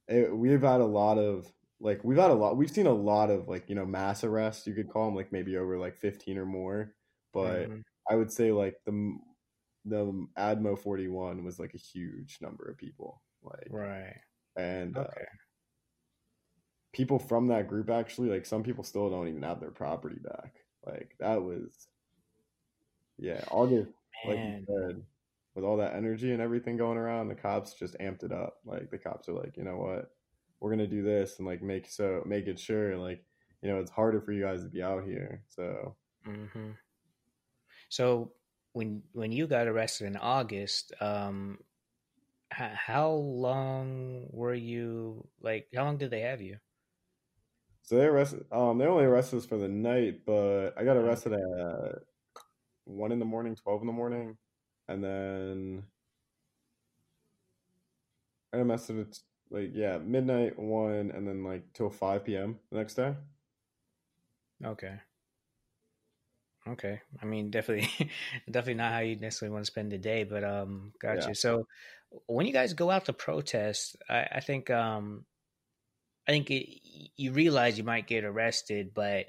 We've 0.08 0.60
had 0.60 0.80
a 0.80 0.86
lot 0.86 1.18
of 1.18 1.50
like 1.84 2.02
we've 2.02 2.18
had 2.18 2.30
a 2.30 2.34
lot. 2.34 2.56
We've 2.56 2.70
seen 2.70 2.86
a 2.86 2.92
lot 2.92 3.30
of 3.30 3.46
like 3.46 3.68
you 3.68 3.74
know 3.74 3.84
mass 3.84 4.24
arrests. 4.24 4.66
You 4.66 4.74
could 4.74 4.88
call 4.88 5.04
them 5.04 5.14
like 5.14 5.30
maybe 5.30 5.58
over 5.58 5.78
like 5.78 5.96
15 5.98 6.38
or 6.38 6.46
more. 6.46 6.94
But 7.32 7.68
mm-hmm. 7.68 7.80
I 8.10 8.16
would 8.16 8.32
say 8.32 8.52
like 8.52 8.76
the 8.86 9.18
the 9.84 10.26
Admo 10.38 10.78
41 10.78 11.44
was 11.44 11.58
like 11.60 11.74
a 11.74 11.78
huge 11.78 12.38
number 12.40 12.64
of 12.70 12.78
people. 12.78 13.22
Like 13.42 13.68
right. 13.70 14.16
And 14.56 14.96
uh, 14.96 15.00
okay. 15.00 15.20
Uh, 15.20 15.36
people 16.94 17.18
from 17.18 17.48
that 17.48 17.68
group 17.68 17.90
actually 17.90 18.30
like 18.30 18.46
some 18.46 18.62
people 18.62 18.84
still 18.84 19.10
don't 19.10 19.28
even 19.28 19.42
have 19.42 19.58
their 19.58 19.72
property 19.72 20.20
back 20.22 20.54
like 20.86 21.16
that 21.18 21.42
was 21.42 21.88
yeah 23.18 23.42
august 23.50 23.90
Man. 24.24 24.28
like 24.28 24.38
you 24.38 24.64
said 24.68 25.02
with 25.56 25.64
all 25.64 25.76
that 25.78 25.96
energy 25.96 26.30
and 26.30 26.40
everything 26.40 26.76
going 26.76 26.96
around 26.96 27.26
the 27.26 27.34
cops 27.34 27.74
just 27.74 27.98
amped 27.98 28.22
it 28.22 28.30
up 28.30 28.58
like 28.64 28.92
the 28.92 28.98
cops 28.98 29.28
are 29.28 29.32
like 29.32 29.56
you 29.56 29.64
know 29.64 29.76
what 29.76 30.13
we're 30.64 30.70
gonna 30.70 30.86
do 30.86 31.02
this 31.02 31.38
and 31.38 31.46
like 31.46 31.62
make 31.62 31.86
so 31.90 32.22
make 32.24 32.46
it 32.46 32.58
sure 32.58 32.96
like 32.96 33.22
you 33.60 33.68
know 33.68 33.78
it's 33.78 33.90
harder 33.90 34.18
for 34.22 34.32
you 34.32 34.42
guys 34.42 34.62
to 34.62 34.68
be 34.70 34.82
out 34.82 35.04
here 35.04 35.42
so 35.50 35.94
mm-hmm. 36.26 36.70
so 37.90 38.32
when 38.72 39.02
when 39.12 39.30
you 39.30 39.46
got 39.46 39.66
arrested 39.66 40.06
in 40.06 40.16
august 40.16 40.94
um 41.02 41.58
how 42.50 43.10
long 43.10 44.26
were 44.30 44.54
you 44.54 45.28
like 45.42 45.66
how 45.76 45.84
long 45.84 45.98
did 45.98 46.10
they 46.10 46.20
have 46.20 46.40
you 46.40 46.56
so 47.82 47.98
they 47.98 48.06
arrested. 48.06 48.46
Um, 48.50 48.78
they 48.78 48.86
only 48.86 49.04
arrested 49.04 49.40
us 49.40 49.44
for 49.44 49.58
the 49.58 49.68
night, 49.68 50.20
but 50.24 50.70
I 50.74 50.84
got 50.84 50.96
arrested 50.96 51.34
at 51.34 51.98
one 52.84 53.12
in 53.12 53.18
the 53.18 53.26
morning, 53.26 53.56
twelve 53.56 53.82
in 53.82 53.86
the 53.86 53.92
morning, 53.92 54.38
and 54.88 55.04
then 55.04 55.82
I 58.54 58.56
got 58.56 58.66
arrested 58.66 59.00
at 59.00 59.18
like 59.54 59.70
yeah 59.72 59.98
midnight 59.98 60.58
one, 60.58 61.10
and 61.14 61.26
then 61.26 61.44
like 61.44 61.72
till 61.72 61.90
five 61.90 62.24
p.m. 62.24 62.58
the 62.70 62.78
next 62.78 62.94
day. 62.94 63.14
Okay. 64.64 64.94
Okay. 66.66 67.00
I 67.20 67.26
mean, 67.26 67.50
definitely, 67.50 68.10
definitely 68.50 68.74
not 68.74 68.92
how 68.92 69.00
you 69.00 69.16
necessarily 69.16 69.52
want 69.52 69.66
to 69.66 69.70
spend 69.70 69.92
the 69.92 69.98
day, 69.98 70.24
but 70.24 70.44
um, 70.44 70.92
gotcha. 71.00 71.28
Yeah. 71.28 71.32
So, 71.34 71.66
when 72.26 72.46
you 72.46 72.52
guys 72.52 72.72
go 72.72 72.90
out 72.90 73.06
to 73.06 73.12
protest, 73.12 73.96
I, 74.08 74.26
I 74.36 74.40
think 74.40 74.70
um, 74.70 75.26
I 76.26 76.32
think 76.32 76.50
it, 76.50 76.80
you 77.16 77.32
realize 77.32 77.76
you 77.76 77.84
might 77.84 78.06
get 78.06 78.24
arrested, 78.24 78.92
but 78.94 79.26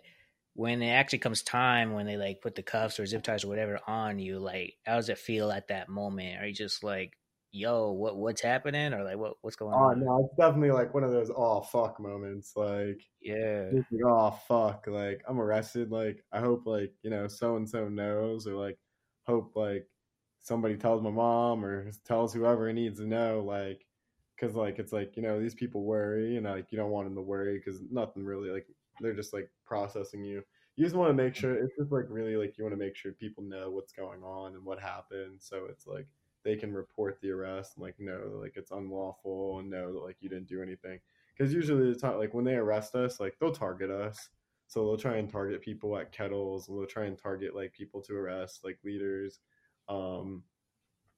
when 0.54 0.82
it 0.82 0.92
actually 0.92 1.20
comes 1.20 1.44
time 1.44 1.92
when 1.92 2.06
they 2.06 2.16
like 2.16 2.42
put 2.42 2.56
the 2.56 2.64
cuffs 2.64 3.00
or 3.00 3.06
zip 3.06 3.24
ties 3.24 3.44
or 3.44 3.50
whatever 3.50 3.80
on 3.86 4.20
you, 4.20 4.40
like 4.40 4.76
how 4.86 4.96
does 4.96 5.10
it 5.10 5.18
feel 5.18 5.52
at 5.52 5.68
that 5.68 5.90
moment? 5.90 6.42
Are 6.42 6.48
you 6.48 6.54
just 6.54 6.84
like, 6.84 7.18
yo, 7.56 7.92
what 7.92 8.18
what's 8.18 8.42
happening, 8.42 8.94
or 8.94 9.04
like 9.04 9.18
what 9.18 9.36
what's 9.42 9.56
going 9.56 9.74
Oh 9.74 9.90
on? 9.92 10.04
no, 10.04 10.26
it's 10.26 10.38
definitely 10.38 10.72
like 10.72 10.94
one 10.94 11.04
of 11.04 11.12
those 11.12 11.32
oh 11.36 11.62
fuck 11.62 12.00
moments. 12.00 12.54
Like, 12.56 13.02
Yeah. 13.22 13.70
like, 13.74 13.86
oh 14.06 14.32
fuck, 14.48 14.86
like 14.88 15.24
I'm 15.28 15.40
arrested. 15.40 15.92
Like 15.92 16.24
I 16.32 16.40
hope 16.42 16.66
like 16.66 16.94
you 17.02 17.10
know 17.10 17.28
so 17.28 17.56
and 17.56 17.68
so 17.68 17.88
knows, 17.88 18.46
or 18.48 18.56
like 18.56 18.78
hope 19.24 19.56
like 19.56 19.88
somebody 20.42 20.78
tells 20.78 21.02
my 21.02 21.10
mom 21.10 21.66
or 21.66 21.90
tells 22.06 22.34
whoever 22.34 22.72
needs 22.74 23.00
to 23.00 23.08
know. 23.08 23.44
Like, 23.46 23.86
because 24.36 24.56
like 24.56 24.78
it's 24.78 24.94
like 24.94 25.16
you 25.16 25.24
know 25.24 25.40
these 25.40 25.56
people 25.56 25.84
worry, 25.84 26.38
and 26.38 26.46
like 26.46 26.72
you 26.72 26.78
don't 26.78 26.92
want 26.92 27.08
them 27.08 27.16
to 27.16 27.22
worry 27.22 27.58
because 27.58 27.82
nothing 27.90 28.26
really 28.26 28.50
like 28.50 28.68
they're 29.02 29.16
just 29.16 29.34
like 29.34 29.50
processing 29.66 30.24
you. 30.24 30.44
You 30.76 30.84
just 30.84 30.96
want 30.96 31.10
to 31.10 31.14
make 31.24 31.34
mm. 31.34 31.38
sure 31.38 31.56
it's 31.56 31.76
just 31.80 31.92
like 31.92 32.06
really 32.10 32.36
like 32.36 32.58
you 32.58 32.66
want 32.66 32.74
to 32.74 32.84
make 32.84 32.98
sure 32.98 33.14
people 33.14 33.44
know 33.44 33.72
what's 33.72 33.94
going 33.94 34.24
on 34.24 34.56
and 34.56 34.66
what 34.66 34.80
happened, 34.80 35.38
so 35.40 35.68
it's 35.70 35.88
like 35.88 36.08
they 36.46 36.58
can 36.58 36.74
report 36.74 37.20
the 37.22 37.32
arrest 37.32 37.76
and 37.78 37.84
like 37.84 38.00
no 38.00 38.40
like 38.42 38.58
it's 38.58 38.72
unlawful 38.72 39.60
and 39.60 39.70
know 39.72 39.94
that 39.94 40.00
like 40.02 40.18
you 40.22 40.30
didn't 40.30 40.48
do 40.50 40.64
anything. 40.64 41.02
Because 41.38 41.54
usually 41.54 41.94
the 41.94 42.00
time 42.00 42.20
like 42.20 42.36
when 42.36 42.46
they 42.46 42.56
arrest 42.56 42.96
us 42.96 43.20
like 43.22 43.38
they'll 43.40 43.52
target 43.54 43.92
us. 43.92 44.30
So 44.68 44.86
they'll 44.86 44.98
try 44.98 45.18
and 45.18 45.30
target 45.30 45.62
people 45.62 45.98
at 45.98 46.14
kettles 46.14 46.70
and 46.70 46.78
they'll 46.80 46.88
try 46.88 47.06
and 47.06 47.18
target 47.18 47.56
like 47.56 47.74
people 47.74 48.02
to 48.04 48.16
arrest 48.16 48.64
like 48.66 48.80
leaders 48.84 49.42
um 49.90 50.46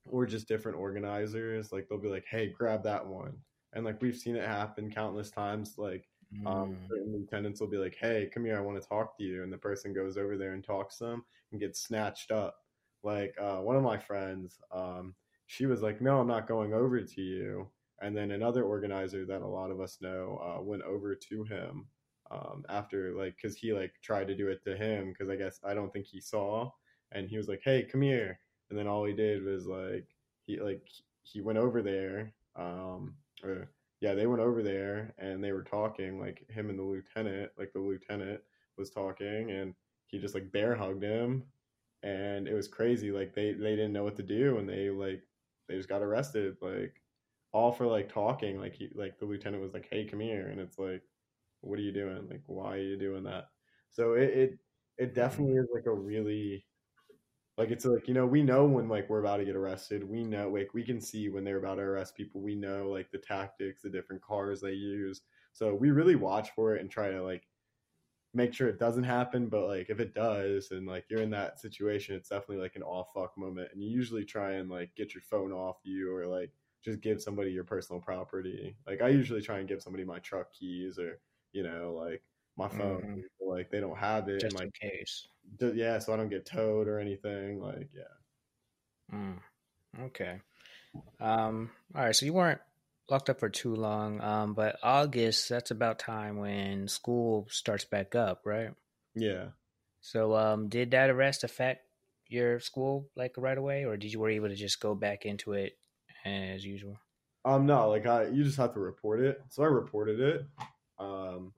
or 0.10 0.26
just 0.26 0.48
different 0.48 0.78
organizers. 0.78 1.72
Like 1.72 1.88
they'll 1.90 2.00
be 2.00 2.10
like 2.10 2.26
hey 2.26 2.50
grab 2.50 2.84
that 2.84 3.06
one. 3.08 3.44
And 3.74 3.86
like 3.86 4.02
we've 4.02 4.18
seen 4.18 4.36
it 4.36 4.48
happen 4.48 4.92
countless 4.92 5.32
times 5.32 5.78
like 5.78 6.10
um, 6.46 6.64
Mm. 6.72 6.88
certain 6.90 7.14
lieutenants 7.14 7.60
will 7.62 7.68
be 7.68 7.78
like, 7.78 7.96
"Hey, 7.96 8.30
come 8.34 8.46
here, 8.46 8.58
I 8.58 8.62
want 8.62 8.82
to 8.82 8.88
talk 8.88 9.18
to 9.18 9.24
you," 9.24 9.44
and 9.44 9.52
the 9.52 9.58
person 9.58 9.94
goes 9.94 10.18
over 10.18 10.38
there 10.38 10.54
and 10.54 10.64
talks 10.64 11.00
to 11.00 11.06
them 11.06 11.26
and 11.52 11.60
gets 11.60 11.82
snatched 11.82 12.32
up. 12.32 12.67
Like 13.08 13.36
uh, 13.40 13.60
one 13.60 13.78
of 13.78 13.84
my 13.84 13.98
friends, 13.98 14.60
um, 14.70 15.16
she 15.46 15.66
was 15.66 15.82
like, 15.82 16.02
"No, 16.02 16.20
I'm 16.20 16.28
not 16.28 16.46
going 16.46 16.74
over 16.74 17.00
to 17.00 17.22
you," 17.22 17.70
and 18.02 18.16
then 18.16 18.32
another 18.32 18.66
organizer 18.66 19.26
that 19.26 19.42
a 19.42 19.48
lot 19.48 19.72
of 19.72 19.80
us 19.80 20.00
know 20.02 20.42
uh, 20.44 20.62
went 20.62 20.84
over 20.84 21.16
to 21.16 21.44
him 21.46 21.88
um, 22.32 22.66
after 22.68 23.14
like 23.14 23.38
because 23.38 23.56
he 23.56 23.72
like 23.72 23.94
tried 24.04 24.28
to 24.28 24.36
do 24.36 24.50
it 24.50 24.62
to 24.66 24.76
him 24.76 25.14
because 25.14 25.30
I 25.30 25.38
guess 25.38 25.62
I 25.64 25.74
don't 25.74 25.92
think 25.94 26.06
he 26.06 26.20
saw, 26.20 26.70
and 27.14 27.30
he 27.30 27.38
was 27.38 27.48
like, 27.48 27.62
"Hey, 27.64 27.88
come 27.90 28.02
here," 28.02 28.42
and 28.70 28.78
then 28.78 28.88
all 28.88 29.06
he 29.06 29.14
did 29.14 29.42
was 29.42 29.68
like 29.68 30.10
he 30.46 30.60
like 30.60 30.82
he 31.24 31.40
went 31.40 31.60
over 31.60 31.82
there 31.82 32.34
um, 32.58 33.16
or 33.42 33.72
yeah, 34.02 34.16
they 34.16 34.28
went 34.28 34.42
over 34.42 34.62
there 34.62 35.14
and 35.18 35.42
they 35.42 35.54
were 35.54 35.64
talking, 35.64 36.20
like 36.20 36.46
him 36.50 36.70
and 36.70 36.78
the 36.78 36.84
lieutenant, 36.84 37.52
like 37.58 37.72
the 37.72 37.80
lieutenant 37.80 38.42
was 38.78 38.90
talking 38.90 39.50
and 39.52 39.74
he 40.08 40.20
just 40.20 40.36
like 40.36 40.52
bear 40.52 40.76
hugged 40.76 41.04
him 41.04 41.44
and 42.04 42.48
it 42.48 42.54
was 42.54 42.68
crazy. 42.68 43.12
Like 43.12 43.34
they, 43.34 43.54
they 43.54 43.76
didn't 43.76 43.94
know 43.94 44.04
what 44.04 44.16
to 44.18 44.24
do 44.24 44.58
and 44.58 44.68
they 44.68 44.90
like 44.90 45.22
they 45.68 45.76
just 45.76 45.90
got 45.90 46.02
arrested, 46.02 46.56
like 46.62 47.02
all 47.52 47.72
for 47.72 47.88
like 47.88 48.12
talking. 48.12 48.60
Like 48.60 48.76
he 48.76 48.90
like 48.96 49.20
the 49.20 49.26
lieutenant 49.26 49.64
was 49.64 49.74
like, 49.74 49.88
Hey, 49.90 50.06
come 50.06 50.20
here 50.20 50.48
and 50.48 50.60
it's 50.60 50.80
like, 50.80 51.04
What 51.62 51.80
are 51.80 51.84
you 51.84 51.94
doing? 51.94 52.28
Like 52.30 52.42
why 52.46 52.76
are 52.76 52.82
you 52.82 52.98
doing 52.98 53.24
that? 53.24 53.50
So 53.92 54.14
it 54.14 54.30
it, 54.30 54.60
it 54.98 55.06
mm-hmm. 55.06 55.14
definitely 55.14 55.56
is 55.56 55.68
like 55.74 55.86
a 55.86 55.94
really 55.94 56.66
like 57.58 57.72
it's 57.72 57.86
like 57.86 58.08
you 58.08 58.14
know 58.14 58.26
we 58.26 58.44
know 58.44 58.66
when 58.66 58.88
like 58.88 59.10
we're 59.10 59.20
about 59.20 59.38
to 59.38 59.46
get 59.46 59.56
arrested 59.56 60.08
we 60.08 60.24
know 60.24 60.50
like 60.50 60.74
we 60.74 60.84
can 60.84 61.02
see 61.02 61.30
when 61.30 61.44
they're 61.44 61.58
about 61.58 61.76
to 61.76 61.82
arrest 61.82 62.16
people 62.16 62.40
we 62.40 62.56
know 62.56 62.90
like 62.90 63.10
the 63.12 63.18
tactics 63.18 63.82
the 63.82 63.90
different 63.90 64.22
cars 64.22 64.62
they 64.62 64.72
use 64.72 65.22
so 65.54 65.74
we 65.74 65.90
really 65.90 66.16
watch 66.16 66.50
for 66.56 66.76
it 66.76 66.82
and 66.82 66.92
try 66.92 67.10
to 67.10 67.24
like 67.24 67.48
make 68.38 68.54
sure 68.54 68.68
it 68.70 68.80
doesn't 68.80 69.04
happen 69.04 69.48
but 69.48 69.68
like 69.68 69.90
if 69.90 70.00
it 70.00 70.14
does 70.14 70.70
and 70.72 70.86
like 70.88 71.06
you're 71.10 71.22
in 71.22 71.32
that 71.32 71.60
situation 71.60 72.16
it's 72.16 72.30
definitely 72.30 72.62
like 72.62 72.76
an 72.76 72.84
off 72.84 73.10
fuck 73.14 73.38
moment 73.38 73.68
and 73.74 73.82
you 73.84 73.90
usually 73.90 74.24
try 74.24 74.54
and 74.54 74.70
like 74.70 74.94
get 74.96 75.14
your 75.14 75.24
phone 75.24 75.52
off 75.52 75.78
you 75.84 76.16
or 76.16 76.26
like 76.28 76.52
just 76.84 77.02
give 77.02 77.22
somebody 77.22 77.52
your 77.52 77.64
personal 77.64 78.00
property 78.00 78.76
like 78.86 79.02
i 79.02 79.08
usually 79.10 79.42
try 79.42 79.58
and 79.58 79.68
give 79.68 79.82
somebody 79.82 80.06
my 80.06 80.20
truck 80.20 80.54
keys 80.54 81.00
or 81.00 81.20
you 81.52 81.64
know 81.64 81.94
like 82.00 82.22
my 82.58 82.68
phone 82.68 83.02
Mhm. 83.04 83.24
like 83.56 83.70
they 83.72 83.80
don't 83.80 83.98
have 83.98 84.30
it 84.30 84.40
Just 84.40 84.56
like 84.56 84.66
in 84.82 84.90
case. 84.90 85.28
yeah, 85.76 86.00
so 86.00 86.14
I 86.14 86.18
don't 86.18 86.30
get 86.30 86.46
towed 86.46 86.88
or 86.88 87.00
anything. 87.00 87.62
Like, 87.62 87.90
yeah. 87.94 89.16
Mm. 89.16 89.40
Okay. 90.06 90.40
Um, 91.20 91.70
all 91.96 92.04
right. 92.04 92.16
So 92.16 92.26
you 92.26 92.34
weren't 92.34 92.60
locked 93.10 93.30
up 93.30 93.40
for 93.40 93.50
too 93.50 93.76
long. 93.76 94.22
Um, 94.22 94.54
but 94.54 94.78
August, 94.84 95.50
that's 95.50 95.72
about 95.72 96.00
time 96.00 96.38
when 96.38 96.88
school 96.88 97.48
starts 97.50 97.86
back 97.86 98.16
up, 98.16 98.42
right? 98.46 98.72
Yeah. 99.16 99.48
So, 100.02 100.36
um, 100.36 100.70
did 100.70 100.92
that 100.92 101.10
arrest 101.10 101.44
affect 101.44 101.86
your 102.30 102.60
school 102.60 103.10
like 103.16 103.34
right 103.38 103.58
away, 103.58 103.86
or 103.86 103.98
did 103.98 104.12
you 104.12 104.20
were 104.20 104.30
able 104.30 104.50
to 104.50 104.56
just 104.56 104.80
go 104.80 104.94
back 104.96 105.26
into 105.26 105.54
it 105.54 105.78
as 106.26 106.66
usual? 106.66 106.98
Um, 107.46 107.66
no, 107.66 107.90
like 107.90 108.06
I, 108.06 108.26
you 108.28 108.44
just 108.44 108.58
have 108.58 108.74
to 108.74 108.80
report 108.80 109.22
it. 109.22 109.42
So 109.50 109.64
I 109.64 109.68
reported 109.68 110.20
it. 110.20 110.46
Um, 111.00 111.54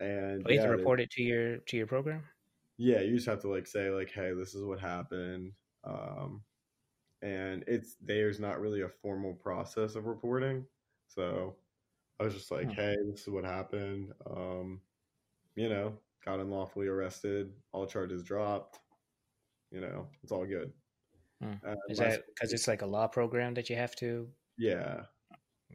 and 0.00 0.44
Oh, 0.46 0.50
you 0.50 0.56
have 0.58 0.64
yeah, 0.64 0.66
to 0.66 0.68
they- 0.68 0.76
report 0.76 1.00
it 1.00 1.10
to 1.12 1.22
your 1.22 1.58
to 1.58 1.76
your 1.76 1.86
program. 1.86 2.22
yeah, 2.76 3.00
you 3.00 3.14
just 3.14 3.26
have 3.28 3.40
to 3.42 3.48
like 3.48 3.66
say 3.66 3.88
like, 3.90 4.10
hey, 4.10 4.32
this 4.34 4.54
is 4.54 4.62
what 4.64 4.80
happened. 4.80 5.52
Um, 5.84 6.42
and 7.22 7.64
it's 7.66 7.96
there's 8.02 8.40
not 8.40 8.60
really 8.60 8.82
a 8.82 8.88
formal 8.88 9.34
process 9.34 9.94
of 9.94 10.06
reporting. 10.06 10.66
So 11.14 11.56
I 12.20 12.24
was 12.24 12.34
just 12.34 12.50
like, 12.50 12.66
Hmm. 12.66 12.72
hey, 12.72 12.96
this 13.10 13.22
is 13.22 13.28
what 13.28 13.44
happened. 13.44 14.12
Um, 14.26 14.80
you 15.54 15.68
know, 15.68 15.98
got 16.24 16.40
unlawfully 16.40 16.86
arrested, 16.86 17.52
all 17.72 17.86
charges 17.86 18.22
dropped. 18.22 18.78
You 19.70 19.80
know, 19.80 20.08
it's 20.22 20.32
all 20.32 20.46
good. 20.46 20.72
Hmm. 21.42 21.54
Uh, 21.66 21.74
Is 21.88 21.98
that 21.98 22.24
because 22.26 22.52
it's 22.52 22.68
like 22.68 22.82
a 22.82 22.86
law 22.86 23.08
program 23.08 23.54
that 23.54 23.68
you 23.68 23.76
have 23.76 23.96
to? 23.96 24.28
Yeah. 24.58 25.04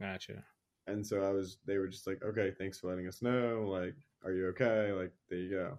Gotcha. 0.00 0.44
And 0.86 1.06
so 1.06 1.22
I 1.22 1.30
was, 1.30 1.58
they 1.66 1.76
were 1.76 1.88
just 1.88 2.06
like, 2.06 2.22
okay, 2.22 2.52
thanks 2.58 2.78
for 2.78 2.88
letting 2.88 3.06
us 3.08 3.20
know. 3.20 3.66
Like, 3.68 3.94
are 4.24 4.32
you 4.32 4.46
okay? 4.48 4.92
Like, 4.92 5.12
there 5.28 5.38
you 5.38 5.50
go. 5.50 5.78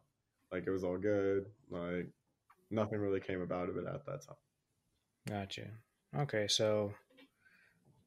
Like, 0.51 0.67
it 0.67 0.71
was 0.71 0.83
all 0.83 0.97
good. 0.97 1.45
Like, 1.69 2.07
nothing 2.69 2.99
really 2.99 3.19
came 3.19 3.41
about 3.41 3.69
of 3.69 3.77
it 3.77 3.85
at 3.87 4.05
that 4.05 4.21
time. 4.27 4.35
Gotcha. 5.27 5.67
Okay, 6.15 6.47
so 6.47 6.93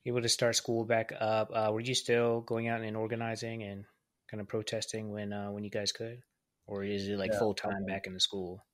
able 0.07 0.23
to 0.23 0.29
start 0.29 0.57
school 0.57 0.85
back 0.85 1.13
up. 1.19 1.51
Uh, 1.55 1.71
were 1.73 1.81
you 1.81 1.95
still 1.95 2.41
going 2.43 2.69
out 2.69 2.83
and 2.83 2.97
organizing 2.97 3.63
and 3.63 3.85
kind 4.31 4.41
of 4.41 4.49
protesting 4.49 5.11
when 5.11 5.33
uh, 5.33 5.51
when 5.51 5.65
you 5.65 5.71
guys 5.71 5.93
could, 5.93 6.23
or 6.67 6.85
is 6.85 7.09
it 7.09 7.19
like 7.19 7.33
Yeah, 7.33 7.39
full 7.39 7.55
time 7.55 7.85
back 7.87 8.07
in 8.07 8.15
the 8.15 8.21
school? 8.21 8.67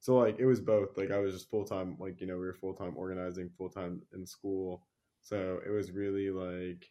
So, 0.00 0.16
like, 0.16 0.38
it 0.38 0.46
was 0.46 0.60
both. 0.60 0.96
Like, 0.96 1.10
I 1.10 1.18
was 1.18 1.34
just 1.34 1.50
full 1.50 1.64
time, 1.64 1.96
like, 1.98 2.20
you 2.20 2.26
know, 2.26 2.34
we 2.34 2.46
were 2.46 2.54
full 2.54 2.74
time 2.74 2.94
organizing, 2.96 3.50
full 3.56 3.68
time 3.68 4.02
in 4.14 4.26
school. 4.26 4.86
So 5.22 5.60
it 5.66 5.70
was 5.70 5.90
really 5.92 6.30
like, 6.30 6.90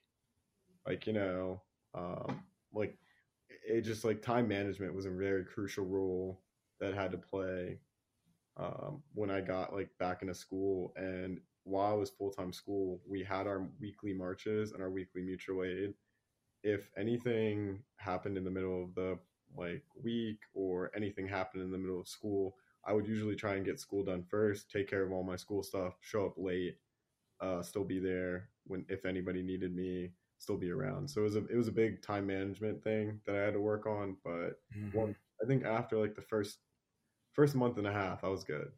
like, 0.85 1.07
you 1.07 1.13
know, 1.13 1.61
um, 1.95 2.43
like, 2.73 2.97
it 3.67 3.81
just 3.81 4.05
like 4.05 4.21
time 4.21 4.47
management 4.47 4.95
was 4.95 5.05
a 5.05 5.11
very 5.11 5.45
crucial 5.45 5.85
role 5.85 6.41
that 6.79 6.93
had 6.93 7.11
to 7.11 7.17
play 7.17 7.79
um, 8.57 9.03
when 9.13 9.31
I 9.31 9.41
got 9.41 9.73
like 9.73 9.89
back 9.99 10.21
into 10.21 10.33
school. 10.33 10.93
And 10.97 11.39
while 11.67 11.91
I 11.93 11.95
was 11.95 12.09
full 12.11 12.31
time 12.31 12.53
school, 12.53 13.01
we 13.07 13.23
had 13.23 13.47
our 13.47 13.67
weekly 13.79 14.13
marches 14.13 14.71
and 14.73 14.81
our 14.81 14.89
weekly 14.91 15.21
mutual 15.21 15.63
aid. 15.65 15.95
If 16.63 16.91
anything 16.97 17.83
happened 17.97 18.37
in 18.37 18.43
the 18.43 18.51
middle 18.51 18.83
of 18.83 18.95
the 18.95 19.19
like 19.55 19.83
week 20.01 20.41
or 20.53 20.91
anything 20.95 21.27
happened 21.27 21.63
in 21.63 21.71
the 21.71 21.77
middle 21.77 21.99
of 21.99 22.07
school, 22.07 22.57
I 22.85 22.93
would 22.93 23.07
usually 23.07 23.35
try 23.35 23.55
and 23.55 23.65
get 23.65 23.79
school 23.79 24.03
done 24.03 24.23
first, 24.23 24.69
take 24.71 24.87
care 24.89 25.03
of 25.03 25.11
all 25.11 25.23
my 25.23 25.35
school 25.37 25.63
stuff, 25.63 25.97
show 26.01 26.25
up 26.25 26.35
late, 26.37 26.79
uh, 27.41 27.61
still 27.63 27.83
be 27.85 27.99
there 27.99 28.49
when 28.65 28.85
if 28.89 29.05
anybody 29.05 29.43
needed 29.43 29.75
me, 29.75 30.13
still 30.39 30.57
be 30.57 30.71
around. 30.71 31.09
So 31.09 31.21
it 31.21 31.25
was 31.25 31.35
a 31.35 31.45
it 31.47 31.57
was 31.57 31.67
a 31.67 31.71
big 31.73 32.01
time 32.01 32.27
management 32.27 32.83
thing 32.83 33.21
that 33.25 33.35
I 33.35 33.39
had 33.41 33.53
to 33.53 33.61
work 33.61 33.85
on. 33.85 34.17
But 34.23 34.61
Mhm. 34.71 34.91
one, 34.91 35.15
I 35.43 35.47
think 35.47 35.65
after 35.65 35.97
like 35.97 36.15
the 36.15 36.21
first 36.21 36.59
first 37.33 37.55
month 37.55 37.77
and 37.77 37.87
a 37.87 37.93
half, 37.93 38.23
I 38.23 38.29
was 38.29 38.43
good. 38.43 38.71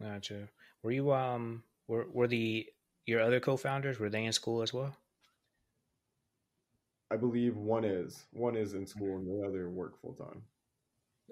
Gotcha. 0.00 0.48
Were 0.82 0.90
you 0.90 1.12
um 1.12 1.64
were 1.88 2.06
were 2.12 2.28
the 2.28 2.66
your 3.06 3.20
other 3.20 3.40
co-founders 3.40 3.98
were 3.98 4.10
they 4.10 4.24
in 4.24 4.32
school 4.32 4.62
as 4.62 4.72
well? 4.72 4.94
I 7.10 7.16
believe 7.16 7.56
one 7.56 7.84
is 7.84 8.26
one 8.32 8.54
is 8.54 8.74
in 8.74 8.86
school 8.86 9.16
and 9.16 9.26
the 9.26 9.46
other 9.46 9.70
work 9.70 10.00
full 10.00 10.12
time. 10.12 10.42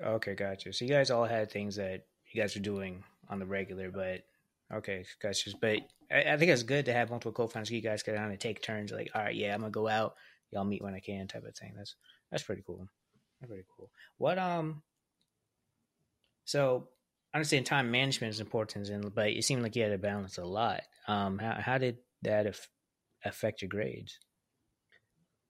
Okay, 0.02 0.34
gotcha. 0.34 0.72
So 0.72 0.84
you 0.84 0.90
guys 0.90 1.10
all 1.10 1.24
had 1.24 1.50
things 1.50 1.76
that 1.76 2.06
you 2.32 2.40
guys 2.40 2.54
were 2.54 2.62
doing 2.62 3.04
on 3.28 3.38
the 3.38 3.46
regular, 3.46 3.90
but 3.90 4.24
okay, 4.72 5.04
gotcha. 5.22 5.50
But 5.60 5.78
I, 6.10 6.32
I 6.32 6.36
think 6.36 6.50
it's 6.50 6.62
good 6.62 6.86
to 6.86 6.92
have 6.92 7.10
multiple 7.10 7.32
co-founders. 7.32 7.70
You 7.70 7.80
guys 7.80 8.02
can 8.02 8.16
kind 8.16 8.32
of 8.32 8.38
take 8.38 8.62
turns. 8.62 8.90
Like, 8.90 9.10
all 9.14 9.22
right, 9.22 9.34
yeah, 9.34 9.54
I'm 9.54 9.60
gonna 9.60 9.70
go 9.70 9.88
out. 9.88 10.16
Y'all 10.50 10.64
meet 10.64 10.82
when 10.82 10.94
I 10.94 11.00
can, 11.00 11.28
type 11.28 11.44
of 11.44 11.54
thing. 11.54 11.74
That's 11.76 11.94
that's 12.30 12.42
pretty 12.42 12.62
cool. 12.66 12.88
Very 13.46 13.64
cool. 13.76 13.90
What 14.16 14.38
um 14.38 14.82
so 16.46 16.88
I 17.36 17.38
understand 17.38 17.66
time 17.66 17.90
management 17.90 18.30
is 18.32 18.40
important, 18.40 18.88
and 18.88 19.14
but 19.14 19.28
it 19.28 19.44
seemed 19.44 19.62
like 19.62 19.76
you 19.76 19.82
had 19.82 19.90
to 19.90 19.98
balance 19.98 20.38
a 20.38 20.44
lot. 20.46 20.84
Um, 21.06 21.36
how 21.38 21.60
how 21.60 21.76
did 21.76 21.98
that 22.22 22.46
af- 22.46 22.70
affect 23.26 23.60
your 23.60 23.68
grades? 23.68 24.18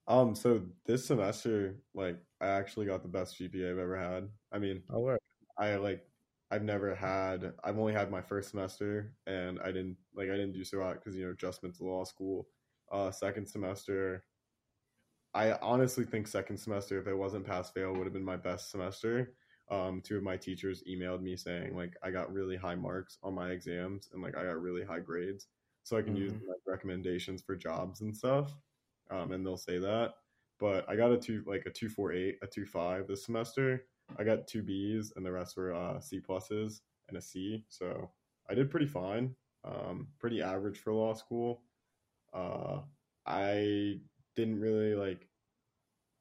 Um, 0.07 0.35
so 0.35 0.69
this 0.85 1.05
semester, 1.07 1.83
like, 1.95 2.21
I 2.41 2.49
actually 2.49 2.87
got 2.87 3.03
the 3.03 3.09
best 3.09 3.37
GPA 3.37 3.71
I've 3.71 3.79
ever 3.79 3.97
had. 3.99 4.31
I 4.53 4.59
mean, 4.59 4.85
Oh, 4.89 5.01
work. 5.01 5.21
I 5.59 5.77
like, 5.77 6.11
I've 6.51 6.63
never 6.65 6.95
had. 6.95 7.55
I've 7.65 7.79
only 7.79 7.93
had 7.95 8.11
my 8.11 8.23
first 8.23 8.51
semester, 8.51 9.17
and 9.27 9.61
I 9.61 9.69
didn't 9.73 9.99
like, 10.15 10.29
I 10.31 10.33
didn't 10.37 10.53
do 10.53 10.65
so 10.65 10.81
hot 10.83 10.97
because 10.97 11.17
you 11.17 11.27
know 11.27 11.33
adjustment 11.33 11.77
to 11.77 11.85
law 11.85 12.05
school. 12.05 12.49
Uh, 12.91 13.11
second 13.11 13.47
semester, 13.49 14.25
I 15.35 15.53
honestly 15.59 16.05
think 16.05 16.27
second 16.27 16.57
semester, 16.59 16.99
if 16.99 17.07
it 17.07 17.15
wasn't 17.15 17.47
pass 17.47 17.71
fail, 17.71 17.93
would 17.95 18.05
have 18.07 18.13
been 18.13 18.25
my 18.25 18.37
best 18.37 18.71
semester. 18.71 19.37
Um, 19.69 20.01
two 20.01 20.17
of 20.17 20.23
my 20.23 20.37
teachers 20.37 20.85
emailed 20.89 21.23
me 21.23 21.37
saying 21.37 21.77
like 21.77 21.97
I 22.03 22.11
got 22.13 22.33
really 22.33 22.57
high 22.57 22.77
marks 22.77 23.19
on 23.23 23.35
my 23.35 23.51
exams 23.51 24.09
and 24.13 24.23
like 24.23 24.37
I 24.37 24.45
got 24.45 24.61
really 24.61 24.85
high 24.85 25.01
grades, 25.01 25.49
so 25.83 25.97
I 25.97 26.03
can 26.03 26.17
use 26.17 26.33
Mhm. 26.33 26.47
like 26.49 26.61
recommendations 26.67 27.43
for 27.43 27.57
jobs 27.57 28.01
and 28.01 28.17
stuff. 28.17 28.57
Um, 29.11 29.33
and 29.33 29.45
they'll 29.45 29.57
say 29.57 29.79
that. 29.79 30.15
But 30.59 30.89
I 30.89 30.97
got 30.97 31.13
a 31.13 31.19
two 31.19 31.43
like 31.47 31.67
a 31.67 31.71
two 31.71 31.89
four 31.89 32.13
eight, 32.13 32.39
a 32.43 32.47
two 32.47 32.65
five 32.67 33.07
this 33.09 33.25
semester. 33.25 33.87
I 34.17 34.25
got 34.25 34.47
two 34.47 34.63
B's 34.63 35.13
and 35.17 35.27
the 35.27 35.33
rest 35.33 35.57
were 35.57 35.75
uh, 35.75 36.01
C 36.01 36.21
pluses 36.21 36.81
and 37.09 37.17
a 37.17 37.21
C. 37.21 37.65
So 37.69 38.11
I 38.49 38.55
did 38.55 38.71
pretty 38.71 38.87
fine. 38.87 39.35
Um, 39.65 40.09
pretty 40.19 40.41
average 40.43 40.79
for 40.79 40.93
law 40.93 41.13
school. 41.15 41.65
Uh, 42.33 42.83
I 43.27 44.01
didn't 44.37 44.61
really 44.61 44.95
like, 44.95 45.29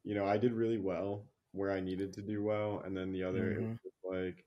you 0.03 0.15
know, 0.15 0.25
I 0.25 0.37
did 0.37 0.53
really 0.53 0.79
well 0.79 1.27
where 1.55 1.71
I 1.71 1.79
needed 1.81 2.13
to 2.13 2.21
do 2.21 2.43
well, 2.43 2.79
and 2.81 2.95
then 2.97 3.11
the 3.11 3.23
other 3.23 3.65
Mhm. 3.65 3.79
like 4.03 4.45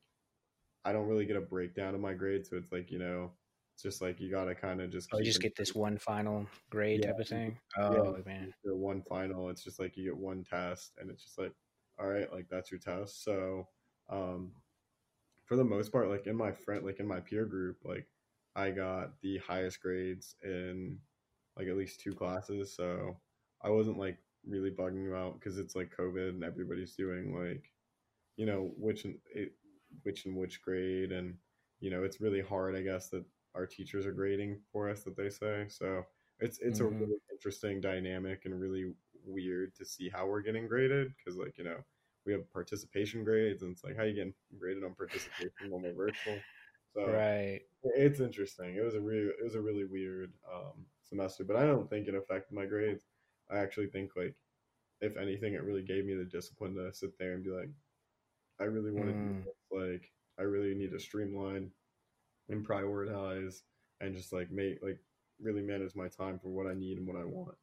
I 0.84 0.92
don't 0.92 1.09
really 1.09 1.26
get 1.26 1.36
a 1.36 1.40
breakdown 1.42 1.94
of 1.94 2.00
my 2.02 2.14
grade, 2.14 2.46
so 2.46 2.56
it's 2.56 2.72
like 2.72 2.90
you 2.92 2.98
know, 3.00 3.34
it's 3.74 3.82
just 3.84 4.02
like 4.02 4.20
you 4.20 4.30
gotta 4.30 4.54
kind 4.54 4.80
of 4.82 4.90
just 4.90 5.11
Oh, 5.12 5.18
you 5.18 5.24
just 5.24 5.40
get 5.40 5.56
this 5.56 5.74
one 5.74 5.98
final 5.98 6.48
grade 6.70 7.02
Yeah, 7.02 7.06
type 7.06 7.18
of 7.18 7.28
thing. 7.28 7.59
yeah, 7.88 8.00
Oh 8.02 8.22
man. 8.24 8.54
the 8.64 8.76
one 8.76 9.02
final. 9.02 9.50
It's 9.50 9.64
just 9.64 9.78
like 9.78 9.96
you 9.96 10.04
get 10.04 10.16
one 10.16 10.44
test, 10.44 10.94
and 10.98 11.11
it's 11.11 11.24
just 11.24 11.38
like, 11.38 11.54
all 11.98 12.09
right, 12.09 12.32
like 12.32 12.48
that's 12.48 12.70
your 12.70 12.80
test. 12.80 13.22
So, 13.24 13.68
um, 14.09 14.54
for 15.44 15.56
the 15.56 15.64
most 15.64 15.92
part, 15.92 16.09
like 16.11 16.26
in 16.26 16.36
my 16.36 16.52
friend, 16.52 16.84
like 16.86 17.00
in 17.00 17.06
my 17.09 17.20
peer 17.20 17.46
group, 17.46 17.84
like 17.84 18.09
I 18.56 18.70
got 18.72 19.20
the 19.22 19.38
highest 19.38 19.82
grades 19.82 20.36
in 20.44 21.00
like 21.56 21.68
at 21.68 21.76
least 21.78 22.00
two 22.00 22.14
classes. 22.14 22.74
So 22.76 23.20
I 23.62 23.70
wasn't 23.70 23.98
like 23.98 24.20
really 24.49 24.70
bugging 24.70 25.05
you 25.05 25.14
out 25.16 25.34
because 25.34 25.59
it's 25.59 25.76
like 25.76 25.94
COVID 25.96 26.30
and 26.30 26.44
everybody's 26.44 26.94
doing 26.96 27.34
like, 27.34 27.72
you 28.36 28.46
know, 28.46 28.72
which 28.76 29.05
and 29.05 29.18
it, 29.34 29.55
which 30.03 30.26
and 30.26 30.36
which 30.36 30.62
grade, 30.62 31.12
and 31.12 31.38
you 31.80 31.90
know, 31.90 32.05
it's 32.05 32.20
really 32.20 32.40
hard, 32.40 32.76
I 32.76 32.82
guess, 32.82 33.11
that 33.11 33.24
our 33.55 33.66
teachers 33.66 34.07
are 34.07 34.12
grading 34.12 34.61
for 34.72 34.88
us 34.90 35.05
that 35.05 35.16
they 35.16 35.30
say. 35.30 35.66
So 35.68 36.05
it's 36.40 36.59
it's 36.61 36.80
a 36.80 36.84
Mhm. 36.84 36.99
really 37.01 37.18
interesting 37.32 37.80
dynamic 37.80 38.44
and 38.44 38.61
really 38.61 38.94
weird 39.24 39.74
to 39.76 39.84
see 39.84 40.09
how 40.09 40.26
we're 40.26 40.42
getting 40.42 40.66
graded 40.68 41.14
because 41.16 41.36
like 41.38 41.59
you 41.59 41.64
know 41.64 41.84
we 42.24 42.32
have 42.32 42.51
participation 42.53 43.24
grades 43.24 43.62
and 43.62 43.72
it's 43.72 43.84
like 43.84 43.96
how 43.96 44.05
you 44.05 44.14
getting 44.14 44.34
graded 44.59 44.84
on 44.84 44.94
participation 44.94 45.70
when 45.70 45.82
we're 45.82 45.92
virtual. 45.94 46.46
So 46.94 47.03
Right. 47.05 47.62
it's 47.82 48.20
interesting. 48.20 48.76
It 48.76 48.82
was 48.84 48.94
a 48.94 49.01
real 49.01 49.30
it 49.30 49.42
was 49.44 49.55
a 49.55 49.61
really 49.62 49.84
weird 49.84 50.32
um, 50.53 50.86
semester, 51.03 51.44
but 51.44 51.57
I 51.57 51.66
don't 51.66 51.88
think 51.88 52.09
it 52.09 52.14
affected 52.14 52.55
my 52.55 52.66
grades. 52.66 53.07
I 53.51 53.59
actually 53.59 53.88
think 53.88 54.12
like 54.16 54.34
if 55.01 55.16
anything, 55.16 55.55
it 55.55 55.62
really 55.62 55.82
gave 55.82 56.05
me 56.05 56.14
the 56.14 56.24
discipline 56.24 56.74
to 56.74 56.92
sit 56.92 57.18
there 57.18 57.34
and 57.34 57.44
be 57.44 57.51
like, 57.51 57.70
I 58.61 58.64
really 58.64 58.92
want 58.92 59.09
to 59.11 59.14
do 59.14 59.34
Mm. 59.34 59.44
this. 59.44 59.55
Like 59.70 60.11
I 60.38 60.42
really 60.42 60.74
need 60.74 60.92
to 60.92 61.01
streamline 61.01 61.70
and 62.49 62.66
prioritize 62.66 63.62
and 64.01 64.14
just 64.14 64.32
like 64.32 64.51
make 64.51 64.82
like 64.82 64.99
really 65.40 65.62
manage 65.62 65.94
my 65.94 66.09
time 66.09 66.38
for 66.38 66.49
what 66.49 66.66
I 66.66 66.74
need 66.74 66.99
and 66.99 67.07
what 67.07 67.16
I 67.16 67.24
want. 67.24 67.57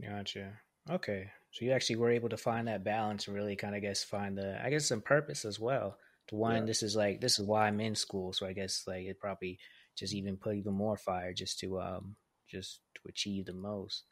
Gotcha. 0.00 0.52
Okay. 0.90 1.30
So 1.52 1.64
you 1.64 1.72
actually 1.72 1.96
were 1.96 2.10
able 2.10 2.28
to 2.30 2.36
find 2.36 2.66
that 2.68 2.84
balance 2.84 3.26
and 3.26 3.36
really 3.36 3.56
kind 3.56 3.76
of 3.76 3.82
guess 3.82 4.02
find 4.02 4.36
the 4.36 4.60
I 4.64 4.70
guess 4.70 4.86
some 4.86 5.02
purpose 5.02 5.44
as 5.44 5.60
well. 5.60 5.98
To 6.28 6.36
one, 6.36 6.60
Yeah. 6.60 6.64
this 6.66 6.82
is 6.82 6.96
like 6.96 7.20
this 7.20 7.38
is 7.38 7.46
why 7.46 7.66
I'm 7.66 7.80
in 7.80 7.94
school. 7.94 8.32
So 8.32 8.46
I 8.46 8.52
guess 8.52 8.84
like 8.86 9.04
it 9.06 9.20
probably 9.20 9.58
just 9.96 10.14
even 10.14 10.36
put 10.36 10.56
even 10.56 10.72
more 10.72 10.96
fire 10.96 11.32
just 11.34 11.58
to 11.60 11.80
um 11.80 12.16
just 12.48 12.80
to 12.94 13.00
achieve 13.08 13.46
the 13.46 13.52
most. 13.52 14.04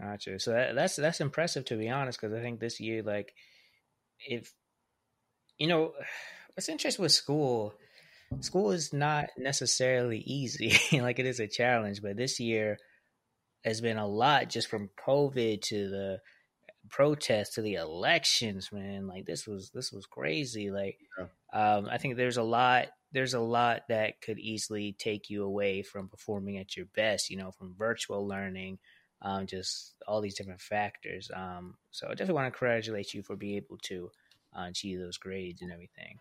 Gotcha. 0.00 0.38
So 0.38 0.52
that, 0.52 0.74
that's 0.74 0.96
that's 0.96 1.20
impressive 1.20 1.64
to 1.66 1.76
be 1.76 1.88
honest, 1.88 2.20
because 2.20 2.34
I 2.36 2.40
think 2.40 2.60
this 2.60 2.80
year 2.80 3.02
like 3.02 3.34
if 4.26 4.52
you 5.58 5.66
know 5.66 5.92
what's 6.54 6.68
interesting 6.68 7.02
with 7.02 7.12
school, 7.12 7.74
school 8.40 8.72
is 8.72 8.92
not 8.92 9.28
necessarily 9.36 10.18
easy. 10.18 10.76
like 11.00 11.18
it 11.18 11.26
is 11.26 11.40
a 11.40 11.46
challenge, 11.46 12.02
but 12.02 12.16
this 12.16 12.40
year 12.40 12.78
has 13.64 13.80
been 13.80 13.98
a 13.98 14.06
lot 14.06 14.48
just 14.48 14.68
from 14.68 14.90
COVID 15.06 15.60
to 15.62 15.88
the 15.88 16.18
protests 16.90 17.54
to 17.54 17.62
the 17.62 17.74
elections, 17.74 18.70
man. 18.72 19.06
Like 19.06 19.24
this 19.24 19.46
was 19.46 19.70
this 19.70 19.92
was 19.92 20.06
crazy. 20.06 20.70
Like 20.70 20.98
Yeah. 21.18 21.26
um, 21.52 21.88
I 21.90 21.98
think 21.98 22.16
there's 22.16 22.38
a 22.38 22.42
lot 22.42 22.88
there's 23.12 23.34
a 23.34 23.40
lot 23.40 23.82
that 23.88 24.20
could 24.22 24.38
easily 24.38 24.96
take 24.98 25.28
you 25.28 25.44
away 25.44 25.82
from 25.82 26.08
performing 26.08 26.56
at 26.58 26.76
your 26.76 26.86
best. 26.86 27.30
You 27.30 27.36
know, 27.36 27.52
from 27.52 27.74
virtual 27.76 28.26
learning, 28.26 28.78
um, 29.22 29.46
just 29.46 29.94
all 30.06 30.20
these 30.20 30.34
different 30.34 30.60
factors. 30.60 31.30
Um, 31.34 31.76
so 31.90 32.06
I 32.06 32.10
definitely 32.10 32.34
want 32.34 32.52
to 32.52 32.58
congratulate 32.58 33.14
you 33.14 33.22
for 33.22 33.36
being 33.36 33.56
able 33.56 33.78
to 33.84 34.10
uh, 34.56 34.66
achieve 34.68 34.98
those 34.98 35.16
grades 35.16 35.62
and 35.62 35.72
everything. 35.72 36.18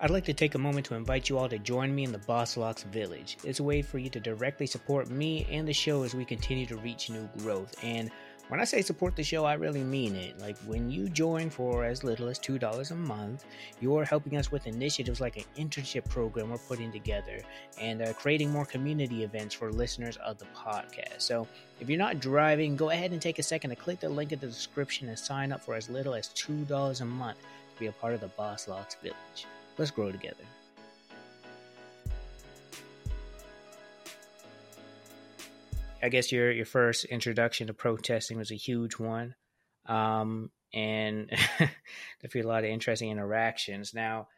I'd 0.00 0.10
like 0.10 0.24
to 0.24 0.32
take 0.32 0.56
a 0.56 0.58
moment 0.58 0.86
to 0.86 0.96
invite 0.96 1.28
you 1.28 1.38
all 1.38 1.48
to 1.48 1.60
join 1.60 1.94
me 1.94 2.02
in 2.02 2.10
the 2.10 2.18
Boss 2.18 2.56
Locks 2.56 2.82
Village. 2.82 3.36
It's 3.44 3.60
a 3.60 3.62
way 3.62 3.82
for 3.82 3.98
you 3.98 4.10
to 4.10 4.18
directly 4.18 4.66
support 4.66 5.08
me 5.08 5.46
and 5.48 5.66
the 5.66 5.72
show 5.72 6.02
as 6.02 6.12
we 6.12 6.24
continue 6.24 6.66
to 6.66 6.76
reach 6.78 7.08
new 7.08 7.28
growth. 7.38 7.76
And 7.84 8.10
when 8.48 8.60
I 8.60 8.64
say 8.64 8.82
support 8.82 9.16
the 9.16 9.22
show, 9.22 9.44
I 9.44 9.54
really 9.54 9.82
mean 9.82 10.14
it. 10.14 10.38
Like 10.38 10.58
when 10.66 10.90
you 10.90 11.08
join 11.08 11.48
for 11.48 11.84
as 11.84 12.04
little 12.04 12.28
as 12.28 12.38
$2 12.38 12.90
a 12.90 12.94
month, 12.94 13.44
you're 13.80 14.04
helping 14.04 14.36
us 14.36 14.52
with 14.52 14.66
initiatives 14.66 15.20
like 15.20 15.36
an 15.36 15.44
internship 15.56 16.08
program 16.08 16.50
we're 16.50 16.58
putting 16.58 16.92
together 16.92 17.38
and 17.80 18.02
uh, 18.02 18.12
creating 18.12 18.50
more 18.50 18.66
community 18.66 19.22
events 19.24 19.54
for 19.54 19.72
listeners 19.72 20.16
of 20.18 20.38
the 20.38 20.46
podcast. 20.56 21.20
So 21.20 21.46
if 21.80 21.88
you're 21.88 21.98
not 21.98 22.20
driving, 22.20 22.76
go 22.76 22.90
ahead 22.90 23.12
and 23.12 23.22
take 23.22 23.38
a 23.38 23.42
second 23.42 23.70
to 23.70 23.76
click 23.76 24.00
the 24.00 24.08
link 24.08 24.32
in 24.32 24.38
the 24.38 24.48
description 24.48 25.08
and 25.08 25.18
sign 25.18 25.52
up 25.52 25.62
for 25.62 25.74
as 25.74 25.88
little 25.88 26.14
as 26.14 26.28
$2 26.30 27.00
a 27.00 27.04
month 27.04 27.38
to 27.38 27.80
be 27.80 27.86
a 27.86 27.92
part 27.92 28.14
of 28.14 28.20
the 28.20 28.28
Boss 28.28 28.68
Locks 28.68 28.96
Village. 28.96 29.46
Let's 29.78 29.90
grow 29.90 30.12
together. 30.12 30.44
I 36.02 36.08
guess 36.08 36.32
your 36.32 36.50
your 36.50 36.66
first 36.66 37.04
introduction 37.04 37.68
to 37.68 37.74
protesting 37.74 38.38
was 38.38 38.50
a 38.50 38.56
huge 38.56 38.98
one, 38.98 39.34
um, 39.86 40.50
and 40.74 41.30
feel 42.30 42.46
a 42.46 42.48
lot 42.48 42.64
of 42.64 42.70
interesting 42.70 43.10
interactions. 43.10 43.94
Now, 43.94 44.28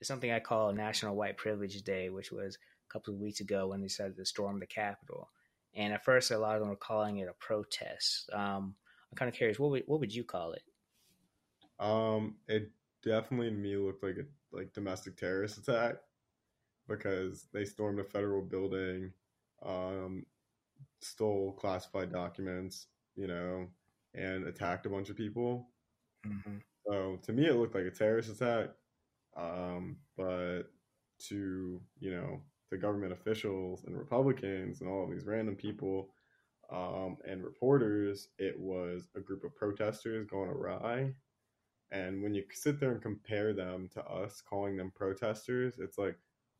it's 0.00 0.08
something 0.08 0.32
I 0.32 0.40
call 0.40 0.72
National 0.72 1.14
White 1.14 1.36
Privilege 1.36 1.80
Day, 1.82 2.10
which 2.10 2.32
was 2.32 2.56
a 2.56 2.92
couple 2.92 3.14
of 3.14 3.20
weeks 3.20 3.40
ago 3.40 3.68
when 3.68 3.80
they 3.80 3.86
decided 3.86 4.16
to 4.16 4.26
storm 4.26 4.58
the 4.58 4.66
Capitol. 4.66 5.30
And 5.74 5.92
at 5.92 6.04
first, 6.04 6.30
a 6.30 6.38
lot 6.38 6.54
of 6.54 6.60
them 6.60 6.70
were 6.70 6.76
calling 6.76 7.18
it 7.18 7.28
a 7.28 7.34
protest. 7.34 8.28
Um, 8.32 8.74
I'm 9.10 9.16
kind 9.16 9.28
of 9.28 9.34
curious, 9.34 9.58
what 9.58 9.70
would 9.70 9.84
what 9.86 10.00
would 10.00 10.14
you 10.14 10.24
call 10.24 10.52
it? 10.52 10.62
Um, 11.78 12.36
it 12.48 12.70
definitely 13.04 13.50
to 13.50 13.56
me 13.56 13.76
looked 13.76 14.02
like 14.02 14.16
a 14.16 14.56
like 14.56 14.72
domestic 14.72 15.16
terrorist 15.16 15.58
attack 15.58 15.96
because 16.88 17.46
they 17.52 17.64
stormed 17.64 18.00
a 18.00 18.04
federal 18.04 18.42
building, 18.42 19.12
um, 19.64 20.26
stole 21.04 21.52
classified 21.52 22.12
documents, 22.12 22.86
you 23.16 23.26
know, 23.26 23.66
and 24.14 24.46
attacked 24.46 24.86
a 24.86 24.90
bunch 24.90 25.10
of 25.10 25.16
people. 25.16 25.68
Mm-hmm. 26.26 26.58
So 26.86 27.18
to 27.22 27.32
me, 27.32 27.46
it 27.46 27.56
looked 27.56 27.74
like 27.74 27.84
a 27.84 27.90
terrorist 27.90 28.30
attack. 28.30 28.70
Um, 29.36 29.96
but 30.16 30.64
to 31.28 31.80
you 32.00 32.10
know 32.10 32.40
the 32.70 32.76
government 32.76 33.12
officials 33.12 33.84
and 33.84 33.96
Republicans 33.96 34.80
and 34.80 34.90
all 34.90 35.04
of 35.04 35.10
these 35.10 35.26
random 35.26 35.54
people 35.54 36.14
um, 36.72 37.18
and 37.28 37.44
reporters, 37.44 38.28
it 38.38 38.58
was 38.58 39.08
a 39.14 39.20
group 39.20 39.44
of 39.44 39.54
protesters 39.54 40.26
going 40.26 40.48
awry. 40.48 41.12
And 41.90 42.22
when 42.22 42.32
you 42.32 42.44
sit 42.52 42.80
there 42.80 42.92
and 42.92 43.02
compare 43.02 43.52
them 43.52 43.90
to 43.92 44.02
us 44.04 44.42
calling 44.48 44.78
them 44.78 44.90
protesters, 44.94 45.74
it's 45.78 45.98
like 45.98 46.16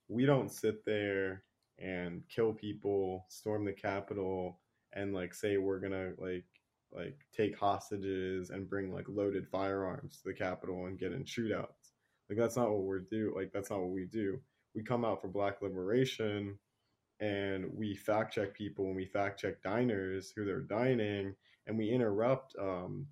we 0.09 0.27
don't 0.27 0.53
sit 0.53 0.85
there 0.85 1.45
and 1.79 2.23
kill 2.29 2.53
people, 2.53 3.27
storm 3.29 3.65
the 3.65 3.73
Capitol, 3.73 4.61
and 4.95 5.15
like 5.15 5.35
say 5.35 5.57
we're 5.57 5.81
gonna 5.81 6.13
like 6.19 6.45
like 6.93 7.19
take 7.35 7.59
hostages 7.59 8.51
and 8.51 8.69
bring 8.69 8.93
like 8.93 9.07
loaded 9.09 9.49
firearms 9.49 10.19
to 10.19 10.25
the 10.27 10.35
Capitol 10.35 10.87
and 10.87 10.99
get 10.99 11.13
in 11.13 11.25
shootouts. 11.25 11.93
Like 12.29 12.39
that's 12.39 12.57
not 12.57 12.71
what 12.71 12.83
we're 12.83 13.01
do. 13.01 13.33
Like 13.35 13.51
that's 13.53 13.71
not 13.71 13.81
what 13.81 13.91
we 13.91 14.05
do. 14.07 14.39
We 14.75 14.83
come 14.83 15.05
out 15.05 15.21
for 15.21 15.29
Black 15.29 15.63
liberation, 15.63 16.59
and 17.21 17.67
we 17.75 17.95
fact 17.95 18.35
check 18.35 18.55
people 18.55 18.87
and 18.87 18.97
we 18.97 19.07
fact 19.07 19.41
check 19.41 19.63
diners 19.63 20.33
who 20.35 20.45
they're 20.45 20.61
dining, 20.61 21.35
and 21.67 21.79
we 21.79 21.91
interrupt 21.91 22.55
um, 22.61 23.07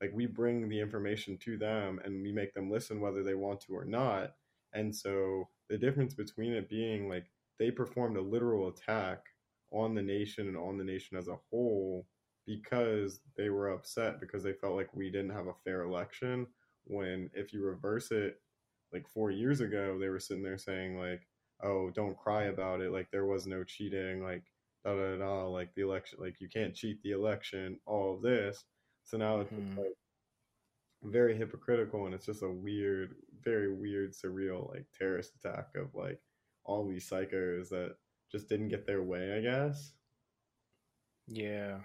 like 0.00 0.12
we 0.14 0.26
bring 0.26 0.68
the 0.68 0.80
information 0.80 1.38
to 1.38 1.56
them 1.56 2.00
and 2.04 2.22
we 2.22 2.32
make 2.32 2.52
them 2.54 2.70
listen 2.70 3.00
whether 3.00 3.22
they 3.22 3.34
want 3.34 3.60
to 3.60 3.74
or 3.74 3.84
not 3.84 4.32
and 4.74 4.94
so 4.94 5.48
the 5.68 5.78
difference 5.78 6.14
between 6.14 6.52
it 6.52 6.68
being 6.68 7.08
like 7.08 7.26
they 7.58 7.70
performed 7.70 8.16
a 8.16 8.22
literal 8.22 8.68
attack 8.68 9.24
on 9.72 9.94
the 9.94 10.02
nation 10.02 10.48
and 10.48 10.56
on 10.56 10.78
the 10.78 10.84
nation 10.84 11.16
as 11.16 11.28
a 11.28 11.38
whole 11.50 12.06
because 12.46 13.20
they 13.36 13.50
were 13.50 13.70
upset 13.70 14.20
because 14.20 14.42
they 14.42 14.52
felt 14.52 14.76
like 14.76 14.94
we 14.94 15.10
didn't 15.10 15.30
have 15.30 15.48
a 15.48 15.54
fair 15.64 15.82
election 15.82 16.46
when 16.84 17.28
if 17.34 17.52
you 17.52 17.64
reverse 17.64 18.12
it 18.12 18.40
like 18.92 19.08
4 19.08 19.32
years 19.32 19.60
ago 19.60 19.98
they 19.98 20.08
were 20.08 20.20
sitting 20.20 20.44
there 20.44 20.58
saying 20.58 20.98
like 20.98 21.26
oh 21.62 21.90
don't 21.90 22.16
cry 22.16 22.44
about 22.44 22.80
it. 22.80 22.92
Like 22.92 23.10
there 23.10 23.26
was 23.26 23.46
no 23.46 23.64
cheating. 23.64 24.22
Like 24.22 24.44
da 24.84 24.94
da 24.94 25.16
da 25.16 25.46
like 25.46 25.74
the 25.74 25.82
election 25.82 26.18
like 26.20 26.40
you 26.40 26.48
can't 26.48 26.74
cheat 26.74 27.02
the 27.02 27.12
election 27.12 27.78
all 27.86 28.14
of 28.14 28.22
this. 28.22 28.64
So 29.04 29.16
now 29.16 29.40
it's 29.40 29.52
mm-hmm. 29.52 29.78
like 29.78 29.96
very 31.04 31.36
hypocritical 31.36 32.06
and 32.06 32.14
it's 32.14 32.26
just 32.26 32.42
a 32.42 32.50
weird, 32.50 33.14
very 33.42 33.72
weird, 33.72 34.12
surreal 34.12 34.68
like 34.72 34.86
terrorist 34.96 35.32
attack 35.36 35.68
of 35.76 35.94
like 35.94 36.20
all 36.66 36.86
these 36.86 37.08
psychos 37.08 37.70
that 37.70 37.96
just 38.30 38.48
didn't 38.48 38.68
get 38.68 38.86
their 38.86 39.02
way, 39.02 39.36
I 39.36 39.40
guess. 39.40 39.92
Yeah. 41.28 41.78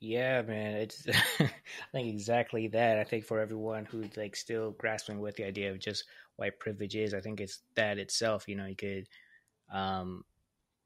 Yeah, 0.00 0.42
man. 0.42 0.74
It's 0.76 1.06
I 1.40 1.50
think 1.92 2.08
exactly 2.08 2.68
that. 2.68 2.98
I 2.98 3.04
think 3.04 3.24
for 3.24 3.40
everyone 3.40 3.84
who's 3.84 4.16
like 4.16 4.36
still 4.36 4.72
grasping 4.72 5.20
with 5.20 5.36
the 5.36 5.44
idea 5.44 5.70
of 5.70 5.78
just 5.78 6.04
white 6.36 6.58
privilege 6.58 6.96
is, 6.96 7.14
I 7.14 7.20
think 7.20 7.40
it's 7.40 7.60
that 7.74 7.98
itself. 7.98 8.48
You 8.48 8.56
know, 8.56 8.66
you 8.66 8.76
could 8.76 9.08
um, 9.72 10.24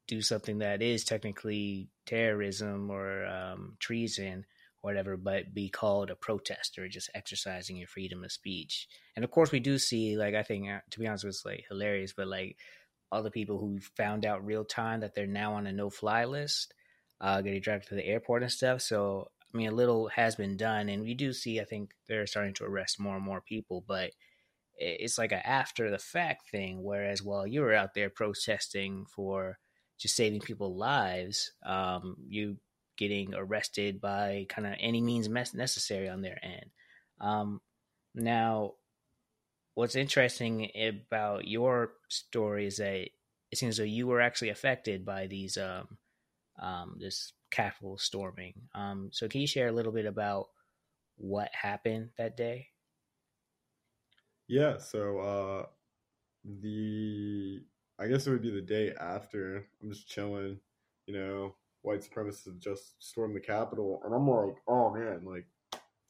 do 0.07 0.21
something 0.21 0.59
that 0.59 0.81
is 0.81 1.03
technically 1.03 1.89
terrorism 2.05 2.89
or 2.89 3.25
um, 3.25 3.75
treason, 3.79 4.45
whatever, 4.81 5.17
but 5.17 5.53
be 5.53 5.69
called 5.69 6.09
a 6.09 6.15
protester, 6.15 6.87
just 6.87 7.09
exercising 7.13 7.75
your 7.75 7.87
freedom 7.87 8.23
of 8.23 8.31
speech. 8.31 8.87
And 9.15 9.25
of 9.25 9.31
course, 9.31 9.51
we 9.51 9.59
do 9.59 9.77
see, 9.77 10.17
like, 10.17 10.35
I 10.35 10.43
think, 10.43 10.69
uh, 10.69 10.79
to 10.91 10.99
be 10.99 11.07
honest, 11.07 11.25
it's 11.25 11.45
like 11.45 11.65
hilarious, 11.67 12.13
but 12.13 12.27
like 12.27 12.57
the 13.11 13.31
people 13.31 13.57
who 13.57 13.79
found 13.95 14.25
out 14.25 14.45
real 14.45 14.65
time 14.65 15.01
that 15.01 15.15
they're 15.15 15.27
now 15.27 15.53
on 15.53 15.67
a 15.67 15.71
no 15.71 15.89
fly 15.89 16.25
list, 16.25 16.73
uh, 17.21 17.41
getting 17.41 17.61
dragged 17.61 17.87
to 17.87 17.95
the 17.95 18.05
airport 18.05 18.43
and 18.43 18.51
stuff. 18.51 18.81
So, 18.81 19.29
I 19.53 19.57
mean, 19.57 19.69
a 19.69 19.75
little 19.75 20.07
has 20.09 20.35
been 20.35 20.57
done, 20.57 20.89
and 20.89 21.03
we 21.03 21.13
do 21.13 21.33
see, 21.33 21.59
I 21.59 21.65
think, 21.65 21.91
they're 22.07 22.27
starting 22.27 22.53
to 22.55 22.65
arrest 22.65 22.99
more 22.99 23.15
and 23.15 23.25
more 23.25 23.41
people, 23.41 23.83
but 23.87 24.11
it's 24.75 25.17
like 25.17 25.31
an 25.31 25.41
after 25.43 25.89
the 25.89 25.97
fact 25.97 26.51
thing. 26.51 26.83
Whereas 26.83 27.23
while 27.23 27.47
you 27.47 27.61
were 27.61 27.73
out 27.73 27.93
there 27.95 28.09
protesting 28.09 29.05
for 29.07 29.57
just 29.97 30.15
saving 30.15 30.41
people's 30.41 30.77
lives, 30.77 31.51
um, 31.65 32.17
you 32.27 32.57
getting 32.97 33.33
arrested 33.33 34.01
by 34.01 34.45
kind 34.49 34.67
of 34.67 34.73
any 34.79 35.01
means 35.01 35.29
necessary 35.29 36.09
on 36.09 36.21
their 36.21 36.39
end. 36.43 36.65
Um, 37.21 37.61
now, 38.13 38.73
what's 39.77 39.95
interesting 39.95 40.71
about 41.05 41.47
your 41.47 41.91
story 42.09 42.65
is 42.65 42.77
that 42.77 43.09
it 43.51 43.57
seems 43.59 43.79
like 43.79 43.91
you 43.91 44.07
were 44.07 44.21
actually 44.21 44.49
affected 44.49 45.05
by 45.05 45.27
these 45.27 45.55
um, 45.55 45.99
um, 46.59 46.97
this 46.99 47.33
Capitol 47.51 47.99
storming. 47.99 48.55
Um, 48.73 49.09
so, 49.13 49.27
can 49.27 49.39
you 49.39 49.45
share 49.45 49.67
a 49.67 49.71
little 49.71 49.91
bit 49.91 50.07
about 50.07 50.47
what 51.17 51.49
happened 51.53 52.09
that 52.17 52.35
day? 52.35 52.69
Yeah. 54.47 54.79
So, 54.79 55.19
uh, 55.19 55.65
the 56.43 57.61
I 57.99 58.07
guess 58.07 58.25
it 58.25 58.31
would 58.31 58.41
be 58.41 58.49
the 58.49 58.61
day 58.61 58.93
after. 58.99 59.67
I'm 59.83 59.91
just 59.91 60.09
chilling, 60.09 60.59
you 61.05 61.13
know, 61.13 61.53
white 61.83 62.01
supremacists 62.01 62.57
just 62.57 62.95
stormed 62.97 63.35
the 63.35 63.41
Capitol, 63.41 64.01
and 64.03 64.15
I'm 64.15 64.27
like, 64.27 64.55
oh 64.67 64.91
man, 64.91 65.21
like 65.23 65.45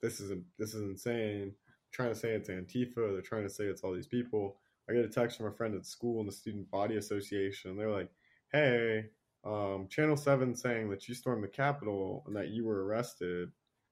this 0.01 0.22
is 0.22 0.32
this 0.57 0.74
is 0.74 0.84
insane. 0.84 1.53
Trying 1.92 2.10
to 2.10 2.16
say 2.16 2.30
it's 2.30 2.50
Antifa. 2.50 3.14
They're 3.14 3.22
trying 3.22 3.44
to 3.44 3.50
say 3.50 3.66
it's 3.66 3.82
all 3.82 3.94
these 3.94 4.08
people. 4.08 4.58
I 4.90 4.94
get 4.94 5.06
a 5.06 5.10
text 5.10 5.38
from 5.38 5.48
a 5.48 5.52
friend 5.52 5.76
at 5.76 5.86
school 5.86 6.22
in 6.22 6.26
the 6.26 6.32
Student 6.32 6.70
Body 6.72 6.98
Association. 6.98 7.72
and 7.72 7.80
They're 7.80 7.92
like, 7.92 8.10
hey, 8.52 9.06
um, 9.44 9.88
Channel 9.90 10.18
7 10.18 10.56
saying 10.56 10.90
that 10.90 11.08
you 11.08 11.16
stormed 11.16 11.44
the 11.44 11.50
Capitol 11.50 12.24
and 12.28 12.36
that 12.36 12.50
you 12.50 12.66
were 12.66 12.86
arrested. 12.86 13.50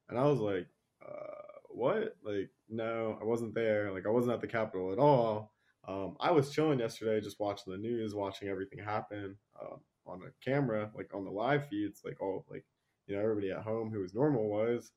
And 0.09 0.17
I 0.17 0.25
was 0.25 0.39
like, 0.39 0.67
uh, 1.05 1.59
what? 1.69 2.15
Like, 2.23 2.49
no, 2.69 3.17
I 3.21 3.25
wasn't 3.25 3.53
there. 3.53 3.91
Like, 3.91 4.05
I 4.05 4.09
wasn't 4.09 4.33
at 4.35 4.41
the 4.41 4.47
Capitol 4.47 4.93
at 4.93 4.99
all. 4.99 5.53
Um, 5.87 6.15
I 6.19 6.31
was 6.31 6.51
chilling 6.51 6.79
yesterday, 6.79 7.21
just 7.21 7.39
watching 7.39 7.73
the 7.73 7.79
news, 7.79 8.15
watching 8.15 8.47
everything 8.47 8.79
happen. 8.79 9.35
Um, 9.61 9.79
on 10.07 10.21
a 10.21 10.45
camera, 10.49 10.91
like 10.95 11.13
on 11.13 11.25
the 11.25 11.31
live 11.31 11.67
feeds, 11.67 12.01
like 12.05 12.21
all 12.21 12.45
like 12.49 12.65
you 13.07 13.15
know 13.15 13.21
everybody 13.21 13.51
at 13.51 13.63
home 13.63 13.91
who 13.91 13.99
was 13.99 14.13
normal 14.13 14.47
was. 14.49 14.91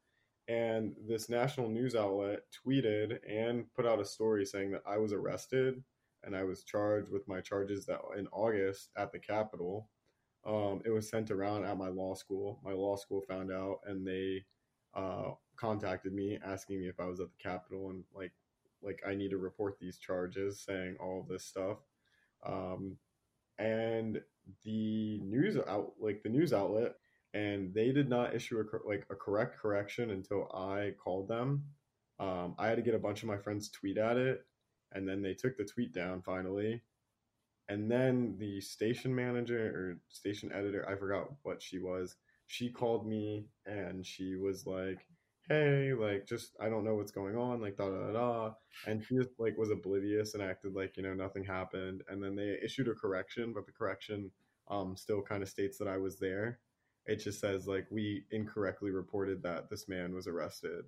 And 0.49 0.95
this 1.07 1.29
national 1.29 1.69
news 1.69 1.95
outlet 1.95 2.41
tweeted 2.67 3.19
and 3.29 3.67
put 3.75 3.87
out 3.87 4.01
a 4.01 4.05
story 4.05 4.47
saying 4.47 4.71
that 4.73 4.83
I 4.87 4.97
was 4.97 5.13
arrested 5.13 5.83
and 6.25 6.35
I 6.35 6.45
was 6.45 6.65
charged 6.65 7.11
with 7.11 7.29
my 7.29 7.41
charges 7.41 7.85
that 7.87 8.01
in 8.17 8.27
August 8.29 8.91
at 8.97 9.13
the 9.13 9.19
Capitol. 9.19 9.91
Um, 10.47 10.81
it 10.87 10.91
was 10.91 11.11
sent 11.11 11.31
around 11.31 11.65
at 11.65 11.77
my 11.77 11.89
law 11.89 12.15
school. 12.15 12.61
My 12.65 12.73
law 12.73 12.97
school 12.97 13.21
found 13.29 13.53
out 13.53 13.81
and 13.87 14.07
they 14.07 14.45
uh, 14.95 15.33
contacted 15.57 16.15
me 16.15 16.39
asking 16.43 16.81
me 16.81 16.89
if 16.89 16.99
I 16.99 17.05
was 17.05 17.21
at 17.21 17.29
the 17.31 17.43
Capitol 17.43 17.91
and 17.91 18.05
like 18.15 18.33
like 18.83 19.03
I 19.07 19.15
need 19.15 19.31
to 19.31 19.39
report 19.39 19.79
these 19.79 19.99
charges, 19.99 20.65
saying 20.65 20.97
all 21.01 21.27
this 21.29 21.45
stuff. 21.45 21.79
Um, 22.47 22.97
and 23.59 24.21
the 24.65 25.21
news 25.21 25.57
out 25.57 25.93
like 26.01 26.23
the 26.23 26.29
news 26.29 26.53
outlet 26.53 26.95
and 27.35 27.73
they 27.75 27.93
did 27.93 28.09
not 28.09 28.35
issue 28.35 28.59
a 28.61 28.89
like 28.89 29.07
a 29.11 29.15
correct 29.15 29.59
correction 29.59 30.11
until 30.11 30.51
I 30.53 30.95
called 31.03 31.29
them. 31.29 31.65
Um, 32.21 32.55
I 32.59 32.69
had 32.69 32.77
to 32.77 32.83
get 32.83 32.95
a 32.95 32.99
bunch 32.99 33.23
of 33.23 33.29
my 33.29 33.37
friends 33.37 33.71
tweet 33.71 33.99
at 33.99 34.17
it, 34.17 34.45
and 34.93 35.09
then 35.09 35.23
they 35.23 35.35
took 35.35 35.57
the 35.57 35.65
tweet 35.65 35.93
down 35.93 36.23
finally. 36.23 36.83
And 37.69 37.91
then 37.91 38.37
the 38.39 38.61
station 38.61 39.15
manager 39.15 39.59
or 39.59 40.01
station 40.09 40.51
editor, 40.53 40.89
I 40.89 40.97
forgot 40.97 41.29
what 41.43 41.63
she 41.63 41.79
was. 41.79 42.17
She 42.47 42.71
called 42.71 43.07
me 43.07 43.49
and 43.67 44.07
she 44.07 44.37
was 44.37 44.67
like, 44.67 45.07
hey, 45.49 45.93
like 45.93 46.27
just 46.27 46.57
I 46.61 46.71
don't 46.71 46.85
know 46.85 46.95
what's 46.95 47.13
going 47.13 47.37
on, 47.37 47.61
like 47.61 47.77
da 47.77 47.91
da 47.91 48.13
da. 48.13 48.53
And 48.87 49.05
she 49.05 49.17
just 49.17 49.31
like 49.39 49.59
was 49.59 49.71
oblivious 49.71 50.35
and 50.35 50.43
acted 50.43 50.75
like 50.75 50.97
you 50.97 51.03
know 51.03 51.15
nothing 51.15 51.45
happened. 51.45 52.03
And 52.09 52.23
then 52.23 52.37
they 52.37 52.59
issued 52.65 52.89
a 52.89 52.95
correction, 52.95 53.53
but 53.55 53.67
the 53.67 53.73
correction 53.73 54.31
um, 54.71 54.97
still 54.97 55.23
kind 55.23 55.43
of 55.43 55.49
states 55.49 55.77
that 55.79 55.89
I 55.89 55.99
was 55.99 56.19
there. 56.19 56.61
It 57.09 57.17
just 57.17 57.41
says 57.41 57.67
like 57.67 57.87
we 57.91 58.25
incorrectly 58.31 58.91
reported 58.91 59.43
that 59.43 59.71
this 59.71 59.89
man 59.89 60.15
was 60.15 60.29
arrested, 60.29 60.85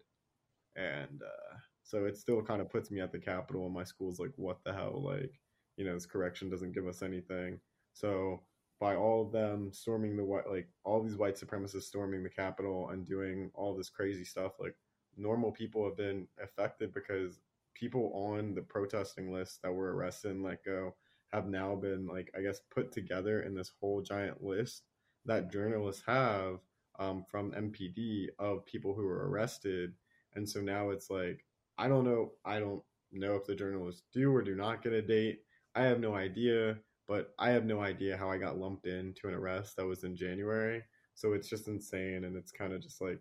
and 0.77 1.23
uh, 1.23 1.57
so 1.83 2.05
it 2.05 2.16
still 2.16 2.43
kind 2.43 2.61
of 2.61 2.71
puts 2.71 2.91
me 2.91 3.01
at 3.01 3.11
the 3.11 3.18
Capitol, 3.18 3.64
and 3.64 3.75
my 3.75 3.85
school's 3.85 4.21
like, 4.21 4.33
what 4.37 4.62
the 4.64 4.73
hell, 4.73 5.03
like 5.03 5.33
you 5.77 5.85
know 5.85 5.95
this 5.95 6.07
correction 6.07 6.51
doesn't 6.51 6.75
give 6.75 6.87
us 6.87 7.03
anything. 7.03 7.59
So 7.95 8.43
by 8.79 8.97
all 8.97 9.23
of 9.23 9.33
them 9.33 9.73
storming 9.73 10.16
the 10.16 10.25
white, 10.25 10.49
like 10.49 10.68
all 10.85 11.03
these 11.03 11.16
white 11.16 11.37
supremacists 11.37 11.85
storming 11.85 12.23
the 12.23 12.31
Capitol 12.31 12.91
and 12.91 13.07
doing 13.07 13.51
all 13.55 13.75
this 13.75 13.91
crazy 13.91 14.25
stuff, 14.25 14.53
like 14.61 14.77
normal 15.16 15.53
people 15.53 15.85
have 15.85 15.97
been 15.97 16.29
affected 16.43 16.93
because 16.93 17.41
people 17.75 18.12
on 18.14 18.55
the 18.55 18.62
protesting 18.62 19.33
list 19.33 19.61
that 19.62 19.73
were 19.73 19.95
arrested 19.95 20.33
and 20.33 20.43
let 20.43 20.64
go 20.64 20.95
have 21.33 21.47
now 21.47 21.75
been 21.75 22.07
like 22.07 22.31
I 22.37 22.43
guess 22.43 22.61
put 22.71 22.93
together 22.93 23.43
in 23.43 23.55
this 23.55 23.73
whole 23.81 24.03
giant 24.03 24.43
list 24.43 24.83
that 25.27 25.53
journalists 25.53 26.03
have 26.07 26.59
um, 26.99 27.25
from 27.31 27.53
MPD 27.53 28.29
of 28.39 28.66
people 28.66 28.95
who 28.95 29.07
were 29.07 29.29
arrested, 29.29 29.93
and 30.35 30.49
so 30.49 30.61
now 30.61 30.91
it's 30.91 31.11
like 31.11 31.45
I 31.79 31.89
don't 31.89 32.05
know 32.05 32.33
I 32.45 32.59
don't 32.59 32.83
know 33.12 33.37
if 33.37 33.47
the 33.47 33.55
journalists 33.55 34.03
do 34.12 34.35
or 34.35 34.43
do 34.43 34.55
not 34.55 34.83
get 34.83 34.93
a 34.93 35.03
date. 35.03 35.41
I 35.75 35.83
have 35.83 36.01
no 36.01 36.14
idea 36.14 36.79
but 37.11 37.35
I 37.41 37.51
have 37.51 37.64
no 37.64 37.81
idea 37.81 38.16
how 38.16 38.31
I 38.31 38.39
got 38.39 38.57
lumped 38.57 38.87
into 38.87 39.27
an 39.27 39.35
arrest 39.35 39.75
that 39.77 39.85
was 39.85 40.05
in 40.05 40.14
January. 40.14 40.85
So 41.16 41.33
it's 41.33 41.49
just 41.49 41.66
insane, 41.66 42.23
and 42.23 42.37
it's 42.37 42.53
kind 42.53 42.73
of 42.73 42.81
just 42.81 43.01
like 43.01 43.18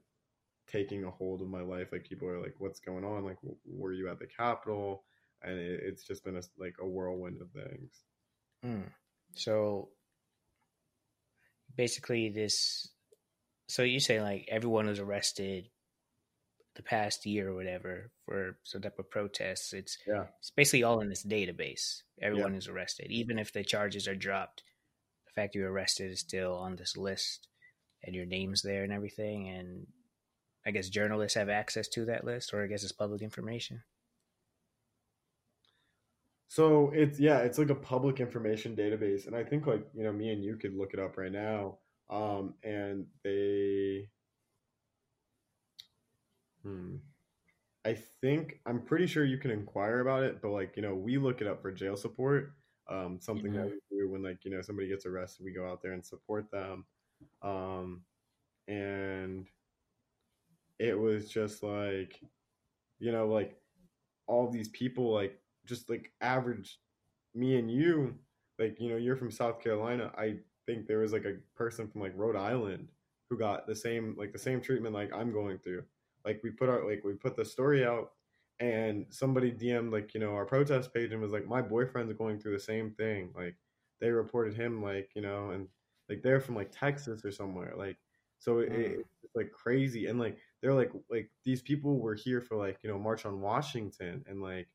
taking 0.67 1.05
a 1.05 1.09
hold 1.09 1.41
of 1.41 1.47
my 1.47 1.61
life. 1.61 1.87
Like 1.91 2.07
people 2.07 2.27
are 2.27 2.39
like, 2.39 2.53
"What's 2.59 2.79
going 2.79 3.03
on? 3.03 3.25
Like, 3.25 3.37
were 3.65 3.91
you 3.91 4.07
at 4.07 4.19
the 4.19 4.27
Capitol?" 4.27 5.05
And 5.41 5.57
it, 5.57 5.79
it's 5.83 6.03
just 6.03 6.23
been 6.23 6.37
a, 6.37 6.41
like 6.59 6.75
a 6.79 6.87
whirlwind 6.87 7.41
of 7.41 7.49
things. 7.49 8.03
Mm. 8.63 8.83
So 9.33 9.89
basically, 11.79 12.27
this. 12.27 12.89
So 13.69 13.83
you 13.83 14.01
say 14.01 14.21
like 14.21 14.49
everyone 14.51 14.87
was 14.87 14.99
arrested 14.99 15.69
the 16.75 16.83
past 16.83 17.25
year 17.25 17.49
or 17.49 17.55
whatever 17.55 18.11
for 18.25 18.57
some 18.63 18.81
type 18.81 18.99
of 18.99 19.09
protests. 19.09 19.71
It's 19.71 19.97
yeah. 20.05 20.25
it's 20.39 20.51
basically 20.51 20.83
all 20.83 20.99
in 20.99 21.07
this 21.07 21.25
database. 21.25 22.01
Everyone 22.21 22.51
yeah. 22.51 22.57
is 22.57 22.67
arrested, 22.67 23.11
even 23.11 23.39
if 23.39 23.53
the 23.53 23.63
charges 23.63 24.09
are 24.09 24.15
dropped. 24.15 24.63
The 25.27 25.41
fact 25.41 25.55
you're 25.55 25.71
arrested 25.71 26.11
is 26.11 26.19
still 26.19 26.55
on 26.55 26.75
this 26.75 26.97
list, 26.97 27.47
and 28.03 28.13
your 28.13 28.25
name's 28.25 28.61
there 28.61 28.83
and 28.83 28.91
everything. 28.91 29.47
And 29.47 29.87
I 30.65 30.71
guess 30.71 30.89
journalists 30.89 31.37
have 31.37 31.49
access 31.49 31.87
to 31.89 32.05
that 32.05 32.25
list, 32.25 32.53
or 32.53 32.61
I 32.61 32.67
guess 32.67 32.83
it's 32.83 32.91
public 32.91 33.21
information. 33.21 33.83
So 36.49 36.91
it's 36.93 37.19
yeah, 37.19 37.39
it's 37.39 37.57
like 37.57 37.69
a 37.69 37.75
public 37.75 38.19
information 38.19 38.75
database, 38.75 39.27
and 39.27 39.35
I 39.35 39.43
think 39.43 39.67
like 39.67 39.87
you 39.95 40.03
know 40.03 40.11
me 40.11 40.31
and 40.31 40.43
you 40.43 40.57
could 40.57 40.75
look 40.75 40.93
it 40.93 40.99
up 40.99 41.17
right 41.17 41.31
now. 41.31 41.77
Um, 42.09 42.55
and 42.63 43.05
they 43.23 44.09
Hmm. 46.63 46.97
I 47.85 47.93
think 48.21 48.59
I'm 48.65 48.81
pretty 48.81 49.07
sure 49.07 49.23
you 49.23 49.37
can 49.37 49.51
inquire 49.51 50.01
about 50.01 50.23
it, 50.23 50.41
but 50.41 50.49
like 50.49 50.75
you 50.75 50.81
know, 50.81 50.95
we 50.95 51.17
look 51.17 51.41
it 51.41 51.47
up 51.47 51.61
for 51.61 51.71
jail 51.71 51.95
support. 51.95 52.53
Um, 52.89 53.19
something 53.21 53.51
mm-hmm. 53.51 53.61
that 53.61 53.79
we 53.91 53.97
do 53.97 54.09
when 54.09 54.23
like 54.23 54.43
you 54.43 54.51
know 54.51 54.61
somebody 54.61 54.89
gets 54.89 55.05
arrested, 55.05 55.45
we 55.45 55.53
go 55.53 55.69
out 55.69 55.81
there 55.81 55.93
and 55.93 56.05
support 56.05 56.51
them. 56.51 56.85
Um, 57.41 58.01
and 58.67 59.47
it 60.79 60.97
was 60.97 61.29
just 61.29 61.63
like, 61.63 62.19
you 62.99 63.11
know, 63.11 63.27
like 63.27 63.57
all 64.27 64.49
these 64.49 64.69
people, 64.69 65.13
like 65.13 65.38
just 65.69 65.89
like 65.89 66.11
average 66.21 66.79
me 67.33 67.57
and 67.57 67.71
you, 67.71 68.15
like 68.57 68.79
you 68.79 68.89
know, 68.89 68.97
you're 68.97 69.15
from 69.15 69.31
South 69.31 69.61
Carolina. 69.61 70.11
I 70.17 70.37
think 70.65 70.87
there 70.87 70.99
was 70.99 71.13
like 71.13 71.25
a 71.25 71.37
person 71.55 71.87
from 71.87 72.01
like 72.01 72.13
Rhode 72.15 72.35
Island 72.35 72.89
who 73.29 73.37
got 73.37 73.67
the 73.67 73.75
same 73.75 74.15
like 74.17 74.33
the 74.33 74.39
same 74.39 74.59
treatment 74.59 74.95
like 74.95 75.13
I'm 75.13 75.31
going 75.31 75.59
through 75.59 75.83
like 76.25 76.41
we 76.43 76.51
put 76.51 76.69
our 76.69 76.87
like 76.87 77.03
we 77.03 77.13
put 77.13 77.35
the 77.35 77.45
story 77.45 77.85
out 77.85 78.11
and 78.59 79.05
somebody 79.09 79.51
DM'd 79.51 79.93
like, 79.93 80.13
you 80.13 80.19
know, 80.19 80.33
our 80.33 80.45
protest 80.45 80.93
page 80.93 81.11
and 81.11 81.21
was 81.21 81.31
like, 81.31 81.47
My 81.47 81.61
boyfriend's 81.61 82.13
going 82.13 82.39
through 82.39 82.53
the 82.53 82.59
same 82.59 82.91
thing. 82.91 83.31
Like 83.35 83.55
they 84.01 84.09
reported 84.09 84.55
him 84.55 84.83
like, 84.83 85.09
you 85.15 85.21
know, 85.21 85.51
and 85.51 85.67
like 86.09 86.21
they're 86.21 86.41
from 86.41 86.55
like 86.55 86.71
Texas 86.71 87.23
or 87.23 87.31
somewhere. 87.31 87.73
Like 87.77 87.97
so 88.39 88.59
it, 88.59 88.71
mm. 88.71 88.99
it's 89.23 89.35
like 89.35 89.51
crazy. 89.51 90.07
And 90.07 90.19
like 90.19 90.37
they're 90.61 90.73
like 90.73 90.91
like 91.09 91.29
these 91.45 91.61
people 91.61 91.99
were 91.99 92.15
here 92.15 92.41
for 92.41 92.57
like, 92.57 92.79
you 92.83 92.89
know, 92.89 92.99
March 92.99 93.25
on 93.25 93.41
Washington 93.41 94.23
and 94.27 94.41
like 94.41 94.67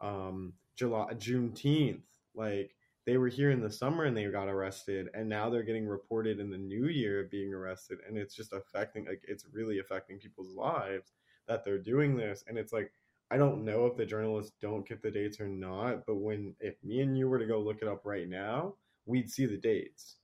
um 0.00 0.54
July 0.76 1.12
Juneteenth. 1.14 2.02
Like 2.34 2.74
they 3.06 3.16
were 3.16 3.28
here 3.28 3.50
in 3.50 3.60
the 3.60 3.70
summer 3.70 4.04
and 4.04 4.16
they 4.16 4.24
got 4.26 4.48
arrested 4.48 5.08
and 5.14 5.28
now 5.28 5.50
they're 5.50 5.62
getting 5.62 5.86
reported 5.86 6.38
in 6.38 6.50
the 6.50 6.58
new 6.58 6.86
year 6.86 7.28
being 7.30 7.52
arrested 7.52 7.98
and 8.06 8.16
it's 8.16 8.34
just 8.34 8.52
affecting 8.52 9.04
like 9.06 9.22
it's 9.26 9.46
really 9.52 9.78
affecting 9.78 10.18
people's 10.18 10.54
lives 10.54 11.12
that 11.48 11.64
they're 11.64 11.78
doing 11.78 12.16
this 12.16 12.44
and 12.46 12.58
it's 12.58 12.72
like 12.72 12.92
i 13.30 13.36
don't 13.36 13.64
know 13.64 13.86
if 13.86 13.96
the 13.96 14.06
journalists 14.06 14.52
don't 14.60 14.88
get 14.88 15.02
the 15.02 15.10
dates 15.10 15.40
or 15.40 15.48
not 15.48 16.06
but 16.06 16.16
when 16.16 16.54
if 16.60 16.76
me 16.84 17.00
and 17.00 17.16
you 17.16 17.28
were 17.28 17.38
to 17.38 17.46
go 17.46 17.58
look 17.58 17.82
it 17.82 17.88
up 17.88 18.02
right 18.04 18.28
now 18.28 18.74
we'd 19.06 19.30
see 19.30 19.46
the 19.46 19.56
dates 19.56 20.16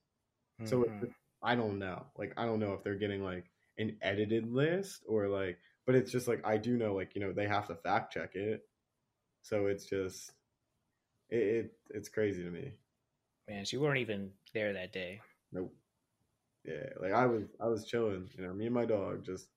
mm-hmm. 0.60 0.68
so 0.68 0.86
i 1.42 1.54
don't 1.54 1.78
know 1.78 2.04
like 2.16 2.32
i 2.36 2.44
don't 2.44 2.60
know 2.60 2.72
if 2.72 2.84
they're 2.84 2.94
getting 2.94 3.22
like 3.22 3.50
an 3.78 3.96
edited 4.02 4.46
list 4.52 5.02
or 5.08 5.28
like 5.28 5.58
but 5.86 5.94
it's 5.94 6.12
just 6.12 6.28
like 6.28 6.40
i 6.46 6.56
do 6.56 6.76
know 6.76 6.94
like 6.94 7.14
you 7.14 7.20
know 7.20 7.32
they 7.32 7.48
have 7.48 7.66
to 7.66 7.74
fact 7.74 8.12
check 8.12 8.34
it 8.34 8.62
so 9.48 9.66
it's 9.66 9.86
just 9.86 10.32
it, 11.30 11.36
it 11.36 11.72
it's 11.90 12.08
crazy 12.08 12.42
to 12.42 12.50
me. 12.50 12.72
Man, 13.48 13.64
so 13.64 13.76
you 13.76 13.80
weren't 13.80 14.00
even 14.00 14.30
there 14.52 14.72
that 14.72 14.92
day. 14.92 15.20
Nope. 15.52 15.72
Yeah, 16.64 16.88
like 17.00 17.12
I 17.12 17.26
was 17.26 17.44
I 17.60 17.68
was 17.68 17.84
chilling, 17.84 18.28
you 18.36 18.44
know, 18.44 18.52
me 18.52 18.66
and 18.66 18.74
my 18.74 18.84
dog 18.84 19.24
just 19.24 19.48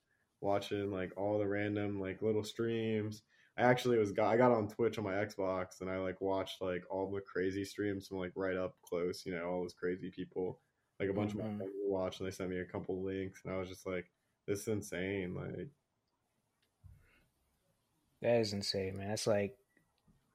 watching 0.42 0.92
like 0.92 1.12
all 1.18 1.40
the 1.40 1.48
random 1.48 2.00
like 2.00 2.22
little 2.22 2.44
streams. 2.44 3.24
I 3.58 3.64
actually 3.64 3.98
was 3.98 4.12
got 4.12 4.32
I 4.32 4.38
got 4.38 4.52
on 4.52 4.68
Twitch 4.68 5.00
on 5.00 5.06
my 5.06 5.14
Xbox 5.14 5.82
and 5.82 5.90
I 5.90 5.98
like 5.98 6.22
watched 6.22 6.62
like 6.62 6.84
all 6.92 7.10
the 7.12 7.22
crazy 7.22 7.66
streams 7.66 8.08
from 8.08 8.20
like 8.20 8.34
right 8.36 8.58
up 8.58 8.76
close, 8.88 9.26
you 9.26 9.34
know, 9.34 9.44
all 9.46 9.62
those 9.62 9.74
crazy 9.74 10.12
people. 10.12 10.60
Like 11.00 11.10
a 11.10 11.14
bunch 11.14 11.32
mm-hmm. 11.32 11.40
of 11.40 11.46
my 11.46 11.50
mm-hmm. 11.50 11.58
friends 11.60 11.74
were 11.84 11.98
watching, 11.98 12.26
they 12.26 12.32
sent 12.32 12.50
me 12.52 12.60
a 12.60 12.66
couple 12.66 13.04
links 13.04 13.42
and 13.44 13.54
I 13.54 13.58
was 13.58 13.70
just 13.70 13.88
like, 13.88 14.06
This 14.48 14.60
is 14.60 14.68
insane. 14.68 15.34
Like 15.34 15.70
That 18.22 18.42
is 18.42 18.54
insane, 18.54 18.98
man. 18.98 19.08
That's 19.10 19.26
like 19.26 19.58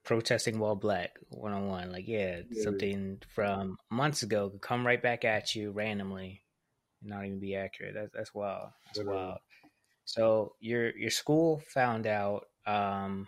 protesting 0.04 0.58
while 0.58 0.76
black 0.76 1.18
one 1.28 1.52
on 1.52 1.66
one. 1.66 1.90
Like, 1.90 2.06
yeah, 2.06 2.40
yeah, 2.50 2.62
something 2.62 3.20
from 3.34 3.76
months 3.90 4.22
ago 4.22 4.50
could 4.50 4.60
come 4.60 4.86
right 4.86 5.02
back 5.02 5.24
at 5.24 5.54
you 5.54 5.70
randomly 5.70 6.42
and 7.00 7.10
not 7.10 7.24
even 7.24 7.40
be 7.40 7.56
accurate. 7.56 7.94
That's 7.94 8.12
that's 8.14 8.34
wild. 8.34 8.68
That's 8.86 8.98
Literally. 8.98 9.18
wild. 9.18 9.38
So 10.04 10.54
your 10.60 10.96
your 10.96 11.10
school 11.10 11.62
found 11.72 12.06
out. 12.06 12.46
Um, 12.66 13.26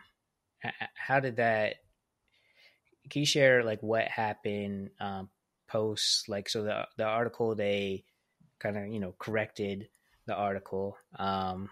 how 0.95 1.21
did 1.21 1.37
that? 1.37 1.77
Can 3.11 3.21
you 3.21 3.27
share 3.27 3.63
like 3.63 3.83
what 3.83 4.09
happened 4.09 4.91
um, 5.01 5.31
post? 5.69 6.29
Like, 6.29 6.49
so 6.49 6.63
the 6.63 6.87
the 6.97 7.05
article 7.05 7.55
they 7.55 8.05
kind 8.59 8.77
of 8.77 8.89
you 8.89 9.01
know 9.01 9.15
corrected 9.19 9.89
the 10.27 10.35
article. 10.35 10.97
Um, 11.19 11.71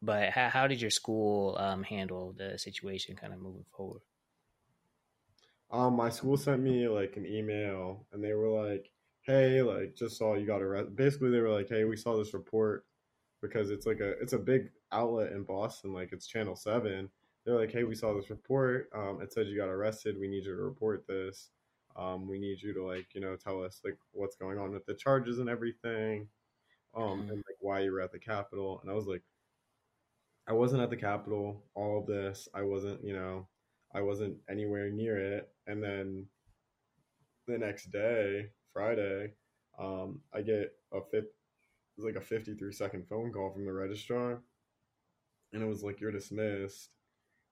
but 0.00 0.30
how, 0.30 0.48
how 0.48 0.66
did 0.66 0.80
your 0.80 0.90
school 0.90 1.56
um, 1.58 1.82
handle 1.82 2.34
the 2.36 2.58
situation 2.58 3.16
kind 3.16 3.32
of 3.32 3.40
moving 3.40 3.64
forward? 3.76 4.02
Um, 5.70 5.94
my 5.94 6.08
school 6.08 6.36
sent 6.36 6.62
me 6.62 6.88
like 6.88 7.16
an 7.16 7.26
email 7.26 8.06
and 8.12 8.24
they 8.24 8.32
were 8.32 8.48
like, 8.48 8.90
hey, 9.22 9.60
like 9.60 9.94
just 9.94 10.16
saw 10.16 10.34
you 10.34 10.46
got 10.46 10.62
arrested. 10.62 10.96
Basically, 10.96 11.30
they 11.30 11.40
were 11.40 11.50
like, 11.50 11.68
hey, 11.68 11.84
we 11.84 11.96
saw 11.96 12.16
this 12.16 12.32
report 12.32 12.86
because 13.42 13.70
it's 13.70 13.86
like 13.86 14.00
a 14.00 14.10
it's 14.20 14.32
a 14.32 14.38
big 14.38 14.70
outlet 14.92 15.32
in 15.32 15.44
Boston, 15.44 15.92
like 15.92 16.12
it's 16.12 16.26
Channel 16.26 16.56
Seven. 16.56 17.10
They're 17.44 17.58
like, 17.58 17.72
hey, 17.72 17.84
we 17.84 17.94
saw 17.94 18.14
this 18.14 18.30
report. 18.30 18.88
Um, 18.94 19.20
it 19.22 19.32
said 19.32 19.46
you 19.46 19.56
got 19.56 19.68
arrested. 19.68 20.16
We 20.18 20.28
need 20.28 20.44
you 20.44 20.56
to 20.56 20.62
report 20.62 21.06
this. 21.06 21.50
Um, 21.96 22.28
we 22.28 22.38
need 22.38 22.62
you 22.62 22.72
to 22.74 22.84
like 22.84 23.06
you 23.14 23.20
know 23.20 23.36
tell 23.36 23.62
us 23.62 23.80
like 23.84 23.98
what's 24.12 24.36
going 24.36 24.58
on 24.58 24.72
with 24.72 24.86
the 24.86 24.94
charges 24.94 25.38
and 25.38 25.50
everything, 25.50 26.28
um, 26.96 27.02
mm-hmm. 27.02 27.20
and 27.28 27.36
like 27.38 27.58
why 27.60 27.80
you 27.80 27.92
were 27.92 28.00
at 28.00 28.12
the 28.12 28.18
Capitol. 28.18 28.80
And 28.82 28.90
I 28.90 28.94
was 28.94 29.06
like, 29.06 29.22
I 30.48 30.52
wasn't 30.54 30.80
at 30.80 30.88
the 30.88 30.96
Capitol. 30.96 31.62
All 31.74 31.98
of 31.98 32.06
this, 32.06 32.48
I 32.54 32.62
wasn't, 32.62 33.04
you 33.04 33.12
know, 33.12 33.46
I 33.94 34.00
wasn't 34.00 34.38
anywhere 34.50 34.88
near 34.90 35.18
it. 35.18 35.50
And 35.66 35.82
then 35.82 36.24
the 37.46 37.58
next 37.58 37.92
day, 37.92 38.46
Friday, 38.72 39.32
um, 39.78 40.20
I 40.34 40.40
get 40.40 40.72
a 40.94 41.00
it 41.12 41.24
was 41.96 42.06
like 42.06 42.16
a 42.16 42.24
53 42.24 42.72
second 42.72 43.06
phone 43.08 43.30
call 43.30 43.50
from 43.52 43.66
the 43.66 43.72
registrar. 43.72 44.40
And 45.52 45.62
it 45.62 45.66
was 45.66 45.82
like, 45.82 46.00
you're 46.00 46.12
dismissed. 46.12 46.90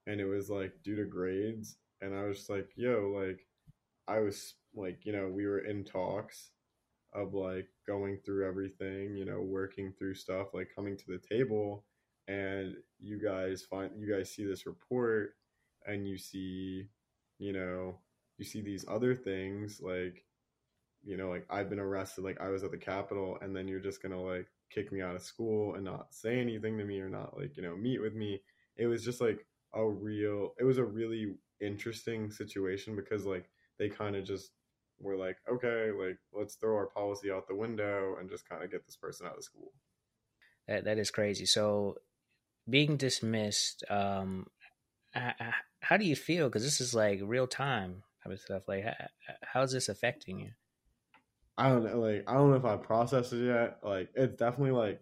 And 0.07 0.19
it 0.19 0.27
was 0.27 0.49
like 0.49 0.73
due 0.83 0.97
to 0.97 1.05
grades. 1.05 1.77
And 2.01 2.15
I 2.15 2.23
was 2.23 2.39
just 2.39 2.51
like, 2.51 2.71
yo, 2.77 3.13
like, 3.15 3.41
I 4.09 4.21
was 4.21 4.55
like, 4.75 5.05
you 5.05 5.13
know, 5.13 5.29
we 5.29 5.47
were 5.47 5.67
in 5.67 5.85
talks 5.85 6.51
of 7.13 7.35
like 7.35 7.69
going 7.87 8.21
through 8.25 8.49
everything, 8.49 9.17
you 9.17 9.27
know, 9.27 9.41
working 9.43 9.93
through 9.99 10.15
stuff, 10.15 10.49
like 10.55 10.69
coming 10.75 10.97
to 10.97 11.05
the 11.09 11.37
table 11.37 11.85
and 12.29 12.75
you 12.99 13.21
guys 13.23 13.63
find 13.63 13.91
you 13.99 14.13
guys 14.13 14.31
see 14.31 14.45
this 14.45 14.67
report 14.67 15.35
and 15.87 16.09
you 16.09 16.19
see 16.19 16.89
you 17.39 17.53
know 17.53 17.97
you 18.39 18.45
see 18.45 18.61
these 18.61 18.85
other 18.89 19.15
things 19.15 19.81
like 19.81 20.25
you 21.05 21.17
know 21.17 21.29
like 21.29 21.47
i've 21.51 21.71
been 21.71 21.79
arrested 21.79 22.25
like 22.25 22.41
i 22.41 22.49
was 22.49 22.65
at 22.65 22.71
the 22.71 22.77
capitol 22.77 23.39
and 23.41 23.55
then 23.55 23.69
you're 23.69 23.81
just 23.81 24.03
gonna 24.03 24.21
like 24.21 24.49
kick 24.71 24.93
me 24.93 25.01
out 25.01 25.15
of 25.15 25.23
school 25.23 25.75
and 25.75 25.85
not 25.85 26.13
say 26.13 26.41
anything 26.41 26.79
to 26.79 26.85
me 26.85 27.01
or 27.01 27.09
not 27.09 27.37
like 27.39 27.57
you 27.57 27.63
know 27.63 27.77
meet 27.77 28.01
with 28.01 28.15
me. 28.15 28.41
It 28.77 28.87
was 28.87 29.05
just 29.05 29.21
like 29.21 29.47
a 29.75 29.87
real 29.87 30.55
it 30.59 30.65
was 30.65 30.79
a 30.79 30.85
really 30.85 31.35
interesting 31.61 32.31
situation 32.31 32.97
because 32.97 33.25
like 33.25 33.49
they 33.79 33.89
kind 33.89 34.17
of 34.17 34.25
just 34.25 34.51
were 34.99 35.17
like 35.17 35.37
okay 35.51 35.91
like 35.93 36.19
let's 36.33 36.55
throw 36.55 36.75
our 36.77 36.87
policy 36.87 37.31
out 37.31 37.47
the 37.47 37.55
window 37.55 38.17
and 38.19 38.31
just 38.31 38.49
kind 38.49 38.63
of 38.63 38.71
get 38.71 38.85
this 38.87 38.97
person 38.97 39.27
out 39.27 39.37
of 39.37 39.45
school. 39.45 39.73
That 40.69 40.85
that 40.85 40.99
is 40.99 41.11
crazy. 41.11 41.47
So 41.47 41.97
being 42.69 42.97
dismissed 42.97 43.85
um 43.91 44.47
how 45.81 45.97
do 45.97 46.05
you 46.05 46.17
feel? 46.17 46.49
Because 46.49 46.65
this 46.65 46.81
is 46.81 46.95
like 46.95 47.21
real 47.23 47.47
time 47.47 48.03
type 48.23 48.33
of 48.33 48.41
stuff 48.41 48.63
like 48.69 48.85
how, 48.85 48.93
how 49.43 49.63
is 49.63 49.73
this 49.73 49.89
affecting 49.89 50.41
you? 50.41 50.51
I 51.59 51.71
don't 51.71 51.85
know 51.85 52.01
like 52.01 52.25
i 52.27 52.35
don't 52.35 52.51
know 52.51 52.57
if 52.57 52.67
i 52.67 52.77
processed 52.77 53.33
it 53.33 53.47
yet 53.47 53.79
like 53.83 54.11
it's 54.15 54.37
definitely 54.37 54.73
like 54.73 55.01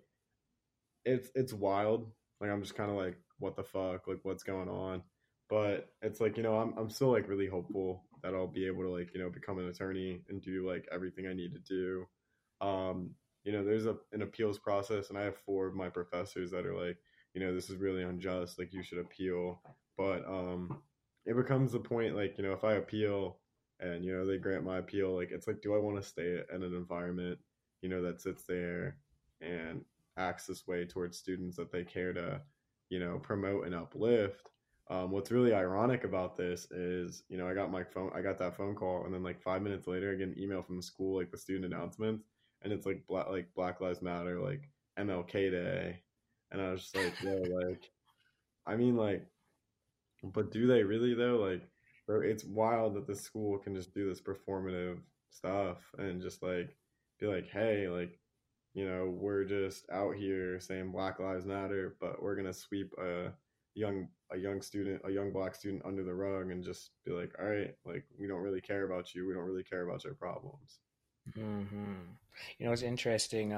it's 1.05 1.29
it's 1.35 1.53
wild 1.53 2.13
like 2.41 2.49
i'm 2.49 2.63
just 2.63 2.77
kind 2.77 2.93
of 2.93 2.97
like 2.97 3.17
what 3.39 3.57
the 3.57 3.65
fuck 3.65 4.07
like 4.07 4.21
what's 4.23 4.45
going 4.45 4.69
on? 4.69 5.03
But 5.51 5.91
it's 6.01 6.21
like 6.21 6.37
you 6.37 6.43
know 6.43 6.57
I'm, 6.57 6.75
I'm 6.79 6.91
still 6.91 7.11
like 7.11 7.29
really 7.29 7.49
hopeful 7.49 8.05
that 8.23 8.35
i'll 8.35 8.47
be 8.47 8.67
able 8.67 8.83
to 8.85 8.91
like 8.91 9.11
you 9.15 9.21
know 9.21 9.31
become 9.31 9.59
an 9.59 9.69
attorney 9.69 10.23
and 10.29 10.41
do 10.41 10.67
like 10.67 10.87
everything 10.93 11.27
i 11.27 11.35
need 11.35 11.53
to 11.55 11.59
do. 11.59 12.07
Um 12.61 13.11
you 13.43 13.53
know 13.53 13.65
there's 13.65 13.87
a, 13.87 13.97
an 14.13 14.23
appeals 14.23 14.59
process 14.59 15.11
and 15.11 15.19
i 15.19 15.23
have 15.23 15.37
four 15.45 15.67
of 15.67 15.75
my 15.75 15.89
professors 15.89 16.51
that 16.53 16.65
are 16.65 16.75
like 16.75 16.97
you 17.35 17.41
know, 17.41 17.55
this 17.55 17.69
is 17.69 17.77
really 17.77 18.05
unjust. 18.05 18.59
Like 18.59 18.73
you 18.73 18.83
should 18.83 18.99
appeal. 18.99 19.61
But 19.99 20.25
um, 20.27 20.79
it 21.27 21.37
becomes 21.37 21.73
the 21.73 21.81
point 21.81 22.17
like, 22.17 22.39
you 22.39 22.45
know, 22.45 22.53
if 22.53 22.65
I 22.65 22.75
appeal 22.75 23.39
and, 23.81 24.05
you 24.05 24.13
know, 24.13 24.25
they 24.25 24.39
grant 24.39 24.65
my 24.65 24.79
appeal, 24.79 25.15
like 25.15 25.31
it's 25.31 25.47
like, 25.47 25.61
do 25.61 25.75
I 25.75 25.79
want 25.79 25.97
to 25.97 26.09
stay 26.09 26.41
in 26.53 26.63
an 26.63 26.75
environment, 26.75 27.39
you 27.83 27.89
know, 27.89 28.03
that 28.03 28.21
sits 28.21 28.45
there 28.45 28.97
and 29.41 29.85
acts 30.17 30.47
this 30.47 30.67
way 30.67 30.85
towards 30.85 31.19
students 31.19 31.57
that 31.57 31.73
they 31.73 31.85
care 31.85 32.13
to, 32.13 32.41
you 32.89 33.01
know, 33.01 33.19
promote 33.19 33.67
and 33.67 33.75
uplift? 33.75 34.49
Um, 34.91 35.11
what's 35.11 35.31
really 35.31 35.55
ironic 35.55 36.05
about 36.05 36.37
this 36.37 36.71
is, 36.71 37.23
you 37.29 37.39
know, 37.39 37.49
I 37.49 37.55
got 37.55 37.71
my 37.71 37.83
phone, 37.83 38.11
I 38.15 38.21
got 38.21 38.39
that 38.39 38.57
phone 38.57 38.75
call, 38.75 39.05
and 39.07 39.15
then 39.15 39.23
like 39.23 39.41
five 39.41 39.63
minutes 39.63 39.87
later, 39.87 40.13
I 40.13 40.17
get 40.17 40.29
an 40.29 40.39
email 40.39 40.63
from 40.63 40.77
the 40.77 40.83
school, 40.83 41.17
like 41.19 41.31
the 41.31 41.39
student 41.39 41.73
announcements, 41.73 42.27
and 42.63 42.73
it's 42.73 42.85
like 42.85 43.07
black, 43.09 43.29
like 43.31 43.49
Black 43.55 43.81
Lives 43.81 44.03
Matter, 44.03 44.41
like 44.41 44.69
MLK 44.99 45.51
Day, 45.51 46.03
and 46.51 46.61
I 46.61 46.71
was 46.71 46.83
just 46.83 46.97
like, 46.97 47.15
yo, 47.23 47.43
like, 47.67 47.91
I 48.67 48.77
mean, 48.77 48.97
like, 48.97 49.27
but 50.23 50.51
do 50.51 50.67
they 50.67 50.83
really 50.83 51.15
though? 51.15 51.37
Like, 51.37 51.63
bro, 52.07 52.21
it's 52.21 52.45
wild 52.45 52.95
that 52.95 53.07
the 53.07 53.15
school 53.15 53.59
can 53.59 53.75
just 53.75 53.95
do 53.95 54.09
this 54.09 54.21
performative 54.21 54.99
stuff 55.31 55.79
and 55.99 56.23
just 56.23 56.43
like 56.43 56.77
be 57.21 57.27
like, 57.27 57.49
hey, 57.49 57.89
like, 57.89 58.19
you 58.73 58.89
know, 58.89 59.15
we're 59.17 59.45
just 59.45 59.89
out 59.91 60.17
here 60.17 60.59
saying 60.61 60.93
Black 60.93 61.21
Lives 61.21 61.47
Matter, 61.47 61.97
but 62.01 62.23
we're 62.23 62.37
gonna 62.37 62.53
sweep 62.53 62.93
a 62.99 63.33
young 63.75 64.09
a 64.33 64.39
young 64.39 64.63
student, 64.63 65.01
a 65.05 65.11
young 65.11 65.33
black 65.33 65.55
student 65.55 65.83
under 65.85 66.03
the 66.03 66.15
rug 66.15 66.51
and 66.51 66.65
just 66.65 66.91
be 67.05 67.13
like, 67.13 67.33
all 67.39 67.47
right, 67.47 67.75
like 67.85 68.05
we 68.19 68.27
don't 68.27 68.43
really 68.43 68.61
care 68.61 68.85
about 68.85 69.15
you. 69.15 69.27
We 69.27 69.35
don't 69.35 69.45
really 69.45 69.63
care 69.63 69.87
about 69.87 70.05
your 70.05 70.15
problems. 70.15 70.81
Mm-hmm. 71.39 71.95
You 72.59 72.67
know, 72.67 72.73
it's 72.73 72.83
interesting 72.83 73.53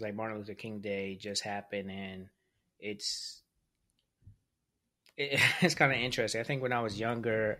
because 0.00 0.08
like 0.08 0.16
Martin 0.16 0.38
Luther 0.38 0.54
King 0.54 0.80
Day 0.80 1.16
just 1.16 1.42
happened, 1.42 1.90
and 1.90 2.26
it's 2.78 3.42
it, 5.16 5.40
it's 5.60 5.74
kind 5.74 5.92
of 5.92 5.98
interesting. 5.98 6.40
I 6.40 6.44
think 6.44 6.62
when 6.62 6.72
I 6.72 6.80
was 6.80 6.98
younger, 6.98 7.58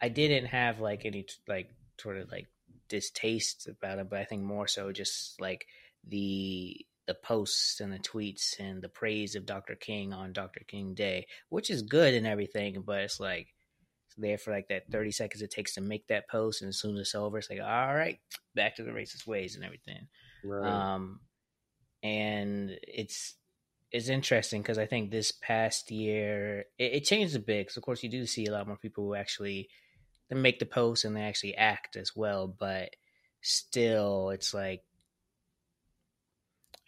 I 0.00 0.08
didn't 0.08 0.46
have 0.46 0.80
like 0.80 1.04
any 1.04 1.26
like 1.46 1.70
sort 2.00 2.18
of 2.18 2.30
like 2.30 2.46
distaste 2.88 3.68
about 3.68 3.98
it, 3.98 4.10
but 4.10 4.18
I 4.18 4.24
think 4.24 4.42
more 4.42 4.66
so 4.66 4.92
just 4.92 5.40
like 5.40 5.66
the 6.06 6.76
the 7.06 7.14
posts 7.14 7.80
and 7.80 7.90
the 7.90 7.98
tweets 7.98 8.58
and 8.60 8.82
the 8.82 8.88
praise 8.88 9.34
of 9.34 9.46
Dr. 9.46 9.74
King 9.74 10.12
on 10.12 10.34
Dr. 10.34 10.60
King 10.68 10.92
Day, 10.92 11.26
which 11.48 11.70
is 11.70 11.80
good 11.80 12.12
and 12.12 12.26
everything, 12.26 12.82
but 12.84 13.00
it's 13.00 13.18
like 13.18 13.48
it's 14.06 14.16
there 14.18 14.36
for 14.36 14.52
like 14.52 14.68
that 14.68 14.90
30 14.90 15.10
seconds 15.12 15.40
it 15.40 15.50
takes 15.50 15.74
to 15.74 15.80
make 15.80 16.06
that 16.08 16.28
post 16.28 16.60
and 16.60 16.68
as 16.68 16.78
soon 16.78 16.96
as 16.96 17.00
it's 17.00 17.14
over, 17.14 17.38
it's 17.38 17.48
like, 17.48 17.60
all 17.60 17.94
right, 17.94 18.18
back 18.54 18.76
to 18.76 18.82
the 18.82 18.90
racist 18.90 19.26
ways 19.26 19.56
and 19.56 19.64
everything. 19.64 20.06
Right. 20.44 20.68
Um 20.68 21.20
and 22.02 22.78
it's 22.82 23.34
it's 23.90 24.08
interesting 24.08 24.60
because 24.62 24.78
I 24.78 24.86
think 24.86 25.10
this 25.10 25.32
past 25.32 25.90
year 25.90 26.66
it, 26.78 26.92
it 26.94 27.04
changed 27.04 27.34
a 27.36 27.40
bit. 27.40 27.66
Because 27.66 27.76
of 27.76 27.82
course 27.82 28.02
you 28.02 28.08
do 28.08 28.26
see 28.26 28.46
a 28.46 28.52
lot 28.52 28.66
more 28.66 28.76
people 28.76 29.04
who 29.04 29.14
actually 29.14 29.68
they 30.28 30.36
make 30.36 30.58
the 30.58 30.66
post 30.66 31.04
and 31.04 31.16
they 31.16 31.22
actually 31.22 31.56
act 31.56 31.96
as 31.96 32.14
well, 32.14 32.46
but 32.46 32.90
still, 33.40 34.30
it's 34.30 34.52
like 34.52 34.82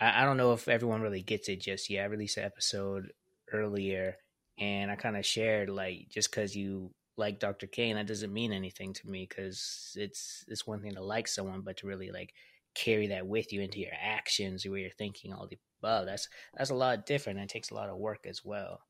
I, 0.01 0.23
I 0.23 0.25
don't 0.25 0.37
know 0.37 0.53
if 0.53 0.69
everyone 0.69 1.03
really 1.03 1.23
gets 1.23 1.49
it 1.49 1.61
just 1.61 1.91
yet. 1.91 2.03
I 2.05 2.07
released 2.07 2.37
an 2.37 2.45
episode 2.45 3.13
earlier, 3.53 4.17
and 4.59 4.91
I 4.91 4.97
kind 4.97 5.17
of 5.17 5.27
shared 5.27 5.71
like 5.71 6.09
just 6.11 6.31
because 6.31 6.55
you 6.57 6.93
like 7.17 7.39
Dr. 7.39 7.67
King, 7.67 7.95
that 7.95 8.07
doesn't 8.07 8.33
mean 8.33 8.53
anything 8.53 8.93
to 8.95 9.09
me 9.09 9.27
because 9.29 9.97
it's 9.99 10.45
it's 10.49 10.67
one 10.67 10.81
thing 10.81 10.95
to 10.95 11.03
like 11.03 11.29
someone, 11.29 11.63
but 11.63 11.79
to 11.79 11.87
really 11.87 12.11
like 12.11 12.35
carry 12.75 13.09
that 13.09 13.27
with 13.27 13.53
you 13.53 13.61
into 13.61 13.81
your 13.81 13.93
actions, 14.01 14.67
where 14.67 14.79
you're 14.79 14.91
thinking 14.91 15.33
all 15.33 15.47
the 15.47 15.59
above, 15.83 16.07
that's 16.07 16.29
that's 16.57 16.71
a 16.71 16.75
lot 16.75 17.07
different. 17.07 17.39
And 17.39 17.51
it 17.51 17.53
takes 17.53 17.71
a 17.71 17.75
lot 17.75 17.89
of 17.89 17.97
work 17.97 18.27
as 18.27 18.45
well. 18.45 18.81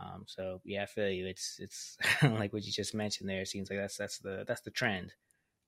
Um, 0.00 0.24
so 0.26 0.60
yeah, 0.64 0.82
I 0.82 0.86
feel 0.86 1.08
you. 1.08 1.26
It's 1.26 1.58
it's 1.60 1.96
like 2.22 2.52
what 2.52 2.64
you 2.64 2.72
just 2.72 2.94
mentioned 2.94 3.28
there. 3.28 3.42
It 3.42 3.48
seems 3.48 3.70
like 3.70 3.78
that's 3.78 3.96
that's 3.96 4.18
the 4.18 4.44
that's 4.46 4.62
the 4.62 4.70
trend. 4.70 5.12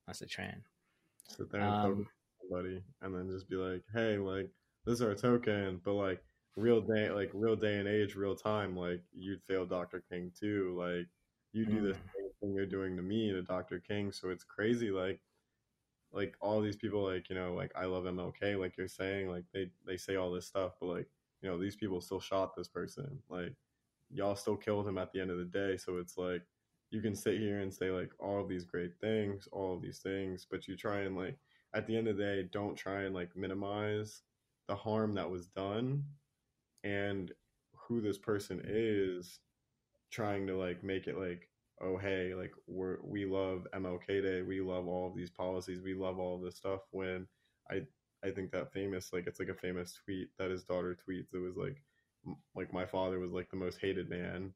That's 0.05 0.19
the 0.19 0.25
trend. 0.25 0.63
Sit 1.29 1.51
there 1.51 1.61
and 1.61 1.69
um, 1.69 2.07
somebody, 2.41 2.81
and 3.01 3.13
then 3.15 3.29
just 3.29 3.49
be 3.49 3.55
like, 3.55 3.83
"Hey, 3.93 4.17
like 4.17 4.49
this 4.85 4.95
is 4.95 5.01
our 5.01 5.15
token," 5.15 5.81
but 5.83 5.93
like 5.93 6.23
real 6.55 6.81
day, 6.81 7.09
like 7.09 7.29
real 7.33 7.55
day 7.55 7.75
and 7.77 7.87
age, 7.87 8.15
real 8.15 8.35
time, 8.35 8.75
like 8.75 9.01
you'd 9.13 9.43
fail 9.43 9.65
Dr. 9.65 10.03
King 10.09 10.31
too. 10.37 10.75
Like 10.77 11.07
you 11.53 11.65
do 11.65 11.79
mm. 11.79 11.83
the 11.83 11.93
same 11.93 12.29
thing 12.41 12.53
you're 12.53 12.65
doing 12.65 12.95
to 12.97 13.01
me 13.01 13.31
to 13.31 13.41
Dr. 13.41 13.79
King. 13.79 14.11
So 14.11 14.29
it's 14.29 14.43
crazy. 14.43 14.91
Like 14.91 15.19
like 16.11 16.35
all 16.41 16.61
these 16.61 16.75
people, 16.75 17.03
like 17.03 17.29
you 17.29 17.35
know, 17.35 17.53
like 17.53 17.71
I 17.75 17.85
love 17.85 18.05
MLK, 18.05 18.59
like 18.59 18.77
you're 18.77 18.87
saying, 18.87 19.29
like 19.29 19.45
they 19.53 19.69
they 19.85 19.97
say 19.97 20.15
all 20.15 20.31
this 20.31 20.47
stuff, 20.47 20.73
but 20.79 20.87
like 20.87 21.07
you 21.41 21.49
know, 21.49 21.57
these 21.57 21.75
people 21.75 22.01
still 22.01 22.19
shot 22.19 22.55
this 22.55 22.67
person, 22.67 23.19
like 23.29 23.53
y'all 24.09 24.35
still 24.35 24.55
killed 24.55 24.87
him 24.87 24.97
at 24.97 25.11
the 25.11 25.19
end 25.21 25.31
of 25.31 25.37
the 25.37 25.45
day. 25.45 25.77
So 25.77 25.97
it's 25.97 26.17
like 26.17 26.43
you 26.89 27.01
can 27.01 27.15
sit 27.15 27.37
here 27.37 27.59
and 27.59 27.73
say 27.73 27.91
like 27.91 28.11
all 28.19 28.41
of 28.41 28.49
these 28.49 28.65
great 28.65 28.93
things, 28.99 29.47
all 29.51 29.75
of 29.75 29.81
these 29.81 29.99
things, 29.99 30.47
but 30.49 30.67
you 30.67 30.75
try 30.75 31.01
and 31.01 31.17
like 31.17 31.37
at 31.73 31.85
the 31.85 31.95
end 31.97 32.07
of 32.07 32.17
the 32.17 32.23
day, 32.23 32.49
don't 32.51 32.75
try 32.75 33.03
and 33.03 33.13
like 33.13 33.35
minimize 33.35 34.21
the 34.67 34.75
harm 34.75 35.13
that 35.15 35.29
was 35.29 35.47
done 35.47 36.03
and 36.83 37.31
who 37.75 38.01
this 38.01 38.17
person 38.17 38.61
is 38.65 39.39
trying 40.11 40.47
to 40.47 40.57
like 40.57 40.83
make 40.83 41.07
it 41.07 41.17
like 41.17 41.49
oh 41.81 41.97
hey 41.97 42.33
like 42.33 42.51
we're 42.67 42.97
we 43.03 43.25
love 43.25 43.67
mlk 43.75 44.07
day 44.07 44.41
we 44.41 44.61
love 44.61 44.87
all 44.87 45.07
of 45.07 45.15
these 45.15 45.29
policies 45.29 45.81
we 45.83 45.93
love 45.93 46.19
all 46.19 46.39
this 46.39 46.55
stuff 46.55 46.81
when 46.91 47.27
i 47.69 47.81
i 48.25 48.31
think 48.31 48.51
that 48.51 48.71
famous 48.73 49.11
like 49.13 49.27
it's 49.27 49.39
like 49.39 49.49
a 49.49 49.53
famous 49.53 49.93
tweet 50.03 50.29
that 50.39 50.49
his 50.49 50.63
daughter 50.63 50.97
tweets 51.07 51.33
it 51.33 51.39
was 51.39 51.55
like 51.55 51.81
like 52.55 52.73
my 52.73 52.85
father 52.85 53.19
was 53.19 53.31
like 53.31 53.49
the 53.49 53.55
most 53.55 53.79
hated 53.79 54.09
man 54.09 54.51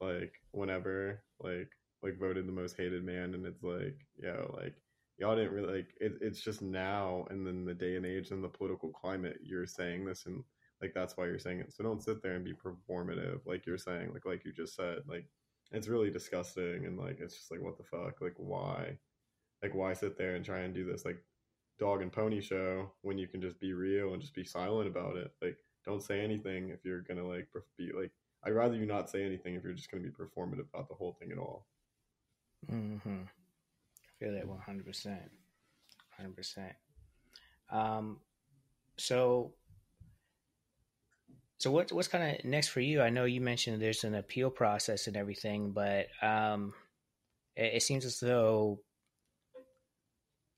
like 0.00 0.34
whenever 0.52 1.22
like 1.40 1.70
like 2.02 2.18
voted 2.18 2.46
the 2.46 2.52
most 2.52 2.76
hated 2.76 3.04
man 3.04 3.34
and 3.34 3.46
it's 3.46 3.62
like 3.62 3.96
yeah 4.22 4.42
like 4.54 4.74
y'all 5.18 5.36
didn't 5.36 5.52
really 5.52 5.76
like 5.76 5.88
it, 6.00 6.12
it's 6.20 6.40
just 6.40 6.60
now 6.62 7.24
and 7.30 7.46
then 7.46 7.64
the 7.64 7.72
day 7.74 7.96
and 7.96 8.04
age 8.04 8.30
and 8.30 8.44
the 8.44 8.48
political 8.48 8.90
climate 8.90 9.38
you're 9.42 9.66
saying 9.66 10.04
this 10.04 10.26
and 10.26 10.42
like 10.82 10.92
that's 10.94 11.16
why 11.16 11.24
you're 11.24 11.38
saying 11.38 11.60
it. 11.60 11.72
So 11.72 11.82
don't 11.82 12.02
sit 12.02 12.22
there 12.22 12.34
and 12.34 12.44
be 12.44 12.52
performative 12.52 13.40
like 13.46 13.66
you're 13.66 13.78
saying 13.78 14.10
like 14.12 14.26
like 14.26 14.44
you 14.44 14.52
just 14.52 14.74
said 14.74 14.98
like 15.08 15.26
it's 15.72 15.88
really 15.88 16.10
disgusting 16.10 16.86
and 16.86 16.98
like 16.98 17.18
it's 17.20 17.36
just 17.36 17.50
like 17.50 17.62
what 17.62 17.76
the 17.76 17.84
fuck? 17.84 18.20
Like 18.20 18.34
why? 18.36 18.98
Like 19.62 19.74
why 19.74 19.92
sit 19.92 20.16
there 20.16 20.34
and 20.34 20.44
try 20.44 20.60
and 20.60 20.74
do 20.74 20.84
this 20.84 21.04
like 21.04 21.18
dog 21.78 22.02
and 22.02 22.12
pony 22.12 22.40
show 22.40 22.92
when 23.02 23.18
you 23.18 23.26
can 23.26 23.40
just 23.40 23.60
be 23.60 23.72
real 23.72 24.12
and 24.12 24.20
just 24.20 24.34
be 24.34 24.44
silent 24.44 24.88
about 24.88 25.16
it? 25.16 25.32
Like 25.42 25.58
don't 25.86 26.02
say 26.02 26.20
anything 26.20 26.70
if 26.70 26.84
you're 26.84 27.00
gonna 27.00 27.26
like 27.26 27.48
be 27.78 27.92
like 27.92 28.10
i'd 28.44 28.52
rather 28.52 28.74
you 28.74 28.84
not 28.84 29.08
say 29.08 29.24
anything 29.24 29.54
if 29.54 29.62
you're 29.62 29.72
just 29.72 29.90
gonna 29.90 30.02
be 30.02 30.10
performative 30.10 30.68
about 30.74 30.88
the 30.88 30.94
whole 30.94 31.16
thing 31.18 31.32
at 31.32 31.38
all. 31.38 31.66
Mm-hmm. 32.70 33.22
I 33.22 34.24
feel 34.24 34.32
that 34.32 34.46
100% 34.46 35.18
100% 36.20 36.72
um 37.70 38.18
so 38.96 39.52
so 41.58 41.70
what 41.70 41.90
what's 41.92 42.08
kind 42.08 42.36
of 42.36 42.44
next 42.44 42.68
for 42.68 42.80
you 42.80 43.00
i 43.00 43.10
know 43.10 43.24
you 43.24 43.40
mentioned 43.40 43.80
there's 43.80 44.04
an 44.04 44.14
appeal 44.14 44.50
process 44.50 45.06
and 45.06 45.16
everything 45.16 45.72
but 45.72 46.06
um 46.22 46.72
it, 47.56 47.74
it 47.74 47.82
seems 47.82 48.04
as 48.04 48.20
though 48.20 48.80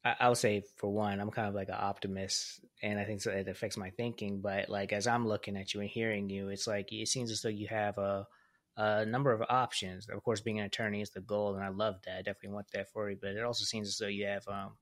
I, 0.04 0.28
would 0.28 0.38
say 0.38 0.62
for 0.76 0.90
one, 0.90 1.20
I'm 1.20 1.30
kind 1.30 1.48
of 1.48 1.54
like 1.54 1.68
an 1.68 1.76
optimist, 1.78 2.60
and 2.82 2.98
I 2.98 3.04
think 3.04 3.20
so 3.20 3.30
it 3.30 3.48
affects 3.48 3.76
my 3.76 3.90
thinking. 3.90 4.40
But 4.40 4.68
like 4.68 4.92
as 4.92 5.06
I'm 5.06 5.26
looking 5.26 5.56
at 5.56 5.74
you 5.74 5.80
and 5.80 5.88
hearing 5.90 6.30
you, 6.30 6.48
it's 6.48 6.66
like 6.66 6.92
it 6.92 7.08
seems 7.08 7.30
as 7.30 7.42
though 7.42 7.48
you 7.48 7.66
have 7.68 7.98
a 7.98 8.26
a 8.76 9.04
number 9.04 9.32
of 9.32 9.42
options. 9.48 10.08
Of 10.08 10.22
course, 10.22 10.40
being 10.40 10.60
an 10.60 10.66
attorney 10.66 11.00
is 11.02 11.10
the 11.10 11.20
goal, 11.20 11.56
and 11.56 11.64
I 11.64 11.68
love 11.68 11.96
that. 12.06 12.18
I 12.18 12.22
definitely 12.22 12.50
want 12.50 12.70
that 12.72 12.90
for 12.92 13.10
you. 13.10 13.18
But 13.20 13.30
it 13.30 13.42
also 13.42 13.64
seems 13.64 13.88
as 13.88 13.98
though 13.98 14.06
you 14.06 14.26
have 14.26 14.46
um 14.48 14.76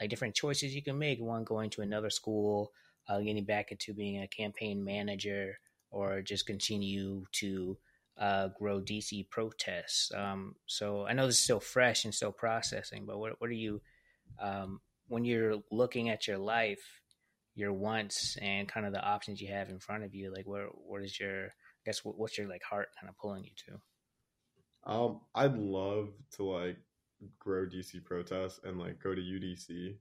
like 0.00 0.10
different 0.10 0.34
choices 0.34 0.74
you 0.74 0.82
can 0.82 0.98
make. 0.98 1.20
One 1.20 1.44
going 1.44 1.70
to 1.70 1.82
another 1.82 2.10
school, 2.10 2.72
uh, 3.08 3.20
getting 3.20 3.44
back 3.44 3.72
into 3.72 3.94
being 3.94 4.22
a 4.22 4.28
campaign 4.28 4.84
manager, 4.84 5.58
or 5.90 6.22
just 6.22 6.46
continue 6.46 7.24
to 7.32 7.76
uh, 8.18 8.48
grow 8.58 8.80
DC 8.80 9.28
protests. 9.30 10.12
Um, 10.14 10.54
so 10.66 11.06
I 11.06 11.12
know 11.12 11.26
this 11.26 11.36
is 11.36 11.42
still 11.42 11.60
fresh 11.60 12.04
and 12.04 12.14
still 12.14 12.32
processing, 12.32 13.04
but 13.06 13.18
what 13.18 13.40
what 13.40 13.50
are 13.50 13.54
you 13.54 13.80
um, 14.38 14.80
when 15.08 15.24
you're 15.24 15.56
looking 15.70 16.08
at 16.08 16.26
your 16.26 16.38
life, 16.38 17.00
your 17.54 17.72
wants 17.72 18.36
and 18.40 18.68
kind 18.68 18.86
of 18.86 18.92
the 18.92 19.04
options 19.04 19.40
you 19.40 19.48
have 19.48 19.68
in 19.68 19.78
front 19.78 20.04
of 20.04 20.14
you, 20.14 20.32
like 20.34 20.46
where 20.46 20.66
what 20.66 21.02
is 21.02 21.18
your 21.18 21.46
I 21.46 21.84
guess 21.84 22.00
what's 22.04 22.38
your 22.38 22.48
like 22.48 22.62
heart 22.62 22.88
kind 22.98 23.08
of 23.08 23.18
pulling 23.18 23.44
you 23.44 23.50
to? 23.66 24.90
Um, 24.90 25.20
I'd 25.34 25.56
love 25.56 26.10
to 26.36 26.44
like 26.44 26.76
grow 27.38 27.66
DC 27.66 28.04
protests 28.04 28.60
and 28.64 28.78
like 28.78 29.02
go 29.02 29.14
to 29.14 29.20
UDC, 29.20 29.96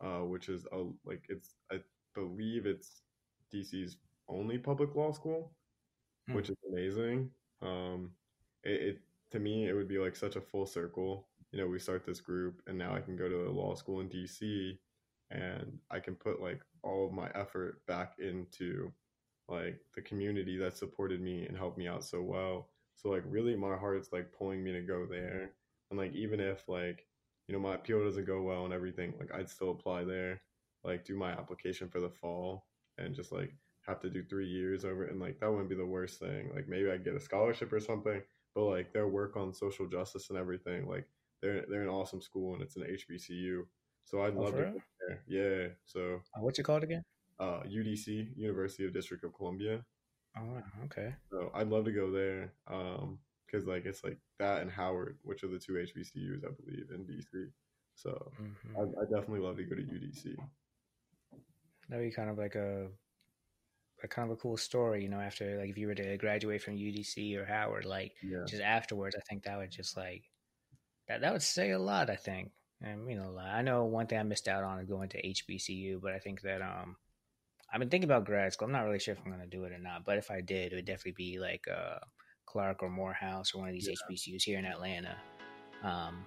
uh, 0.00 0.24
which 0.24 0.48
is 0.48 0.66
a 0.72 0.84
like 1.04 1.24
it's 1.28 1.54
I 1.70 1.80
believe 2.14 2.66
it's 2.66 3.02
DC's 3.52 3.96
only 4.28 4.58
public 4.58 4.94
law 4.94 5.12
school, 5.12 5.52
hmm. 6.28 6.34
which 6.34 6.50
is 6.50 6.56
amazing. 6.70 7.30
Um, 7.62 8.10
it, 8.62 8.82
it 8.82 9.00
to 9.32 9.38
me 9.38 9.68
it 9.68 9.74
would 9.74 9.88
be 9.88 9.98
like 9.98 10.16
such 10.16 10.36
a 10.36 10.40
full 10.40 10.66
circle 10.66 11.28
you 11.52 11.58
know, 11.58 11.66
we 11.66 11.78
start 11.78 12.04
this 12.04 12.20
group 12.20 12.60
and 12.66 12.76
now 12.76 12.94
I 12.94 13.00
can 13.00 13.16
go 13.16 13.28
to 13.28 13.48
a 13.48 13.50
law 13.50 13.74
school 13.74 14.00
in 14.00 14.08
DC 14.08 14.76
and 15.30 15.78
I 15.90 15.98
can 15.98 16.14
put 16.14 16.42
like 16.42 16.60
all 16.82 17.06
of 17.06 17.12
my 17.12 17.30
effort 17.34 17.84
back 17.86 18.14
into 18.18 18.92
like 19.48 19.80
the 19.94 20.02
community 20.02 20.58
that 20.58 20.76
supported 20.76 21.22
me 21.22 21.46
and 21.46 21.56
helped 21.56 21.78
me 21.78 21.88
out 21.88 22.04
so 22.04 22.20
well. 22.20 22.68
So 22.96 23.08
like 23.08 23.22
really 23.26 23.56
my 23.56 23.76
heart's 23.76 24.12
like 24.12 24.32
pulling 24.36 24.62
me 24.62 24.72
to 24.72 24.82
go 24.82 25.06
there. 25.06 25.52
And 25.90 25.98
like 25.98 26.14
even 26.14 26.38
if 26.38 26.68
like, 26.68 27.06
you 27.46 27.54
know, 27.54 27.60
my 27.60 27.76
appeal 27.76 28.04
doesn't 28.04 28.26
go 28.26 28.42
well 28.42 28.64
and 28.64 28.74
everything, 28.74 29.14
like 29.18 29.32
I'd 29.34 29.48
still 29.48 29.70
apply 29.70 30.04
there, 30.04 30.42
like 30.84 31.04
do 31.04 31.16
my 31.16 31.30
application 31.30 31.88
for 31.88 32.00
the 32.00 32.08
fall 32.08 32.66
and 32.98 33.14
just 33.14 33.32
like 33.32 33.52
have 33.86 34.00
to 34.00 34.10
do 34.10 34.22
three 34.22 34.46
years 34.46 34.84
over 34.84 35.04
it 35.04 35.10
and 35.10 35.20
like 35.20 35.40
that 35.40 35.50
wouldn't 35.50 35.68
be 35.68 35.74
the 35.74 35.86
worst 35.86 36.18
thing. 36.18 36.50
Like 36.54 36.68
maybe 36.68 36.90
I'd 36.90 37.04
get 37.04 37.14
a 37.14 37.20
scholarship 37.20 37.72
or 37.72 37.80
something, 37.80 38.20
but 38.54 38.64
like 38.64 38.92
their 38.92 39.08
work 39.08 39.36
on 39.36 39.52
social 39.54 39.86
justice 39.86 40.30
and 40.30 40.38
everything, 40.38 40.86
like 40.86 41.06
they're 41.42 41.64
they're 41.68 41.82
an 41.82 41.88
awesome 41.88 42.20
school 42.20 42.54
and 42.54 42.62
it's 42.62 42.76
an 42.76 42.82
HBCU. 42.82 43.62
So 44.04 44.22
I'd 44.22 44.36
oh, 44.36 44.42
love 44.42 44.56
to 44.56 44.62
go 44.62 44.82
there. 45.06 45.22
Yeah. 45.26 45.68
So 45.84 46.20
uh, 46.36 46.40
what's 46.40 46.58
it 46.58 46.64
called 46.64 46.82
again? 46.82 47.02
Uh, 47.40 47.60
UDC, 47.68 48.36
University 48.36 48.84
of 48.84 48.92
District 48.92 49.22
of 49.24 49.32
Columbia. 49.34 49.84
Oh, 50.36 50.62
okay. 50.84 51.14
So 51.30 51.50
I'd 51.54 51.68
love 51.68 51.84
to 51.84 51.92
go 51.92 52.10
there. 52.10 52.52
Um, 52.66 53.18
because 53.48 53.66
like 53.66 53.86
it's 53.86 54.04
like 54.04 54.18
that 54.38 54.62
and 54.62 54.70
Howard, 54.70 55.18
which 55.22 55.42
are 55.42 55.48
the 55.48 55.58
two 55.58 55.72
HBCUs 55.72 56.44
I 56.44 56.50
believe 56.62 56.90
in 56.94 57.04
DC. 57.04 57.50
So 57.94 58.30
mm-hmm. 58.40 58.76
I, 58.76 58.82
I 58.82 59.04
definitely 59.04 59.40
love 59.40 59.56
to 59.56 59.64
go 59.64 59.74
to 59.74 59.82
UDC. 59.82 60.36
That'd 61.88 62.04
be 62.04 62.14
kind 62.14 62.30
of 62.30 62.38
like 62.38 62.54
a 62.54 62.88
a 64.02 64.08
kind 64.08 64.30
of 64.30 64.38
a 64.38 64.40
cool 64.40 64.56
story, 64.56 65.02
you 65.02 65.08
know, 65.08 65.20
after 65.20 65.58
like 65.58 65.70
if 65.70 65.78
you 65.78 65.86
were 65.86 65.94
to 65.94 66.16
graduate 66.18 66.62
from 66.62 66.76
UDC 66.76 67.36
or 67.36 67.44
Howard, 67.44 67.84
like 67.84 68.12
yeah. 68.22 68.44
just 68.46 68.62
afterwards, 68.62 69.16
I 69.16 69.20
think 69.28 69.42
that 69.44 69.58
would 69.58 69.70
just 69.70 69.96
like 69.96 70.24
that 71.08 71.20
that 71.22 71.32
would 71.32 71.42
say 71.42 71.70
a 71.70 71.78
lot, 71.78 72.10
I 72.10 72.16
think. 72.16 72.52
And 72.80 73.10
you 73.10 73.16
know, 73.16 73.36
I 73.38 73.62
know 73.62 73.84
one 73.84 74.06
thing 74.06 74.18
I 74.18 74.22
missed 74.22 74.48
out 74.48 74.62
on 74.62 74.78
is 74.78 74.88
going 74.88 75.08
to 75.10 75.22
HBCU, 75.22 76.00
but 76.00 76.12
I 76.12 76.18
think 76.18 76.42
that 76.42 76.62
um 76.62 76.96
I've 77.72 77.80
been 77.80 77.90
thinking 77.90 78.08
about 78.08 78.24
grad 78.24 78.52
school. 78.52 78.66
I'm 78.66 78.72
not 78.72 78.84
really 78.84 79.00
sure 79.00 79.12
if 79.12 79.20
I'm 79.24 79.32
gonna 79.32 79.46
do 79.46 79.64
it 79.64 79.72
or 79.72 79.78
not, 79.78 80.04
but 80.04 80.18
if 80.18 80.30
I 80.30 80.40
did, 80.40 80.72
it 80.72 80.76
would 80.76 80.84
definitely 80.84 81.14
be 81.16 81.38
like 81.38 81.66
uh 81.68 81.98
Clark 82.46 82.82
or 82.82 82.90
Morehouse 82.90 83.54
or 83.54 83.58
one 83.58 83.68
of 83.68 83.74
these 83.74 83.88
yeah. 83.88 84.14
HBCUs 84.14 84.42
here 84.42 84.58
in 84.58 84.64
Atlanta. 84.64 85.16
Um 85.82 86.24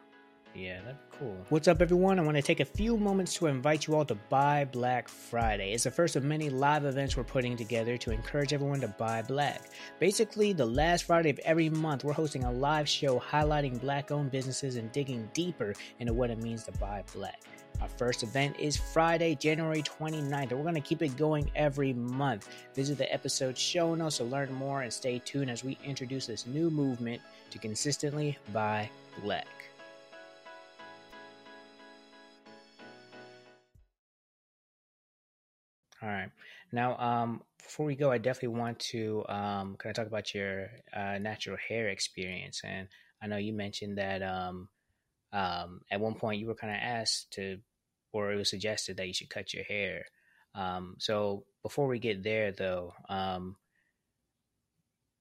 yeah, 0.54 0.80
that's 0.86 1.04
cool. 1.18 1.38
What's 1.49 1.68
up, 1.68 1.82
everyone? 1.82 2.20
I 2.20 2.24
want 2.24 2.36
to 2.36 2.41
take 2.41 2.60
a 2.60 2.66
few 2.66 2.97
moments 2.97 3.34
to 3.36 3.47
invite 3.47 3.88
you 3.88 3.95
all 3.95 4.04
to 4.06 4.16
Buy 4.16 4.66
Black 4.66 5.08
Friday. 5.08 5.72
It's 5.72 5.86
the 5.86 5.91
first 5.91 6.16
of 6.16 6.24
many 6.24 6.49
live 6.49 6.84
events 6.86 7.16
we're 7.16 7.24
putting 7.24 7.56
together 7.56 7.97
to 7.97 8.12
encourage 8.12 8.52
everyone 8.52 8.82
to 8.82 8.89
buy 8.89 9.22
black. 9.22 9.70
Basically, 9.99 10.52
the 10.52 10.66
last 10.66 11.06
Friday 11.06 11.30
of 11.30 11.39
every 11.39 11.70
month, 11.70 12.04
we're 12.04 12.14
hosting 12.14 12.43
a 12.43 12.52
live 12.52 12.88
show 12.88 13.20
highlighting 13.20 13.80
black 13.80 14.12
owned 14.12 14.32
businesses 14.32 14.76
and 14.76 14.91
digging 14.91 15.30
deeper 15.34 15.74
into 15.99 16.14
what 16.14 16.30
it 16.30 16.39
means 16.39 16.64
to 16.66 16.72
buy 16.74 17.04
black. 17.14 17.41
Our 17.82 17.88
first 17.88 18.22
event 18.22 18.58
is 18.60 18.76
Friday, 18.76 19.36
January 19.36 19.82
29th, 19.82 20.34
and 20.34 20.52
we're 20.52 20.64
going 20.64 20.76
to 20.76 20.82
keep 20.82 21.02
it 21.02 21.16
going 21.18 21.49
every 21.56 21.93
month. 21.93 22.49
Visit 22.76 22.97
the 22.97 23.12
episode 23.12 23.58
show 23.58 23.95
notes 23.95 24.18
to 24.18 24.26
learn 24.26 24.54
more 24.54 24.82
and 24.82 24.91
stay 24.91 25.20
tuned 25.24 25.49
as 25.49 25.64
we 25.64 25.78
introduce 25.84 26.28
this 26.28 26.45
new 26.45 26.70
movement 26.70 27.22
to 27.49 27.58
consistently 27.58 28.38
buy 28.54 28.89
black. 29.24 29.61
All 36.02 36.10
right. 36.10 36.32
Now, 36.72 36.97
um, 36.97 37.43
before 37.64 37.86
we 37.86 37.95
go, 37.95 38.12
I 38.12 38.18
definitely 38.18 38.60
want 38.60 38.80
to 38.80 39.24
um, 39.30 39.76
kind 39.78 39.91
of 39.91 39.95
talk 39.95 40.08
about 40.08 40.34
your 40.34 40.70
uh, 40.93 41.20
natural 41.20 41.58
hair 41.58 41.89
experience. 41.89 42.62
And 42.64 42.88
I 43.22 43.28
know 43.28 43.38
you 43.38 43.54
mentioned 43.54 43.97
that 43.99 44.24
um, 44.24 44.68
um, 45.32 45.82
at 45.91 45.99
one 45.99 46.16
point 46.16 46.39
you 46.39 46.47
were 46.47 46.56
kind 46.56 46.74
of 46.74 46.80
asked 46.82 47.32
to, 47.34 47.60
or 48.14 48.32
it 48.32 48.36
was 48.36 48.49
suggested 48.49 48.97
that 48.97 49.08
you 49.08 49.14
should 49.14 49.30
cut 49.30 49.54
your 49.54 49.64
hair. 49.64 50.06
Um, 50.56 50.95
so 50.97 51.45
before 51.62 51.88
we 51.88 51.99
get 51.99 52.24
there, 52.24 52.52
though, 52.52 52.93
um, 53.08 53.56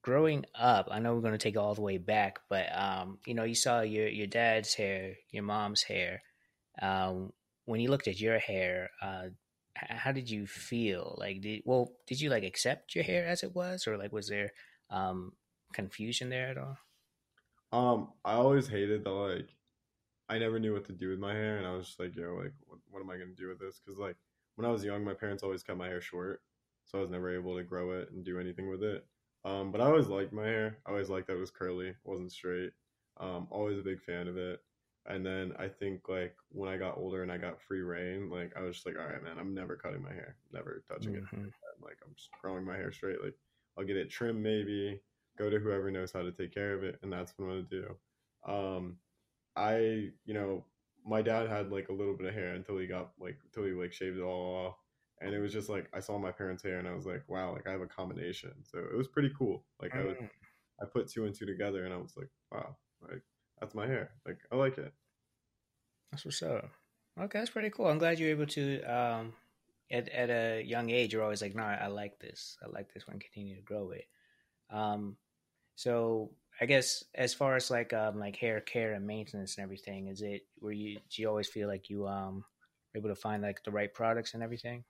growing 0.01 0.45
up, 0.55 0.87
I 0.91 0.99
know 0.99 1.13
we're 1.13 1.21
going 1.21 1.33
to 1.33 1.37
take 1.37 1.55
it 1.55 1.59
all 1.59 1.75
the 1.75 1.81
way 1.81 1.99
back, 1.99 2.39
but 2.49 2.67
um, 2.75 3.19
you 3.25 3.35
know, 3.35 3.43
you 3.43 3.55
saw 3.55 3.81
your 3.81 4.07
your 4.07 4.27
dad's 4.27 4.73
hair, 4.73 5.15
your 5.29 5.43
mom's 5.43 5.83
hair. 5.83 6.23
Um, 6.81 7.31
when 7.65 7.79
you 7.79 7.89
looked 7.89 8.07
at 8.07 8.19
your 8.19 8.39
hair, 8.39 8.89
uh, 9.01 9.27
how 9.75 10.11
did 10.11 10.29
you 10.29 10.47
feel? 10.47 11.15
Like, 11.19 11.41
did 11.41 11.63
well, 11.65 11.93
did 12.07 12.21
you 12.21 12.29
like 12.29 12.43
accept 12.43 12.95
your 12.95 13.03
hair 13.03 13.25
as 13.27 13.43
it 13.43 13.55
was, 13.55 13.87
or 13.87 13.97
like 13.97 14.11
was 14.11 14.27
there 14.27 14.51
um 14.89 15.33
confusion 15.73 16.29
there 16.29 16.49
at 16.49 16.57
all? 16.57 16.77
Um, 17.71 18.09
I 18.25 18.33
always 18.33 18.67
hated 18.67 19.03
the 19.03 19.11
like. 19.11 19.55
I 20.29 20.39
never 20.39 20.59
knew 20.59 20.73
what 20.73 20.85
to 20.85 20.93
do 20.93 21.09
with 21.09 21.19
my 21.19 21.33
hair, 21.33 21.57
and 21.57 21.67
I 21.67 21.73
was 21.73 21.87
just 21.87 21.99
like, 21.99 22.15
yo, 22.15 22.35
like, 22.35 22.53
what, 22.65 22.79
what 22.89 23.01
am 23.01 23.09
I 23.09 23.17
gonna 23.17 23.35
do 23.35 23.49
with 23.49 23.59
this? 23.59 23.79
Because 23.83 23.99
like 23.99 24.15
when 24.55 24.65
I 24.65 24.71
was 24.71 24.83
young, 24.83 25.03
my 25.03 25.13
parents 25.13 25.43
always 25.43 25.63
cut 25.63 25.77
my 25.77 25.87
hair 25.87 26.01
short, 26.01 26.41
so 26.85 26.97
I 26.97 27.01
was 27.01 27.09
never 27.11 27.33
able 27.33 27.55
to 27.57 27.63
grow 27.63 27.91
it 27.99 28.11
and 28.11 28.23
do 28.23 28.39
anything 28.39 28.69
with 28.69 28.83
it. 28.83 29.05
Um, 29.43 29.71
but 29.71 29.81
I 29.81 29.85
always 29.85 30.07
liked 30.07 30.33
my 30.33 30.45
hair. 30.45 30.77
I 30.85 30.91
always 30.91 31.09
liked 31.09 31.27
that 31.27 31.35
it 31.37 31.39
was 31.39 31.51
curly, 31.51 31.95
wasn't 32.03 32.31
straight. 32.31 32.71
Um, 33.19 33.47
always 33.49 33.79
a 33.79 33.83
big 33.83 34.01
fan 34.01 34.27
of 34.27 34.37
it. 34.37 34.59
And 35.07 35.25
then 35.25 35.53
I 35.57 35.67
think 35.67 36.07
like 36.07 36.35
when 36.49 36.69
I 36.69 36.77
got 36.77 36.97
older 36.97 37.23
and 37.23 37.31
I 37.31 37.37
got 37.37 37.61
free 37.61 37.81
reign, 37.81 38.29
like 38.29 38.53
I 38.55 38.61
was 38.61 38.75
just 38.75 38.85
like, 38.85 38.97
all 38.99 39.05
right, 39.05 39.23
man, 39.23 39.37
I'm 39.39 39.53
never 39.53 39.75
cutting 39.75 40.03
my 40.03 40.13
hair, 40.13 40.35
never 40.53 40.83
touching 40.87 41.13
mm-hmm. 41.13 41.45
it. 41.45 41.53
Like 41.81 41.97
I'm 42.05 42.13
just 42.15 42.29
growing 42.41 42.65
my 42.65 42.75
hair 42.75 42.91
straight. 42.91 43.23
Like 43.23 43.33
I'll 43.77 43.85
get 43.85 43.97
it 43.97 44.11
trimmed 44.11 44.43
maybe, 44.43 45.01
go 45.37 45.49
to 45.49 45.59
whoever 45.59 45.89
knows 45.89 46.11
how 46.11 46.21
to 46.21 46.31
take 46.31 46.53
care 46.53 46.75
of 46.75 46.83
it, 46.83 46.99
and 47.01 47.11
that's 47.11 47.33
what 47.35 47.45
I'm 47.45 47.51
gonna 47.51 47.63
do. 47.63 47.95
Um, 48.47 48.97
I, 49.55 50.11
you 50.25 50.33
know, 50.33 50.65
my 51.05 51.21
dad 51.21 51.49
had 51.49 51.71
like 51.71 51.89
a 51.89 51.93
little 51.93 52.15
bit 52.15 52.27
of 52.27 52.33
hair 52.33 52.53
until 52.53 52.77
he 52.77 52.85
got 52.85 53.11
like 53.19 53.37
until 53.45 53.65
he 53.65 53.71
like 53.71 53.93
shaved 53.93 54.17
it 54.17 54.23
all 54.23 54.67
off, 54.67 54.75
and 55.19 55.33
it 55.33 55.39
was 55.39 55.51
just 55.51 55.69
like 55.69 55.89
I 55.93 55.99
saw 55.99 56.19
my 56.19 56.31
parents' 56.31 56.63
hair 56.63 56.77
and 56.77 56.87
I 56.87 56.93
was 56.93 57.05
like, 57.05 57.23
wow, 57.27 57.53
like 57.53 57.67
I 57.67 57.71
have 57.71 57.81
a 57.81 57.87
combination. 57.87 58.53
So 58.63 58.79
it 58.79 58.95
was 58.95 59.07
pretty 59.07 59.31
cool. 59.37 59.65
Like 59.81 59.95
I 59.95 60.03
was, 60.03 60.17
mm. 60.17 60.29
I 60.79 60.85
put 60.85 61.09
two 61.09 61.25
and 61.25 61.33
two 61.33 61.45
together, 61.45 61.85
and 61.85 61.93
I 61.93 61.97
was 61.97 62.13
like, 62.15 62.29
wow, 62.51 62.75
like 63.01 63.23
that's 63.61 63.75
my 63.75 63.87
hair. 63.87 64.11
Like 64.25 64.39
I 64.51 64.55
like 64.55 64.77
it. 64.77 64.91
That's 66.11 66.25
what's 66.25 66.41
up. 66.41 66.69
Okay, 67.19 67.39
that's 67.39 67.51
pretty 67.51 67.69
cool. 67.69 67.87
I'm 67.87 67.99
glad 67.99 68.19
you're 68.19 68.29
able 68.31 68.47
to. 68.47 68.81
Um, 68.83 69.33
at 69.89 70.09
at 70.09 70.29
a 70.29 70.63
young 70.63 70.89
age, 70.89 71.13
you're 71.13 71.23
always 71.23 71.41
like, 71.41 71.55
no, 71.55 71.63
I, 71.63 71.81
I 71.83 71.87
like 71.87 72.19
this. 72.19 72.57
I 72.63 72.69
like 72.69 72.93
this 72.93 73.07
one. 73.07 73.19
Continue 73.19 73.55
to 73.55 73.61
grow 73.61 73.91
it. 73.91 74.05
Um, 74.69 75.17
so 75.75 76.31
I 76.59 76.65
guess 76.65 77.03
as 77.15 77.33
far 77.33 77.55
as 77.55 77.71
like 77.71 77.93
um 77.93 78.19
like 78.19 78.35
hair 78.35 78.61
care 78.61 78.93
and 78.93 79.05
maintenance 79.05 79.57
and 79.57 79.63
everything, 79.63 80.07
is 80.07 80.21
it 80.21 80.43
where 80.59 80.73
you 80.73 80.97
do 81.09 81.21
you 81.21 81.29
always 81.29 81.47
feel 81.47 81.67
like 81.67 81.89
you 81.89 82.07
um 82.07 82.43
able 82.95 83.09
to 83.09 83.15
find 83.15 83.41
like 83.41 83.63
the 83.63 83.71
right 83.71 83.93
products 83.93 84.33
and 84.33 84.43
everything? 84.43 84.83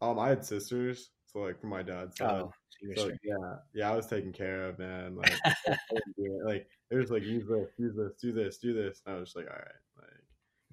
Um, 0.00 0.18
I 0.18 0.30
had 0.30 0.44
sisters, 0.44 1.10
so 1.32 1.40
like 1.40 1.60
from 1.60 1.70
my 1.70 1.82
dad's 1.82 2.16
side. 2.16 2.42
Oh, 2.42 2.52
so, 2.94 3.02
so 3.02 3.10
yeah, 3.22 3.56
yeah, 3.74 3.90
I 3.90 3.96
was 3.96 4.06
taken 4.06 4.32
care 4.32 4.68
of, 4.68 4.78
man. 4.78 5.16
Like, 5.16 5.34
like 6.44 6.66
it 6.90 6.96
was 6.96 7.10
like 7.10 7.22
use 7.22 7.46
this, 7.46 7.68
use 7.78 7.94
this, 7.96 8.12
do 8.20 8.32
this, 8.32 8.58
do 8.58 8.72
this. 8.72 9.02
And 9.04 9.14
I 9.14 9.18
was 9.18 9.28
just 9.28 9.36
like, 9.36 9.46
all 9.46 9.56
right, 9.56 9.98
like, 9.98 10.20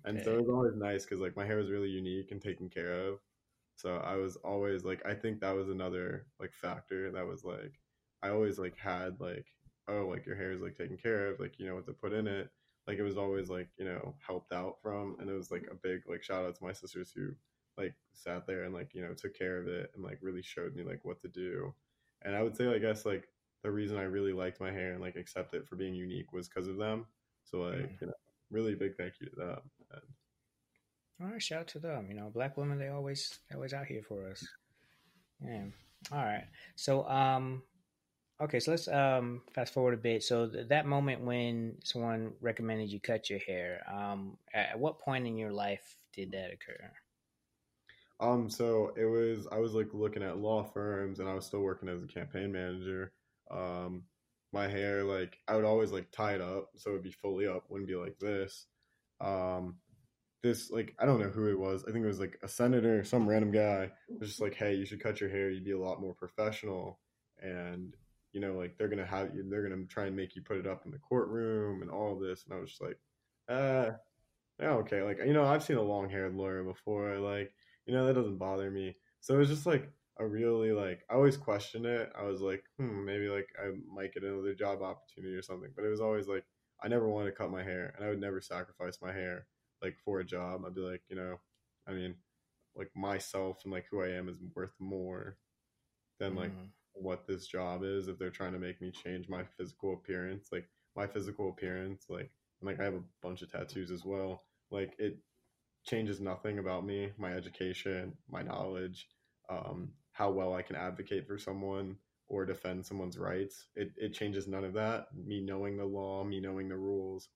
and 0.06 0.18
okay. 0.18 0.26
so 0.26 0.32
it 0.34 0.40
was 0.40 0.50
always 0.50 0.76
nice 0.76 1.04
because 1.04 1.20
like 1.20 1.36
my 1.36 1.46
hair 1.46 1.58
was 1.58 1.70
really 1.70 1.90
unique 1.90 2.32
and 2.32 2.42
taken 2.42 2.70
care 2.70 3.08
of. 3.08 3.20
So 3.76 3.98
I 3.98 4.16
was 4.16 4.38
always 4.38 4.84
like, 4.84 5.06
I 5.06 5.14
think 5.14 5.40
that 5.42 5.56
was 5.56 5.70
another 5.70 6.26
like 6.40 6.54
factor 6.54 7.12
that 7.12 7.28
was 7.28 7.44
like, 7.44 7.74
I 8.24 8.30
always 8.30 8.58
like 8.58 8.78
had 8.78 9.20
like, 9.20 9.46
oh, 9.88 10.08
like 10.10 10.26
your 10.26 10.36
hair 10.36 10.52
is 10.52 10.62
like 10.62 10.76
taken 10.76 10.98
care 10.98 11.28
of, 11.28 11.40
like 11.40 11.60
you 11.60 11.68
know 11.68 11.76
what 11.76 11.86
to 11.86 11.94
put 11.94 12.14
in 12.14 12.28
it. 12.28 12.50
Like 12.88 12.98
it 12.98 13.04
was 13.04 13.18
always 13.18 13.50
like 13.50 13.68
you 13.78 13.86
know 13.86 14.16
helped 14.26 14.54
out 14.54 14.78
from, 14.82 15.18
and 15.20 15.30
it 15.30 15.34
was 15.34 15.52
like 15.52 15.68
a 15.70 15.76
big 15.76 16.02
like 16.10 16.24
shout 16.24 16.46
out 16.46 16.56
to 16.56 16.64
my 16.64 16.74
sisters 16.74 17.12
who 17.14 17.34
like 17.78 17.96
sat 18.14 18.48
there 18.48 18.64
and 18.64 18.74
like 18.74 18.90
you 18.94 19.02
know 19.02 19.14
took 19.14 19.38
care 19.38 19.60
of 19.60 19.68
it 19.68 19.92
and 19.96 20.04
like 20.04 20.20
really 20.22 20.42
showed 20.42 20.76
me 20.76 20.84
like 20.84 21.00
what 21.04 21.22
to 21.22 21.28
do 21.28 21.74
and 22.24 22.36
I 22.36 22.44
would 22.44 22.56
say, 22.56 22.68
I 22.68 22.80
guess, 22.80 23.06
like 23.06 23.28
the 23.64 23.72
reason 23.72 23.98
I 23.98 24.04
really 24.04 24.34
liked 24.34 24.60
my 24.60 24.72
hair 24.72 24.94
and 24.94 25.02
like 25.02 25.16
accept 25.16 25.54
it 25.54 25.68
for 25.68 25.76
being 25.76 25.94
unique 25.94 26.34
was 26.34 26.48
because 26.48 26.68
of 26.68 26.78
them. 26.78 27.06
So 27.44 27.60
like, 27.60 27.76
mm. 27.76 28.02
you 28.02 28.08
know, 28.08 28.14
really 28.52 28.76
big 28.76 28.96
thank 28.98 29.14
you 29.22 29.30
to 29.30 29.36
them. 29.36 29.60
And, 29.92 30.02
all 31.22 31.28
right, 31.34 31.42
shout 31.42 31.62
out 31.62 31.68
to 31.70 31.80
them. 31.80 32.08
You 32.10 32.16
know, 32.16 32.30
black 32.34 32.58
women 32.58 32.78
they 32.78 32.90
always 32.90 33.40
always 33.54 33.74
out 33.74 33.86
here 33.86 34.04
for 34.04 34.30
us. 34.30 34.46
Yeah. 35.44 35.66
All 36.12 36.24
right. 36.24 36.46
So 36.76 37.08
um 37.08 37.64
okay, 38.42 38.60
so 38.60 38.72
let's 38.72 38.88
um 38.88 39.42
fast 39.54 39.74
forward 39.74 39.94
a 39.94 39.98
bit. 39.98 40.24
So 40.24 40.48
th- 40.48 40.68
that 40.70 40.86
moment 40.86 41.22
when 41.22 41.78
someone 41.84 42.34
recommended 42.42 42.92
you 42.92 43.00
cut 43.00 43.30
your 43.30 43.40
hair, 43.40 43.82
um 43.92 44.38
at 44.54 44.78
what 44.78 45.00
point 45.00 45.26
in 45.26 45.38
your 45.38 45.52
life 45.52 45.96
did 46.14 46.32
that 46.32 46.52
occur? 46.52 46.92
Um, 48.20 48.50
so 48.50 48.94
it 48.98 49.06
was 49.06 49.48
I 49.52 49.60
was 49.60 49.74
like 49.74 49.94
looking 49.94 50.24
at 50.24 50.40
law 50.40 50.64
firms 50.64 51.20
and 51.20 51.30
I 51.30 51.34
was 51.36 51.46
still 51.46 51.62
working 51.62 51.90
as 51.90 52.04
a 52.04 52.08
campaign 52.08 52.52
manager. 52.52 53.14
Um, 53.52 54.04
my 54.54 54.68
hair 54.68 55.04
like 55.04 55.40
I 55.48 55.56
would 55.56 55.66
always 55.66 55.92
like 55.92 56.12
tie 56.12 56.34
it 56.34 56.42
up 56.42 56.70
so 56.76 56.92
it'd 56.92 57.04
be 57.04 57.12
fully 57.12 57.48
up, 57.48 57.66
wouldn't 57.70 57.90
be 57.90 57.96
like 57.96 58.18
this. 58.20 58.66
Um, 59.22 59.76
this 60.44 60.72
like 60.72 60.96
I 61.00 61.06
don't 61.06 61.20
know 61.22 61.30
who 61.30 61.50
it 61.50 61.60
was. 61.60 61.84
I 61.88 61.92
think 61.92 62.04
it 62.04 62.08
was 62.08 62.20
like 62.20 62.40
a 62.44 62.48
senator, 62.48 63.04
some 63.04 63.28
random 63.28 63.52
guy 63.52 63.92
was 64.20 64.30
just 64.30 64.42
like, 64.42 64.56
"Hey, 64.56 64.76
you 64.76 64.86
should 64.86 65.02
cut 65.02 65.20
your 65.22 65.30
hair. 65.30 65.50
You'd 65.50 65.66
be 65.66 65.72
a 65.72 65.80
lot 65.80 66.02
more 66.02 66.14
professional." 66.14 67.00
And 67.42 67.96
you 68.34 68.40
know, 68.42 68.54
like 68.54 68.78
they're 68.78 68.88
gonna 68.88 69.06
have 69.06 69.36
you, 69.36 69.46
they're 69.50 69.68
gonna 69.68 69.86
try 69.86 70.06
and 70.08 70.16
make 70.16 70.36
you 70.36 70.42
put 70.44 70.58
it 70.58 70.68
up 70.68 70.86
in 70.86 70.92
the 70.92 71.00
courtroom 71.00 71.82
and 71.82 71.92
all 71.92 72.18
this. 72.18 72.46
And 72.46 72.54
I 72.54 72.60
was 72.60 72.70
just 72.72 72.82
like, 72.82 73.00
uh, 73.50 73.92
yeah, 74.60 74.74
okay. 74.76 75.04
Like 75.04 75.20
you 75.26 75.34
know, 75.34 75.46
I've 75.46 75.64
seen 75.64 75.78
a 75.78 75.82
long 75.82 76.10
haired 76.10 76.36
lawyer 76.36 76.64
before. 76.64 77.18
Like 77.20 77.54
you 77.88 77.94
know, 77.94 78.06
that 78.06 78.14
doesn't 78.14 78.38
bother 78.38 78.70
me. 78.70 78.96
So 79.22 79.34
it 79.34 79.40
was 79.40 79.50
just 79.50 79.66
like 79.66 79.90
a 80.20 80.26
really 80.26 80.72
like 80.72 81.04
I 81.10 81.16
always 81.16 81.38
question 81.38 81.86
it. 81.86 82.12
I 82.18 82.24
was 82.24 82.42
like, 82.42 82.64
hmm, 82.78 83.06
maybe 83.06 83.30
like 83.30 83.48
I 83.60 83.72
might 83.92 84.14
get 84.14 84.24
another 84.24 84.54
job 84.54 84.82
opportunity 84.82 85.34
or 85.34 85.42
something. 85.42 85.72
But 85.76 85.86
it 85.86 85.90
was 85.90 86.02
always 86.02 86.28
like 86.28 86.44
I 86.84 86.88
never 86.88 87.08
wanted 87.08 87.32
to 87.32 87.38
cut 87.38 87.52
my 87.52 87.64
hair, 87.64 87.94
and 87.96 88.06
I 88.06 88.10
would 88.10 88.22
never 88.22 88.42
sacrifice 88.42 89.00
my 89.02 89.12
hair 89.12 89.48
like 89.82 89.96
for 90.04 90.20
a 90.20 90.26
job. 90.26 90.62
I'd 90.66 90.76
be 90.76 90.82
like, 90.82 91.02
you 91.10 91.16
know, 91.16 91.38
I 91.88 91.94
mean, 91.94 92.16
like 92.76 92.92
myself 92.96 93.62
and 93.64 93.74
like 93.74 93.86
who 93.90 94.04
I 94.04 94.10
am 94.10 94.30
is 94.30 94.38
worth 94.56 94.74
more 94.80 95.38
than 96.20 96.36
like 96.36 96.52
mm. 96.52 96.70
what 96.94 97.28
this 97.28 97.48
job 97.48 97.84
is. 97.84 98.08
If 98.08 98.20
they're 98.20 98.30
trying 98.30 98.54
to 98.54 98.60
make 98.60 98.82
me 98.82 98.92
change 98.92 99.30
my 99.30 99.44
physical 99.58 99.94
appearance, 99.94 100.50
like 100.52 100.68
my 100.96 101.08
physical 101.08 101.50
appearance, 101.50 102.06
like 102.10 102.32
and, 102.62 102.68
like 102.68 102.80
I 102.80 102.84
have 102.84 102.96
a 102.96 103.04
bunch 103.22 103.42
of 103.42 103.52
tattoos 103.52 103.92
as 103.92 104.04
well. 104.04 104.44
Like 104.72 104.94
it 105.00 105.18
changes 105.88 106.20
nothing 106.20 106.60
about 106.60 106.86
me, 106.86 107.12
my 107.18 107.34
education, 107.34 108.14
my 108.30 108.42
knowledge, 108.44 109.08
um, 109.50 109.94
how 110.12 110.32
well 110.32 110.54
I 110.54 110.62
can 110.62 110.76
advocate 110.76 111.28
for 111.28 111.38
someone 111.38 111.98
or 112.28 112.46
defend 112.46 112.86
someone's 112.86 113.18
rights. 113.18 113.68
It, 113.76 113.92
it 113.98 114.14
changes 114.14 114.48
none 114.48 114.66
of 114.66 114.74
that. 114.74 115.08
Me 115.16 115.42
knowing 115.42 115.78
the 115.78 115.86
law, 115.86 116.24
me 116.24 116.40
knowing 116.42 116.68
the 116.70 116.78
rules, 116.78 117.30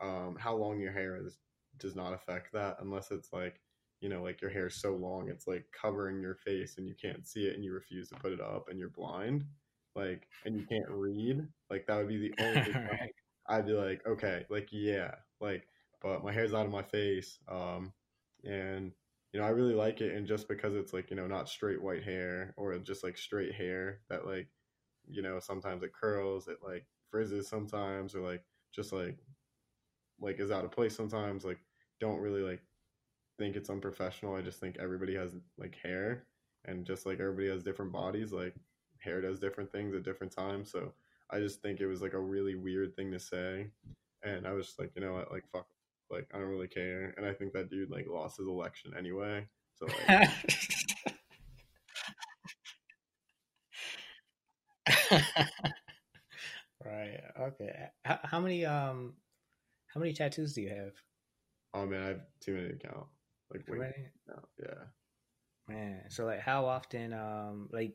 um, 0.00 0.36
how 0.38 0.54
long 0.56 0.80
your 0.80 0.92
hair 0.92 1.16
is 1.16 1.38
does 1.78 1.94
not 1.96 2.12
affect 2.14 2.52
that 2.52 2.76
unless 2.80 3.10
it's 3.10 3.32
like, 3.32 3.60
you 4.00 4.08
know, 4.08 4.22
like 4.22 4.40
your 4.40 4.50
hair 4.50 4.66
is 4.66 4.80
so 4.80 4.94
long, 4.94 5.28
it's 5.28 5.46
like 5.46 5.64
covering 5.72 6.20
your 6.20 6.34
face 6.34 6.76
and 6.78 6.86
you 6.88 6.94
can't 7.00 7.26
see 7.26 7.46
it 7.46 7.54
and 7.54 7.64
you 7.64 7.72
refuse 7.72 8.08
to 8.08 8.16
put 8.16 8.32
it 8.32 8.40
up 8.40 8.68
and 8.68 8.78
you're 8.78 8.90
blind, 8.90 9.44
like, 9.94 10.28
and 10.44 10.56
you 10.56 10.66
can't 10.66 10.88
read, 10.90 11.46
like, 11.70 11.86
that 11.86 11.96
would 11.96 12.08
be 12.08 12.18
the 12.18 12.34
only 12.42 12.72
time 12.72 13.08
I'd 13.48 13.66
be 13.66 13.72
like, 13.72 14.02
okay, 14.06 14.44
like, 14.50 14.68
yeah, 14.72 15.14
like, 15.40 15.66
but 16.02 16.24
my 16.24 16.32
hair's 16.32 16.54
out 16.54 16.66
of 16.66 16.72
my 16.72 16.82
face. 16.82 17.38
Um, 17.48 17.92
and, 18.44 18.92
you 19.32 19.40
know, 19.40 19.46
I 19.46 19.50
really 19.50 19.74
like 19.74 20.00
it. 20.00 20.14
And 20.14 20.26
just 20.26 20.48
because 20.48 20.74
it's 20.74 20.92
like, 20.92 21.10
you 21.10 21.16
know, 21.16 21.26
not 21.26 21.48
straight 21.48 21.82
white 21.82 22.02
hair 22.04 22.54
or 22.56 22.76
just 22.78 23.04
like 23.04 23.16
straight 23.16 23.54
hair 23.54 24.00
that, 24.08 24.26
like, 24.26 24.48
you 25.06 25.22
know, 25.22 25.38
sometimes 25.40 25.82
it 25.82 25.92
curls, 25.92 26.48
it 26.48 26.58
like 26.64 26.86
frizzes 27.10 27.48
sometimes, 27.48 28.14
or 28.14 28.20
like 28.20 28.44
just 28.72 28.92
like, 28.92 29.18
like 30.20 30.38
is 30.38 30.50
out 30.50 30.64
of 30.64 30.70
place 30.70 30.94
sometimes, 30.94 31.44
like, 31.44 31.58
don't 32.00 32.20
really 32.20 32.42
like 32.42 32.62
think 33.38 33.56
it's 33.56 33.70
unprofessional. 33.70 34.34
I 34.34 34.42
just 34.42 34.60
think 34.60 34.76
everybody 34.78 35.14
has 35.14 35.34
like 35.58 35.76
hair, 35.82 36.24
and 36.64 36.84
just 36.84 37.06
like 37.06 37.20
everybody 37.20 37.48
has 37.48 37.62
different 37.62 37.92
bodies, 37.92 38.32
like 38.32 38.54
hair 38.98 39.20
does 39.20 39.40
different 39.40 39.72
things 39.72 39.94
at 39.94 40.04
different 40.04 40.32
times. 40.32 40.70
So 40.70 40.92
I 41.30 41.38
just 41.38 41.62
think 41.62 41.80
it 41.80 41.86
was 41.86 42.02
like 42.02 42.12
a 42.14 42.20
really 42.20 42.54
weird 42.54 42.94
thing 42.94 43.10
to 43.12 43.18
say, 43.18 43.70
and 44.22 44.46
I 44.46 44.52
was 44.52 44.66
just 44.66 44.78
like, 44.78 44.92
you 44.94 45.02
know 45.02 45.14
what, 45.14 45.32
like 45.32 45.44
fuck, 45.50 45.66
like 46.12 46.28
I 46.32 46.38
don't 46.38 46.48
really 46.48 46.68
care. 46.68 47.14
And 47.16 47.26
I 47.26 47.32
think 47.32 47.52
that 47.54 47.70
dude 47.70 47.90
like 47.90 48.06
lost 48.08 48.36
his 48.36 48.46
election 48.46 48.92
anyway. 48.96 49.46
So 49.76 49.86
like. 49.86 50.28
right. 56.84 57.20
Okay. 57.40 57.88
How, 58.04 58.18
how 58.22 58.40
many 58.40 58.64
um 58.64 59.14
how 59.86 60.00
many 60.00 60.12
tattoos 60.12 60.54
do 60.54 60.62
you 60.62 60.68
have? 60.68 60.92
Oh 61.74 61.86
man, 61.86 62.02
I 62.02 62.06
have 62.08 62.20
too 62.40 62.54
many 62.54 62.68
to 62.68 62.76
count. 62.76 63.06
Like 63.50 63.66
Too 63.66 63.72
wait, 63.72 63.80
many? 63.80 64.08
no, 64.28 64.38
yeah. 64.58 64.84
Man, 65.68 66.02
so 66.10 66.24
like 66.26 66.40
how 66.40 66.66
often 66.66 67.12
um 67.12 67.68
like 67.72 67.94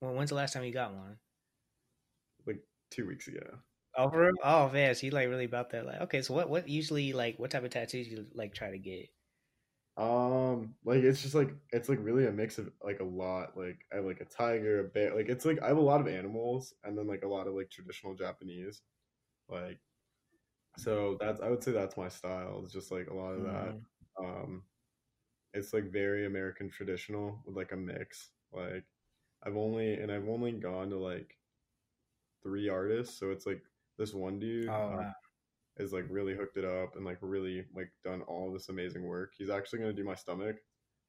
when, 0.00 0.14
when's 0.14 0.30
the 0.30 0.36
last 0.36 0.52
time 0.52 0.64
you 0.64 0.72
got 0.72 0.94
one? 0.94 1.16
Like 2.46 2.60
two 2.90 3.06
weeks 3.06 3.28
ago. 3.28 3.58
Oh, 3.96 4.10
for 4.10 4.20
real? 4.20 4.32
Oh 4.42 4.68
man, 4.70 4.94
so 4.94 5.06
you 5.06 5.12
like 5.12 5.28
really 5.28 5.44
about 5.44 5.70
that? 5.70 5.84
Like, 5.86 6.00
okay, 6.02 6.22
so 6.22 6.34
what 6.34 6.48
what 6.48 6.68
usually 6.68 7.12
like 7.12 7.38
what 7.38 7.50
type 7.50 7.64
of 7.64 7.70
tattoos 7.70 8.08
you 8.08 8.26
like 8.34 8.54
try 8.54 8.70
to 8.70 8.78
get? 8.78 9.10
Um, 9.96 10.76
like 10.84 11.02
it's 11.02 11.20
just 11.22 11.34
like 11.34 11.50
it's 11.70 11.88
like 11.90 11.98
really 12.00 12.26
a 12.26 12.32
mix 12.32 12.58
of 12.58 12.72
like 12.82 13.00
a 13.00 13.04
lot. 13.04 13.56
Like 13.58 13.84
I 13.92 13.96
have 13.96 14.06
like 14.06 14.20
a 14.20 14.24
tiger, 14.24 14.80
a 14.80 14.84
bear. 14.88 15.14
Like 15.14 15.28
it's 15.28 15.44
like 15.44 15.60
I 15.62 15.68
have 15.68 15.76
a 15.76 15.80
lot 15.80 16.00
of 16.00 16.08
animals, 16.08 16.72
and 16.82 16.96
then 16.96 17.06
like 17.06 17.22
a 17.24 17.28
lot 17.28 17.46
of 17.46 17.54
like 17.54 17.70
traditional 17.70 18.14
Japanese. 18.14 18.82
Like, 19.48 19.80
so 20.76 21.16
that's 21.20 21.40
I 21.40 21.50
would 21.50 21.62
say 21.64 21.72
that's 21.72 21.96
my 21.98 22.08
style. 22.08 22.62
It's 22.64 22.72
just 22.74 22.92
like 22.92 23.08
a 23.08 23.14
lot 23.14 23.34
of 23.34 23.44
that. 23.44 23.74
Mhm. 23.74 23.86
Um, 24.20 24.66
it's 25.54 25.72
like 25.74 25.86
very 25.92 26.26
American 26.26 26.70
traditional 26.70 27.42
with 27.46 27.56
like 27.56 27.72
a 27.72 27.76
mix. 27.76 28.32
Like 28.52 28.86
I've 29.44 29.56
only 29.56 29.94
and 29.94 30.12
I've 30.12 30.28
only 30.28 30.52
gone 30.52 30.90
to 30.90 30.98
like 30.98 31.38
three 32.42 32.68
artists, 32.68 33.18
so 33.18 33.30
it's 33.30 33.46
like 33.46 33.62
this 34.02 34.12
one 34.14 34.38
dude. 34.38 34.68
Oh, 34.68 34.72
um, 34.72 34.96
wow. 34.96 35.12
is 35.78 35.92
like 35.92 36.04
really 36.10 36.34
hooked 36.34 36.56
it 36.56 36.64
up 36.64 36.96
and 36.96 37.04
like 37.04 37.18
really 37.20 37.64
like 37.74 37.90
done 38.04 38.22
all 38.22 38.52
this 38.52 38.68
amazing 38.68 39.04
work. 39.04 39.32
He's 39.38 39.50
actually 39.50 39.78
gonna 39.78 39.92
do 39.92 40.04
my 40.04 40.14
stomach, 40.16 40.56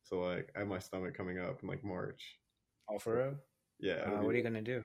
so 0.03 0.19
like 0.19 0.51
I 0.55 0.59
have 0.59 0.67
my 0.67 0.79
stomach 0.79 1.15
coming 1.17 1.39
up 1.39 1.61
in 1.63 1.67
like 1.67 1.83
March. 1.83 2.37
All 2.87 2.99
for 2.99 3.15
real? 3.17 3.35
Yeah. 3.79 4.03
Uh, 4.05 4.23
what 4.23 4.33
are 4.35 4.37
you 4.37 4.43
gonna 4.43 4.61
do? 4.61 4.83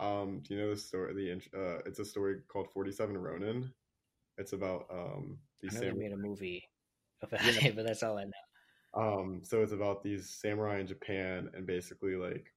Um, 0.00 0.40
do 0.42 0.54
you 0.54 0.60
know 0.60 0.70
the 0.70 0.76
story? 0.80 1.14
The 1.14 1.32
uh, 1.58 1.78
it's 1.86 1.98
a 1.98 2.04
story 2.04 2.36
called 2.48 2.68
Forty 2.72 2.90
Seven 2.92 3.16
Ronin. 3.18 3.72
It's 4.38 4.52
about 4.52 4.86
um 4.90 5.38
I 5.68 5.68
these 5.68 5.74
know 5.74 5.80
they 5.80 5.86
samurai. 5.88 6.08
made 6.08 6.12
a 6.12 6.16
movie 6.16 6.64
about 7.22 7.42
Yeah. 7.44 7.68
it, 7.68 7.76
but 7.76 7.86
that's 7.86 8.02
all 8.02 8.18
I 8.18 8.24
know. 8.24 8.32
Um, 8.94 9.42
so 9.44 9.62
it's 9.62 9.72
about 9.72 10.02
these 10.02 10.30
samurai 10.30 10.78
in 10.80 10.86
Japan, 10.86 11.50
and 11.54 11.66
basically 11.66 12.16
like 12.16 12.52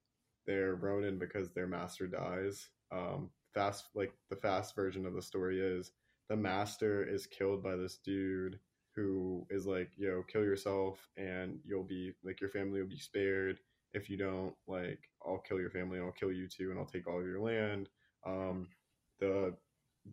they're 0.48 0.76
Ronin 0.76 1.20
because 1.20 1.52
their 1.52 1.68
master 1.68 2.08
dies. 2.08 2.70
Um, 2.92 3.30
fast 3.54 3.90
like 3.96 4.14
the 4.30 4.36
fast 4.36 4.76
version 4.76 5.06
of 5.06 5.14
the 5.14 5.22
story 5.22 5.60
is 5.60 5.92
the 6.30 6.36
master 6.36 7.04
is 7.04 7.26
killed 7.26 7.64
by 7.64 7.76
this 7.76 7.98
dude 7.98 8.60
who 8.96 9.46
is 9.50 9.66
like, 9.66 9.92
yo, 9.98 10.24
kill 10.24 10.44
yourself, 10.44 11.08
and 11.18 11.60
you'll 11.66 11.84
be 11.84 12.12
like 12.24 12.42
your 12.42 12.50
family 12.50 12.82
will 12.82 12.90
be 12.90 13.00
spared. 13.00 13.60
If 13.94 14.10
you 14.10 14.18
don't, 14.18 14.54
like, 14.68 15.00
I'll 15.26 15.40
kill 15.40 15.60
your 15.60 15.72
family, 15.72 15.98
and 15.98 16.06
I'll 16.06 16.12
kill 16.12 16.32
you 16.32 16.48
too, 16.48 16.70
and 16.70 16.80
I'll 16.80 16.86
take 16.86 17.08
all 17.08 17.20
of 17.20 17.26
your 17.26 17.40
land. 17.40 17.90
Um, 18.26 18.68
the 19.20 19.56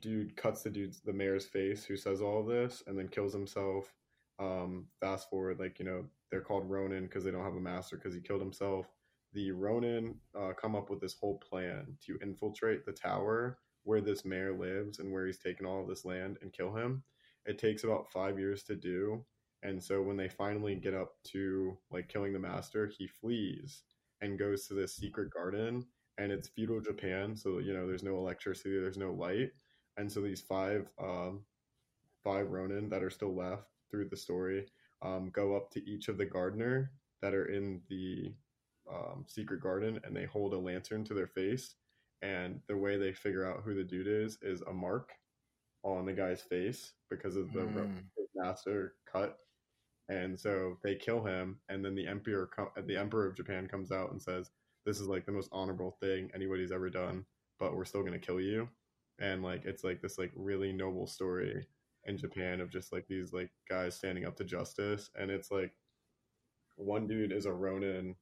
dude 0.00 0.36
cuts 0.36 0.62
the 0.62 0.70
dude's 0.70 1.00
the 1.00 1.12
mayor's 1.12 1.46
face 1.46 1.84
who 1.84 1.96
says 1.96 2.22
all 2.22 2.42
this, 2.42 2.82
and 2.86 2.98
then 2.98 3.08
kills 3.08 3.32
himself 3.32 3.92
um, 4.38 4.86
fast 5.00 5.28
forward, 5.30 5.58
like 5.58 5.78
you 5.78 5.84
know, 5.84 6.04
they're 6.30 6.40
called 6.40 6.68
Ronin 6.68 7.04
because 7.04 7.24
they 7.24 7.30
don't 7.30 7.44
have 7.44 7.56
a 7.56 7.60
master 7.60 7.96
because 7.96 8.14
he 8.14 8.20
killed 8.20 8.40
himself. 8.40 8.86
The 9.32 9.50
Ronin 9.50 10.16
uh, 10.38 10.52
come 10.60 10.74
up 10.74 10.88
with 10.90 11.00
this 11.00 11.14
whole 11.20 11.38
plan 11.38 11.96
to 12.06 12.18
infiltrate 12.22 12.84
the 12.84 12.92
tower 12.92 13.58
where 13.84 14.00
this 14.00 14.24
mayor 14.24 14.56
lives 14.56 14.98
and 14.98 15.12
where 15.12 15.26
he's 15.26 15.38
taken 15.38 15.66
all 15.66 15.82
of 15.82 15.88
this 15.88 16.04
land 16.04 16.38
and 16.42 16.52
kill 16.52 16.74
him. 16.74 17.02
It 17.44 17.58
takes 17.58 17.84
about 17.84 18.10
five 18.12 18.38
years 18.38 18.64
to 18.64 18.74
do, 18.74 19.24
and 19.62 19.82
so 19.82 20.02
when 20.02 20.16
they 20.16 20.28
finally 20.28 20.74
get 20.74 20.94
up 20.94 21.14
to 21.32 21.76
like 21.90 22.08
killing 22.08 22.32
the 22.32 22.38
master, 22.38 22.90
he 22.98 23.06
flees 23.06 23.82
and 24.20 24.38
goes 24.38 24.66
to 24.66 24.74
this 24.74 24.96
secret 24.96 25.30
garden. 25.30 25.86
And 26.18 26.32
it's 26.32 26.48
feudal 26.48 26.80
Japan, 26.80 27.36
so 27.36 27.58
you 27.58 27.74
know 27.74 27.86
there's 27.86 28.02
no 28.02 28.16
electricity, 28.16 28.80
there's 28.80 28.96
no 28.96 29.12
light, 29.12 29.50
and 29.98 30.10
so 30.10 30.22
these 30.22 30.40
five 30.40 30.86
um, 30.98 31.42
five 32.24 32.50
Ronin 32.50 32.88
that 32.88 33.02
are 33.02 33.10
still 33.10 33.36
left 33.36 33.64
through 33.90 34.08
the 34.08 34.16
story 34.16 34.66
um, 35.02 35.30
go 35.30 35.56
up 35.56 35.70
to 35.70 35.88
each 35.88 36.08
of 36.08 36.18
the 36.18 36.24
gardener 36.24 36.90
that 37.22 37.34
are 37.34 37.46
in 37.46 37.80
the 37.88 38.34
um, 38.92 39.24
secret 39.26 39.60
garden 39.60 40.00
and 40.04 40.14
they 40.14 40.24
hold 40.24 40.54
a 40.54 40.58
lantern 40.58 41.04
to 41.04 41.14
their 41.14 41.26
face. 41.26 41.74
And 42.22 42.60
the 42.66 42.76
way 42.76 42.96
they 42.96 43.12
figure 43.12 43.44
out 43.44 43.62
who 43.62 43.74
the 43.74 43.84
dude 43.84 44.06
is 44.06 44.38
is 44.42 44.62
a 44.62 44.72
mark 44.72 45.12
on 45.82 46.06
the 46.06 46.12
guy's 46.12 46.42
face 46.42 46.94
because 47.10 47.36
of 47.36 47.52
the 47.52 47.60
Mm. 47.60 48.04
master 48.34 48.94
cut. 49.06 49.38
And 50.08 50.38
so 50.38 50.78
they 50.82 50.94
kill 50.94 51.24
him, 51.24 51.60
and 51.68 51.84
then 51.84 51.94
the 51.94 52.06
emperor, 52.06 52.48
the 52.86 52.96
emperor 52.96 53.26
of 53.26 53.34
Japan, 53.34 53.66
comes 53.66 53.90
out 53.90 54.12
and 54.12 54.22
says, 54.22 54.50
"This 54.84 55.00
is 55.00 55.08
like 55.08 55.26
the 55.26 55.32
most 55.32 55.48
honorable 55.52 55.92
thing 56.00 56.30
anybody's 56.32 56.70
ever 56.70 56.88
done, 56.90 57.26
but 57.58 57.74
we're 57.74 57.84
still 57.84 58.04
gonna 58.04 58.18
kill 58.18 58.40
you." 58.40 58.68
And 59.18 59.42
like 59.42 59.64
it's 59.64 59.82
like 59.84 60.00
this 60.02 60.18
like 60.18 60.32
really 60.36 60.72
noble 60.72 61.06
story 61.06 61.66
in 62.04 62.16
Japan 62.16 62.60
of 62.60 62.70
just 62.70 62.92
like 62.92 63.06
these 63.08 63.32
like 63.32 63.50
guys 63.68 63.96
standing 63.96 64.24
up 64.26 64.36
to 64.36 64.44
justice, 64.44 65.10
and 65.16 65.30
it's 65.30 65.50
like 65.50 65.74
one 66.76 67.06
dude 67.06 67.32
is 67.32 67.46
a 67.46 67.52
Ronin, 67.52 68.16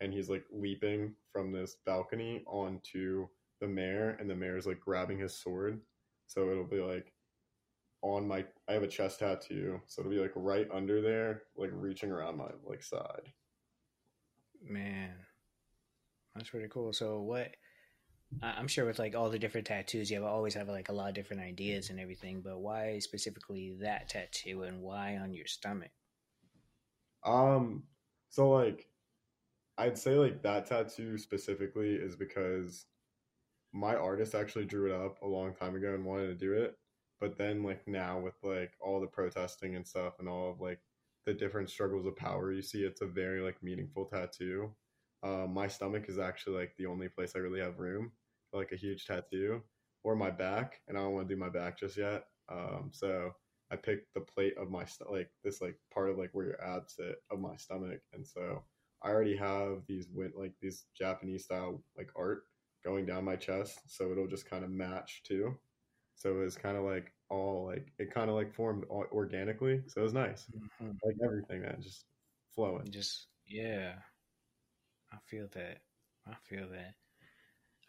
and 0.00 0.12
he's 0.12 0.30
like 0.30 0.44
leaping 0.52 1.14
from 1.32 1.52
this 1.52 1.76
balcony 1.86 2.42
onto 2.46 3.28
the 3.60 3.68
mayor, 3.68 4.16
and 4.18 4.28
the 4.28 4.34
mayor's 4.34 4.66
like 4.66 4.80
grabbing 4.80 5.18
his 5.18 5.34
sword, 5.34 5.80
so 6.26 6.50
it'll 6.50 6.64
be 6.64 6.80
like 6.80 7.12
on 8.02 8.26
my 8.26 8.44
I 8.68 8.72
have 8.72 8.82
a 8.82 8.88
chest 8.88 9.18
tattoo, 9.18 9.80
so 9.86 10.00
it'll 10.00 10.12
be 10.12 10.20
like 10.20 10.32
right 10.34 10.68
under 10.72 11.02
there, 11.02 11.42
like 11.56 11.70
reaching 11.72 12.10
around 12.10 12.38
my 12.38 12.50
like 12.64 12.82
side. 12.82 13.32
Man, 14.62 15.12
that's 16.34 16.50
pretty 16.50 16.68
cool. 16.68 16.92
So 16.92 17.20
what? 17.20 17.50
I'm 18.42 18.68
sure 18.68 18.86
with 18.86 18.98
like 18.98 19.16
all 19.16 19.28
the 19.28 19.40
different 19.40 19.66
tattoos, 19.66 20.10
you 20.10 20.16
have 20.16 20.24
always 20.24 20.54
have 20.54 20.68
like 20.68 20.88
a 20.88 20.92
lot 20.92 21.08
of 21.08 21.14
different 21.14 21.42
ideas 21.42 21.90
and 21.90 21.98
everything. 21.98 22.42
But 22.42 22.60
why 22.60 23.00
specifically 23.00 23.76
that 23.80 24.08
tattoo, 24.08 24.62
and 24.62 24.80
why 24.80 25.16
on 25.16 25.34
your 25.34 25.46
stomach? 25.46 25.90
Um, 27.26 27.82
so 28.28 28.50
like, 28.50 28.86
I'd 29.80 29.96
say 29.96 30.16
like 30.16 30.42
that 30.42 30.66
tattoo 30.66 31.16
specifically 31.16 31.94
is 31.94 32.14
because 32.14 32.84
my 33.72 33.94
artist 33.96 34.34
actually 34.34 34.66
drew 34.66 34.92
it 34.92 34.94
up 34.94 35.22
a 35.22 35.26
long 35.26 35.54
time 35.54 35.74
ago 35.74 35.94
and 35.94 36.04
wanted 36.04 36.26
to 36.26 36.34
do 36.34 36.52
it, 36.52 36.76
but 37.18 37.38
then 37.38 37.62
like 37.62 37.88
now 37.88 38.20
with 38.20 38.34
like 38.42 38.74
all 38.78 39.00
the 39.00 39.06
protesting 39.06 39.76
and 39.76 39.86
stuff 39.86 40.14
and 40.18 40.28
all 40.28 40.50
of 40.50 40.60
like 40.60 40.80
the 41.24 41.32
different 41.32 41.70
struggles 41.70 42.04
of 42.04 42.14
power 42.14 42.52
you 42.52 42.60
see, 42.60 42.82
it's 42.82 43.00
a 43.00 43.06
very 43.06 43.40
like 43.40 43.62
meaningful 43.62 44.04
tattoo. 44.04 44.70
Um, 45.22 45.54
my 45.54 45.66
stomach 45.66 46.10
is 46.10 46.18
actually 46.18 46.58
like 46.58 46.74
the 46.76 46.86
only 46.86 47.08
place 47.08 47.32
I 47.34 47.38
really 47.38 47.60
have 47.60 47.78
room 47.78 48.12
for 48.50 48.58
like 48.60 48.72
a 48.72 48.76
huge 48.76 49.06
tattoo, 49.06 49.62
or 50.04 50.14
my 50.14 50.30
back, 50.30 50.82
and 50.88 50.98
I 50.98 51.00
don't 51.00 51.14
want 51.14 51.26
to 51.26 51.34
do 51.34 51.40
my 51.40 51.48
back 51.48 51.78
just 51.78 51.96
yet. 51.96 52.24
Um, 52.52 52.90
so 52.92 53.30
I 53.70 53.76
picked 53.76 54.12
the 54.12 54.20
plate 54.20 54.58
of 54.58 54.70
my 54.70 54.84
st- 54.84 55.10
like 55.10 55.30
this 55.42 55.62
like 55.62 55.76
part 55.94 56.10
of 56.10 56.18
like 56.18 56.30
where 56.34 56.46
your 56.46 56.62
abs 56.62 56.96
sit 56.96 57.16
of 57.30 57.40
my 57.40 57.56
stomach, 57.56 58.00
and 58.12 58.26
so 58.26 58.62
I 59.02 59.08
already 59.10 59.36
have 59.36 59.82
these 59.86 60.08
win- 60.12 60.32
like 60.36 60.52
these 60.60 60.84
Japanese 60.96 61.44
style 61.44 61.82
like 61.96 62.10
art 62.16 62.44
going 62.84 63.06
down 63.06 63.24
my 63.24 63.36
chest, 63.36 63.78
so 63.86 64.10
it'll 64.12 64.26
just 64.28 64.48
kind 64.48 64.64
of 64.64 64.70
match 64.70 65.22
too. 65.24 65.54
So 66.16 66.40
it's 66.42 66.56
kind 66.56 66.76
of 66.76 66.84
like 66.84 67.12
all 67.30 67.66
like 67.66 67.92
it 67.98 68.12
kind 68.12 68.28
of 68.30 68.36
like 68.36 68.54
formed 68.54 68.84
organically, 68.90 69.82
so 69.86 70.00
it 70.00 70.04
was 70.04 70.14
nice. 70.14 70.46
Mhm. 70.82 70.96
Like 71.04 71.16
everything, 71.24 71.62
man, 71.62 71.80
just 71.82 72.06
flowing. 72.54 72.90
Just 72.90 73.28
yeah, 73.46 73.94
I 75.12 75.18
feel 75.26 75.48
that. 75.54 75.78
I 76.26 76.34
feel 76.44 76.68
that. 76.68 76.94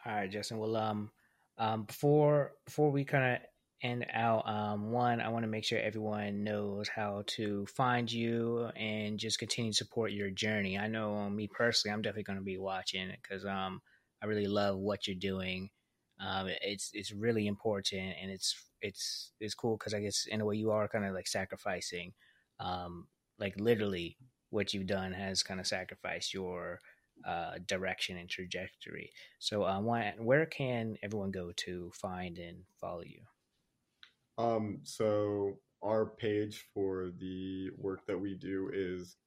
All 0.05 0.13
right, 0.13 0.31
Justin. 0.31 0.57
Well, 0.57 0.75
um, 0.75 1.11
um, 1.57 1.83
before 1.83 2.53
before 2.65 2.91
we 2.91 3.05
kind 3.05 3.35
of 3.35 3.41
end 3.83 4.05
out, 4.13 4.47
um, 4.47 4.91
one, 4.91 5.21
I 5.21 5.29
want 5.29 5.43
to 5.43 5.49
make 5.49 5.63
sure 5.63 5.79
everyone 5.79 6.43
knows 6.43 6.87
how 6.87 7.23
to 7.27 7.65
find 7.65 8.11
you 8.11 8.69
and 8.75 9.17
just 9.19 9.39
continue 9.39 9.71
to 9.71 9.77
support 9.77 10.11
your 10.11 10.29
journey. 10.29 10.77
I 10.77 10.87
know 10.87 11.15
um, 11.15 11.35
me 11.35 11.47
personally, 11.47 11.93
I'm 11.93 12.01
definitely 12.01 12.23
going 12.23 12.39
to 12.39 12.45
be 12.45 12.57
watching 12.57 13.09
it 13.09 13.19
because 13.21 13.45
um, 13.45 13.81
I 14.21 14.27
really 14.27 14.47
love 14.47 14.77
what 14.77 15.07
you're 15.07 15.15
doing. 15.15 15.69
Um, 16.19 16.49
it's 16.61 16.91
it's 16.93 17.11
really 17.11 17.47
important 17.47 18.13
and 18.21 18.29
it's 18.29 18.55
it's 18.81 19.31
it's 19.39 19.55
cool 19.55 19.77
because 19.77 19.95
I 19.95 20.01
guess 20.01 20.27
in 20.29 20.39
a 20.39 20.45
way 20.45 20.55
you 20.55 20.69
are 20.71 20.87
kind 20.87 21.05
of 21.05 21.13
like 21.13 21.27
sacrificing, 21.27 22.13
um, 22.59 23.07
like 23.39 23.59
literally 23.59 24.17
what 24.51 24.73
you've 24.73 24.85
done 24.85 25.13
has 25.13 25.41
kind 25.41 25.59
of 25.59 25.65
sacrificed 25.65 26.33
your 26.33 26.79
uh, 27.25 27.53
direction 27.67 28.17
and 28.17 28.29
trajectory. 28.29 29.11
So, 29.39 29.63
uh, 29.63 29.79
where 29.79 30.45
can 30.45 30.97
everyone 31.01 31.31
go 31.31 31.51
to 31.57 31.91
find 31.93 32.37
and 32.37 32.63
follow 32.79 33.01
you? 33.01 33.21
Um, 34.41 34.79
so 34.83 35.59
our 35.83 36.05
page 36.05 36.65
for 36.73 37.11
the 37.19 37.69
work 37.77 38.05
that 38.07 38.19
we 38.19 38.33
do 38.33 38.71
is 38.73 39.17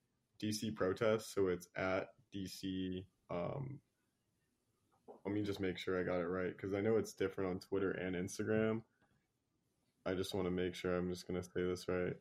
DC 0.42 0.74
Protest. 0.74 1.32
So 1.32 1.48
it's 1.48 1.68
at 1.76 2.08
DC. 2.34 3.04
Um, 3.30 3.78
let 5.24 5.34
me 5.34 5.42
just 5.42 5.60
make 5.60 5.78
sure 5.78 5.98
I 5.98 6.02
got 6.02 6.20
it 6.20 6.26
right 6.26 6.54
because 6.56 6.74
I 6.74 6.80
know 6.80 6.96
it's 6.96 7.14
different 7.14 7.50
on 7.50 7.60
Twitter 7.60 7.92
and 7.92 8.16
Instagram. 8.16 8.82
I 10.04 10.14
just 10.14 10.34
want 10.34 10.46
to 10.46 10.50
make 10.50 10.74
sure 10.74 10.96
I'm 10.96 11.10
just 11.10 11.28
going 11.28 11.40
to 11.40 11.46
say 11.46 11.62
this 11.62 11.86
right. 11.88 12.14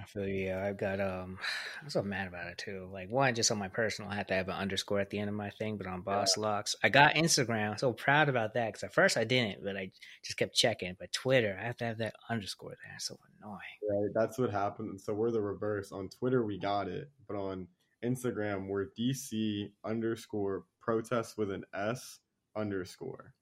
I 0.00 0.04
feel 0.04 0.26
you. 0.26 0.46
Yeah, 0.46 0.64
I've 0.64 0.76
got 0.76 1.00
um, 1.00 1.38
I'm 1.82 1.90
so 1.90 2.02
mad 2.02 2.28
about 2.28 2.48
it 2.48 2.58
too. 2.58 2.88
Like 2.92 3.10
one, 3.10 3.34
just 3.34 3.50
on 3.50 3.58
my 3.58 3.68
personal, 3.68 4.10
I 4.10 4.16
have 4.16 4.26
to 4.28 4.34
have 4.34 4.48
an 4.48 4.54
underscore 4.54 5.00
at 5.00 5.10
the 5.10 5.18
end 5.18 5.28
of 5.28 5.34
my 5.34 5.50
thing. 5.50 5.76
But 5.76 5.86
on 5.86 6.02
Boss 6.02 6.36
yeah. 6.36 6.42
Locks, 6.42 6.76
I 6.82 6.88
got 6.88 7.14
Instagram. 7.14 7.72
I'm 7.72 7.78
so 7.78 7.92
proud 7.92 8.28
about 8.28 8.54
that 8.54 8.66
because 8.66 8.82
at 8.82 8.94
first 8.94 9.16
I 9.16 9.24
didn't, 9.24 9.64
but 9.64 9.76
I 9.76 9.90
just 10.22 10.38
kept 10.38 10.54
checking. 10.54 10.96
But 10.98 11.12
Twitter, 11.12 11.58
I 11.60 11.64
have 11.66 11.76
to 11.78 11.84
have 11.84 11.98
that 11.98 12.14
underscore 12.28 12.70
there. 12.70 12.94
It's 12.94 13.08
so 13.08 13.18
annoying. 13.40 13.58
Right, 13.88 14.10
that's 14.14 14.38
what 14.38 14.50
happened. 14.50 15.00
So 15.00 15.14
we're 15.14 15.30
the 15.30 15.40
reverse. 15.40 15.92
On 15.92 16.08
Twitter, 16.08 16.44
we 16.44 16.58
got 16.58 16.88
it, 16.88 17.10
but 17.26 17.36
on 17.36 17.66
Instagram, 18.04 18.68
we're 18.68 18.86
DC 18.98 19.70
underscore 19.84 20.64
protest 20.80 21.38
with 21.38 21.50
an 21.50 21.64
S 21.74 22.20
underscore. 22.54 23.32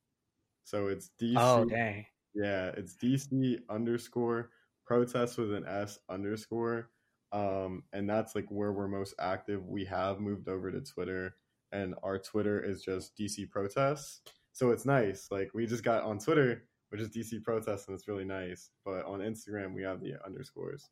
So 0.65 0.89
it's 0.89 1.11
DC. 1.21 1.35
Oh 1.37 1.65
dang. 1.65 2.07
Yeah, 2.35 2.71
it's 2.77 2.97
DC 2.97 3.59
underscore 3.69 4.51
protest 4.85 5.39
with 5.39 5.53
an 5.53 5.67
S 5.67 5.99
underscore. 6.09 6.91
Um, 7.33 7.83
and 7.93 8.09
that's 8.09 8.35
like 8.35 8.47
where 8.49 8.73
we're 8.73 8.89
most 8.89 9.15
active. 9.19 9.67
We 9.67 9.85
have 9.87 10.21
moved 10.21 10.49
over 10.49 10.71
to 10.71 10.81
Twitter, 10.81 11.35
and 11.73 11.95
our 12.03 12.19
Twitter 12.19 12.63
is 12.63 12.83
just 12.83 13.17
DC 13.19 13.51
protests. 13.51 14.21
So 14.53 14.71
it's 14.71 14.87
nice. 14.87 15.29
Like 15.31 15.51
we 15.53 15.67
just 15.67 15.83
got 15.83 16.05
on 16.05 16.19
Twitter, 16.19 16.63
which 16.91 17.01
is 17.01 17.09
DC 17.09 17.43
protests, 17.43 17.89
and 17.89 17.97
it's 17.97 18.07
really 18.07 18.25
nice. 18.25 18.71
But 18.85 19.05
on 19.07 19.19
Instagram, 19.19 19.75
we 19.75 19.83
have 19.83 20.01
the 20.01 20.15
underscores. 20.25 20.91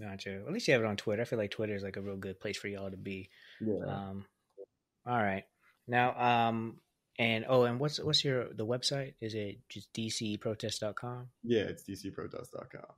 Gotcha. 0.00 0.42
At 0.46 0.52
least 0.52 0.66
you 0.66 0.72
have 0.72 0.82
it 0.82 0.86
on 0.86 0.96
Twitter. 0.96 1.22
I 1.22 1.24
feel 1.26 1.38
like 1.38 1.50
Twitter 1.50 1.76
is 1.76 1.82
like 1.82 1.96
a 1.96 2.02
real 2.02 2.16
good 2.16 2.40
place 2.40 2.56
for 2.56 2.68
y'all 2.68 2.90
to 2.90 2.96
be. 2.96 3.28
Yeah. 3.60 3.84
Um, 3.86 4.24
all 5.06 5.22
right. 5.22 5.44
Now, 5.86 6.18
um, 6.18 6.78
and 7.18 7.44
oh, 7.48 7.64
and 7.64 7.78
what's 7.78 7.98
what's 7.98 8.24
your 8.24 8.52
the 8.52 8.66
website? 8.66 9.14
Is 9.20 9.34
it 9.34 9.58
just 9.68 9.92
dcprotest.com? 9.92 11.28
Yeah, 11.42 11.62
it's 11.62 11.84
dcprotest.com. 11.84 12.94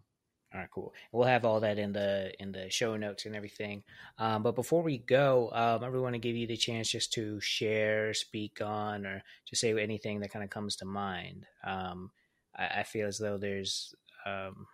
All 0.54 0.60
right, 0.60 0.70
cool. 0.70 0.94
We'll 1.12 1.26
have 1.26 1.44
all 1.44 1.60
that 1.60 1.78
in 1.78 1.92
the 1.92 2.32
in 2.40 2.52
the 2.52 2.70
show 2.70 2.96
notes 2.96 3.26
and 3.26 3.36
everything. 3.36 3.82
Um, 4.18 4.42
but 4.42 4.54
before 4.54 4.82
we 4.82 4.96
go, 4.96 5.50
um, 5.52 5.82
I 5.82 5.88
really 5.88 6.02
want 6.02 6.14
to 6.14 6.20
give 6.20 6.36
you 6.36 6.46
the 6.46 6.56
chance 6.56 6.90
just 6.90 7.12
to 7.14 7.40
share, 7.40 8.14
speak 8.14 8.60
on, 8.64 9.04
or 9.04 9.22
just 9.46 9.60
say 9.60 9.78
anything 9.78 10.20
that 10.20 10.30
kind 10.30 10.44
of 10.44 10.50
comes 10.50 10.76
to 10.76 10.84
mind. 10.86 11.46
Um, 11.64 12.10
I, 12.56 12.80
I, 12.80 12.82
feel 12.84 13.08
as 13.08 13.18
though 13.18 13.38
there's, 13.38 13.94
um, 14.24 14.66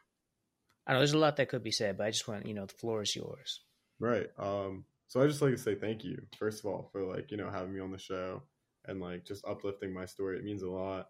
I 0.86 0.92
don't 0.92 0.96
know, 0.96 0.98
there's 0.98 1.14
a 1.14 1.18
lot 1.18 1.36
that 1.36 1.48
could 1.48 1.64
be 1.64 1.70
said, 1.70 1.96
but 1.96 2.06
I 2.06 2.10
just 2.10 2.28
want 2.28 2.46
you 2.46 2.54
know 2.54 2.66
the 2.66 2.74
floor 2.74 3.02
is 3.02 3.16
yours. 3.16 3.60
Right. 3.98 4.28
Um, 4.38 4.84
so 5.08 5.20
I 5.22 5.26
just 5.26 5.42
like 5.42 5.52
to 5.52 5.58
say 5.58 5.74
thank 5.74 6.04
you 6.04 6.22
first 6.38 6.60
of 6.60 6.66
all 6.66 6.90
for 6.92 7.02
like 7.02 7.30
you 7.30 7.36
know 7.36 7.50
having 7.50 7.74
me 7.74 7.80
on 7.80 7.90
the 7.90 7.98
show 7.98 8.42
and 8.86 9.00
like 9.00 9.24
just 9.24 9.44
uplifting 9.46 9.92
my 9.92 10.06
story. 10.06 10.38
It 10.38 10.44
means 10.44 10.62
a 10.62 10.70
lot. 10.70 11.08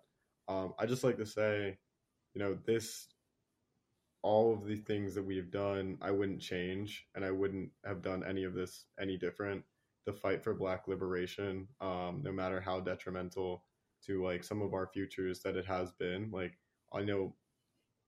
Um, 0.48 0.74
I 0.78 0.86
just 0.86 1.04
like 1.04 1.16
to 1.18 1.26
say, 1.26 1.78
you 2.34 2.40
know, 2.42 2.56
this, 2.66 3.08
all 4.22 4.52
of 4.52 4.66
the 4.66 4.76
things 4.76 5.14
that 5.14 5.24
we've 5.24 5.50
done, 5.50 5.98
I 6.00 6.10
wouldn't 6.10 6.40
change, 6.40 7.06
and 7.14 7.24
I 7.24 7.30
wouldn't 7.30 7.70
have 7.84 8.02
done 8.02 8.22
any 8.26 8.44
of 8.44 8.54
this 8.54 8.86
any 9.00 9.16
different. 9.16 9.64
The 10.06 10.12
fight 10.12 10.42
for 10.42 10.54
Black 10.54 10.88
liberation, 10.88 11.68
um, 11.80 12.22
no 12.24 12.32
matter 12.32 12.60
how 12.60 12.80
detrimental 12.80 13.64
to 14.06 14.24
like 14.24 14.42
some 14.42 14.60
of 14.60 14.74
our 14.74 14.88
futures 14.92 15.40
that 15.42 15.56
it 15.56 15.66
has 15.66 15.92
been, 15.92 16.30
like 16.32 16.58
I 16.92 17.02
know 17.02 17.34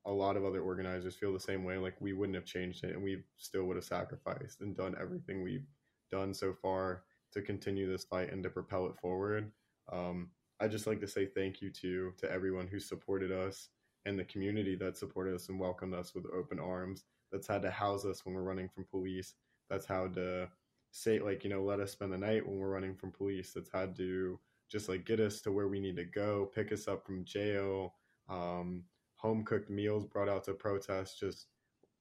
a 0.07 0.13
lot 0.13 0.37
of 0.37 0.45
other 0.45 0.61
organizers 0.61 1.15
feel 1.15 1.33
the 1.33 1.41
same 1.41 1.65
way. 1.65 1.79
Like 1.79 1.95
we 2.01 2.13
wouldn't 2.13 2.37
have 2.37 2.45
changed 2.45 2.85
it, 2.85 2.95
and 2.95 3.03
we 3.03 3.23
still 3.37 3.65
would 3.65 3.77
have 3.77 3.85
sacrificed 3.85 4.61
and 4.61 4.77
done 4.77 4.97
everything 5.01 5.43
we've 5.43 5.67
done 6.11 6.35
so 6.35 6.53
far 6.53 7.05
to 7.35 7.43
continue 7.43 7.91
this 7.91 8.05
fight 8.05 8.33
and 8.33 8.43
to 8.43 8.51
propel 8.51 8.87
it 8.87 8.97
forward. 8.97 9.53
Um, 9.93 10.31
I 10.61 10.69
just 10.69 10.87
like 10.87 11.01
to 11.01 11.09
say 11.09 11.27
thank 11.27 11.61
you 11.61 11.71
to 11.71 12.13
to 12.19 12.31
everyone 12.31 12.67
who 12.67 12.79
supported 12.81 13.31
us 13.31 13.69
and 14.07 14.19
the 14.19 14.25
community 14.25 14.77
that 14.77 14.97
supported 14.97 15.35
us 15.35 15.49
and 15.49 15.59
welcomed 15.59 15.95
us 15.95 16.15
with 16.15 16.25
open 16.35 16.59
arms. 16.59 17.05
That's 17.33 17.49
had 17.49 17.63
to 17.63 17.71
house 17.71 18.05
us 18.05 18.25
when 18.25 18.35
we're 18.35 18.43
running 18.43 18.69
from 18.69 18.85
police. 18.85 19.35
That's 19.69 19.87
how 19.87 20.09
to 20.09 20.49
say 20.93 21.19
like 21.19 21.45
you 21.45 21.51
know 21.51 21.65
let 21.65 21.81
us 21.81 21.93
spend 21.93 22.13
the 22.13 22.19
night 22.19 22.47
when 22.47 22.59
we're 22.59 22.71
running 22.71 22.95
from 22.95 23.13
police. 23.13 23.53
That's 23.53 23.71
had 23.71 23.97
to 23.97 24.39
just 24.71 24.89
like 24.89 25.05
get 25.05 25.21
us 25.21 25.41
to 25.43 25.53
where 25.53 25.69
we 25.69 25.81
need 25.81 25.97
to 25.97 26.05
go, 26.05 26.51
pick 26.55 26.73
us 26.73 26.89
up 26.89 27.05
from 27.05 27.25
jail, 27.25 27.95
um, 28.29 28.85
home 29.17 29.45
cooked 29.45 29.71
meals 29.71 30.05
brought 30.05 30.29
out 30.29 30.45
to 30.45 30.55
protest, 30.55 31.19
just 31.19 31.47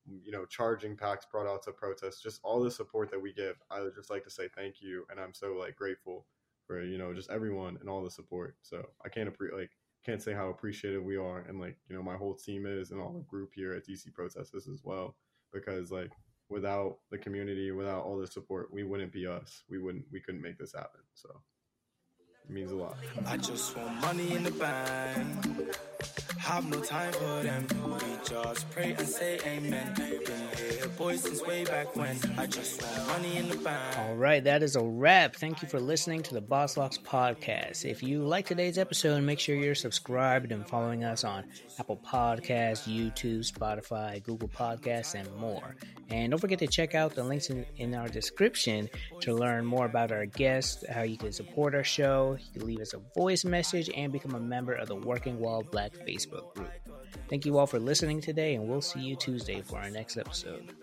you 0.06 0.32
know, 0.32 0.46
charging 0.46 0.98
packs 0.98 1.26
brought 1.32 1.48
out 1.48 1.64
to 1.64 1.72
protest, 1.72 2.24
just 2.24 2.40
all 2.44 2.62
the 2.62 2.72
support 2.72 3.10
that 3.12 3.22
we 3.22 3.34
give. 3.34 3.56
I 3.72 3.82
would 3.82 3.96
just 3.96 4.10
like 4.10 4.24
to 4.26 4.30
say 4.30 4.50
thank 4.56 4.76
you, 4.82 5.06
and 5.10 5.20
I'm 5.20 5.34
so 5.34 5.54
like 5.54 5.76
grateful 5.76 6.26
for 6.66 6.84
you 6.84 6.98
know 6.98 7.14
just 7.14 7.30
everyone 7.30 7.78
and 7.80 7.90
all 7.90 8.04
the 8.04 8.12
support. 8.12 8.56
So 8.62 8.86
I 9.04 9.10
can't 9.10 9.30
appre- 9.30 9.58
like 9.58 9.72
can't 10.06 10.22
say 10.22 10.34
how 10.34 10.50
appreciative 10.50 11.04
we 11.04 11.18
are, 11.18 11.40
and 11.40 11.60
like 11.60 11.78
you 11.90 11.96
know 11.96 12.04
my 12.04 12.16
whole 12.16 12.36
team 12.36 12.66
is, 12.66 12.92
and 12.92 13.00
all 13.00 13.14
the 13.14 13.22
group 13.22 13.52
here 13.56 13.74
at 13.74 13.88
DC 13.88 14.14
Protesters 14.14 14.68
as 14.68 14.82
well, 14.84 15.16
because 15.54 15.92
like 15.92 16.12
without 16.50 16.98
the 17.10 17.18
community, 17.18 17.72
without 17.72 18.04
all 18.04 18.18
the 18.18 18.28
support, 18.28 18.74
we 18.74 18.84
wouldn't 18.84 19.12
be 19.12 19.26
us. 19.26 19.64
We 19.70 19.80
wouldn't 19.80 20.06
we 20.12 20.20
couldn't 20.20 20.42
make 20.42 20.58
this 20.58 20.74
happen. 20.74 21.02
So 21.14 21.30
it 22.48 22.52
means 22.52 22.72
a 22.72 22.76
lot. 22.76 22.98
I 23.26 23.38
just 23.38 23.76
want 23.78 24.02
money 24.02 24.34
in 24.34 24.44
the 24.44 24.52
bank. 24.52 25.78
Have 26.38 26.70
no 26.70 26.82
time 26.82 27.14
for 27.14 27.42
them. 27.44 27.68
We 27.86 28.18
just 28.28 28.70
pray 28.72 28.94
and 28.98 29.08
say 29.08 29.40
amen. 29.46 29.96
All 33.98 34.16
right, 34.16 34.44
that 34.44 34.62
is 34.62 34.76
a 34.76 34.84
wrap. 34.84 35.36
Thank 35.36 35.62
you 35.62 35.68
for 35.68 35.80
listening 35.80 36.22
to 36.24 36.34
the 36.34 36.42
Boss 36.42 36.78
Locks 36.78 36.98
podcast. 36.98 37.86
If 37.86 38.04
you 38.04 38.24
like 38.24 38.46
today's 38.46 38.78
episode, 38.78 39.24
make 39.24 39.40
sure 39.40 39.56
you're 39.56 39.76
subscribed 39.76 40.52
and 40.52 40.68
following 40.68 41.04
us 41.04 41.24
on 41.24 41.46
Apple 41.80 42.00
Podcasts, 42.06 42.88
YouTube, 42.88 43.50
Spotify, 43.52 44.22
Google 44.24 44.50
Podcasts, 44.50 45.16
and 45.16 45.34
more. 45.38 45.76
And 46.10 46.32
don't 46.32 46.40
forget 46.40 46.60
to 46.60 46.68
check 46.68 46.94
out 46.94 47.16
the 47.16 47.24
links 47.24 47.50
in, 47.50 47.66
in 47.78 47.96
our 47.96 48.08
description 48.08 48.90
to 49.22 49.34
learn 49.34 49.66
more 49.66 49.86
about 49.86 50.12
our 50.12 50.26
guests, 50.26 50.84
how 50.88 51.02
you 51.02 51.18
can 51.18 51.32
support 51.32 51.74
our 51.74 51.84
show, 51.84 52.38
you 52.40 52.60
can 52.60 52.68
leave 52.68 52.82
us 52.82 52.94
a 52.94 53.00
voice 53.16 53.46
message, 53.46 53.90
and 53.96 54.12
become 54.12 54.36
a 54.36 54.40
member 54.40 54.74
of 54.74 54.88
the 54.88 54.96
Working 54.96 55.40
While 55.40 55.64
Black 55.64 55.94
Facebook 56.26 56.54
group. 56.56 56.72
Thank 57.30 57.46
you 57.46 57.58
all 57.58 57.68
for 57.68 57.80
listening 57.80 58.22
today, 58.22 58.56
and 58.56 58.68
we'll 58.68 58.82
see 58.82 59.00
you 59.00 59.16
Tuesday 59.16 59.62
for 59.62 59.78
our 59.78 59.90
next 59.90 60.18
episode. 60.18 60.74